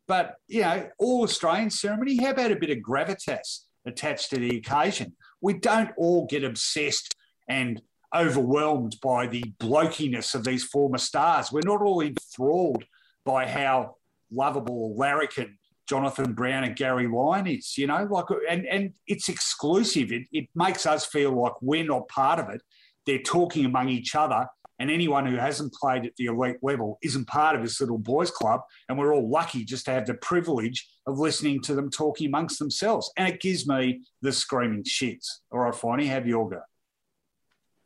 But, 0.07 0.35
you 0.47 0.61
know, 0.61 0.89
all 0.99 1.23
Australian 1.23 1.69
ceremony, 1.69 2.17
how 2.17 2.31
about 2.31 2.51
a 2.51 2.55
bit 2.55 2.69
of 2.69 2.77
gravitas 2.77 3.61
attached 3.85 4.29
to 4.29 4.37
the 4.37 4.57
occasion? 4.57 5.15
We 5.41 5.53
don't 5.53 5.91
all 5.97 6.25
get 6.25 6.43
obsessed 6.43 7.15
and 7.49 7.81
overwhelmed 8.15 8.97
by 9.01 9.27
the 9.27 9.43
blokiness 9.59 10.33
of 10.33 10.43
these 10.43 10.63
former 10.63 10.97
stars. 10.97 11.51
We're 11.51 11.61
not 11.65 11.81
all 11.81 12.01
enthralled 12.01 12.85
by 13.25 13.47
how 13.47 13.95
lovable, 14.31 14.95
larrikin 14.95 15.57
Jonathan 15.87 16.33
Brown 16.33 16.63
and 16.63 16.75
Gary 16.75 17.07
Lyon 17.07 17.47
is, 17.47 17.77
you 17.77 17.87
know, 17.87 18.07
like, 18.09 18.25
and, 18.49 18.65
and 18.65 18.93
it's 19.07 19.29
exclusive. 19.29 20.11
It, 20.11 20.27
it 20.31 20.47
makes 20.53 20.85
us 20.85 21.05
feel 21.05 21.31
like 21.31 21.53
we're 21.61 21.85
not 21.85 22.07
part 22.09 22.39
of 22.39 22.49
it. 22.49 22.61
They're 23.05 23.19
talking 23.19 23.65
among 23.65 23.87
each 23.89 24.15
other, 24.15 24.47
and 24.79 24.91
anyone 24.91 25.25
who 25.25 25.37
hasn't 25.37 25.73
played 25.73 26.05
at 26.05 26.15
the 26.17 26.25
elite 26.25 26.57
level 26.61 26.99
isn't 27.01 27.27
part 27.27 27.55
of 27.55 27.63
this 27.63 27.79
little 27.79 27.97
boys' 27.97 28.29
club. 28.29 28.61
And 28.89 28.97
we're 28.97 29.13
all 29.13 29.29
lucky 29.29 29.63
just 29.63 29.85
to 29.85 29.91
have 29.91 30.05
the 30.05 30.13
privilege 30.15 30.87
of 31.07 31.17
listening 31.17 31.61
to 31.63 31.73
them 31.73 31.89
talking 31.89 32.27
amongst 32.27 32.59
themselves. 32.59 33.11
And 33.17 33.27
it 33.27 33.39
gives 33.39 33.67
me 33.67 34.01
the 34.21 34.31
screaming 34.31 34.83
shits. 34.83 35.39
All 35.51 35.59
right, 35.59 35.73
Finey, 35.73 36.07
have 36.07 36.27
your 36.27 36.49
go. 36.49 36.61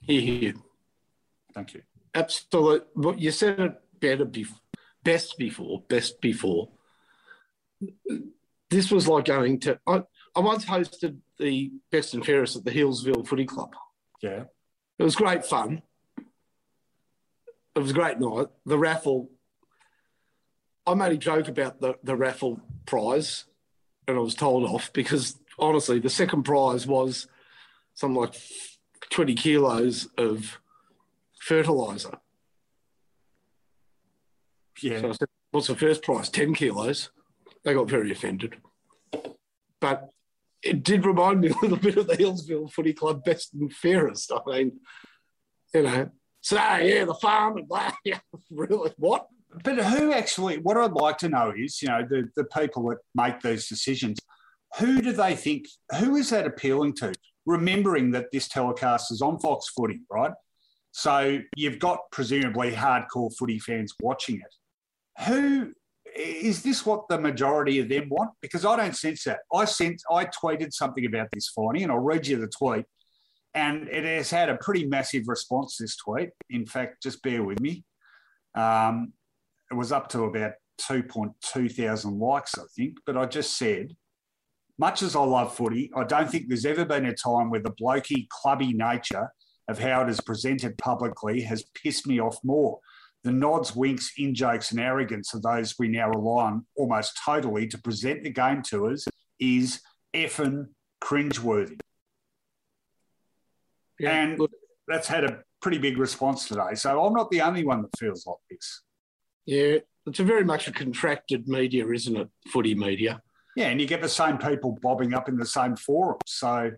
here, 0.01 0.21
here. 0.21 0.53
Thank 1.53 1.75
you. 1.75 1.83
Absolutely. 2.13 3.17
You 3.17 3.31
said 3.31 3.59
it 3.59 3.81
better, 3.99 4.25
bef- 4.25 4.59
best 5.03 5.37
before, 5.37 5.83
best 5.87 6.19
before. 6.19 6.69
This 8.69 8.91
was 8.91 9.07
like 9.07 9.25
going 9.25 9.59
to. 9.61 9.79
I, 9.85 10.03
I 10.35 10.39
once 10.39 10.65
hosted 10.65 11.17
the 11.39 11.71
best 11.91 12.13
and 12.13 12.25
fairest 12.25 12.55
at 12.55 12.63
the 12.63 12.71
Healesville 12.71 13.27
Footy 13.27 13.45
Club. 13.45 13.73
Yeah. 14.21 14.43
It 14.97 15.03
was 15.03 15.15
great 15.15 15.45
fun. 15.45 15.81
It 17.75 17.79
was 17.79 17.91
a 17.91 17.95
great 17.95 18.19
night. 18.19 18.47
The 18.65 18.77
raffle 18.77 19.29
I 20.85 20.93
made 20.93 21.11
a 21.11 21.17
joke 21.17 21.47
about 21.47 21.79
the, 21.79 21.95
the 22.03 22.15
raffle 22.15 22.59
prize 22.85 23.45
and 24.07 24.17
I 24.17 24.19
was 24.19 24.35
told 24.35 24.63
off 24.67 24.91
because 24.93 25.37
honestly, 25.59 25.99
the 25.99 26.09
second 26.09 26.43
prize 26.43 26.87
was 26.87 27.27
something 27.93 28.19
like 28.19 28.35
20 29.09 29.35
kilos 29.35 30.07
of 30.17 30.59
fertilizer. 31.39 32.17
Yeah. 34.81 35.01
So 35.01 35.09
I 35.09 35.11
said, 35.11 35.27
What's 35.51 35.67
the 35.67 35.75
first 35.75 36.01
prize? 36.01 36.29
10 36.29 36.55
kilos. 36.55 37.11
They 37.63 37.73
got 37.73 37.89
very 37.89 38.11
offended. 38.11 38.55
But 39.79 40.09
it 40.63 40.83
did 40.83 41.05
remind 41.05 41.41
me 41.41 41.49
a 41.51 41.61
little 41.61 41.77
bit 41.77 41.97
of 41.97 42.07
the 42.07 42.17
Healesville 42.17 42.71
Footy 42.71 42.93
Club 42.93 43.23
best 43.23 43.53
and 43.53 43.71
fairest. 43.73 44.31
I 44.31 44.39
mean, 44.49 44.79
you 45.73 45.83
know, 45.83 46.09
so 46.41 46.55
yeah, 46.55 47.05
the 47.05 47.13
farm 47.15 47.57
and 47.57 47.67
blah, 47.67 47.91
yeah, 48.05 48.19
really, 48.49 48.91
what? 48.97 49.27
But 49.63 49.77
who 49.83 50.13
actually, 50.13 50.57
what 50.59 50.77
I'd 50.77 50.93
like 50.93 51.17
to 51.19 51.29
know 51.29 51.53
is, 51.55 51.81
you 51.81 51.89
know, 51.89 52.05
the, 52.09 52.29
the 52.35 52.45
people 52.45 52.89
that 52.89 52.99
make 53.13 53.41
these 53.41 53.67
decisions, 53.67 54.17
who 54.79 55.01
do 55.01 55.11
they 55.11 55.35
think, 55.35 55.67
who 55.99 56.15
is 56.15 56.29
that 56.29 56.47
appealing 56.47 56.95
to? 56.95 57.13
Remembering 57.45 58.11
that 58.11 58.31
this 58.31 58.47
telecast 58.47 59.11
is 59.11 59.21
on 59.21 59.39
Fox 59.39 59.67
Footy, 59.69 60.01
right? 60.09 60.31
So 60.91 61.39
you've 61.55 61.79
got 61.79 61.99
presumably 62.11 62.71
hardcore 62.71 63.35
footy 63.37 63.59
fans 63.59 63.93
watching 64.01 64.35
it. 64.35 65.23
Who 65.25 65.73
is 66.15 66.63
this 66.63 66.85
what 66.85 67.07
the 67.07 67.19
majority 67.19 67.79
of 67.79 67.89
them 67.89 68.09
want? 68.09 68.31
Because 68.41 68.65
I 68.65 68.75
don't 68.75 68.95
sense 68.95 69.23
that. 69.25 69.39
I 69.53 69.65
sense 69.65 70.03
I 70.11 70.25
tweeted 70.25 70.73
something 70.73 71.05
about 71.05 71.27
this 71.33 71.49
finding, 71.49 71.83
and 71.83 71.91
I'll 71.91 71.99
read 71.99 72.27
you 72.27 72.37
the 72.37 72.47
tweet. 72.47 72.85
And 73.53 73.87
it 73.89 74.05
has 74.05 74.29
had 74.29 74.49
a 74.49 74.57
pretty 74.57 74.85
massive 74.85 75.27
response, 75.27 75.77
this 75.77 75.97
tweet. 75.97 76.29
In 76.49 76.65
fact, 76.65 77.03
just 77.03 77.21
bear 77.21 77.43
with 77.43 77.59
me. 77.59 77.83
Um, 78.55 79.13
it 79.69 79.73
was 79.73 79.91
up 79.91 80.09
to 80.09 80.23
about 80.23 80.53
2.2 80.81 81.71
thousand 81.71 82.19
likes, 82.19 82.57
I 82.57 82.63
think. 82.75 82.97
But 83.05 83.17
I 83.17 83.25
just 83.25 83.57
said, 83.57 83.95
much 84.77 85.03
as 85.03 85.15
I 85.15 85.23
love 85.23 85.55
footy, 85.55 85.91
I 85.95 86.03
don't 86.03 86.29
think 86.29 86.47
there's 86.47 86.65
ever 86.65 86.85
been 86.85 87.05
a 87.05 87.13
time 87.13 87.49
where 87.49 87.61
the 87.61 87.71
blokey, 87.71 88.27
clubby 88.29 88.73
nature 88.73 89.29
of 89.67 89.79
how 89.79 90.01
it 90.01 90.09
is 90.09 90.19
presented 90.21 90.77
publicly 90.77 91.41
has 91.41 91.65
pissed 91.75 92.07
me 92.07 92.19
off 92.19 92.37
more. 92.43 92.79
The 93.23 93.31
nods, 93.31 93.75
winks, 93.75 94.13
in 94.17 94.33
jokes, 94.33 94.71
and 94.71 94.79
arrogance 94.79 95.33
of 95.33 95.43
those 95.43 95.75
we 95.77 95.87
now 95.87 96.09
rely 96.09 96.45
on 96.45 96.65
almost 96.75 97.19
totally 97.23 97.67
to 97.67 97.77
present 97.77 98.23
the 98.23 98.31
game 98.31 98.63
to 98.63 98.87
us 98.87 99.05
is 99.39 99.81
effing 100.15 100.67
cringeworthy. 101.03 101.79
Yeah, 103.99 104.23
and 104.23 104.37
good. 104.37 104.49
that's 104.87 105.07
had 105.07 105.23
a 105.23 105.43
pretty 105.61 105.77
big 105.77 105.97
response 105.97 106.47
today. 106.47 106.73
So 106.73 107.03
I'm 107.03 107.13
not 107.13 107.29
the 107.29 107.41
only 107.41 107.63
one 107.63 107.83
that 107.83 107.97
feels 107.99 108.25
like 108.25 108.37
this. 108.49 108.81
Yeah, 109.45 109.77
it's 110.07 110.19
a 110.19 110.23
very 110.23 110.43
much 110.43 110.67
a 110.67 110.71
contracted 110.71 111.47
media, 111.47 111.87
isn't 111.87 112.17
it? 112.17 112.27
Footy 112.47 112.73
media. 112.75 113.21
Yeah, 113.55 113.67
and 113.67 113.79
you 113.79 113.87
get 113.87 114.01
the 114.01 114.09
same 114.09 114.37
people 114.37 114.77
bobbing 114.81 115.13
up 115.13 115.29
in 115.29 115.37
the 115.37 115.45
same 115.45 115.75
forums. 115.75 116.21
So, 116.25 116.71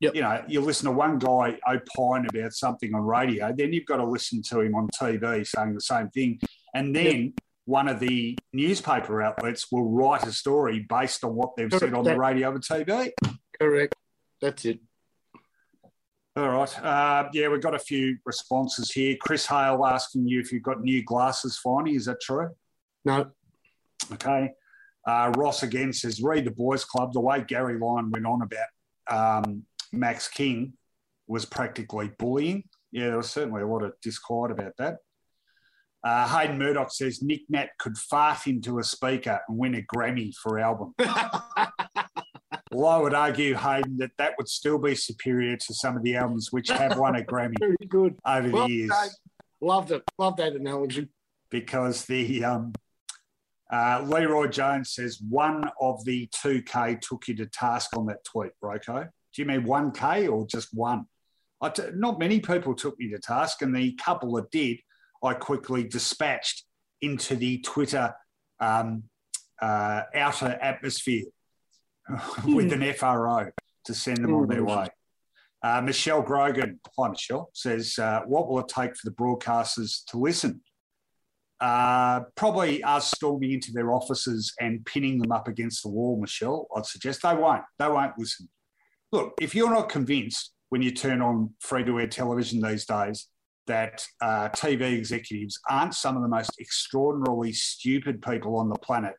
yep. 0.00 0.14
you 0.14 0.22
know, 0.22 0.42
you 0.46 0.60
listen 0.60 0.86
to 0.86 0.92
one 0.92 1.18
guy 1.18 1.58
opine 1.68 2.26
about 2.26 2.52
something 2.52 2.94
on 2.94 3.02
radio, 3.02 3.52
then 3.56 3.72
you've 3.72 3.86
got 3.86 3.96
to 3.96 4.04
listen 4.04 4.42
to 4.42 4.60
him 4.60 4.74
on 4.74 4.88
TV 4.88 5.46
saying 5.46 5.74
the 5.74 5.80
same 5.80 6.08
thing. 6.10 6.40
And 6.74 6.94
then 6.94 7.22
yep. 7.22 7.32
one 7.64 7.88
of 7.88 8.00
the 8.00 8.38
newspaper 8.52 9.22
outlets 9.22 9.70
will 9.70 9.88
write 9.88 10.26
a 10.26 10.32
story 10.32 10.86
based 10.88 11.24
on 11.24 11.34
what 11.34 11.56
they've 11.56 11.70
Correct. 11.70 11.84
said 11.84 11.94
on 11.94 12.04
the 12.04 12.16
radio 12.16 12.50
and 12.50 12.62
TV. 12.62 13.12
Correct. 13.58 13.94
That's 14.40 14.64
it. 14.64 14.80
All 16.36 16.50
right. 16.50 16.84
Uh, 16.84 17.30
yeah, 17.32 17.48
we've 17.48 17.62
got 17.62 17.74
a 17.74 17.78
few 17.78 18.18
responses 18.26 18.90
here. 18.90 19.16
Chris 19.18 19.46
Hale 19.46 19.86
asking 19.86 20.28
you 20.28 20.38
if 20.40 20.52
you've 20.52 20.62
got 20.62 20.82
new 20.82 21.02
glasses, 21.02 21.58
Finey. 21.64 21.96
Is 21.96 22.04
that 22.04 22.20
true? 22.20 22.50
No. 23.06 23.30
Okay. 24.12 24.52
Uh, 25.06 25.32
Ross 25.38 25.62
again 25.62 25.94
says, 25.94 26.20
read 26.20 26.44
the 26.44 26.50
boys 26.50 26.84
club. 26.84 27.14
The 27.14 27.20
way 27.20 27.42
Gary 27.46 27.78
Lyon 27.78 28.10
went 28.10 28.26
on 28.26 28.42
about 28.42 29.44
um, 29.44 29.62
Max 29.96 30.28
King 30.28 30.74
was 31.26 31.44
practically 31.44 32.10
bullying. 32.18 32.64
Yeah, 32.92 33.06
there 33.06 33.16
was 33.16 33.30
certainly 33.30 33.62
a 33.62 33.66
lot 33.66 33.82
of 33.82 33.92
disquiet 34.02 34.52
about 34.52 34.72
that. 34.78 34.96
Uh, 36.04 36.28
Hayden 36.28 36.58
Murdoch 36.58 36.92
says 36.92 37.20
Nick 37.20 37.42
Nat 37.48 37.70
could 37.78 37.96
fart 37.98 38.46
into 38.46 38.78
a 38.78 38.84
speaker 38.84 39.40
and 39.48 39.58
win 39.58 39.74
a 39.74 39.82
Grammy 39.82 40.32
for 40.34 40.58
album. 40.58 40.94
well, 42.70 42.86
I 42.86 42.98
would 42.98 43.14
argue, 43.14 43.54
Hayden, 43.54 43.96
that 43.98 44.12
that 44.18 44.34
would 44.38 44.48
still 44.48 44.78
be 44.78 44.94
superior 44.94 45.56
to 45.56 45.74
some 45.74 45.96
of 45.96 46.04
the 46.04 46.14
albums 46.14 46.52
which 46.52 46.68
have 46.68 46.96
won 46.96 47.16
a 47.16 47.22
Grammy 47.22 47.54
Very 47.58 47.76
good. 47.88 48.14
over 48.24 48.50
well, 48.50 48.68
the 48.68 48.72
years. 48.72 49.18
Loved 49.60 49.90
it. 49.90 50.02
Love 50.16 50.36
that 50.36 50.54
analogy. 50.54 51.08
Because 51.50 52.04
the 52.04 52.44
um, 52.44 52.72
uh, 53.72 54.04
Leroy 54.06 54.46
Jones 54.46 54.92
says 54.92 55.20
one 55.20 55.68
of 55.80 56.04
the 56.04 56.28
2K 56.28 57.00
took 57.00 57.26
you 57.28 57.34
to 57.36 57.46
task 57.46 57.96
on 57.96 58.06
that 58.06 58.24
tweet, 58.24 58.52
Broco. 58.62 59.08
Do 59.36 59.42
you 59.42 59.48
mean 59.48 59.64
1K 59.64 60.32
or 60.32 60.46
just 60.46 60.70
one? 60.72 61.04
T- 61.74 61.82
not 61.94 62.18
many 62.18 62.40
people 62.40 62.74
took 62.74 62.98
me 62.98 63.10
to 63.10 63.18
task, 63.18 63.60
and 63.60 63.76
the 63.76 63.92
couple 64.02 64.32
that 64.34 64.50
did, 64.50 64.78
I 65.22 65.34
quickly 65.34 65.84
dispatched 65.84 66.64
into 67.02 67.36
the 67.36 67.58
Twitter 67.58 68.14
um, 68.60 69.04
uh, 69.60 70.02
outer 70.14 70.58
atmosphere 70.60 71.24
with 72.46 72.72
an 72.72 72.92
FRO 72.94 73.50
to 73.84 73.94
send 73.94 74.18
them 74.18 74.34
on 74.34 74.48
their 74.48 74.60
hmm. 74.60 74.70
way. 74.70 74.88
Uh, 75.62 75.82
Michelle 75.82 76.22
Grogan, 76.22 76.80
hi 76.96 77.08
Michelle, 77.08 77.50
says, 77.52 77.98
uh, 77.98 78.22
What 78.26 78.48
will 78.48 78.60
it 78.60 78.68
take 78.68 78.96
for 78.96 79.08
the 79.10 79.14
broadcasters 79.14 80.04
to 80.08 80.18
listen? 80.18 80.62
Uh, 81.60 82.20
probably 82.36 82.82
us 82.84 83.10
storming 83.10 83.52
into 83.52 83.72
their 83.72 83.92
offices 83.92 84.54
and 84.60 84.84
pinning 84.86 85.18
them 85.18 85.32
up 85.32 85.48
against 85.48 85.82
the 85.82 85.88
wall, 85.88 86.18
Michelle. 86.20 86.68
I'd 86.76 86.86
suggest 86.86 87.22
they 87.22 87.34
won't. 87.34 87.64
They 87.78 87.88
won't 87.88 88.18
listen. 88.18 88.48
Look, 89.16 89.32
if 89.40 89.54
you're 89.54 89.72
not 89.72 89.88
convinced 89.88 90.52
when 90.68 90.82
you 90.82 90.90
turn 90.90 91.22
on 91.22 91.54
free 91.60 91.82
to 91.84 91.98
air 91.98 92.06
television 92.06 92.60
these 92.60 92.84
days 92.84 93.28
that 93.66 94.04
uh, 94.20 94.50
TV 94.50 94.92
executives 94.92 95.58
aren't 95.70 95.94
some 95.94 96.16
of 96.16 96.22
the 96.22 96.28
most 96.28 96.60
extraordinarily 96.60 97.54
stupid 97.54 98.20
people 98.20 98.58
on 98.58 98.68
the 98.68 98.76
planet, 98.76 99.14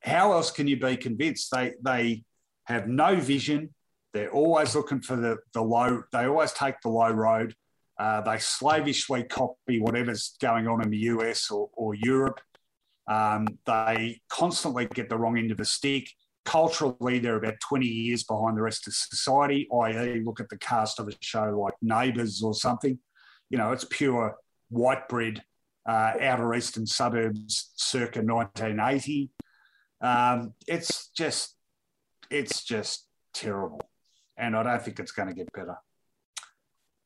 how 0.00 0.32
else 0.32 0.50
can 0.50 0.68
you 0.68 0.78
be 0.78 0.98
convinced? 0.98 1.50
They 1.50 1.72
they 1.82 2.24
have 2.64 2.88
no 2.88 3.16
vision. 3.16 3.72
They're 4.12 4.30
always 4.30 4.74
looking 4.74 5.00
for 5.00 5.16
the, 5.16 5.38
the 5.54 5.62
low. 5.62 6.02
They 6.12 6.26
always 6.26 6.52
take 6.52 6.78
the 6.82 6.90
low 6.90 7.10
road. 7.10 7.54
Uh, 7.98 8.20
they 8.20 8.36
slavishly 8.36 9.24
copy 9.24 9.80
whatever's 9.80 10.36
going 10.42 10.68
on 10.68 10.82
in 10.82 10.90
the 10.90 11.08
US 11.14 11.50
or, 11.50 11.70
or 11.72 11.94
Europe. 11.94 12.38
Um, 13.08 13.46
they 13.64 14.20
constantly 14.28 14.84
get 14.92 15.08
the 15.08 15.16
wrong 15.16 15.38
end 15.38 15.52
of 15.52 15.56
the 15.56 15.64
stick. 15.64 16.06
Culturally, 16.46 17.18
they're 17.18 17.36
about 17.36 17.60
20 17.68 17.86
years 17.86 18.24
behind 18.24 18.56
the 18.56 18.62
rest 18.62 18.86
of 18.86 18.94
society, 18.94 19.68
i.e., 19.82 20.22
look 20.24 20.40
at 20.40 20.48
the 20.48 20.58
cast 20.58 21.00
of 21.00 21.08
a 21.08 21.12
show 21.20 21.60
like 21.60 21.74
Neighbours 21.82 22.42
or 22.42 22.54
something. 22.54 22.98
You 23.50 23.58
know, 23.58 23.72
it's 23.72 23.84
pure 23.84 24.36
white 24.70 25.08
bread, 25.08 25.42
uh, 25.86 26.12
outer 26.20 26.54
eastern 26.54 26.86
suburbs 26.86 27.72
circa 27.76 28.20
1980. 28.22 29.30
Um, 30.00 30.54
it's 30.66 31.08
just, 31.08 31.56
it's 32.30 32.64
just 32.64 33.06
terrible, 33.34 33.82
and 34.36 34.56
I 34.56 34.62
don't 34.62 34.82
think 34.82 35.00
it's 35.00 35.12
going 35.12 35.28
to 35.28 35.34
get 35.34 35.52
better. 35.52 35.76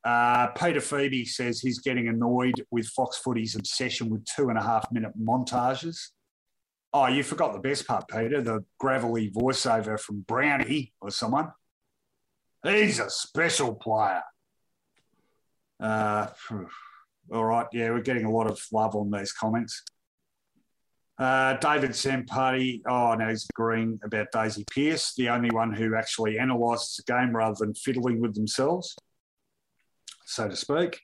Uh, 0.04 0.48
Peter 0.48 0.80
Phoebe 0.80 1.24
says 1.24 1.60
he's 1.60 1.80
getting 1.80 2.08
annoyed 2.08 2.64
with 2.70 2.86
Fox 2.88 3.18
Footy's 3.18 3.54
obsession 3.54 4.08
with 4.08 4.24
two 4.24 4.48
and 4.48 4.58
a 4.58 4.62
half 4.62 4.90
minute 4.92 5.12
montages. 5.18 5.98
Oh, 6.92 7.06
you 7.06 7.22
forgot 7.22 7.52
the 7.52 7.60
best 7.60 7.86
part, 7.86 8.08
Peter 8.08 8.42
the 8.42 8.64
gravelly 8.78 9.30
voiceover 9.30 9.98
from 9.98 10.20
Brownie 10.20 10.92
or 11.00 11.10
someone. 11.10 11.52
He's 12.64 12.98
a 12.98 13.08
special 13.08 13.74
player. 13.74 14.22
Uh, 15.78 16.26
all 17.32 17.44
right, 17.44 17.66
yeah, 17.72 17.90
we're 17.90 18.02
getting 18.02 18.24
a 18.24 18.30
lot 18.30 18.50
of 18.50 18.60
love 18.72 18.96
on 18.96 19.10
these 19.10 19.32
comments. 19.32 19.82
Uh, 21.16 21.54
David 21.58 21.90
Sampati, 21.90 22.80
oh, 22.88 23.14
now 23.14 23.28
he's 23.28 23.46
agreeing 23.54 24.00
about 24.02 24.32
Daisy 24.32 24.64
Pearce, 24.70 25.14
the 25.14 25.28
only 25.28 25.50
one 25.50 25.72
who 25.72 25.94
actually 25.94 26.38
analyses 26.38 26.96
the 26.96 27.12
game 27.12 27.36
rather 27.36 27.56
than 27.58 27.74
fiddling 27.74 28.20
with 28.20 28.34
themselves, 28.34 28.96
so 30.24 30.48
to 30.48 30.56
speak. 30.56 30.98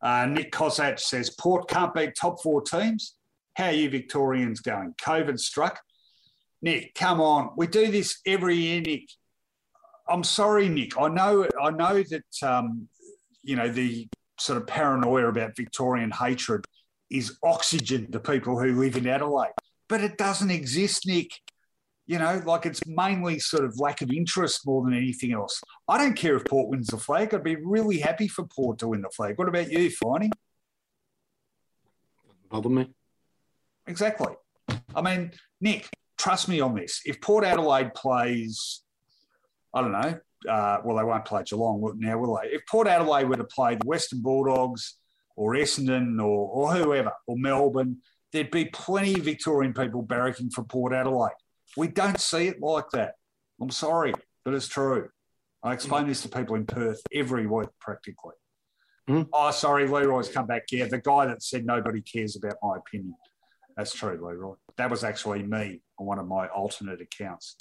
Uh, 0.00 0.26
Nick 0.26 0.52
Kosach 0.52 1.00
says 1.00 1.30
Port 1.30 1.68
can't 1.68 1.94
beat 1.94 2.14
top 2.14 2.40
four 2.42 2.62
teams. 2.62 3.16
How 3.58 3.64
are 3.64 3.72
you 3.72 3.90
Victorians 3.90 4.60
going? 4.60 4.94
COVID 5.02 5.40
struck. 5.40 5.80
Nick, 6.62 6.94
come 6.94 7.20
on. 7.20 7.50
We 7.56 7.66
do 7.66 7.90
this 7.90 8.20
every 8.24 8.54
year, 8.54 8.80
Nick. 8.80 9.08
I'm 10.08 10.22
sorry, 10.22 10.68
Nick. 10.68 10.96
I 10.96 11.08
know 11.08 11.44
I 11.60 11.70
know 11.70 12.04
that 12.04 12.48
um, 12.48 12.88
you 13.42 13.56
know 13.56 13.68
the 13.68 14.06
sort 14.38 14.58
of 14.58 14.68
paranoia 14.68 15.26
about 15.26 15.56
Victorian 15.56 16.12
hatred 16.12 16.66
is 17.10 17.36
oxygen 17.42 18.12
to 18.12 18.20
people 18.20 18.60
who 18.60 18.80
live 18.80 18.96
in 18.96 19.08
Adelaide. 19.08 19.50
But 19.88 20.02
it 20.02 20.18
doesn't 20.18 20.52
exist, 20.52 21.04
Nick. 21.04 21.32
You 22.06 22.20
know, 22.20 22.40
like 22.46 22.64
it's 22.64 22.86
mainly 22.86 23.40
sort 23.40 23.64
of 23.64 23.80
lack 23.80 24.02
of 24.02 24.12
interest 24.12 24.64
more 24.66 24.84
than 24.84 24.94
anything 24.94 25.32
else. 25.32 25.60
I 25.88 25.98
don't 25.98 26.14
care 26.14 26.36
if 26.36 26.44
Port 26.44 26.68
wins 26.68 26.86
the 26.86 26.96
flag. 26.96 27.34
I'd 27.34 27.42
be 27.42 27.56
really 27.56 27.98
happy 27.98 28.28
for 28.28 28.44
Port 28.44 28.78
to 28.78 28.88
win 28.88 29.02
the 29.02 29.10
flag. 29.10 29.36
What 29.36 29.48
about 29.48 29.72
you, 29.72 29.90
Finey? 29.90 30.30
Bother 32.50 32.68
me. 32.68 32.94
Exactly. 33.88 34.34
I 34.94 35.02
mean, 35.02 35.32
Nick, 35.60 35.88
trust 36.18 36.48
me 36.48 36.60
on 36.60 36.74
this. 36.74 37.00
If 37.06 37.20
Port 37.20 37.44
Adelaide 37.44 37.94
plays, 37.94 38.82
I 39.74 39.80
don't 39.80 39.92
know, 39.92 40.20
uh, 40.48 40.78
well, 40.84 40.96
they 40.96 41.04
won't 41.04 41.24
play 41.24 41.42
Geelong 41.44 41.96
now, 41.98 42.18
will 42.18 42.38
they? 42.40 42.50
If 42.50 42.62
Port 42.70 42.86
Adelaide 42.86 43.28
were 43.28 43.36
to 43.36 43.44
play 43.44 43.74
the 43.74 43.86
Western 43.86 44.22
Bulldogs 44.22 44.96
or 45.36 45.54
Essendon 45.54 46.20
or, 46.20 46.48
or 46.48 46.74
whoever, 46.74 47.12
or 47.26 47.36
Melbourne, 47.36 47.98
there'd 48.32 48.50
be 48.50 48.66
plenty 48.66 49.14
of 49.14 49.20
Victorian 49.20 49.72
people 49.72 50.04
barracking 50.04 50.52
for 50.52 50.64
Port 50.64 50.92
Adelaide. 50.92 51.32
We 51.76 51.88
don't 51.88 52.20
see 52.20 52.48
it 52.48 52.60
like 52.60 52.90
that. 52.92 53.14
I'm 53.60 53.70
sorry, 53.70 54.12
but 54.44 54.54
it's 54.54 54.68
true. 54.68 55.08
I 55.62 55.72
explain 55.72 56.06
this 56.06 56.22
to 56.22 56.28
people 56.28 56.54
in 56.54 56.66
Perth 56.66 57.02
every 57.12 57.46
week 57.46 57.68
practically. 57.80 58.34
Mm. 59.08 59.28
Oh, 59.32 59.50
sorry, 59.50 59.88
Leroy's 59.88 60.28
come 60.28 60.46
back. 60.46 60.64
Yeah, 60.70 60.86
the 60.86 60.98
guy 60.98 61.26
that 61.26 61.42
said 61.42 61.64
nobody 61.64 62.00
cares 62.02 62.36
about 62.36 62.56
my 62.62 62.76
opinion. 62.76 63.14
That's 63.78 63.94
true, 63.94 64.18
Leroy. 64.20 64.54
That 64.76 64.90
was 64.90 65.04
actually 65.04 65.44
me 65.44 65.80
on 66.00 66.06
one 66.06 66.18
of 66.18 66.26
my 66.26 66.48
alternate 66.48 67.00
accounts. 67.00 67.56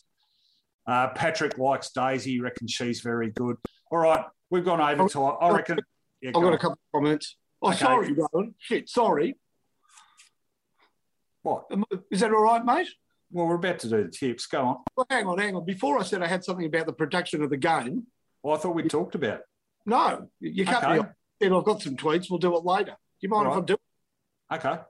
Uh, 0.87 1.09
Patrick 1.09 1.59
likes 1.59 1.91
Daisy, 1.91 2.41
reckons 2.41 2.71
she's 2.71 3.01
very 3.01 3.29
good. 3.29 3.55
All 3.91 3.99
right, 3.99 4.25
we've 4.49 4.65
gone 4.65 4.81
over 4.81 5.07
to, 5.09 5.23
I 5.25 5.51
reckon. 5.55 5.79
Yeah, 6.21 6.29
I've 6.29 6.33
go 6.33 6.41
got 6.41 6.47
on. 6.47 6.53
a 6.55 6.57
couple 6.57 6.71
of 6.73 6.79
comments. 6.99 7.37
Oh, 7.61 7.69
Okay. 7.69 7.77
sorry, 7.77 8.13
Rohan. 8.13 8.55
Shit, 8.57 8.89
sorry. 8.89 9.35
What? 11.43 11.65
Is 12.09 12.21
that 12.21 12.33
all 12.33 12.41
right, 12.41 12.65
mate? 12.65 12.87
Well, 13.31 13.45
we're 13.45 13.55
about 13.55 13.77
to 13.79 13.89
do 13.89 14.03
the 14.03 14.09
tips. 14.09 14.47
Go 14.47 14.61
on. 14.61 14.77
Well, 14.95 15.05
hang 15.11 15.27
on, 15.27 15.37
hang 15.37 15.55
on. 15.55 15.65
Before 15.65 15.99
I 15.99 16.03
said 16.03 16.23
I 16.23 16.27
had 16.27 16.43
something 16.43 16.65
about 16.65 16.87
the 16.87 16.93
production 16.93 17.43
of 17.43 17.51
the 17.51 17.57
game, 17.57 18.07
Well, 18.41 18.55
I 18.55 18.59
thought 18.59 18.73
we 18.75 18.83
talked 18.83 19.13
about 19.13 19.39
it. 19.39 19.45
no, 19.85 20.29
you 20.39 20.65
cut 20.65 20.83
Okay. 20.83 20.93
me 20.93 20.99
off. 20.99 21.07
Then 21.39 21.53
I've 21.53 21.63
got 21.63 21.81
some 21.83 21.95
tweets. 21.95 22.29
We'll 22.31 22.39
do 22.39 22.55
it 22.57 22.65
later. 22.65 22.91
Do 22.91 22.95
you 23.21 23.29
mind 23.29 23.47
if 23.51 23.53
I 23.57 23.61
do 23.61 23.73
it? 23.73 24.55
Okay. 24.55 24.81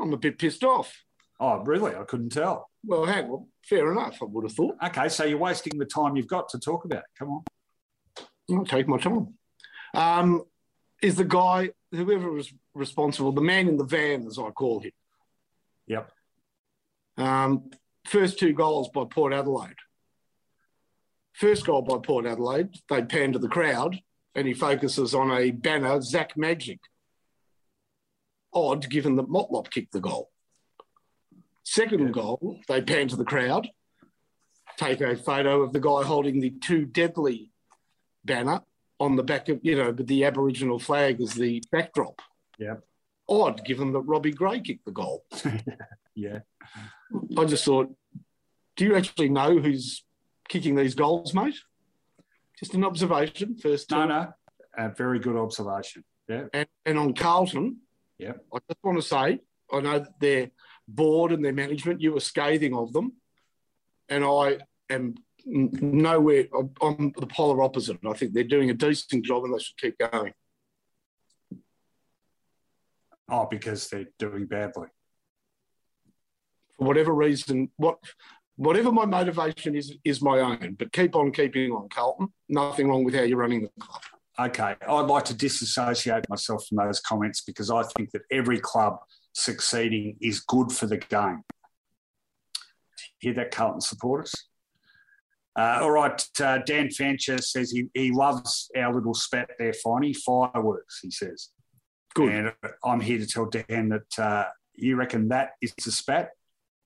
I'm 0.00 0.12
a 0.12 0.16
bit 0.16 0.38
pissed 0.38 0.64
off. 0.64 1.04
Oh, 1.40 1.62
really? 1.64 1.94
I 1.94 2.04
couldn't 2.04 2.30
tell. 2.30 2.68
Well, 2.84 3.06
hang 3.06 3.30
on. 3.30 3.46
Fair 3.64 3.92
enough, 3.92 4.18
I 4.22 4.24
would 4.24 4.44
have 4.44 4.52
thought. 4.52 4.76
Okay, 4.84 5.08
so 5.08 5.24
you're 5.24 5.38
wasting 5.38 5.78
the 5.78 5.84
time 5.84 6.16
you've 6.16 6.26
got 6.26 6.48
to 6.50 6.58
talk 6.58 6.84
about 6.84 7.00
it. 7.00 7.18
Come 7.18 7.30
on. 7.30 7.44
I'll 8.50 8.64
take 8.64 8.88
my 8.88 8.98
time. 8.98 9.34
Um, 9.94 10.44
is 11.02 11.16
the 11.16 11.24
guy, 11.24 11.70
whoever 11.92 12.30
was 12.30 12.52
responsible, 12.74 13.32
the 13.32 13.40
man 13.40 13.68
in 13.68 13.76
the 13.76 13.84
van, 13.84 14.26
as 14.26 14.38
I 14.38 14.50
call 14.50 14.80
him. 14.80 14.92
Yep. 15.86 16.10
Um, 17.16 17.70
first 18.04 18.38
two 18.38 18.52
goals 18.52 18.88
by 18.88 19.04
Port 19.08 19.32
Adelaide. 19.32 19.74
First 21.34 21.66
goal 21.66 21.82
by 21.82 21.98
Port 21.98 22.26
Adelaide, 22.26 22.70
they 22.88 23.02
pan 23.02 23.32
to 23.32 23.38
the 23.38 23.48
crowd 23.48 24.00
and 24.34 24.46
he 24.46 24.54
focuses 24.54 25.14
on 25.14 25.30
a 25.30 25.50
banner, 25.50 26.00
Zach 26.00 26.36
Magic. 26.36 26.80
Odd, 28.58 28.88
given 28.90 29.16
that 29.16 29.28
Motlop 29.28 29.70
kicked 29.70 29.92
the 29.92 30.00
goal. 30.00 30.30
Second 31.64 32.12
goal, 32.12 32.58
they 32.66 32.80
pan 32.82 33.08
to 33.08 33.16
the 33.16 33.24
crowd, 33.24 33.68
take 34.78 35.00
a 35.00 35.16
photo 35.16 35.62
of 35.62 35.72
the 35.72 35.80
guy 35.80 36.02
holding 36.02 36.40
the 36.40 36.50
two 36.50 36.84
deadly 36.86 37.52
banner 38.24 38.62
on 38.98 39.16
the 39.16 39.22
back 39.22 39.48
of, 39.48 39.60
you 39.62 39.76
know, 39.76 39.92
the 39.92 40.24
Aboriginal 40.24 40.78
flag 40.78 41.20
as 41.20 41.34
the 41.34 41.62
backdrop. 41.70 42.20
Yeah. 42.58 42.76
Odd, 43.28 43.64
given 43.64 43.92
that 43.92 44.00
Robbie 44.00 44.32
Gray 44.32 44.60
kicked 44.60 44.84
the 44.86 44.92
goal. 44.92 45.24
Yeah. 46.18 46.40
I 47.38 47.44
just 47.44 47.64
thought, 47.64 47.94
do 48.76 48.84
you 48.84 48.96
actually 48.96 49.28
know 49.28 49.58
who's 49.58 50.04
kicking 50.48 50.74
these 50.74 50.96
goals, 50.96 51.32
mate? 51.32 51.54
Just 52.58 52.74
an 52.74 52.82
observation, 52.84 53.56
first. 53.56 53.88
No, 53.92 54.02
two. 54.02 54.08
no. 54.08 54.32
A 54.76 54.88
very 54.88 55.20
good 55.20 55.36
observation. 55.36 56.02
Yeah. 56.28 56.46
And, 56.52 56.66
and 56.84 56.98
on 56.98 57.14
Carlton, 57.14 57.82
Yep. 58.18 58.44
I 58.52 58.58
just 58.68 58.82
want 58.82 58.98
to 58.98 59.02
say, 59.02 59.40
I 59.72 59.80
know 59.80 59.98
that 59.98 60.20
their 60.20 60.50
board 60.86 61.32
and 61.32 61.44
their 61.44 61.52
management, 61.52 62.00
you 62.00 62.12
were 62.12 62.20
scathing 62.20 62.74
of 62.74 62.92
them. 62.92 63.12
And 64.08 64.24
I 64.24 64.58
am 64.90 65.14
nowhere, 65.44 66.46
I'm- 66.54 66.74
I'm 66.80 67.12
the 67.12 67.26
polar 67.26 67.62
opposite. 67.62 67.98
I 68.04 68.12
think 68.14 68.32
they're 68.32 68.44
doing 68.44 68.70
a 68.70 68.74
decent 68.74 69.24
job 69.24 69.44
and 69.44 69.54
they 69.54 69.58
should 69.58 69.76
keep 69.76 69.98
going. 69.98 70.34
Oh, 73.28 73.46
because 73.46 73.88
they're 73.88 74.08
doing 74.18 74.46
badly. 74.46 74.88
For 76.78 76.86
whatever 76.86 77.14
reason, 77.14 77.70
what 77.76 77.98
whatever 78.56 78.90
my 78.90 79.04
motivation 79.04 79.76
is, 79.76 79.94
is 80.04 80.20
my 80.20 80.40
own. 80.40 80.74
But 80.78 80.92
keep 80.92 81.14
on 81.14 81.30
keeping 81.32 81.70
on, 81.70 81.88
Carlton. 81.88 82.32
Nothing 82.48 82.88
wrong 82.88 83.04
with 83.04 83.14
how 83.14 83.22
you're 83.22 83.38
running 83.38 83.62
the 83.62 83.70
club. 83.78 84.02
Okay. 84.40 84.74
I'd 84.86 85.06
like 85.06 85.24
to 85.26 85.34
disassociate 85.34 86.28
myself 86.28 86.64
from 86.66 86.78
those 86.78 87.00
comments 87.00 87.42
because 87.42 87.70
I 87.70 87.82
think 87.96 88.12
that 88.12 88.22
every 88.30 88.58
club 88.60 88.98
succeeding 89.32 90.16
is 90.20 90.40
good 90.40 90.70
for 90.70 90.86
the 90.86 90.98
game. 90.98 91.42
Hear 93.18 93.34
that, 93.34 93.50
Carlton 93.50 93.80
supporters? 93.80 94.32
Uh, 95.58 95.80
all 95.82 95.90
right. 95.90 96.24
Uh, 96.40 96.58
Dan 96.58 96.88
Fancher 96.90 97.38
says 97.38 97.72
he, 97.72 97.88
he 97.94 98.12
loves 98.12 98.70
our 98.76 98.94
little 98.94 99.14
spat 99.14 99.50
there, 99.58 99.72
Finey. 99.84 100.16
Fireworks, 100.16 101.00
he 101.02 101.10
says. 101.10 101.48
Good. 102.14 102.32
And 102.32 102.52
I'm 102.84 103.00
here 103.00 103.18
to 103.18 103.26
tell 103.26 103.46
Dan 103.46 103.88
that 103.88 104.18
uh, 104.18 104.44
you 104.74 104.94
reckon 104.94 105.28
that 105.28 105.50
is 105.60 105.74
a 105.84 105.90
spat? 105.90 106.30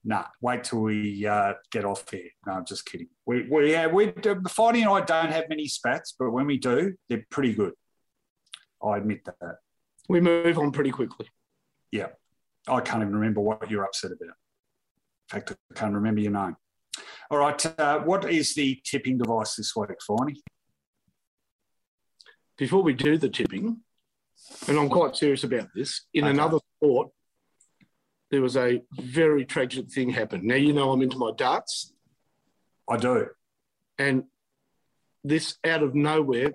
Nah, 0.04 0.24
wait 0.40 0.64
till 0.64 0.80
we 0.80 1.26
uh, 1.26 1.54
get 1.70 1.84
off 1.84 2.10
here. 2.10 2.28
No, 2.46 2.54
I'm 2.54 2.64
just 2.64 2.84
kidding. 2.86 3.08
We, 3.24 3.46
we, 3.48 3.70
yeah, 3.70 3.86
we, 3.86 4.08
Finey 4.08 4.80
and 4.80 4.88
I 4.88 5.00
don't 5.00 5.30
have 5.30 5.48
many 5.48 5.68
spats, 5.68 6.14
but 6.18 6.30
when 6.30 6.46
we 6.46 6.58
do, 6.58 6.94
they're 7.08 7.24
pretty 7.30 7.54
good. 7.54 7.74
I 8.84 8.96
admit 8.96 9.24
that. 9.24 9.56
We 10.08 10.20
move 10.20 10.58
on 10.58 10.72
pretty 10.72 10.90
quickly. 10.90 11.26
Yeah. 11.92 12.08
I 12.66 12.80
can't 12.80 13.02
even 13.02 13.14
remember 13.14 13.40
what 13.40 13.70
you're 13.70 13.84
upset 13.84 14.10
about. 14.10 14.34
In 15.32 15.40
fact, 15.40 15.52
I 15.70 15.74
can't 15.78 15.94
remember 15.94 16.20
your 16.20 16.32
name. 16.32 16.56
All 17.30 17.38
right, 17.38 17.78
uh, 17.78 18.00
what 18.00 18.30
is 18.30 18.54
the 18.54 18.80
tipping 18.84 19.18
device 19.18 19.54
this 19.54 19.74
week, 19.74 19.88
Finey? 20.08 20.36
Before 22.58 22.82
we 22.82 22.92
do 22.92 23.16
the 23.18 23.28
tipping, 23.28 23.78
and 24.68 24.78
I'm 24.78 24.88
quite 24.88 25.16
serious 25.16 25.42
about 25.44 25.68
this, 25.74 26.06
in 26.12 26.24
Okay. 26.24 26.30
another 26.30 26.58
sport, 26.76 27.08
there 28.32 28.42
was 28.42 28.56
a 28.56 28.82
very 28.98 29.44
tragic 29.44 29.92
thing 29.92 30.08
happened. 30.08 30.42
Now, 30.42 30.54
you 30.56 30.72
know, 30.72 30.90
I'm 30.90 31.02
into 31.02 31.18
my 31.18 31.32
darts, 31.36 31.92
I 32.90 32.96
do. 32.96 33.28
and 33.98 34.24
this 35.22 35.58
out 35.64 35.82
of 35.82 35.94
nowhere, 35.94 36.52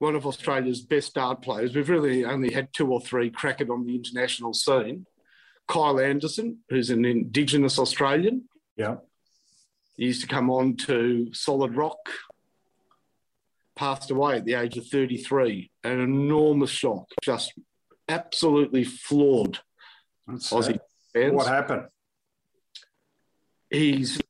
one 0.00 0.16
of 0.16 0.26
Australia's 0.26 0.82
best 0.82 1.14
dart 1.14 1.40
players, 1.40 1.74
we've 1.74 1.88
really 1.88 2.24
only 2.24 2.52
had 2.52 2.72
two 2.72 2.92
or 2.92 3.00
three 3.00 3.30
crack 3.30 3.60
it 3.60 3.70
on 3.70 3.86
the 3.86 3.94
international 3.94 4.52
scene, 4.52 5.06
Kyle 5.68 6.00
Anderson, 6.00 6.58
who's 6.68 6.90
an 6.90 7.04
Indigenous 7.04 7.78
Australian. 7.78 8.48
Yeah. 8.76 8.96
He 9.96 10.06
used 10.06 10.20
to 10.22 10.26
come 10.26 10.50
on 10.50 10.76
to 10.78 11.32
Solid 11.32 11.76
Rock, 11.76 12.10
passed 13.76 14.10
away 14.10 14.36
at 14.36 14.44
the 14.44 14.54
age 14.54 14.76
of 14.76 14.86
33. 14.88 15.70
An 15.84 16.00
enormous 16.00 16.70
shock, 16.70 17.06
just 17.22 17.52
absolutely 18.08 18.82
floored 18.82 19.60
That's 20.26 20.50
Aussie 20.52 20.64
sad. 20.64 20.80
Fans. 21.22 21.34
What 21.34 21.46
happened? 21.46 21.86
He's 23.70 24.20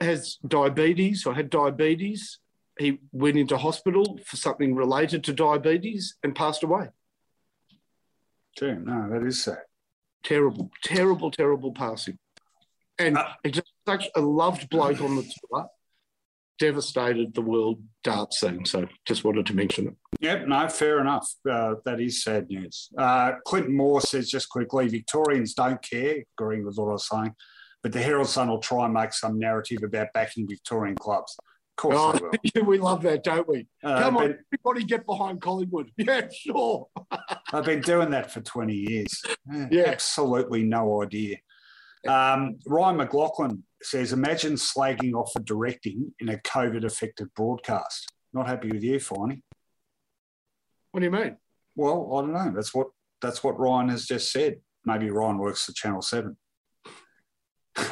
has 0.00 0.36
diabetes 0.46 1.26
or 1.26 1.34
had 1.34 1.50
diabetes. 1.50 2.38
He 2.78 2.98
went 3.12 3.36
into 3.36 3.56
hospital 3.56 4.18
for 4.26 4.36
something 4.36 4.74
related 4.74 5.24
to 5.24 5.32
diabetes 5.32 6.16
and 6.22 6.34
passed 6.34 6.62
away. 6.62 6.88
Gee, 8.58 8.72
no, 8.72 9.08
that 9.10 9.24
is 9.26 9.42
sad. 9.42 9.62
Terrible, 10.22 10.70
terrible, 10.82 11.30
terrible 11.30 11.72
passing. 11.72 12.18
And 12.98 13.16
Uh, 13.18 13.32
he's 13.42 13.52
just 13.52 13.72
such 13.86 14.08
a 14.14 14.20
loved 14.20 14.68
bloke 14.70 15.00
on 15.00 15.16
the 15.16 15.22
tour, 15.22 15.68
devastated 16.58 17.34
the 17.34 17.40
world 17.42 17.82
dart 18.02 18.32
scene. 18.32 18.64
So 18.64 18.86
just 19.06 19.24
wanted 19.24 19.46
to 19.46 19.54
mention 19.54 19.88
it. 19.88 19.94
Yep, 20.20 20.46
no, 20.48 20.68
fair 20.68 21.00
enough. 21.00 21.28
Uh, 21.48 21.74
that 21.84 22.00
is 22.00 22.22
sad 22.22 22.48
news. 22.48 22.88
Uh, 22.96 23.32
Clinton 23.46 23.76
Moore 23.76 24.00
says 24.00 24.28
just 24.30 24.48
quickly 24.48 24.88
Victorians 24.88 25.54
don't 25.54 25.82
care, 25.82 26.22
agreeing 26.38 26.64
with 26.64 26.76
what 26.76 26.88
I 26.88 26.92
was 26.92 27.08
saying, 27.08 27.34
but 27.82 27.92
the 27.92 28.00
Herald 28.02 28.28
Sun 28.28 28.48
will 28.48 28.58
try 28.58 28.84
and 28.84 28.94
make 28.94 29.12
some 29.12 29.38
narrative 29.38 29.82
about 29.82 30.08
backing 30.14 30.48
Victorian 30.48 30.96
clubs. 30.96 31.36
Of 31.76 31.76
course 31.76 32.20
Oh, 32.56 32.60
we 32.64 32.78
love 32.78 33.02
that, 33.02 33.24
don't 33.24 33.48
we? 33.48 33.66
Uh, 33.82 34.00
Come 34.00 34.16
on, 34.16 34.38
everybody 34.52 34.84
get 34.84 35.04
behind 35.06 35.40
Collingwood. 35.40 35.90
Yeah, 35.98 36.28
sure. 36.32 36.86
I've 37.52 37.64
been 37.64 37.80
doing 37.80 38.10
that 38.10 38.30
for 38.30 38.40
20 38.40 38.74
years. 38.74 39.22
Yeah. 39.70 39.84
Absolutely 39.88 40.62
no 40.62 41.02
idea. 41.02 41.36
Um, 42.06 42.58
Ryan 42.66 42.96
McLaughlin 42.96 43.64
says 43.82 44.12
imagine 44.12 44.54
slagging 44.54 45.14
off 45.14 45.32
for 45.32 45.40
directing 45.40 46.12
in 46.20 46.28
a 46.28 46.38
COVID 46.38 46.84
affected 46.84 47.32
broadcast. 47.34 48.12
Not 48.32 48.46
happy 48.46 48.68
with 48.68 48.82
you, 48.82 48.96
Finey. 48.96 49.42
What 50.90 51.00
do 51.00 51.06
you 51.06 51.10
mean? 51.10 51.36
Well, 51.76 52.10
I 52.16 52.20
don't 52.20 52.32
know. 52.32 52.52
That's 52.54 52.74
what 52.74 52.88
that's 53.20 53.42
what 53.42 53.58
Ryan 53.58 53.88
has 53.88 54.06
just 54.06 54.30
said. 54.32 54.60
Maybe 54.84 55.10
Ryan 55.10 55.38
works 55.38 55.64
for 55.64 55.72
Channel 55.72 56.02
Seven. 56.02 56.36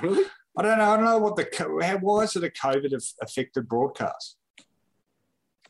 really? 0.00 0.24
I 0.56 0.62
don't 0.62 0.78
know. 0.78 0.90
I 0.90 0.96
don't 0.96 1.04
know 1.04 1.18
what 1.18 1.36
the 1.36 1.48
how, 1.82 1.98
why 1.98 2.22
is 2.22 2.36
it 2.36 2.44
a 2.44 2.48
COVID 2.48 2.94
aff- 2.94 3.14
affected 3.22 3.68
broadcast? 3.68 4.36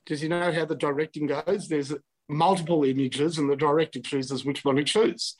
Does 0.06 0.20
he 0.20 0.28
know 0.28 0.52
how 0.52 0.64
the 0.66 0.74
directing 0.74 1.26
goes? 1.26 1.68
There's 1.68 1.94
multiple 2.28 2.84
images, 2.84 3.38
and 3.38 3.48
the 3.48 3.56
director 3.56 4.00
chooses 4.00 4.44
which 4.44 4.64
one 4.64 4.76
he 4.76 4.84
chooses. 4.84 5.36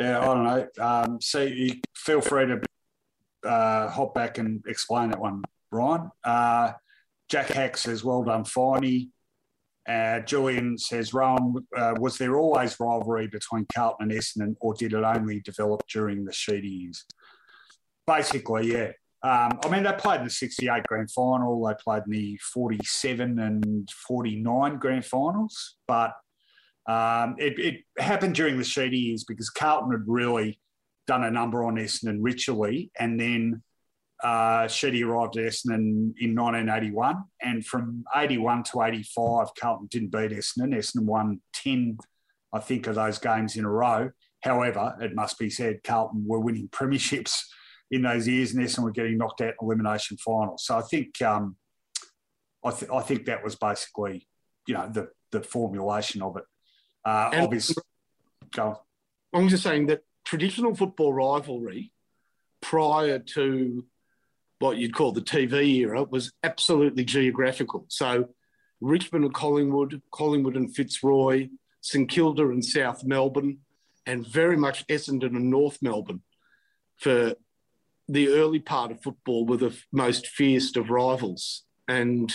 Yeah, 0.00 0.18
I 0.18 0.24
don't 0.24 0.44
know. 0.44 0.66
Um, 0.78 1.18
feel 1.94 2.22
free 2.22 2.46
to 2.46 2.62
uh, 3.46 3.90
hop 3.90 4.14
back 4.14 4.38
and 4.38 4.64
explain 4.66 5.10
that 5.10 5.20
one, 5.20 5.42
Ryan. 5.70 6.10
Uh, 6.24 6.72
Jack 7.28 7.48
Hack 7.48 7.76
says, 7.76 8.02
well 8.02 8.24
done, 8.24 8.44
Finey. 8.44 9.10
Uh, 9.86 10.20
Julian 10.20 10.78
says, 10.78 11.12
Rohan, 11.12 11.54
uh, 11.76 11.94
was 11.98 12.16
there 12.16 12.38
always 12.38 12.80
rivalry 12.80 13.26
between 13.26 13.66
Carlton 13.74 14.10
and 14.10 14.18
Essendon, 14.18 14.56
or 14.60 14.72
did 14.72 14.94
it 14.94 15.04
only 15.04 15.40
develop 15.40 15.82
during 15.86 16.24
the 16.24 16.32
Sheedy 16.32 16.68
years? 16.68 17.04
Basically, 18.06 18.72
yeah. 18.72 18.92
Um, 19.22 19.58
I 19.62 19.68
mean, 19.68 19.82
they 19.82 19.92
played 19.92 20.20
in 20.20 20.24
the 20.24 20.30
68 20.30 20.82
grand 20.84 21.10
final, 21.10 21.62
they 21.66 21.74
played 21.74 22.04
in 22.06 22.12
the 22.12 22.38
47 22.54 23.38
and 23.38 23.90
49 23.90 24.78
grand 24.78 25.04
finals, 25.04 25.76
but 25.86 26.14
um, 26.90 27.36
it, 27.38 27.58
it, 27.58 28.02
happened 28.02 28.34
during 28.34 28.58
the 28.58 28.64
Sheedy 28.64 28.98
years 28.98 29.22
because 29.22 29.48
Carlton 29.48 29.92
had 29.92 30.02
really 30.06 30.58
done 31.06 31.22
a 31.22 31.30
number 31.30 31.62
on 31.62 31.76
Essendon 31.76 32.18
ritually, 32.20 32.90
and 32.98 33.18
then 33.20 33.62
uh, 34.24 34.66
Sheedy 34.66 35.04
arrived 35.04 35.36
at 35.36 35.44
Essendon 35.44 36.14
in 36.18 36.34
1981, 36.34 37.22
and 37.40 37.64
from 37.64 38.02
81 38.16 38.64
to 38.64 38.82
85, 38.82 39.48
Carlton 39.58 39.86
didn't 39.88 40.10
beat 40.10 40.32
Essendon. 40.32 40.74
Essendon 40.74 41.04
won 41.04 41.40
10, 41.54 41.96
I 42.52 42.58
think, 42.58 42.88
of 42.88 42.96
those 42.96 43.18
games 43.18 43.56
in 43.56 43.64
a 43.64 43.70
row. 43.70 44.10
However, 44.42 44.96
it 45.00 45.14
must 45.14 45.38
be 45.38 45.48
said, 45.48 45.84
Carlton 45.84 46.24
were 46.26 46.40
winning 46.40 46.68
premierships 46.72 47.40
in 47.92 48.02
those 48.02 48.26
years, 48.26 48.52
and 48.52 48.64
Essendon 48.64 48.84
were 48.84 48.90
getting 48.90 49.16
knocked 49.16 49.42
out 49.42 49.54
in 49.60 49.66
elimination 49.66 50.16
finals. 50.16 50.64
So 50.64 50.76
I 50.76 50.82
think, 50.82 51.22
um, 51.22 51.54
I, 52.64 52.72
th- 52.72 52.90
I 52.90 53.00
think 53.00 53.26
that 53.26 53.44
was 53.44 53.54
basically, 53.54 54.26
you 54.66 54.74
know, 54.74 54.90
the 54.92 55.10
the 55.30 55.42
formulation 55.42 56.22
of 56.22 56.36
it. 56.36 56.44
Uh, 57.04 57.30
obviously, 57.34 57.82
go. 58.54 58.80
I'm 59.32 59.48
just 59.48 59.62
saying 59.62 59.86
that 59.86 60.02
traditional 60.24 60.74
football 60.74 61.12
rivalry 61.12 61.92
prior 62.60 63.18
to 63.18 63.84
what 64.58 64.76
you'd 64.76 64.94
call 64.94 65.12
the 65.12 65.22
TV 65.22 65.76
era 65.78 66.04
was 66.04 66.32
absolutely 66.42 67.04
geographical. 67.04 67.86
So 67.88 68.28
Richmond 68.80 69.24
and 69.24 69.34
Collingwood, 69.34 70.02
Collingwood 70.12 70.56
and 70.56 70.74
Fitzroy, 70.74 71.48
St 71.80 72.08
Kilda 72.08 72.48
and 72.48 72.64
South 72.64 73.04
Melbourne, 73.04 73.58
and 74.06 74.26
very 74.26 74.56
much 74.56 74.86
Essendon 74.88 75.36
and 75.36 75.50
North 75.50 75.78
Melbourne 75.80 76.22
for 76.96 77.34
the 78.08 78.28
early 78.28 78.58
part 78.58 78.90
of 78.90 79.02
football 79.02 79.46
were 79.46 79.56
the 79.56 79.76
most 79.92 80.26
fierce 80.26 80.76
of 80.76 80.90
rivals. 80.90 81.62
And, 81.88 82.32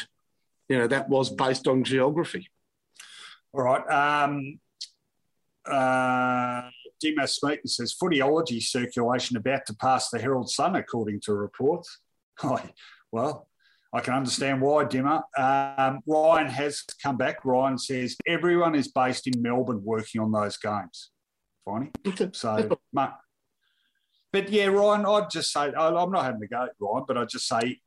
you 0.67 0.77
know, 0.77 0.87
that 0.87 1.09
was 1.09 1.29
based 1.29 1.67
on 1.67 1.83
geography. 1.83 2.49
All 3.55 3.63
right. 3.63 3.89
Um, 3.89 4.59
uh, 5.65 6.69
Dima 7.03 7.27
Smeaton 7.27 7.67
says 7.67 7.95
footyology 8.01 8.61
circulation 8.61 9.37
about 9.37 9.65
to 9.67 9.75
pass 9.75 10.09
the 10.09 10.19
Herald 10.19 10.49
Sun, 10.49 10.75
according 10.75 11.21
to 11.21 11.33
reports. 11.33 11.99
Oh, 12.43 12.59
well, 13.13 13.47
I 13.93 14.01
can 14.01 14.13
understand 14.13 14.59
why, 14.59 14.83
Dimmer. 14.83 15.21
Um, 15.37 16.01
Ryan 16.05 16.47
has 16.47 16.83
come 17.01 17.15
back. 17.15 17.45
Ryan 17.45 17.77
says 17.77 18.17
everyone 18.27 18.75
is 18.75 18.89
based 18.89 19.25
in 19.25 19.41
Melbourne 19.41 19.81
working 19.81 20.19
on 20.19 20.33
those 20.33 20.57
games. 20.57 21.11
Funny. 21.63 21.91
So, 22.33 22.77
but 24.33 24.49
yeah, 24.49 24.65
Ryan, 24.65 25.05
I'd 25.05 25.29
just 25.29 25.53
say, 25.53 25.71
I'm 25.73 26.11
not 26.11 26.25
having 26.25 26.41
to 26.41 26.47
go, 26.47 26.67
Ryan, 26.77 27.05
but 27.07 27.17
I'd 27.17 27.29
just 27.29 27.47
say, 27.47 27.79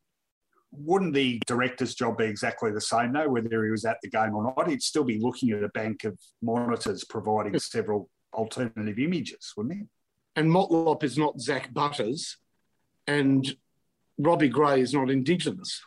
wouldn't 0.70 1.14
the 1.14 1.40
director's 1.46 1.94
job 1.94 2.18
be 2.18 2.24
exactly 2.24 2.70
the 2.70 2.80
same, 2.80 3.12
though, 3.12 3.28
whether 3.28 3.64
he 3.64 3.70
was 3.70 3.84
at 3.84 3.98
the 4.02 4.10
game 4.10 4.34
or 4.34 4.54
not? 4.56 4.68
He'd 4.68 4.82
still 4.82 5.04
be 5.04 5.18
looking 5.18 5.50
at 5.50 5.62
a 5.62 5.68
bank 5.70 6.04
of 6.04 6.18
monitors 6.42 7.04
providing 7.04 7.58
several 7.58 8.10
alternative 8.34 8.98
images, 8.98 9.52
wouldn't 9.56 9.76
he? 9.76 9.84
And 10.36 10.50
Motlop 10.50 11.02
is 11.02 11.18
not 11.18 11.40
Zak 11.40 11.72
Butters, 11.72 12.36
and 13.06 13.56
Robbie 14.18 14.48
Gray 14.48 14.80
is 14.80 14.92
not 14.92 15.10
Indigenous. 15.10 15.80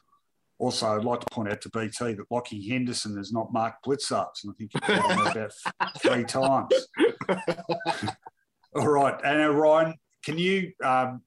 Also, 0.58 0.88
I'd 0.88 1.04
like 1.04 1.22
to 1.22 1.26
point 1.32 1.52
out 1.52 1.62
to 1.62 1.70
BT 1.70 2.14
that 2.14 2.30
Lachie 2.32 2.70
Henderson 2.70 3.18
is 3.18 3.32
not 3.32 3.52
Mark 3.52 3.76
Blicavs, 3.86 4.44
and 4.44 4.52
I 4.52 4.54
think 4.58 4.72
you've 4.74 4.84
got 4.84 5.36
about 5.36 5.52
three 5.98 6.24
times. 6.24 6.88
All 8.76 8.88
right, 8.88 9.20
and 9.24 9.58
Ryan, 9.58 9.96
can 10.24 10.38
you, 10.38 10.72
um, 10.84 11.22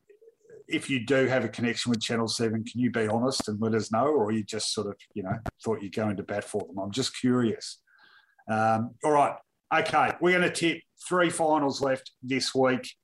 if 0.69 0.89
you 0.89 1.05
do 1.05 1.27
have 1.27 1.45
a 1.45 1.49
connection 1.49 1.91
with 1.91 2.01
Channel 2.01 2.29
Seven, 2.29 2.65
can 2.65 2.81
you 2.81 2.91
be 2.91 3.07
honest 3.07 3.49
and 3.49 3.61
let 3.61 3.75
us 3.75 3.93
know, 3.93 4.07
or 4.07 4.33
you 4.33 4.43
just 4.43 4.73
sort 4.73 4.87
of, 4.87 4.95
you 5.15 5.23
know, 5.23 5.37
thought 5.63 5.83
you'd 5.83 5.95
go 5.95 6.09
into 6.09 6.23
bat 6.23 6.45
for 6.45 6.63
them? 6.67 6.79
I'm 6.79 6.91
just 6.91 7.19
curious. 7.19 7.81
Um, 8.51 8.95
all 9.05 9.13
right, 9.13 9.35
okay, 9.75 10.13
we're 10.21 10.39
going 10.39 10.51
to 10.51 10.55
tip 10.55 10.81
three 11.07 11.31
finals 11.31 11.81
left 11.81 12.13
this 12.23 12.55
week. 12.55 12.95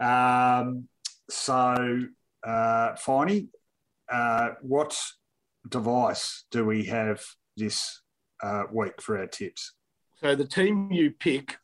Um, 0.00 0.88
so, 1.30 2.04
uh, 2.46 2.92
Finey, 2.94 3.48
uh, 4.10 4.50
what 4.62 4.96
device 5.68 6.44
do 6.50 6.64
we 6.64 6.84
have 6.84 7.24
this 7.56 8.02
uh, 8.42 8.64
week 8.72 9.00
for 9.00 9.18
our 9.18 9.26
tips? 9.26 9.72
So, 10.20 10.34
the 10.34 10.46
team 10.46 10.92
you 10.92 11.10
pick, 11.10 11.56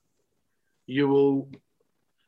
you 0.86 1.08
will 1.08 1.50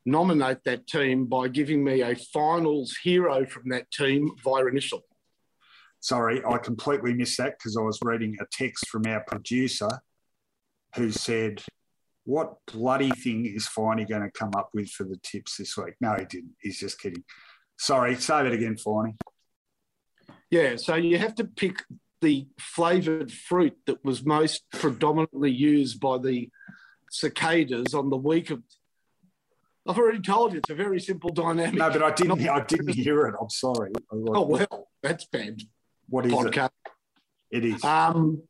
nominate 0.04 0.64
that 0.64 0.86
team 0.86 1.26
by 1.26 1.48
giving 1.48 1.84
me 1.84 2.02
a 2.02 2.14
finals 2.14 2.96
hero 3.02 3.46
from 3.46 3.68
that 3.70 3.90
team 3.90 4.30
via 4.42 4.66
initial. 4.66 5.02
Sorry, 6.00 6.42
I 6.44 6.58
completely 6.58 7.14
missed 7.14 7.38
that 7.38 7.58
because 7.58 7.76
I 7.76 7.82
was 7.82 7.98
reading 8.02 8.36
a 8.40 8.46
text 8.50 8.88
from 8.88 9.06
our 9.06 9.20
producer 9.20 9.88
who 10.96 11.12
said, 11.12 11.62
What 12.24 12.56
bloody 12.72 13.10
thing 13.10 13.46
is 13.46 13.68
Finey 13.68 14.08
going 14.08 14.22
to 14.22 14.30
come 14.30 14.50
up 14.56 14.70
with 14.74 14.90
for 14.90 15.04
the 15.04 15.18
tips 15.22 15.56
this 15.56 15.76
week? 15.76 15.94
No, 16.00 16.14
he 16.14 16.24
didn't. 16.24 16.54
He's 16.60 16.80
just 16.80 17.00
kidding. 17.00 17.22
Sorry, 17.78 18.16
say 18.16 18.42
that 18.42 18.52
again, 18.52 18.76
Finey. 18.76 19.14
Yeah, 20.50 20.76
so 20.76 20.96
you 20.96 21.18
have 21.18 21.34
to 21.36 21.44
pick 21.44 21.84
the 22.20 22.46
flavoured 22.58 23.32
fruit 23.32 23.76
that 23.86 24.04
was 24.04 24.24
most 24.24 24.64
predominantly 24.70 25.50
used 25.50 26.00
by 26.00 26.18
the 26.18 26.50
cicadas 27.10 27.94
on 27.94 28.10
the 28.10 28.16
week 28.16 28.50
of 28.50 28.62
I've 29.86 29.98
already 29.98 30.20
told 30.20 30.52
you 30.52 30.58
it's 30.58 30.70
a 30.70 30.74
very 30.74 31.00
simple 31.00 31.30
dynamic. 31.30 31.74
No, 31.74 31.90
but 31.90 32.02
I 32.02 32.10
didn't. 32.12 32.48
I 32.48 32.64
didn't 32.64 32.94
hear 32.94 33.26
it. 33.26 33.34
I'm 33.40 33.50
sorry. 33.50 33.90
oh 34.12 34.46
well, 34.46 34.88
that's 35.02 35.24
bad. 35.26 35.62
What 36.08 36.26
is 36.26 36.32
podcast. 36.32 36.70
it? 37.50 37.64
It 37.64 37.64
is. 37.64 37.84
Um, 37.84 38.42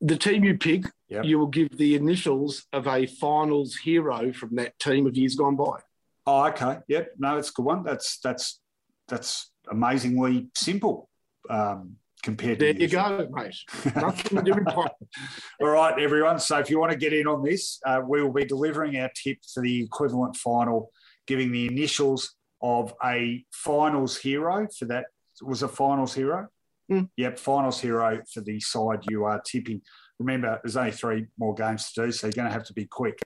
the 0.00 0.16
team 0.16 0.44
you 0.44 0.56
pick, 0.56 0.84
yep. 1.08 1.24
you 1.24 1.38
will 1.38 1.46
give 1.46 1.76
the 1.76 1.94
initials 1.94 2.66
of 2.72 2.86
a 2.86 3.06
finals 3.06 3.76
hero 3.76 4.32
from 4.32 4.56
that 4.56 4.78
team 4.78 5.06
of 5.06 5.16
years 5.16 5.34
gone 5.34 5.56
by. 5.56 5.80
Oh, 6.26 6.46
okay. 6.46 6.78
Yep. 6.88 7.12
No, 7.18 7.36
it's 7.36 7.50
a 7.50 7.52
good 7.52 7.64
one. 7.64 7.82
That's 7.82 8.18
that's 8.18 8.60
that's 9.08 9.50
amazingly 9.70 10.48
simple. 10.54 11.08
Um, 11.48 11.96
compared 12.20 12.58
there 12.58 12.74
to 12.74 12.80
you 12.80 12.88
go, 12.88 13.28
mate. 13.30 13.54
Nothing 13.96 14.44
to 14.44 14.74
All 15.60 15.68
right, 15.68 15.98
everyone. 15.98 16.38
So 16.38 16.58
if 16.58 16.70
you 16.70 16.78
want 16.78 16.92
to 16.92 16.98
get 16.98 17.12
in 17.12 17.26
on 17.26 17.42
this, 17.42 17.80
uh, 17.86 18.00
we 18.06 18.22
will 18.22 18.32
be 18.32 18.44
delivering 18.44 18.96
our 18.98 19.10
tip 19.14 19.38
for 19.52 19.62
the 19.62 19.82
equivalent 19.82 20.36
final, 20.36 20.90
giving 21.26 21.52
the 21.52 21.66
initials 21.66 22.36
of 22.62 22.94
a 23.04 23.44
finals 23.52 24.16
hero 24.16 24.68
for 24.78 24.84
that. 24.86 25.06
Was 25.42 25.62
a 25.62 25.68
finals 25.68 26.14
hero? 26.14 26.48
Mm. 26.90 27.08
Yep, 27.16 27.38
finals 27.38 27.80
hero 27.80 28.20
for 28.32 28.40
the 28.40 28.60
side 28.60 29.04
you 29.08 29.24
are 29.24 29.40
tipping. 29.40 29.80
Remember, 30.18 30.60
there's 30.62 30.76
only 30.76 30.92
three 30.92 31.26
more 31.38 31.54
games 31.54 31.92
to 31.92 32.06
do, 32.06 32.12
so 32.12 32.26
you're 32.26 32.32
going 32.32 32.48
to 32.48 32.52
have 32.52 32.66
to 32.66 32.74
be 32.74 32.84
quick. 32.84 33.20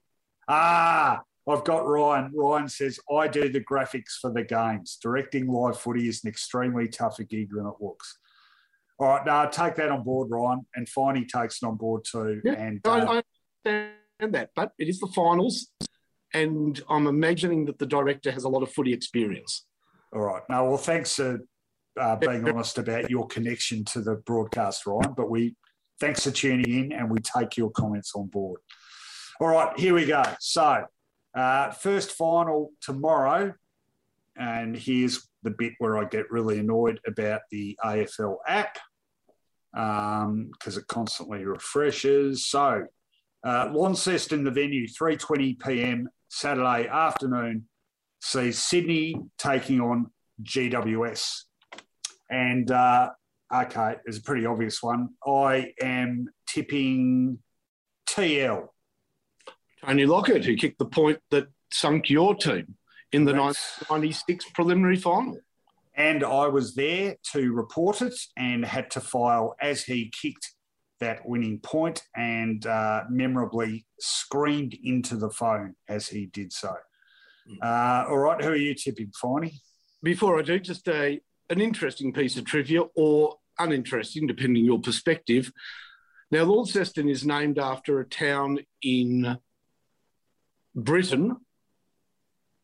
Ah, 0.49 1.23
I've 1.49 1.65
got 1.65 1.87
Ryan. 1.87 2.31
Ryan 2.35 2.69
says, 2.69 2.99
I 3.13 3.27
do 3.27 3.49
the 3.49 3.65
graphics 3.65 4.19
for 4.21 4.33
the 4.33 4.45
games. 4.45 4.99
Directing 5.03 5.49
live 5.49 5.79
footy 5.79 6.09
is 6.09 6.23
an 6.25 6.31
extremely 6.31 6.89
tougher 6.89 7.25
gig 7.25 7.51
than 7.51 7.67
it 7.67 7.75
looks. 7.81 8.19
All 8.99 9.09
right, 9.09 9.27
now 9.27 9.47
take 9.47 9.75
that 9.77 9.91
on 9.91 10.05
board, 10.05 10.31
Ryan, 10.31 10.65
and 10.77 10.87
Finey 10.87 11.27
takes 11.27 11.63
it 11.63 11.67
on 11.67 11.77
board 11.77 12.05
too. 12.05 12.41
Yeah, 12.45 12.53
and 12.53 12.81
uh, 12.87 12.91
I, 12.91 13.23
understand 13.67 14.35
that, 14.35 14.51
but 14.55 14.73
it 14.79 14.89
is 14.89 15.01
the 15.01 15.09
finals, 15.09 15.71
and 16.33 16.81
I'm 16.89 17.09
imagining 17.09 17.65
that 17.67 17.79
the 17.79 17.87
director 17.87 18.31
has 18.31 18.45
a 18.45 18.49
lot 18.49 18.63
of 18.63 18.71
footy 18.73 18.93
experience. 18.93 19.67
All 20.15 20.23
right. 20.23 20.43
Now, 20.49 20.69
well, 20.69 20.77
thanks 20.77 21.17
for 21.17 21.41
uh, 22.01 22.17
being 22.17 22.49
honest 22.49 22.79
about 22.79 23.11
your 23.11 23.27
connection 23.27 23.85
to 23.87 24.01
the 24.01 24.17
broadcast, 24.27 24.87
Ryan. 24.87 25.13
But 25.17 25.29
we 25.29 25.57
thanks 26.01 26.23
for 26.23 26.31
tuning 26.31 26.71
in, 26.71 26.93
and 26.93 27.11
we 27.11 27.19
take 27.19 27.57
your 27.57 27.71
comments 27.71 28.13
on 28.15 28.29
board. 28.29 28.61
All 29.41 29.49
right, 29.49 29.77
here 29.79 29.95
we 29.95 30.07
go. 30.07 30.23
So, 30.39 30.85
uh, 31.35 31.71
first 31.73 32.13
final 32.13 32.71
tomorrow, 32.81 33.55
and 34.37 34.77
here's 34.77 35.29
the 35.43 35.51
bit 35.51 35.75
where 35.79 35.99
I 35.99 36.05
get 36.05 36.31
really 36.31 36.59
annoyed 36.59 37.01
about 37.07 37.43
the 37.51 37.79
AFL 37.85 38.37
app 38.47 38.79
because 39.73 40.27
um, 40.27 40.51
it 40.67 40.87
constantly 40.89 41.45
refreshes. 41.45 42.47
So, 42.47 42.87
uh, 43.45 43.71
Launceston, 43.73 44.45
the 44.45 44.51
venue, 44.51 44.87
3:20 44.87 45.61
p.m. 45.61 46.09
Saturday 46.29 46.89
afternoon, 46.89 47.69
sees 48.21 48.59
Sydney 48.59 49.17
taking 49.39 49.81
on 49.81 50.11
GWS, 50.43 51.43
and 52.31 52.71
uh, 52.71 53.11
okay, 53.55 53.97
it's 54.07 54.19
a 54.19 54.23
pretty 54.23 54.47
obvious 54.47 54.83
one. 54.83 55.11
I 55.27 55.73
am 55.81 56.29
tipping 56.49 57.39
TL. 58.09 58.69
Tony 59.85 60.07
Lockett, 60.07 60.45
who 60.45 60.57
kicked 60.57 60.79
the 60.79 60.87
point 60.87 61.19
that 61.31 61.49
sunk 61.71 62.09
your 62.09 62.35
team 62.35 62.77
in 63.15 63.25
the 63.25 63.33
That's- 63.33 63.85
96 63.89 64.51
preliminary 64.51 64.97
final. 64.97 65.39
And 65.97 66.25
I 66.25 66.49
was 66.49 66.75
there 66.75 67.17
to 67.33 67.53
report 67.53 68.03
it 68.03 68.15
and 68.37 68.65
had 68.65 68.91
to 68.93 69.01
file 69.01 69.55
as 69.61 69.85
he 69.85 70.11
kicked 70.11 70.53
that 70.99 71.25
winning 71.25 71.61
point 71.61 72.03
and 72.17 72.67
uh, 72.67 73.05
memorably 73.09 73.87
screamed 74.01 74.77
into 74.83 75.17
the 75.17 75.31
phone 75.31 75.77
as 75.89 76.09
he 76.09 76.27
did 76.27 76.53
so. 76.53 76.75
Uh, 77.63 78.05
all 78.09 78.19
right, 78.19 78.43
who 78.43 78.51
are 78.51 78.57
you 78.57 78.75
tipping, 78.75 79.13
Finey? 79.23 79.53
Before 80.03 80.39
I 80.39 80.43
do, 80.43 80.59
just 80.59 80.89
a, 80.89 81.21
an 81.51 81.61
interesting 81.61 82.13
piece 82.13 82.37
of 82.37 82.45
trivia 82.45 82.83
or 82.97 83.37
uninteresting, 83.59 84.27
depending 84.27 84.63
on 84.63 84.67
your 84.67 84.81
perspective. 84.81 85.53
Now, 86.31 86.45
Launceston 86.45 87.09
is 87.09 87.25
named 87.25 87.59
after 87.59 88.01
a 88.01 88.09
town 88.09 88.61
in 88.83 89.39
Britain, 90.75 91.37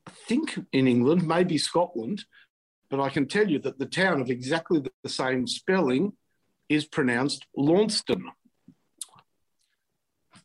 I 0.07 0.13
think 0.29 0.59
in 0.73 0.87
England, 0.89 1.27
maybe 1.27 1.59
Scotland, 1.59 2.25
but 2.89 3.01
I 3.01 3.09
can 3.11 3.27
tell 3.27 3.49
you 3.49 3.59
that 3.61 3.79
the 3.79 3.87
town 3.87 4.21
of 4.21 4.31
exactly 4.31 4.83
the 5.03 5.09
same 5.09 5.47
spelling 5.47 6.13
is 6.69 6.85
pronounced 6.87 7.47
Launceston. 7.57 8.31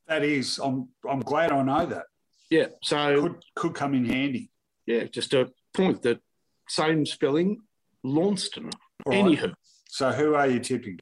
That 0.07 0.23
is, 0.23 0.59
I'm 0.59 0.89
I'm 1.09 1.21
glad 1.21 1.51
I 1.51 1.61
know 1.63 1.85
that. 1.87 2.05
Yeah, 2.49 2.67
so 2.83 3.21
Could 3.23 3.43
could 3.55 3.73
come 3.73 3.95
in 3.95 4.05
handy. 4.05 4.51
yeah, 4.85 5.05
just 5.05 5.33
a 5.33 5.51
point 5.73 6.03
that 6.03 6.19
same 6.69 7.05
spelling, 7.05 7.61
Launceston. 8.03 8.69
All 9.05 9.13
right. 9.13 9.23
Anywho, 9.25 9.53
So 9.87 10.11
who 10.11 10.35
are 10.35 10.47
you 10.47 10.59
tipping? 10.59 10.99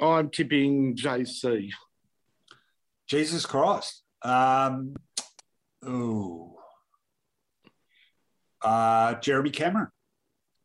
I'm 0.00 0.30
tipping 0.30 0.96
JC. 0.96 1.70
Jesus 3.06 3.46
Christ. 3.46 4.02
Um, 4.22 4.94
ooh. 5.86 6.51
Uh, 8.62 9.14
Jeremy 9.20 9.50
Cameron. 9.50 9.88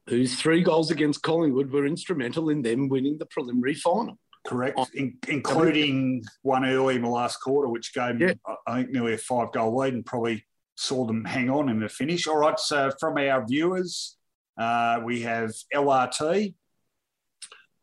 whose 0.08 0.36
three 0.40 0.62
goals 0.64 0.92
against 0.92 1.22
Collingwood 1.24 1.72
were 1.72 1.86
instrumental 1.86 2.50
in 2.50 2.62
them 2.62 2.88
winning 2.90 3.18
the 3.18 3.26
preliminary 3.26 3.74
final. 3.74 4.18
Correct, 4.46 4.80
in, 4.94 5.18
including 5.28 6.24
one 6.42 6.64
early 6.64 6.96
in 6.96 7.02
the 7.02 7.10
last 7.10 7.38
quarter, 7.42 7.68
which 7.68 7.94
gave 7.94 8.18
them, 8.20 8.30
Yeah. 8.30 8.54
I 8.66 8.76
think, 8.78 8.92
nearly 8.92 9.14
a 9.14 9.18
five 9.18 9.52
goal 9.52 9.76
lead 9.76 9.94
and 9.94 10.06
probably 10.06 10.46
saw 10.76 11.06
them 11.06 11.26
hang 11.26 11.50
on 11.50 11.68
in 11.70 11.80
the 11.82 11.90
finish. 11.90 12.28
All 12.28 12.38
right, 12.38 12.58
so 12.58 12.92
from 13.00 13.18
our 13.18 13.46
viewers, 13.46 14.16
uh, 14.58 15.02
we 15.04 15.22
have 15.24 15.52
LRT. 15.74 16.54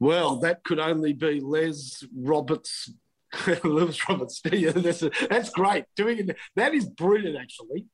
Well, 0.00 0.36
that 0.40 0.64
could 0.64 0.78
only 0.78 1.12
be 1.12 1.40
Les 1.40 2.02
Roberts. 2.16 2.90
Lewis 3.64 4.08
Roberts. 4.08 4.40
That's, 4.44 5.02
that's 5.28 5.50
great. 5.50 5.84
Doing 5.96 6.18
it, 6.20 6.36
that 6.56 6.72
is 6.72 6.86
brilliant, 6.88 7.36
actually. 7.36 7.86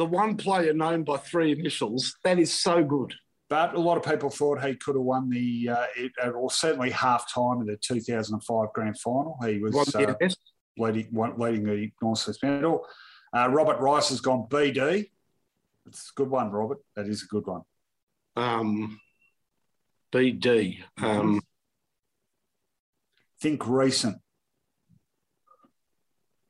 The 0.00 0.06
one 0.06 0.38
player 0.38 0.72
known 0.72 1.04
by 1.04 1.18
three 1.18 1.52
initials. 1.52 2.16
That 2.24 2.38
is 2.38 2.50
so 2.50 2.82
good. 2.82 3.12
But 3.50 3.74
a 3.74 3.78
lot 3.78 3.98
of 3.98 4.02
people 4.10 4.30
thought 4.30 4.64
he 4.64 4.74
could 4.74 4.94
have 4.94 5.04
won 5.04 5.28
the, 5.28 5.68
uh, 5.68 5.84
it, 5.94 6.12
or 6.34 6.50
certainly 6.50 6.88
half 6.88 7.30
time 7.30 7.60
of 7.60 7.66
the 7.66 7.76
2005 7.76 8.72
grand 8.72 8.98
final. 8.98 9.36
He 9.44 9.58
was 9.58 9.74
One 9.74 9.86
uh, 9.94 10.14
leading, 10.78 11.08
one- 11.10 11.38
leading 11.38 11.64
the 11.64 11.90
North 12.00 12.26
medal. 12.42 12.86
Uh, 13.36 13.50
Robert 13.50 13.78
Rice 13.78 14.08
has 14.08 14.22
gone 14.22 14.46
BD. 14.48 15.10
It's 15.84 16.08
a 16.08 16.14
good 16.16 16.30
one, 16.30 16.50
Robert. 16.50 16.78
That 16.96 17.06
is 17.06 17.22
a 17.22 17.26
good 17.26 17.46
one. 17.46 17.60
Um, 18.36 18.98
BD. 20.14 20.78
Um, 20.96 21.42
Think 23.38 23.68
recent. 23.68 24.16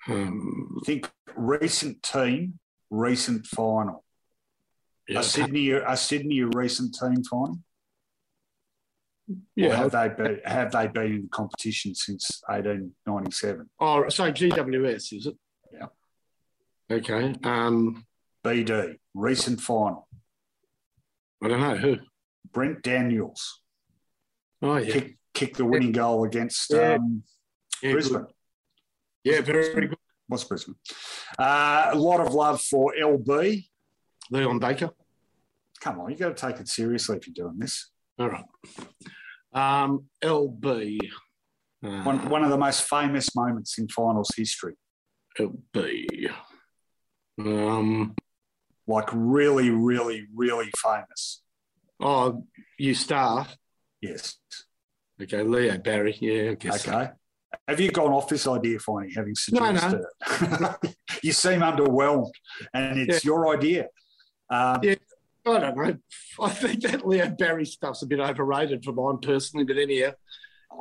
um, 0.06 0.80
Think 0.86 1.10
recent 1.34 2.00
team, 2.04 2.60
recent 2.90 3.46
final. 3.46 4.04
yeah, 5.08 5.20
A 5.20 5.22
Sydney, 5.22 5.70
a 5.70 5.96
Sydney 5.96 6.40
a 6.40 6.46
recent 6.46 6.96
team 6.98 7.22
final. 7.24 7.58
Or 9.28 9.36
yeah. 9.54 9.76
have 9.76 9.92
they 9.92 10.08
been, 10.08 10.40
have 10.44 10.72
they 10.72 10.88
been 10.88 11.04
in 11.12 11.22
the 11.22 11.28
competition 11.28 11.94
since 11.94 12.42
1897? 12.48 13.70
Oh, 13.78 14.08
so 14.08 14.30
GWS 14.32 15.16
is 15.16 15.26
it? 15.26 15.36
Yeah. 15.72 15.86
Okay. 16.90 17.34
Um, 17.44 18.04
BD 18.44 18.96
recent 19.14 19.60
final. 19.60 20.08
I 21.42 21.48
don't 21.48 21.60
know 21.60 21.76
who. 21.76 21.96
Brent 22.52 22.82
Daniels 22.82 23.60
Oh 24.62 24.76
yeah. 24.76 24.92
kicked 24.92 25.16
kicked 25.32 25.56
the 25.58 25.64
winning 25.64 25.92
goal 25.92 26.24
against 26.24 26.70
Yeah. 26.72 26.94
um, 26.94 27.22
yeah 27.82 27.92
Brisbane. 27.92 28.22
good. 28.22 28.32
Yeah, 29.22 29.40
very, 29.42 29.72
very 29.72 29.86
good. 29.86 29.98
What's 30.30 30.44
Brisbane? 30.44 30.76
Uh, 31.36 31.90
a 31.92 31.98
lot 31.98 32.20
of 32.20 32.32
love 32.34 32.60
for 32.62 32.94
LB. 32.96 33.64
Leon 34.30 34.60
Baker. 34.60 34.90
Come 35.80 35.98
on, 36.00 36.10
you 36.10 36.16
got 36.16 36.36
to 36.36 36.46
take 36.46 36.60
it 36.60 36.68
seriously 36.68 37.16
if 37.16 37.26
you're 37.26 37.34
doing 37.48 37.58
this. 37.58 37.90
All 38.16 38.28
right. 38.28 38.44
Um, 39.52 40.04
LB. 40.22 40.98
Uh, 41.84 42.02
One, 42.04 42.28
one 42.28 42.44
of 42.44 42.50
the 42.50 42.58
most 42.58 42.84
famous 42.88 43.34
moments 43.34 43.76
in 43.78 43.88
finals 43.88 44.30
history. 44.36 44.74
LB. 45.36 46.30
Um, 47.40 48.14
Like 48.86 49.08
really, 49.12 49.70
really, 49.70 50.26
really 50.32 50.70
famous. 50.76 51.42
oh, 51.98 52.46
you 52.78 52.94
star. 52.94 53.48
Yes. 54.00 54.36
Okay, 55.20 55.42
Leo 55.42 55.76
Barry. 55.78 56.16
Yeah, 56.20 56.52
I 56.52 56.54
guess. 56.54 56.84
so. 56.84 57.08
Have 57.66 57.80
you 57.80 57.90
gone 57.90 58.12
off 58.12 58.28
this 58.28 58.46
idea, 58.46 58.78
Finey, 58.78 59.14
having 59.14 59.34
No, 59.52 59.70
no. 59.72 59.78
suggested 59.78 60.06
it? 60.84 60.96
you 61.22 61.32
seem 61.32 61.60
underwhelmed, 61.60 62.30
and 62.74 62.98
it's 62.98 63.24
your 63.24 63.54
idea. 63.54 63.86
Um, 64.48 64.80
Yeah. 64.82 64.94
I 65.46 65.58
don't 65.58 65.74
know. 65.76 65.96
I 66.42 66.50
think 66.50 66.82
that 66.82 67.06
Leo 67.06 67.30
Barry 67.30 67.64
stuff's 67.64 68.02
a 68.02 68.06
bit 68.06 68.20
overrated 68.20 68.84
for 68.84 68.92
mine 68.92 69.18
personally, 69.22 69.64
but 69.64 69.78
anyhow, 69.78 70.10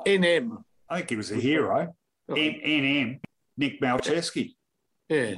NM. 0.05 0.61
I 0.89 0.97
think 0.97 1.09
he 1.11 1.15
was 1.15 1.31
a 1.31 1.35
hero. 1.35 1.95
Oh, 2.27 2.33
NM, 2.35 3.19
Nick 3.57 3.79
Malceski. 3.81 4.55
yeah. 5.07 5.35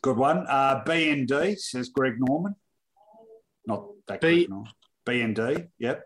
Good 0.00 0.16
one. 0.16 0.46
Uh, 0.48 0.82
BND, 0.84 1.58
says 1.58 1.88
Greg 1.90 2.14
Norman. 2.18 2.54
Not 3.66 3.84
that 4.08 4.20
B- 4.22 4.46
Greg 4.46 4.48
Norman. 4.48 4.70
BND, 5.06 5.68
yep. 5.78 6.04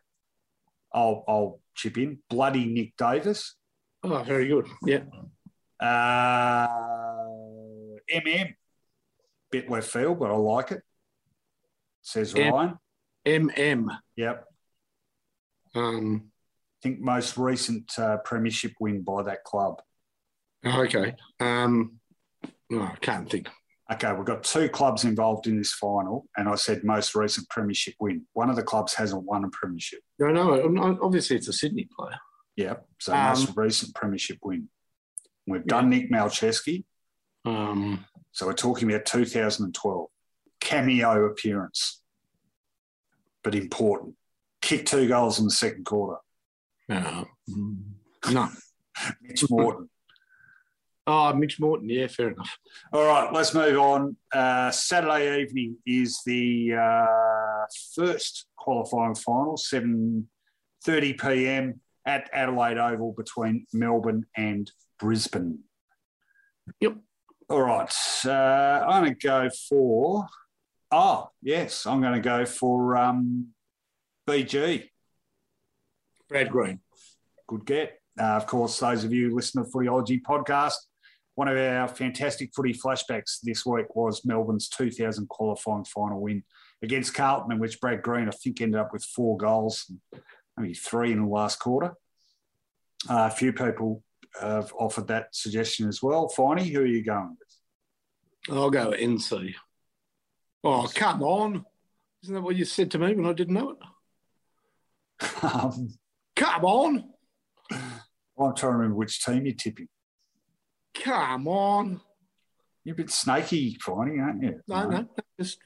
I'll, 0.92 1.24
I'll 1.28 1.60
chip 1.74 1.98
in. 1.98 2.18
Bloody 2.30 2.64
Nick 2.64 2.96
Davis. 2.96 3.54
Oh, 4.08 4.22
very 4.22 4.46
good. 4.46 4.66
Yeah. 4.84 5.02
Uh, 5.80 6.68
MM, 8.14 8.54
bit 9.50 9.68
left 9.68 9.90
field, 9.90 10.18
but 10.20 10.30
I 10.30 10.34
like 10.36 10.70
it. 10.70 10.82
Says 12.02 12.34
M- 12.34 12.52
Ryan. 12.54 12.78
MM. 13.26 13.98
Yep. 14.16 14.44
Um, 15.74 16.30
I 16.30 16.78
think 16.82 17.00
most 17.00 17.36
recent 17.36 17.98
uh, 17.98 18.18
premiership 18.18 18.74
win 18.78 19.02
by 19.02 19.24
that 19.24 19.42
club. 19.44 19.82
okay. 20.64 21.14
Um, 21.40 21.98
I 22.72 22.94
can't 23.00 23.28
think. 23.28 23.48
Okay, 23.92 24.12
we've 24.12 24.24
got 24.24 24.42
two 24.42 24.68
clubs 24.68 25.04
involved 25.04 25.46
in 25.46 25.58
this 25.58 25.72
final, 25.72 26.26
and 26.36 26.48
I 26.48 26.56
said 26.56 26.82
most 26.82 27.14
recent 27.14 27.48
premiership 27.48 27.94
win. 28.00 28.24
One 28.32 28.50
of 28.50 28.56
the 28.56 28.62
clubs 28.62 28.94
hasn't 28.94 29.22
won 29.24 29.44
a 29.44 29.48
premiership. 29.50 30.00
No, 30.18 30.28
no, 30.28 30.98
obviously 31.02 31.36
it's 31.36 31.48
a 31.48 31.52
Sydney 31.52 31.88
player. 31.96 32.18
Yep. 32.56 32.86
So 33.00 33.12
Um, 33.14 33.28
most 33.28 33.56
recent 33.56 33.94
premiership 33.94 34.38
win. 34.42 34.68
We've 35.46 35.64
done 35.66 35.90
Nick 35.90 36.10
Malceski, 36.10 36.84
Um, 37.44 38.04
so 38.32 38.46
we're 38.46 38.54
talking 38.54 38.90
about 38.90 39.06
2012 39.06 40.08
cameo 40.60 41.24
appearance, 41.26 42.02
but 43.44 43.54
important. 43.54 44.16
Kick 44.60 44.86
two 44.86 45.06
goals 45.06 45.38
in 45.38 45.44
the 45.44 45.50
second 45.52 45.84
quarter. 45.84 46.20
uh, 46.88 47.24
no. 48.30 48.48
Mitch 49.22 49.48
Morton. 49.50 49.88
Oh, 51.06 51.32
Mitch 51.34 51.60
Morton. 51.60 51.88
Yeah, 51.88 52.08
fair 52.08 52.30
enough. 52.30 52.58
All 52.92 53.04
right, 53.06 53.32
let's 53.32 53.54
move 53.54 53.78
on. 53.78 54.16
Uh, 54.32 54.72
Saturday 54.72 55.40
evening 55.42 55.76
is 55.86 56.20
the 56.26 56.74
uh, 56.74 57.66
first 57.94 58.46
qualifying 58.56 59.14
final, 59.14 59.56
7.30 59.56 60.24
p.m. 61.20 61.80
at 62.06 62.30
Adelaide 62.32 62.78
Oval 62.78 63.12
between 63.12 63.66
Melbourne 63.72 64.24
and 64.36 64.70
Brisbane. 64.98 65.58
Yep. 66.80 66.96
All 67.48 67.62
right, 67.62 67.94
uh, 68.24 68.30
I'm 68.88 69.02
going 69.02 69.14
to 69.14 69.26
go 69.26 69.48
for, 69.68 70.26
oh, 70.90 71.28
yes, 71.42 71.86
I'm 71.86 72.00
going 72.00 72.14
to 72.14 72.20
go 72.20 72.44
for 72.44 72.96
um, 72.96 73.48
BG. 74.28 74.88
Brad 76.28 76.50
Green. 76.50 76.80
Good 77.46 77.64
get. 77.64 78.00
Uh, 78.18 78.24
of 78.24 78.46
course, 78.46 78.80
those 78.80 79.04
of 79.04 79.12
you 79.12 79.32
listening 79.32 79.64
to 79.64 79.70
the 79.70 79.78
Footyology 79.78 80.20
podcast, 80.22 80.74
one 81.36 81.46
of 81.46 81.56
our 81.56 81.86
fantastic 81.86 82.50
footy 82.52 82.72
flashbacks 82.72 83.38
this 83.42 83.64
week 83.64 83.94
was 83.94 84.24
Melbourne's 84.24 84.68
2000 84.68 85.28
qualifying 85.28 85.84
final 85.84 86.20
win 86.20 86.42
against 86.82 87.14
Carlton, 87.14 87.52
in 87.52 87.58
which 87.58 87.80
Brad 87.80 88.02
Green, 88.02 88.26
I 88.26 88.32
think, 88.32 88.60
ended 88.60 88.80
up 88.80 88.92
with 88.92 89.04
four 89.04 89.36
goals, 89.36 89.88
maybe 90.56 90.74
three 90.74 91.12
in 91.12 91.22
the 91.22 91.28
last 91.28 91.58
quarter. 91.58 91.94
Uh, 93.08 93.28
a 93.30 93.34
few 93.34 93.52
people 93.52 94.02
have 94.40 94.72
offered 94.78 95.08
that 95.08 95.34
suggestion 95.34 95.88
as 95.88 96.02
well. 96.02 96.32
Finey, 96.36 96.72
who 96.72 96.80
are 96.80 96.86
you 96.86 97.04
going 97.04 97.36
with? 97.38 98.56
I'll 98.56 98.70
go 98.70 98.90
NC. 98.90 99.54
Oh, 100.64 100.88
come 100.94 101.22
on. 101.22 101.64
Isn't 102.22 102.34
that 102.34 102.40
what 102.40 102.56
you 102.56 102.64
said 102.64 102.90
to 102.92 102.98
me 102.98 103.14
when 103.14 103.26
I 103.26 103.32
didn't 103.32 103.54
know 103.54 103.70
it? 103.70 103.76
Um, 105.42 105.90
Come 106.36 106.64
on. 106.64 107.04
I'm 107.72 108.54
trying 108.54 108.54
to 108.54 108.68
remember 108.68 108.96
which 108.96 109.24
team 109.24 109.46
you're 109.46 109.54
tipping. 109.54 109.88
Come 110.94 111.48
on. 111.48 112.00
You're 112.84 112.94
a 112.94 112.96
bit 112.96 113.10
snaky, 113.10 113.76
Finey, 113.84 114.22
aren't 114.22 114.42
you? 114.42 114.60
No, 114.68 114.88
no. 114.88 115.08
Just 115.40 115.58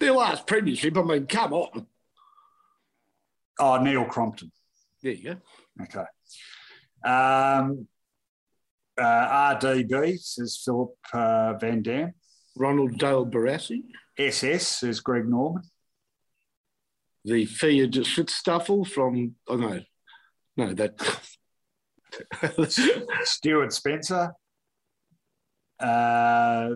their 0.00 0.12
last 0.12 0.46
premiership. 0.46 0.96
I 0.96 1.02
mean, 1.02 1.26
come 1.26 1.52
on. 1.52 1.86
Oh, 3.58 3.78
Neil 3.78 4.04
Crompton. 4.04 4.52
There 5.02 5.12
you 5.12 5.34
go. 5.34 5.36
Okay. 5.82 6.04
Um, 7.04 7.86
uh, 8.98 9.56
RDB 9.56 10.18
says 10.18 10.60
Philip 10.64 10.94
uh, 11.12 11.54
Van 11.54 11.82
Dam. 11.82 12.12
Ronald 12.56 12.98
Dale 12.98 13.26
Barassi. 13.26 13.82
SS 14.18 14.66
says 14.66 15.00
Greg 15.00 15.28
Norman. 15.28 15.62
The 17.24 17.44
Fiat 17.44 17.90
Schutzstaffel 17.90 18.86
from, 18.86 19.34
oh 19.48 19.56
no, 19.56 19.80
no, 20.56 20.72
that. 20.74 20.96
Stuart 23.24 23.72
Spencer. 23.72 24.32
Uh, 25.78 26.70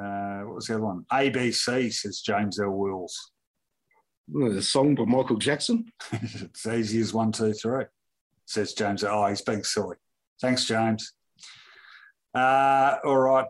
uh, 0.00 0.40
what 0.40 0.54
was 0.54 0.66
the 0.66 0.74
other 0.74 0.82
one? 0.82 1.04
ABC 1.12 1.92
says 1.92 2.20
James 2.20 2.58
L. 2.58 2.70
Wills. 2.70 3.32
The 4.32 4.62
song 4.62 4.94
by 4.94 5.04
Michael 5.04 5.36
Jackson. 5.36 5.92
it's 6.12 6.66
easy 6.66 7.00
as 7.00 7.12
one, 7.12 7.32
two, 7.32 7.52
three, 7.52 7.84
says 8.46 8.72
James. 8.72 9.04
Oh, 9.04 9.26
he's 9.26 9.42
being 9.42 9.64
silly. 9.64 9.96
Thanks, 10.40 10.64
James. 10.64 11.12
Uh, 12.34 12.96
all 13.04 13.18
right. 13.18 13.46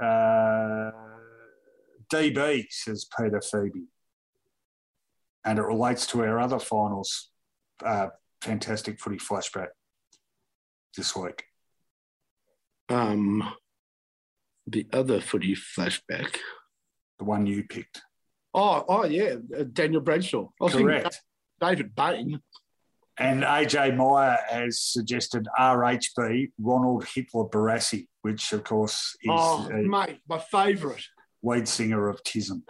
Uh, 0.00 0.90
DB, 2.12 2.66
says 2.70 3.06
Peter 3.18 3.40
Phoebe. 3.40 3.86
And 5.44 5.58
it 5.58 5.62
relates 5.62 6.06
to 6.08 6.22
our 6.22 6.40
other 6.40 6.58
finals. 6.58 7.30
Uh, 7.84 8.08
fantastic 8.40 9.00
footy 9.00 9.18
flashback 9.18 9.68
this 10.96 11.14
week. 11.16 11.44
Um, 12.88 13.52
the 14.66 14.86
other 14.92 15.20
footy 15.20 15.54
flashback. 15.54 16.36
The 17.18 17.24
one 17.24 17.46
you 17.46 17.64
picked. 17.64 18.02
Oh, 18.54 18.84
oh 18.88 19.04
yeah, 19.04 19.36
uh, 19.58 19.64
Daniel 19.72 20.00
Bradshaw. 20.00 20.48
I 20.60 20.68
Correct. 20.68 21.20
David 21.60 21.94
Bain. 21.94 22.40
And 23.18 23.42
AJ 23.42 23.96
Meyer 23.96 24.38
has 24.50 24.80
suggested 24.80 25.46
RHB, 25.58 26.52
Ronald 26.58 27.06
Hitler 27.14 27.44
Barassi, 27.44 28.08
which 28.22 28.52
of 28.52 28.64
course 28.64 29.14
is 29.22 29.30
Oh, 29.30 29.68
mate, 29.70 30.20
my 30.28 30.38
favourite. 30.38 31.04
lead 31.42 31.68
singer 31.68 32.08
of 32.08 32.22
Tism. 32.24 32.62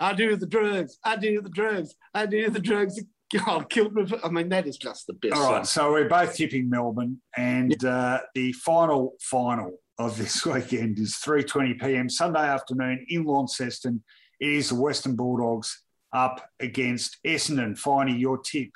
I 0.00 0.12
do 0.14 0.36
the 0.36 0.46
drugs. 0.46 0.98
I 1.04 1.16
do 1.16 1.40
the 1.40 1.48
drugs. 1.48 1.94
I 2.14 2.26
do 2.26 2.50
the 2.50 2.60
drugs. 2.60 3.00
Oh, 3.46 3.60
killed 3.60 3.92
me. 3.92 4.06
I 4.24 4.30
mean, 4.30 4.48
that 4.48 4.66
is 4.66 4.78
just 4.78 5.06
the 5.06 5.12
best. 5.12 5.34
All 5.34 5.52
right, 5.52 5.66
so 5.66 5.92
we're 5.92 6.08
both 6.08 6.34
tipping 6.34 6.70
Melbourne, 6.70 7.20
and 7.36 7.84
uh, 7.84 8.20
the 8.34 8.52
final 8.52 9.16
final 9.20 9.72
of 9.98 10.16
this 10.16 10.46
weekend 10.46 10.98
is 10.98 11.16
3:20 11.22 11.78
p.m. 11.78 12.08
Sunday 12.08 12.40
afternoon 12.40 13.04
in 13.10 13.24
Launceston. 13.24 14.02
It 14.40 14.48
is 14.48 14.68
the 14.70 14.76
Western 14.76 15.16
Bulldogs 15.16 15.82
up 16.12 16.48
against 16.60 17.18
Essendon. 17.24 17.78
Finey, 17.80 18.18
your 18.18 18.38
tip. 18.38 18.70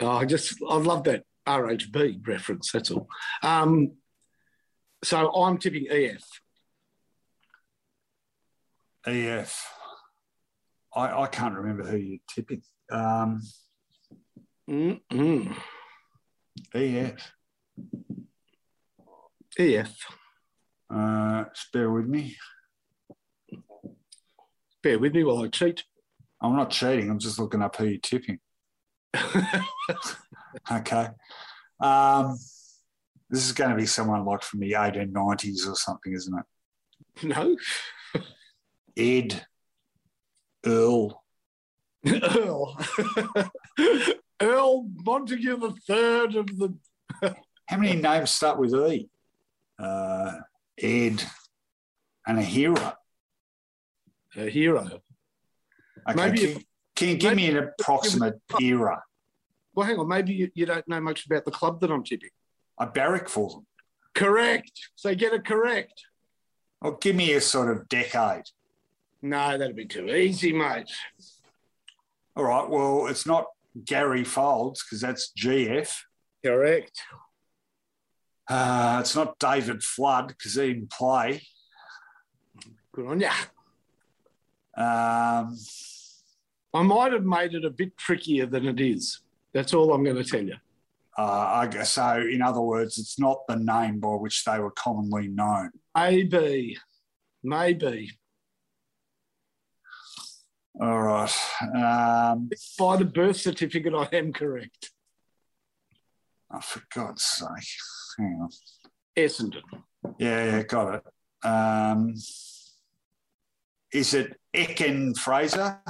Oh, 0.00 0.10
I 0.10 0.24
just, 0.24 0.58
I 0.68 0.76
love 0.76 1.04
that 1.04 1.24
RHB 1.46 2.26
reference. 2.26 2.70
That's 2.72 2.90
all. 2.90 3.08
Um, 3.42 3.92
so 5.02 5.32
I'm 5.34 5.58
tipping 5.58 5.86
EF. 5.90 6.24
EF. 9.06 9.66
I, 10.94 11.22
I 11.22 11.26
can't 11.26 11.54
remember 11.54 11.84
who 11.84 11.96
you're 11.96 12.18
tipping. 12.34 12.62
Um, 12.90 13.42
Mm-mm. 14.68 15.56
EF. 16.74 17.32
EF. 19.58 19.96
Uh, 20.90 21.44
bear 21.72 21.90
with 21.90 22.06
me. 22.06 22.36
Bear 24.82 24.98
with 24.98 25.14
me 25.14 25.24
while 25.24 25.42
I 25.42 25.48
cheat. 25.48 25.84
I'm 26.40 26.56
not 26.56 26.70
cheating. 26.70 27.10
I'm 27.10 27.18
just 27.18 27.38
looking 27.38 27.62
up 27.62 27.76
who 27.76 27.86
you're 27.86 27.98
tipping. 27.98 28.38
Okay. 30.70 31.08
Um, 31.80 32.38
this 33.30 33.44
is 33.44 33.52
going 33.52 33.70
to 33.70 33.76
be 33.76 33.86
someone 33.86 34.24
like 34.24 34.42
from 34.42 34.60
the 34.60 34.72
1890s 34.72 35.68
or 35.68 35.74
something, 35.74 36.12
isn't 36.12 36.38
it? 36.38 37.24
no. 37.24 37.56
Ed, 38.96 39.46
Earl, 40.64 41.22
Earl. 42.06 42.78
Earl 44.40 44.88
Montague 45.04 45.56
the 45.56 45.74
third 45.86 46.36
of 46.36 46.46
the. 46.46 46.74
How 47.66 47.76
many 47.76 48.00
names 48.00 48.30
start 48.30 48.58
with 48.58 48.74
E? 48.74 49.08
Uh, 49.78 50.32
Ed 50.80 51.22
and 52.26 52.38
a 52.38 52.42
hero. 52.42 52.94
A 54.36 54.48
hero. 54.48 54.84
Okay, 56.08 56.14
Maybe 56.16 56.38
can, 56.38 56.48
if- 56.48 56.64
can 56.96 57.08
you 57.08 57.16
give 57.16 57.34
me 57.36 57.48
an 57.48 57.56
approximate 57.58 58.40
era? 58.60 59.02
Well, 59.74 59.86
hang 59.86 59.98
on. 59.98 60.08
Maybe 60.08 60.32
you, 60.34 60.50
you 60.54 60.66
don't 60.66 60.86
know 60.88 61.00
much 61.00 61.26
about 61.26 61.44
the 61.44 61.50
club 61.50 61.80
that 61.80 61.90
I'm 61.90 62.02
tipping. 62.02 62.30
I 62.78 62.86
barrack 62.86 63.28
for 63.28 63.48
them. 63.50 63.66
Correct. 64.14 64.72
So 64.96 65.14
get 65.14 65.32
it 65.32 65.44
correct. 65.46 66.04
Or 66.80 66.96
give 66.98 67.14
me 67.16 67.32
a 67.34 67.40
sort 67.40 67.70
of 67.70 67.88
decade. 67.88 68.44
No, 69.22 69.56
that'd 69.58 69.76
be 69.76 69.86
too 69.86 70.08
easy, 70.08 70.52
mate. 70.52 70.90
All 72.36 72.44
right, 72.44 72.68
well, 72.68 73.06
it's 73.08 73.26
not 73.26 73.46
Gary 73.84 74.22
Foulds 74.22 74.80
because 74.84 75.00
that's 75.00 75.32
GF. 75.36 75.92
Correct. 76.44 77.00
Uh, 78.48 78.98
it's 79.00 79.14
not 79.16 79.38
David 79.38 79.82
Flood 79.82 80.28
because 80.28 80.54
he 80.54 80.72
didn't 80.72 80.90
play. 80.90 81.42
Good 82.92 83.06
on 83.06 83.20
ya. 83.20 83.32
Um, 84.78 85.56
I 86.74 86.82
might 86.82 87.12
have 87.12 87.24
made 87.24 87.54
it 87.54 87.64
a 87.64 87.70
bit 87.70 87.96
trickier 87.96 88.46
than 88.46 88.66
it 88.66 88.80
is. 88.80 89.20
That's 89.52 89.74
all 89.74 89.92
I'm 89.92 90.04
going 90.04 90.16
to 90.16 90.24
tell 90.24 90.44
you. 90.44 90.54
uh, 91.18 91.22
I 91.62 91.66
guess 91.66 91.94
so. 91.94 92.20
In 92.20 92.42
other 92.42 92.60
words, 92.60 92.98
it's 92.98 93.18
not 93.18 93.38
the 93.48 93.56
name 93.56 93.98
by 93.98 94.10
which 94.10 94.44
they 94.44 94.58
were 94.60 94.70
commonly 94.70 95.26
known. 95.28 95.70
Maybe. 95.96 96.78
Maybe. 97.42 98.10
All 100.80 101.02
right. 101.02 101.34
Um, 101.74 102.48
By 102.78 102.96
the 102.98 103.04
birth 103.04 103.36
certificate, 103.38 103.94
I 103.94 104.08
am 104.16 104.32
correct. 104.32 104.90
oh, 106.54 106.60
for 106.60 106.82
God's 106.94 107.24
sake. 107.24 107.48
Hang 108.18 108.38
on. 108.42 108.50
Essendon. 109.16 109.62
Yeah, 110.18 110.44
yeah, 110.44 110.62
got 110.62 110.94
it. 110.94 111.46
Um, 111.48 112.14
is 113.92 114.14
it 114.14 114.36
Ekin 114.54 115.16
Fraser? 115.16 115.80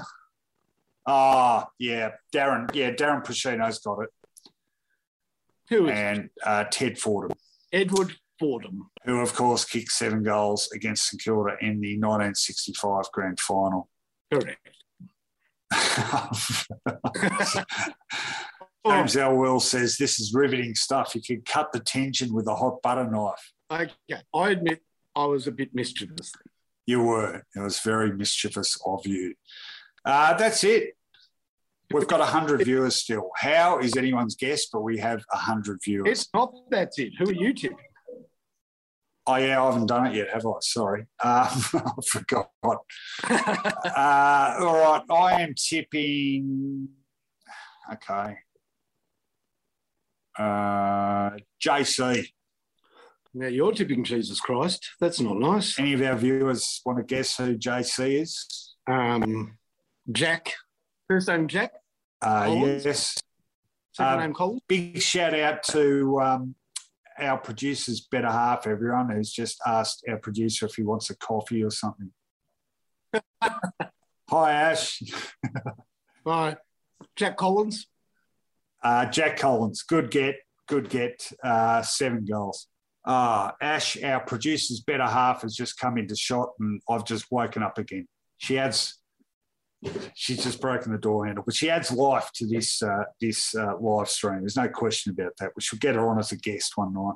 Ah, 1.06 1.68
yeah, 1.78 2.10
Darren. 2.34 2.68
Yeah, 2.74 2.90
Darren 2.92 3.24
Pacino's 3.24 3.78
got 3.78 4.00
it, 4.02 4.10
Who 5.70 5.86
is 5.88 5.92
and 5.98 6.30
uh, 6.44 6.64
Ted 6.70 6.98
Fordham, 6.98 7.32
Edward 7.72 8.12
Fordham? 8.38 8.90
who 9.04 9.20
of 9.20 9.34
course 9.34 9.64
kicked 9.64 9.90
seven 9.90 10.22
goals 10.22 10.70
against 10.74 11.08
St 11.08 11.22
Kilda 11.22 11.56
in 11.60 11.80
the 11.80 11.98
1965 11.98 13.04
Grand 13.12 13.40
Final. 13.40 13.88
Correct. 14.30 14.58
James 18.86 19.16
L. 19.16 19.36
Will 19.36 19.60
says 19.60 19.96
this 19.96 20.20
is 20.20 20.32
riveting 20.34 20.74
stuff. 20.74 21.14
You 21.14 21.22
could 21.22 21.44
cut 21.44 21.72
the 21.72 21.80
tension 21.80 22.32
with 22.32 22.46
a 22.46 22.54
hot 22.54 22.80
butter 22.82 23.10
knife. 23.10 23.52
Okay. 23.70 24.22
I 24.34 24.50
admit 24.50 24.82
I 25.14 25.24
was 25.26 25.46
a 25.46 25.52
bit 25.52 25.74
mischievous. 25.74 26.32
You 26.88 27.02
were. 27.02 27.42
It 27.54 27.60
was 27.60 27.80
very 27.80 28.10
mischievous 28.14 28.78
of 28.86 29.06
you. 29.06 29.34
Uh, 30.06 30.32
that's 30.38 30.64
it. 30.64 30.96
We've 31.92 32.06
got 32.06 32.20
100 32.20 32.64
viewers 32.64 32.96
still. 32.96 33.28
How 33.36 33.78
is 33.78 33.94
anyone's 33.94 34.36
guess, 34.36 34.68
but 34.72 34.80
we 34.80 34.96
have 34.96 35.22
100 35.30 35.80
viewers. 35.84 36.08
It's 36.08 36.28
not 36.32 36.50
that's 36.70 36.98
it. 36.98 37.12
Who 37.18 37.28
are 37.28 37.34
you 37.34 37.52
tipping? 37.52 37.76
Oh, 39.26 39.36
yeah, 39.36 39.62
I 39.62 39.66
haven't 39.66 39.88
done 39.88 40.06
it 40.06 40.14
yet, 40.14 40.28
have 40.32 40.46
I? 40.46 40.52
Sorry. 40.62 41.00
Um, 41.00 41.06
I 41.74 41.92
forgot. 42.06 42.50
Uh, 42.62 44.54
all 44.58 44.78
right. 44.78 45.02
I 45.10 45.42
am 45.42 45.54
tipping. 45.54 46.88
Okay. 47.92 48.38
Uh, 50.38 51.32
JC. 51.62 52.28
Now 53.38 53.46
you're 53.46 53.72
tipping 53.72 54.04
Jesus 54.04 54.40
Christ. 54.40 54.90
That's 55.00 55.20
not 55.20 55.36
nice. 55.38 55.78
Any 55.78 55.92
of 55.92 56.02
our 56.02 56.16
viewers 56.16 56.80
want 56.84 56.98
to 56.98 57.04
guess 57.04 57.36
who 57.36 57.56
JC 57.56 58.20
is? 58.22 58.74
Um, 58.86 59.56
Jack. 60.10 60.52
First 61.06 61.28
name 61.28 61.46
Jack. 61.48 61.72
Uh, 62.20 62.52
yes. 62.84 63.20
Second 63.92 64.12
Um, 64.14 64.20
name 64.20 64.34
Collins. 64.34 64.62
Big 64.68 65.00
shout 65.00 65.34
out 65.34 65.62
to 65.64 66.20
um, 66.20 66.54
our 67.18 67.38
producer's 67.38 68.00
better 68.00 68.30
half, 68.30 68.66
everyone, 68.66 69.10
who's 69.10 69.30
just 69.32 69.60
asked 69.66 70.04
our 70.08 70.18
producer 70.18 70.66
if 70.66 70.74
he 70.74 70.82
wants 70.82 71.10
a 71.10 71.16
coffee 71.16 71.62
or 71.62 71.70
something. 71.70 72.10
Hi, 73.42 74.52
Ash. 74.52 75.00
Hi. 76.26 76.56
Jack 77.16 77.36
Collins. 77.36 77.86
Uh, 78.82 79.06
Jack 79.06 79.36
Collins, 79.38 79.82
good 79.82 80.10
get, 80.10 80.36
good 80.68 80.88
get, 80.88 81.32
uh, 81.42 81.82
seven 81.82 82.24
goals. 82.24 82.68
Uh, 83.08 83.52
Ash, 83.62 84.00
our 84.02 84.20
producer's 84.20 84.80
better 84.80 85.06
half, 85.06 85.40
has 85.40 85.56
just 85.56 85.78
come 85.78 85.96
into 85.96 86.14
shot, 86.14 86.50
and 86.60 86.82
I've 86.90 87.06
just 87.06 87.24
woken 87.30 87.62
up 87.62 87.78
again. 87.78 88.06
She 88.36 88.58
adds, 88.58 89.00
she's 90.14 90.44
just 90.44 90.60
broken 90.60 90.92
the 90.92 90.98
door 90.98 91.24
handle, 91.24 91.42
but 91.42 91.54
she 91.54 91.70
adds 91.70 91.90
life 91.90 92.30
to 92.34 92.46
this 92.46 92.82
uh, 92.82 93.04
this 93.18 93.54
uh, 93.54 93.78
live 93.80 94.10
stream. 94.10 94.40
There's 94.40 94.58
no 94.58 94.68
question 94.68 95.12
about 95.12 95.32
that. 95.38 95.52
We 95.56 95.62
should 95.62 95.80
get 95.80 95.94
her 95.94 96.06
on 96.06 96.18
as 96.18 96.32
a 96.32 96.36
guest 96.36 96.76
one 96.76 96.92
night 96.92 97.14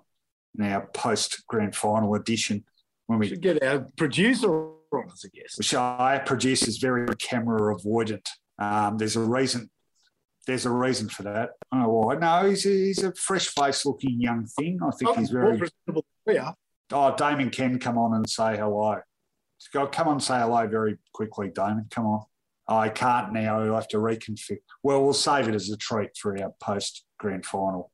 in 0.58 0.64
our 0.72 0.86
post 0.94 1.46
grand 1.46 1.76
final 1.76 2.14
edition 2.14 2.64
when 3.06 3.18
we 3.18 3.28
should 3.28 3.42
get 3.42 3.62
our 3.62 3.86
producer 3.98 4.50
on 4.50 5.10
as 5.12 5.24
a 5.24 5.28
guest. 5.28 5.58
Which 5.58 5.74
our 5.74 6.20
producer's 6.20 6.78
very 6.78 7.06
camera 7.16 7.76
avoidant. 7.76 8.26
Um, 8.58 8.96
there's 8.96 9.16
a 9.16 9.20
reason 9.20 9.68
there's 10.46 10.66
a 10.66 10.70
reason 10.70 11.08
for 11.08 11.22
that. 11.24 11.50
I 11.70 11.76
don't 11.76 11.82
know 11.84 11.88
why. 11.90 12.14
No, 12.16 12.48
he's 12.48 12.66
a, 12.66 12.70
he's 12.70 13.02
a 13.02 13.14
fresh 13.14 13.48
face 13.48 13.86
looking 13.86 14.20
young 14.20 14.46
thing. 14.46 14.80
I 14.82 14.90
think 14.90 15.10
oh, 15.10 15.14
he's 15.14 15.30
very. 15.30 15.60
Yeah. 16.26 16.52
Oh, 16.90 17.14
Damon 17.16 17.50
can 17.50 17.78
come 17.78 17.96
on 17.96 18.14
and 18.14 18.28
say 18.28 18.56
hello. 18.56 19.00
Go, 19.72 19.86
come 19.86 20.08
on, 20.08 20.20
say 20.20 20.38
hello 20.38 20.66
very 20.66 20.98
quickly, 21.12 21.50
Damon. 21.54 21.86
Come 21.90 22.06
on. 22.06 22.24
I 22.68 22.88
can't 22.88 23.32
now. 23.32 23.60
I'll 23.60 23.74
have 23.74 23.88
to 23.88 23.98
reconfigure. 23.98 24.58
Well, 24.82 25.02
we'll 25.02 25.12
save 25.12 25.48
it 25.48 25.54
as 25.54 25.70
a 25.70 25.76
treat 25.76 26.16
for 26.16 26.40
our 26.40 26.52
post 26.60 27.04
grand 27.18 27.46
final 27.46 27.92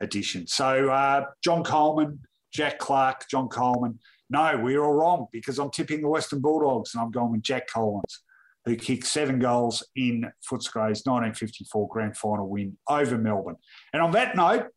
edition. 0.00 0.46
So, 0.46 0.88
uh, 0.88 1.26
John 1.44 1.62
Coleman, 1.62 2.20
Jack 2.52 2.78
Clark, 2.78 3.26
John 3.30 3.48
Coleman. 3.48 3.98
No, 4.30 4.58
we're 4.62 4.82
all 4.82 4.94
wrong 4.94 5.26
because 5.32 5.58
I'm 5.58 5.70
tipping 5.70 6.00
the 6.00 6.08
Western 6.08 6.40
Bulldogs 6.40 6.94
and 6.94 7.02
I'm 7.02 7.10
going 7.10 7.32
with 7.32 7.42
Jack 7.42 7.66
Collins 7.66 8.22
who 8.70 8.76
kicked 8.76 9.06
seven 9.06 9.40
goals 9.40 9.82
in 9.96 10.30
Footscray's 10.48 11.02
1954 11.04 11.88
grand 11.88 12.16
final 12.16 12.48
win 12.48 12.78
over 12.88 13.18
Melbourne. 13.18 13.56
And 13.92 14.00
on 14.00 14.12
that 14.12 14.36
note, 14.36 14.68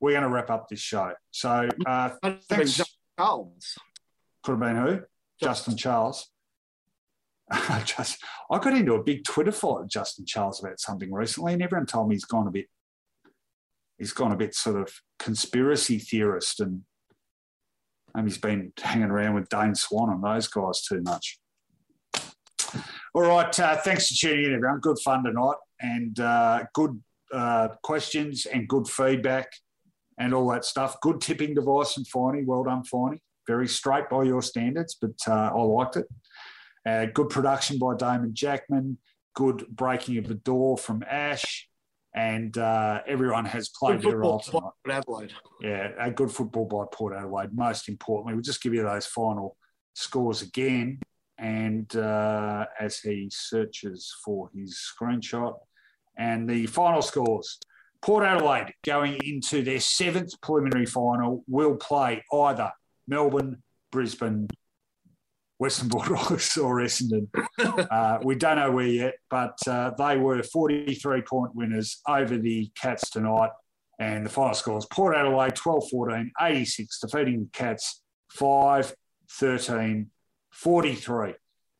we're 0.00 0.12
going 0.12 0.24
to 0.24 0.28
wrap 0.28 0.50
up 0.50 0.68
this 0.68 0.80
show. 0.80 1.12
So 1.30 1.68
uh, 1.86 2.10
thanks. 2.48 2.80
Charles. 3.16 3.78
Could 4.42 4.52
have 4.52 4.60
been 4.60 4.76
who? 4.76 5.00
Justin 5.40 5.76
Charles. 5.76 6.28
Just, 7.84 8.18
I 8.50 8.58
got 8.58 8.74
into 8.74 8.94
a 8.94 9.02
big 9.02 9.22
Twitter 9.24 9.52
fight 9.52 9.80
with 9.80 9.90
Justin 9.90 10.26
Charles 10.26 10.60
about 10.60 10.80
something 10.80 11.12
recently, 11.12 11.52
and 11.52 11.62
everyone 11.62 11.86
told 11.86 12.08
me 12.08 12.16
he's 12.16 12.24
gone 12.24 12.48
a 12.48 12.50
bit, 12.50 12.66
he's 13.96 14.12
gone 14.12 14.32
a 14.32 14.36
bit 14.36 14.54
sort 14.54 14.76
of 14.76 14.92
conspiracy 15.18 15.98
theorist, 15.98 16.60
and 16.60 16.82
um, 18.14 18.26
he's 18.26 18.38
been 18.38 18.72
hanging 18.76 19.10
around 19.10 19.34
with 19.34 19.48
Dane 19.48 19.74
Swan 19.74 20.10
and 20.10 20.22
those 20.22 20.48
guys 20.48 20.82
too 20.82 21.00
much. 21.02 21.38
All 23.14 23.22
right. 23.22 23.58
Uh, 23.58 23.76
thanks 23.76 24.08
for 24.08 24.26
tuning 24.28 24.46
in, 24.46 24.54
everyone. 24.54 24.80
Good 24.80 24.98
fun 25.02 25.24
tonight 25.24 25.56
and 25.80 26.18
uh, 26.20 26.64
good 26.74 27.00
uh, 27.32 27.68
questions 27.82 28.46
and 28.46 28.68
good 28.68 28.86
feedback 28.86 29.50
and 30.18 30.34
all 30.34 30.48
that 30.50 30.64
stuff. 30.64 31.00
Good 31.00 31.20
tipping 31.20 31.54
device 31.54 31.96
and 31.96 32.06
Finey. 32.06 32.44
Well 32.44 32.64
done, 32.64 32.82
Finey. 32.82 33.18
Very 33.46 33.66
straight 33.66 34.10
by 34.10 34.24
your 34.24 34.42
standards, 34.42 34.96
but 35.00 35.16
uh, 35.26 35.50
I 35.54 35.60
liked 35.62 35.96
it. 35.96 36.06
Uh, 36.84 37.06
good 37.06 37.30
production 37.30 37.78
by 37.78 37.94
Damon 37.96 38.34
Jackman. 38.34 38.98
Good 39.34 39.66
breaking 39.68 40.18
of 40.18 40.28
the 40.28 40.34
door 40.34 40.76
from 40.76 41.02
Ash. 41.08 41.66
And 42.14 42.56
uh, 42.58 43.00
everyone 43.06 43.44
has 43.44 43.68
played 43.68 44.02
their 44.02 44.18
role 44.18 44.40
tonight. 44.40 44.72
Adelaide. 44.88 45.32
Yeah, 45.60 45.92
a 45.98 46.10
good 46.10 46.30
football 46.30 46.66
by 46.66 46.84
Port 46.90 47.14
Adelaide. 47.14 47.54
Most 47.54 47.88
importantly, 47.88 48.34
we'll 48.34 48.42
just 48.42 48.62
give 48.62 48.74
you 48.74 48.82
those 48.82 49.06
final 49.06 49.56
scores 49.94 50.42
again 50.42 51.00
and 51.38 51.94
uh, 51.96 52.66
as 52.80 52.98
he 52.98 53.28
searches 53.32 54.12
for 54.24 54.50
his 54.54 54.78
screenshot. 54.78 55.54
And 56.16 56.48
the 56.48 56.66
final 56.66 57.00
scores 57.00 57.58
Port 58.00 58.24
Adelaide 58.24 58.74
going 58.84 59.18
into 59.24 59.62
their 59.62 59.80
seventh 59.80 60.40
preliminary 60.40 60.86
final 60.86 61.44
will 61.48 61.76
play 61.76 62.22
either 62.32 62.72
Melbourne, 63.06 63.62
Brisbane, 63.90 64.48
Western 65.58 65.88
Bulldogs, 65.88 66.56
or 66.56 66.76
Essendon. 66.76 67.28
uh, 67.90 68.18
we 68.22 68.36
don't 68.36 68.56
know 68.56 68.70
where 68.70 68.86
yet, 68.86 69.14
but 69.30 69.58
uh, 69.66 69.90
they 69.98 70.16
were 70.16 70.42
43 70.42 71.22
point 71.22 71.54
winners 71.54 72.00
over 72.08 72.38
the 72.38 72.70
Cats 72.80 73.10
tonight. 73.10 73.50
And 74.00 74.24
the 74.24 74.30
final 74.30 74.54
scores 74.54 74.86
Port 74.86 75.16
Adelaide 75.16 75.56
12 75.56 75.90
14, 75.90 76.32
86, 76.40 77.00
defeating 77.00 77.40
the 77.40 77.48
Cats 77.52 78.02
5 78.30 78.94
13 79.32 80.10
43. 80.58 81.34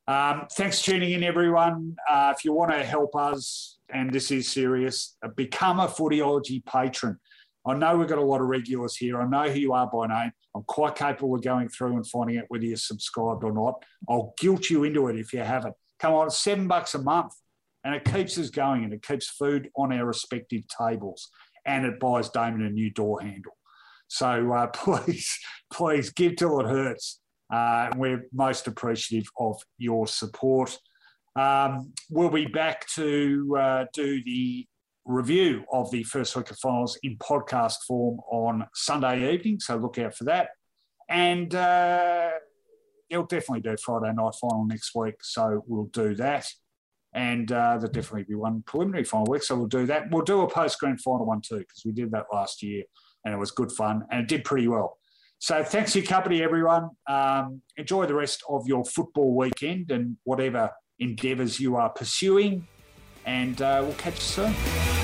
Um, 0.06 0.46
thanks 0.52 0.78
for 0.78 0.92
tuning 0.92 1.10
in, 1.10 1.24
everyone. 1.24 1.96
Uh, 2.08 2.32
if 2.36 2.44
you 2.44 2.52
want 2.52 2.70
to 2.70 2.84
help 2.84 3.16
us, 3.16 3.78
and 3.92 4.12
this 4.12 4.30
is 4.30 4.48
serious, 4.48 5.16
become 5.36 5.80
a 5.80 5.88
Footyology 5.88 6.64
patron. 6.64 7.18
I 7.66 7.74
know 7.74 7.96
we've 7.96 8.08
got 8.08 8.18
a 8.18 8.22
lot 8.22 8.40
of 8.40 8.46
regulars 8.46 8.96
here. 8.96 9.20
I 9.20 9.26
know 9.26 9.50
who 9.50 9.58
you 9.58 9.72
are 9.72 9.90
by 9.92 10.06
name. 10.06 10.30
I'm 10.54 10.62
quite 10.62 10.94
capable 10.94 11.34
of 11.34 11.42
going 11.42 11.68
through 11.68 11.96
and 11.96 12.06
finding 12.06 12.38
out 12.38 12.44
whether 12.48 12.64
you're 12.64 12.76
subscribed 12.76 13.42
or 13.42 13.52
not. 13.52 13.82
I'll 14.08 14.32
guilt 14.38 14.70
you 14.70 14.84
into 14.84 15.08
it 15.08 15.16
if 15.16 15.32
you 15.32 15.40
haven't. 15.40 15.74
Come 15.98 16.14
on, 16.14 16.30
seven 16.30 16.68
bucks 16.68 16.94
a 16.94 17.02
month. 17.02 17.32
And 17.82 17.96
it 17.96 18.04
keeps 18.04 18.38
us 18.38 18.48
going 18.48 18.84
and 18.84 18.92
it 18.92 19.02
keeps 19.02 19.28
food 19.28 19.70
on 19.76 19.92
our 19.92 20.06
respective 20.06 20.62
tables. 20.68 21.30
And 21.66 21.84
it 21.84 21.98
buys 21.98 22.28
Damon 22.30 22.62
a 22.62 22.70
new 22.70 22.90
door 22.90 23.20
handle. 23.20 23.56
So 24.06 24.52
uh, 24.52 24.66
please, 24.72 25.36
please 25.72 26.10
give 26.10 26.36
till 26.36 26.60
it 26.60 26.66
hurts. 26.66 27.20
Uh, 27.50 27.90
we're 27.96 28.26
most 28.32 28.66
appreciative 28.66 29.28
of 29.38 29.60
your 29.78 30.06
support. 30.06 30.78
Um, 31.36 31.92
we'll 32.10 32.30
be 32.30 32.46
back 32.46 32.86
to 32.94 33.56
uh, 33.58 33.84
do 33.92 34.22
the 34.24 34.66
review 35.04 35.64
of 35.72 35.90
the 35.90 36.02
first 36.02 36.36
week 36.36 36.50
of 36.50 36.58
finals 36.58 36.98
in 37.02 37.16
podcast 37.16 37.76
form 37.86 38.18
on 38.30 38.66
Sunday 38.74 39.32
evening, 39.32 39.60
so 39.60 39.76
look 39.76 39.98
out 39.98 40.14
for 40.14 40.24
that. 40.24 40.50
And 41.08 41.54
uh, 41.54 42.30
it'll 43.08 43.24
definitely 43.24 43.62
do 43.62 43.76
Friday 43.82 44.12
night 44.12 44.34
final 44.40 44.66
next 44.66 44.94
week, 44.94 45.16
so 45.22 45.64
we'll 45.66 45.86
do 45.86 46.14
that. 46.16 46.46
And 47.14 47.50
uh, 47.50 47.78
there'll 47.78 47.92
definitely 47.92 48.24
be 48.24 48.34
one 48.34 48.62
preliminary 48.66 49.04
final 49.04 49.26
week, 49.26 49.42
so 49.42 49.56
we'll 49.56 49.66
do 49.66 49.86
that. 49.86 50.10
We'll 50.10 50.24
do 50.24 50.42
a 50.42 50.50
post 50.50 50.78
grand 50.78 51.00
final 51.00 51.24
one 51.24 51.40
too, 51.40 51.58
because 51.60 51.82
we 51.86 51.92
did 51.92 52.10
that 52.10 52.26
last 52.32 52.62
year 52.62 52.84
and 53.24 53.32
it 53.32 53.38
was 53.38 53.50
good 53.50 53.72
fun 53.72 54.04
and 54.10 54.20
it 54.20 54.28
did 54.28 54.44
pretty 54.44 54.68
well. 54.68 54.98
So 55.38 55.62
thanks 55.62 55.92
for 55.92 55.98
your 55.98 56.06
company, 56.06 56.42
everyone. 56.42 56.90
Um, 57.08 57.62
enjoy 57.76 58.06
the 58.06 58.14
rest 58.14 58.42
of 58.48 58.66
your 58.66 58.84
football 58.84 59.36
weekend 59.36 59.90
and 59.90 60.16
whatever 60.24 60.70
endeavours 60.98 61.60
you 61.60 61.76
are 61.76 61.90
pursuing. 61.90 62.66
And 63.24 63.60
uh, 63.62 63.82
we'll 63.84 63.94
catch 63.94 64.16
you 64.16 64.20
soon. 64.20 64.97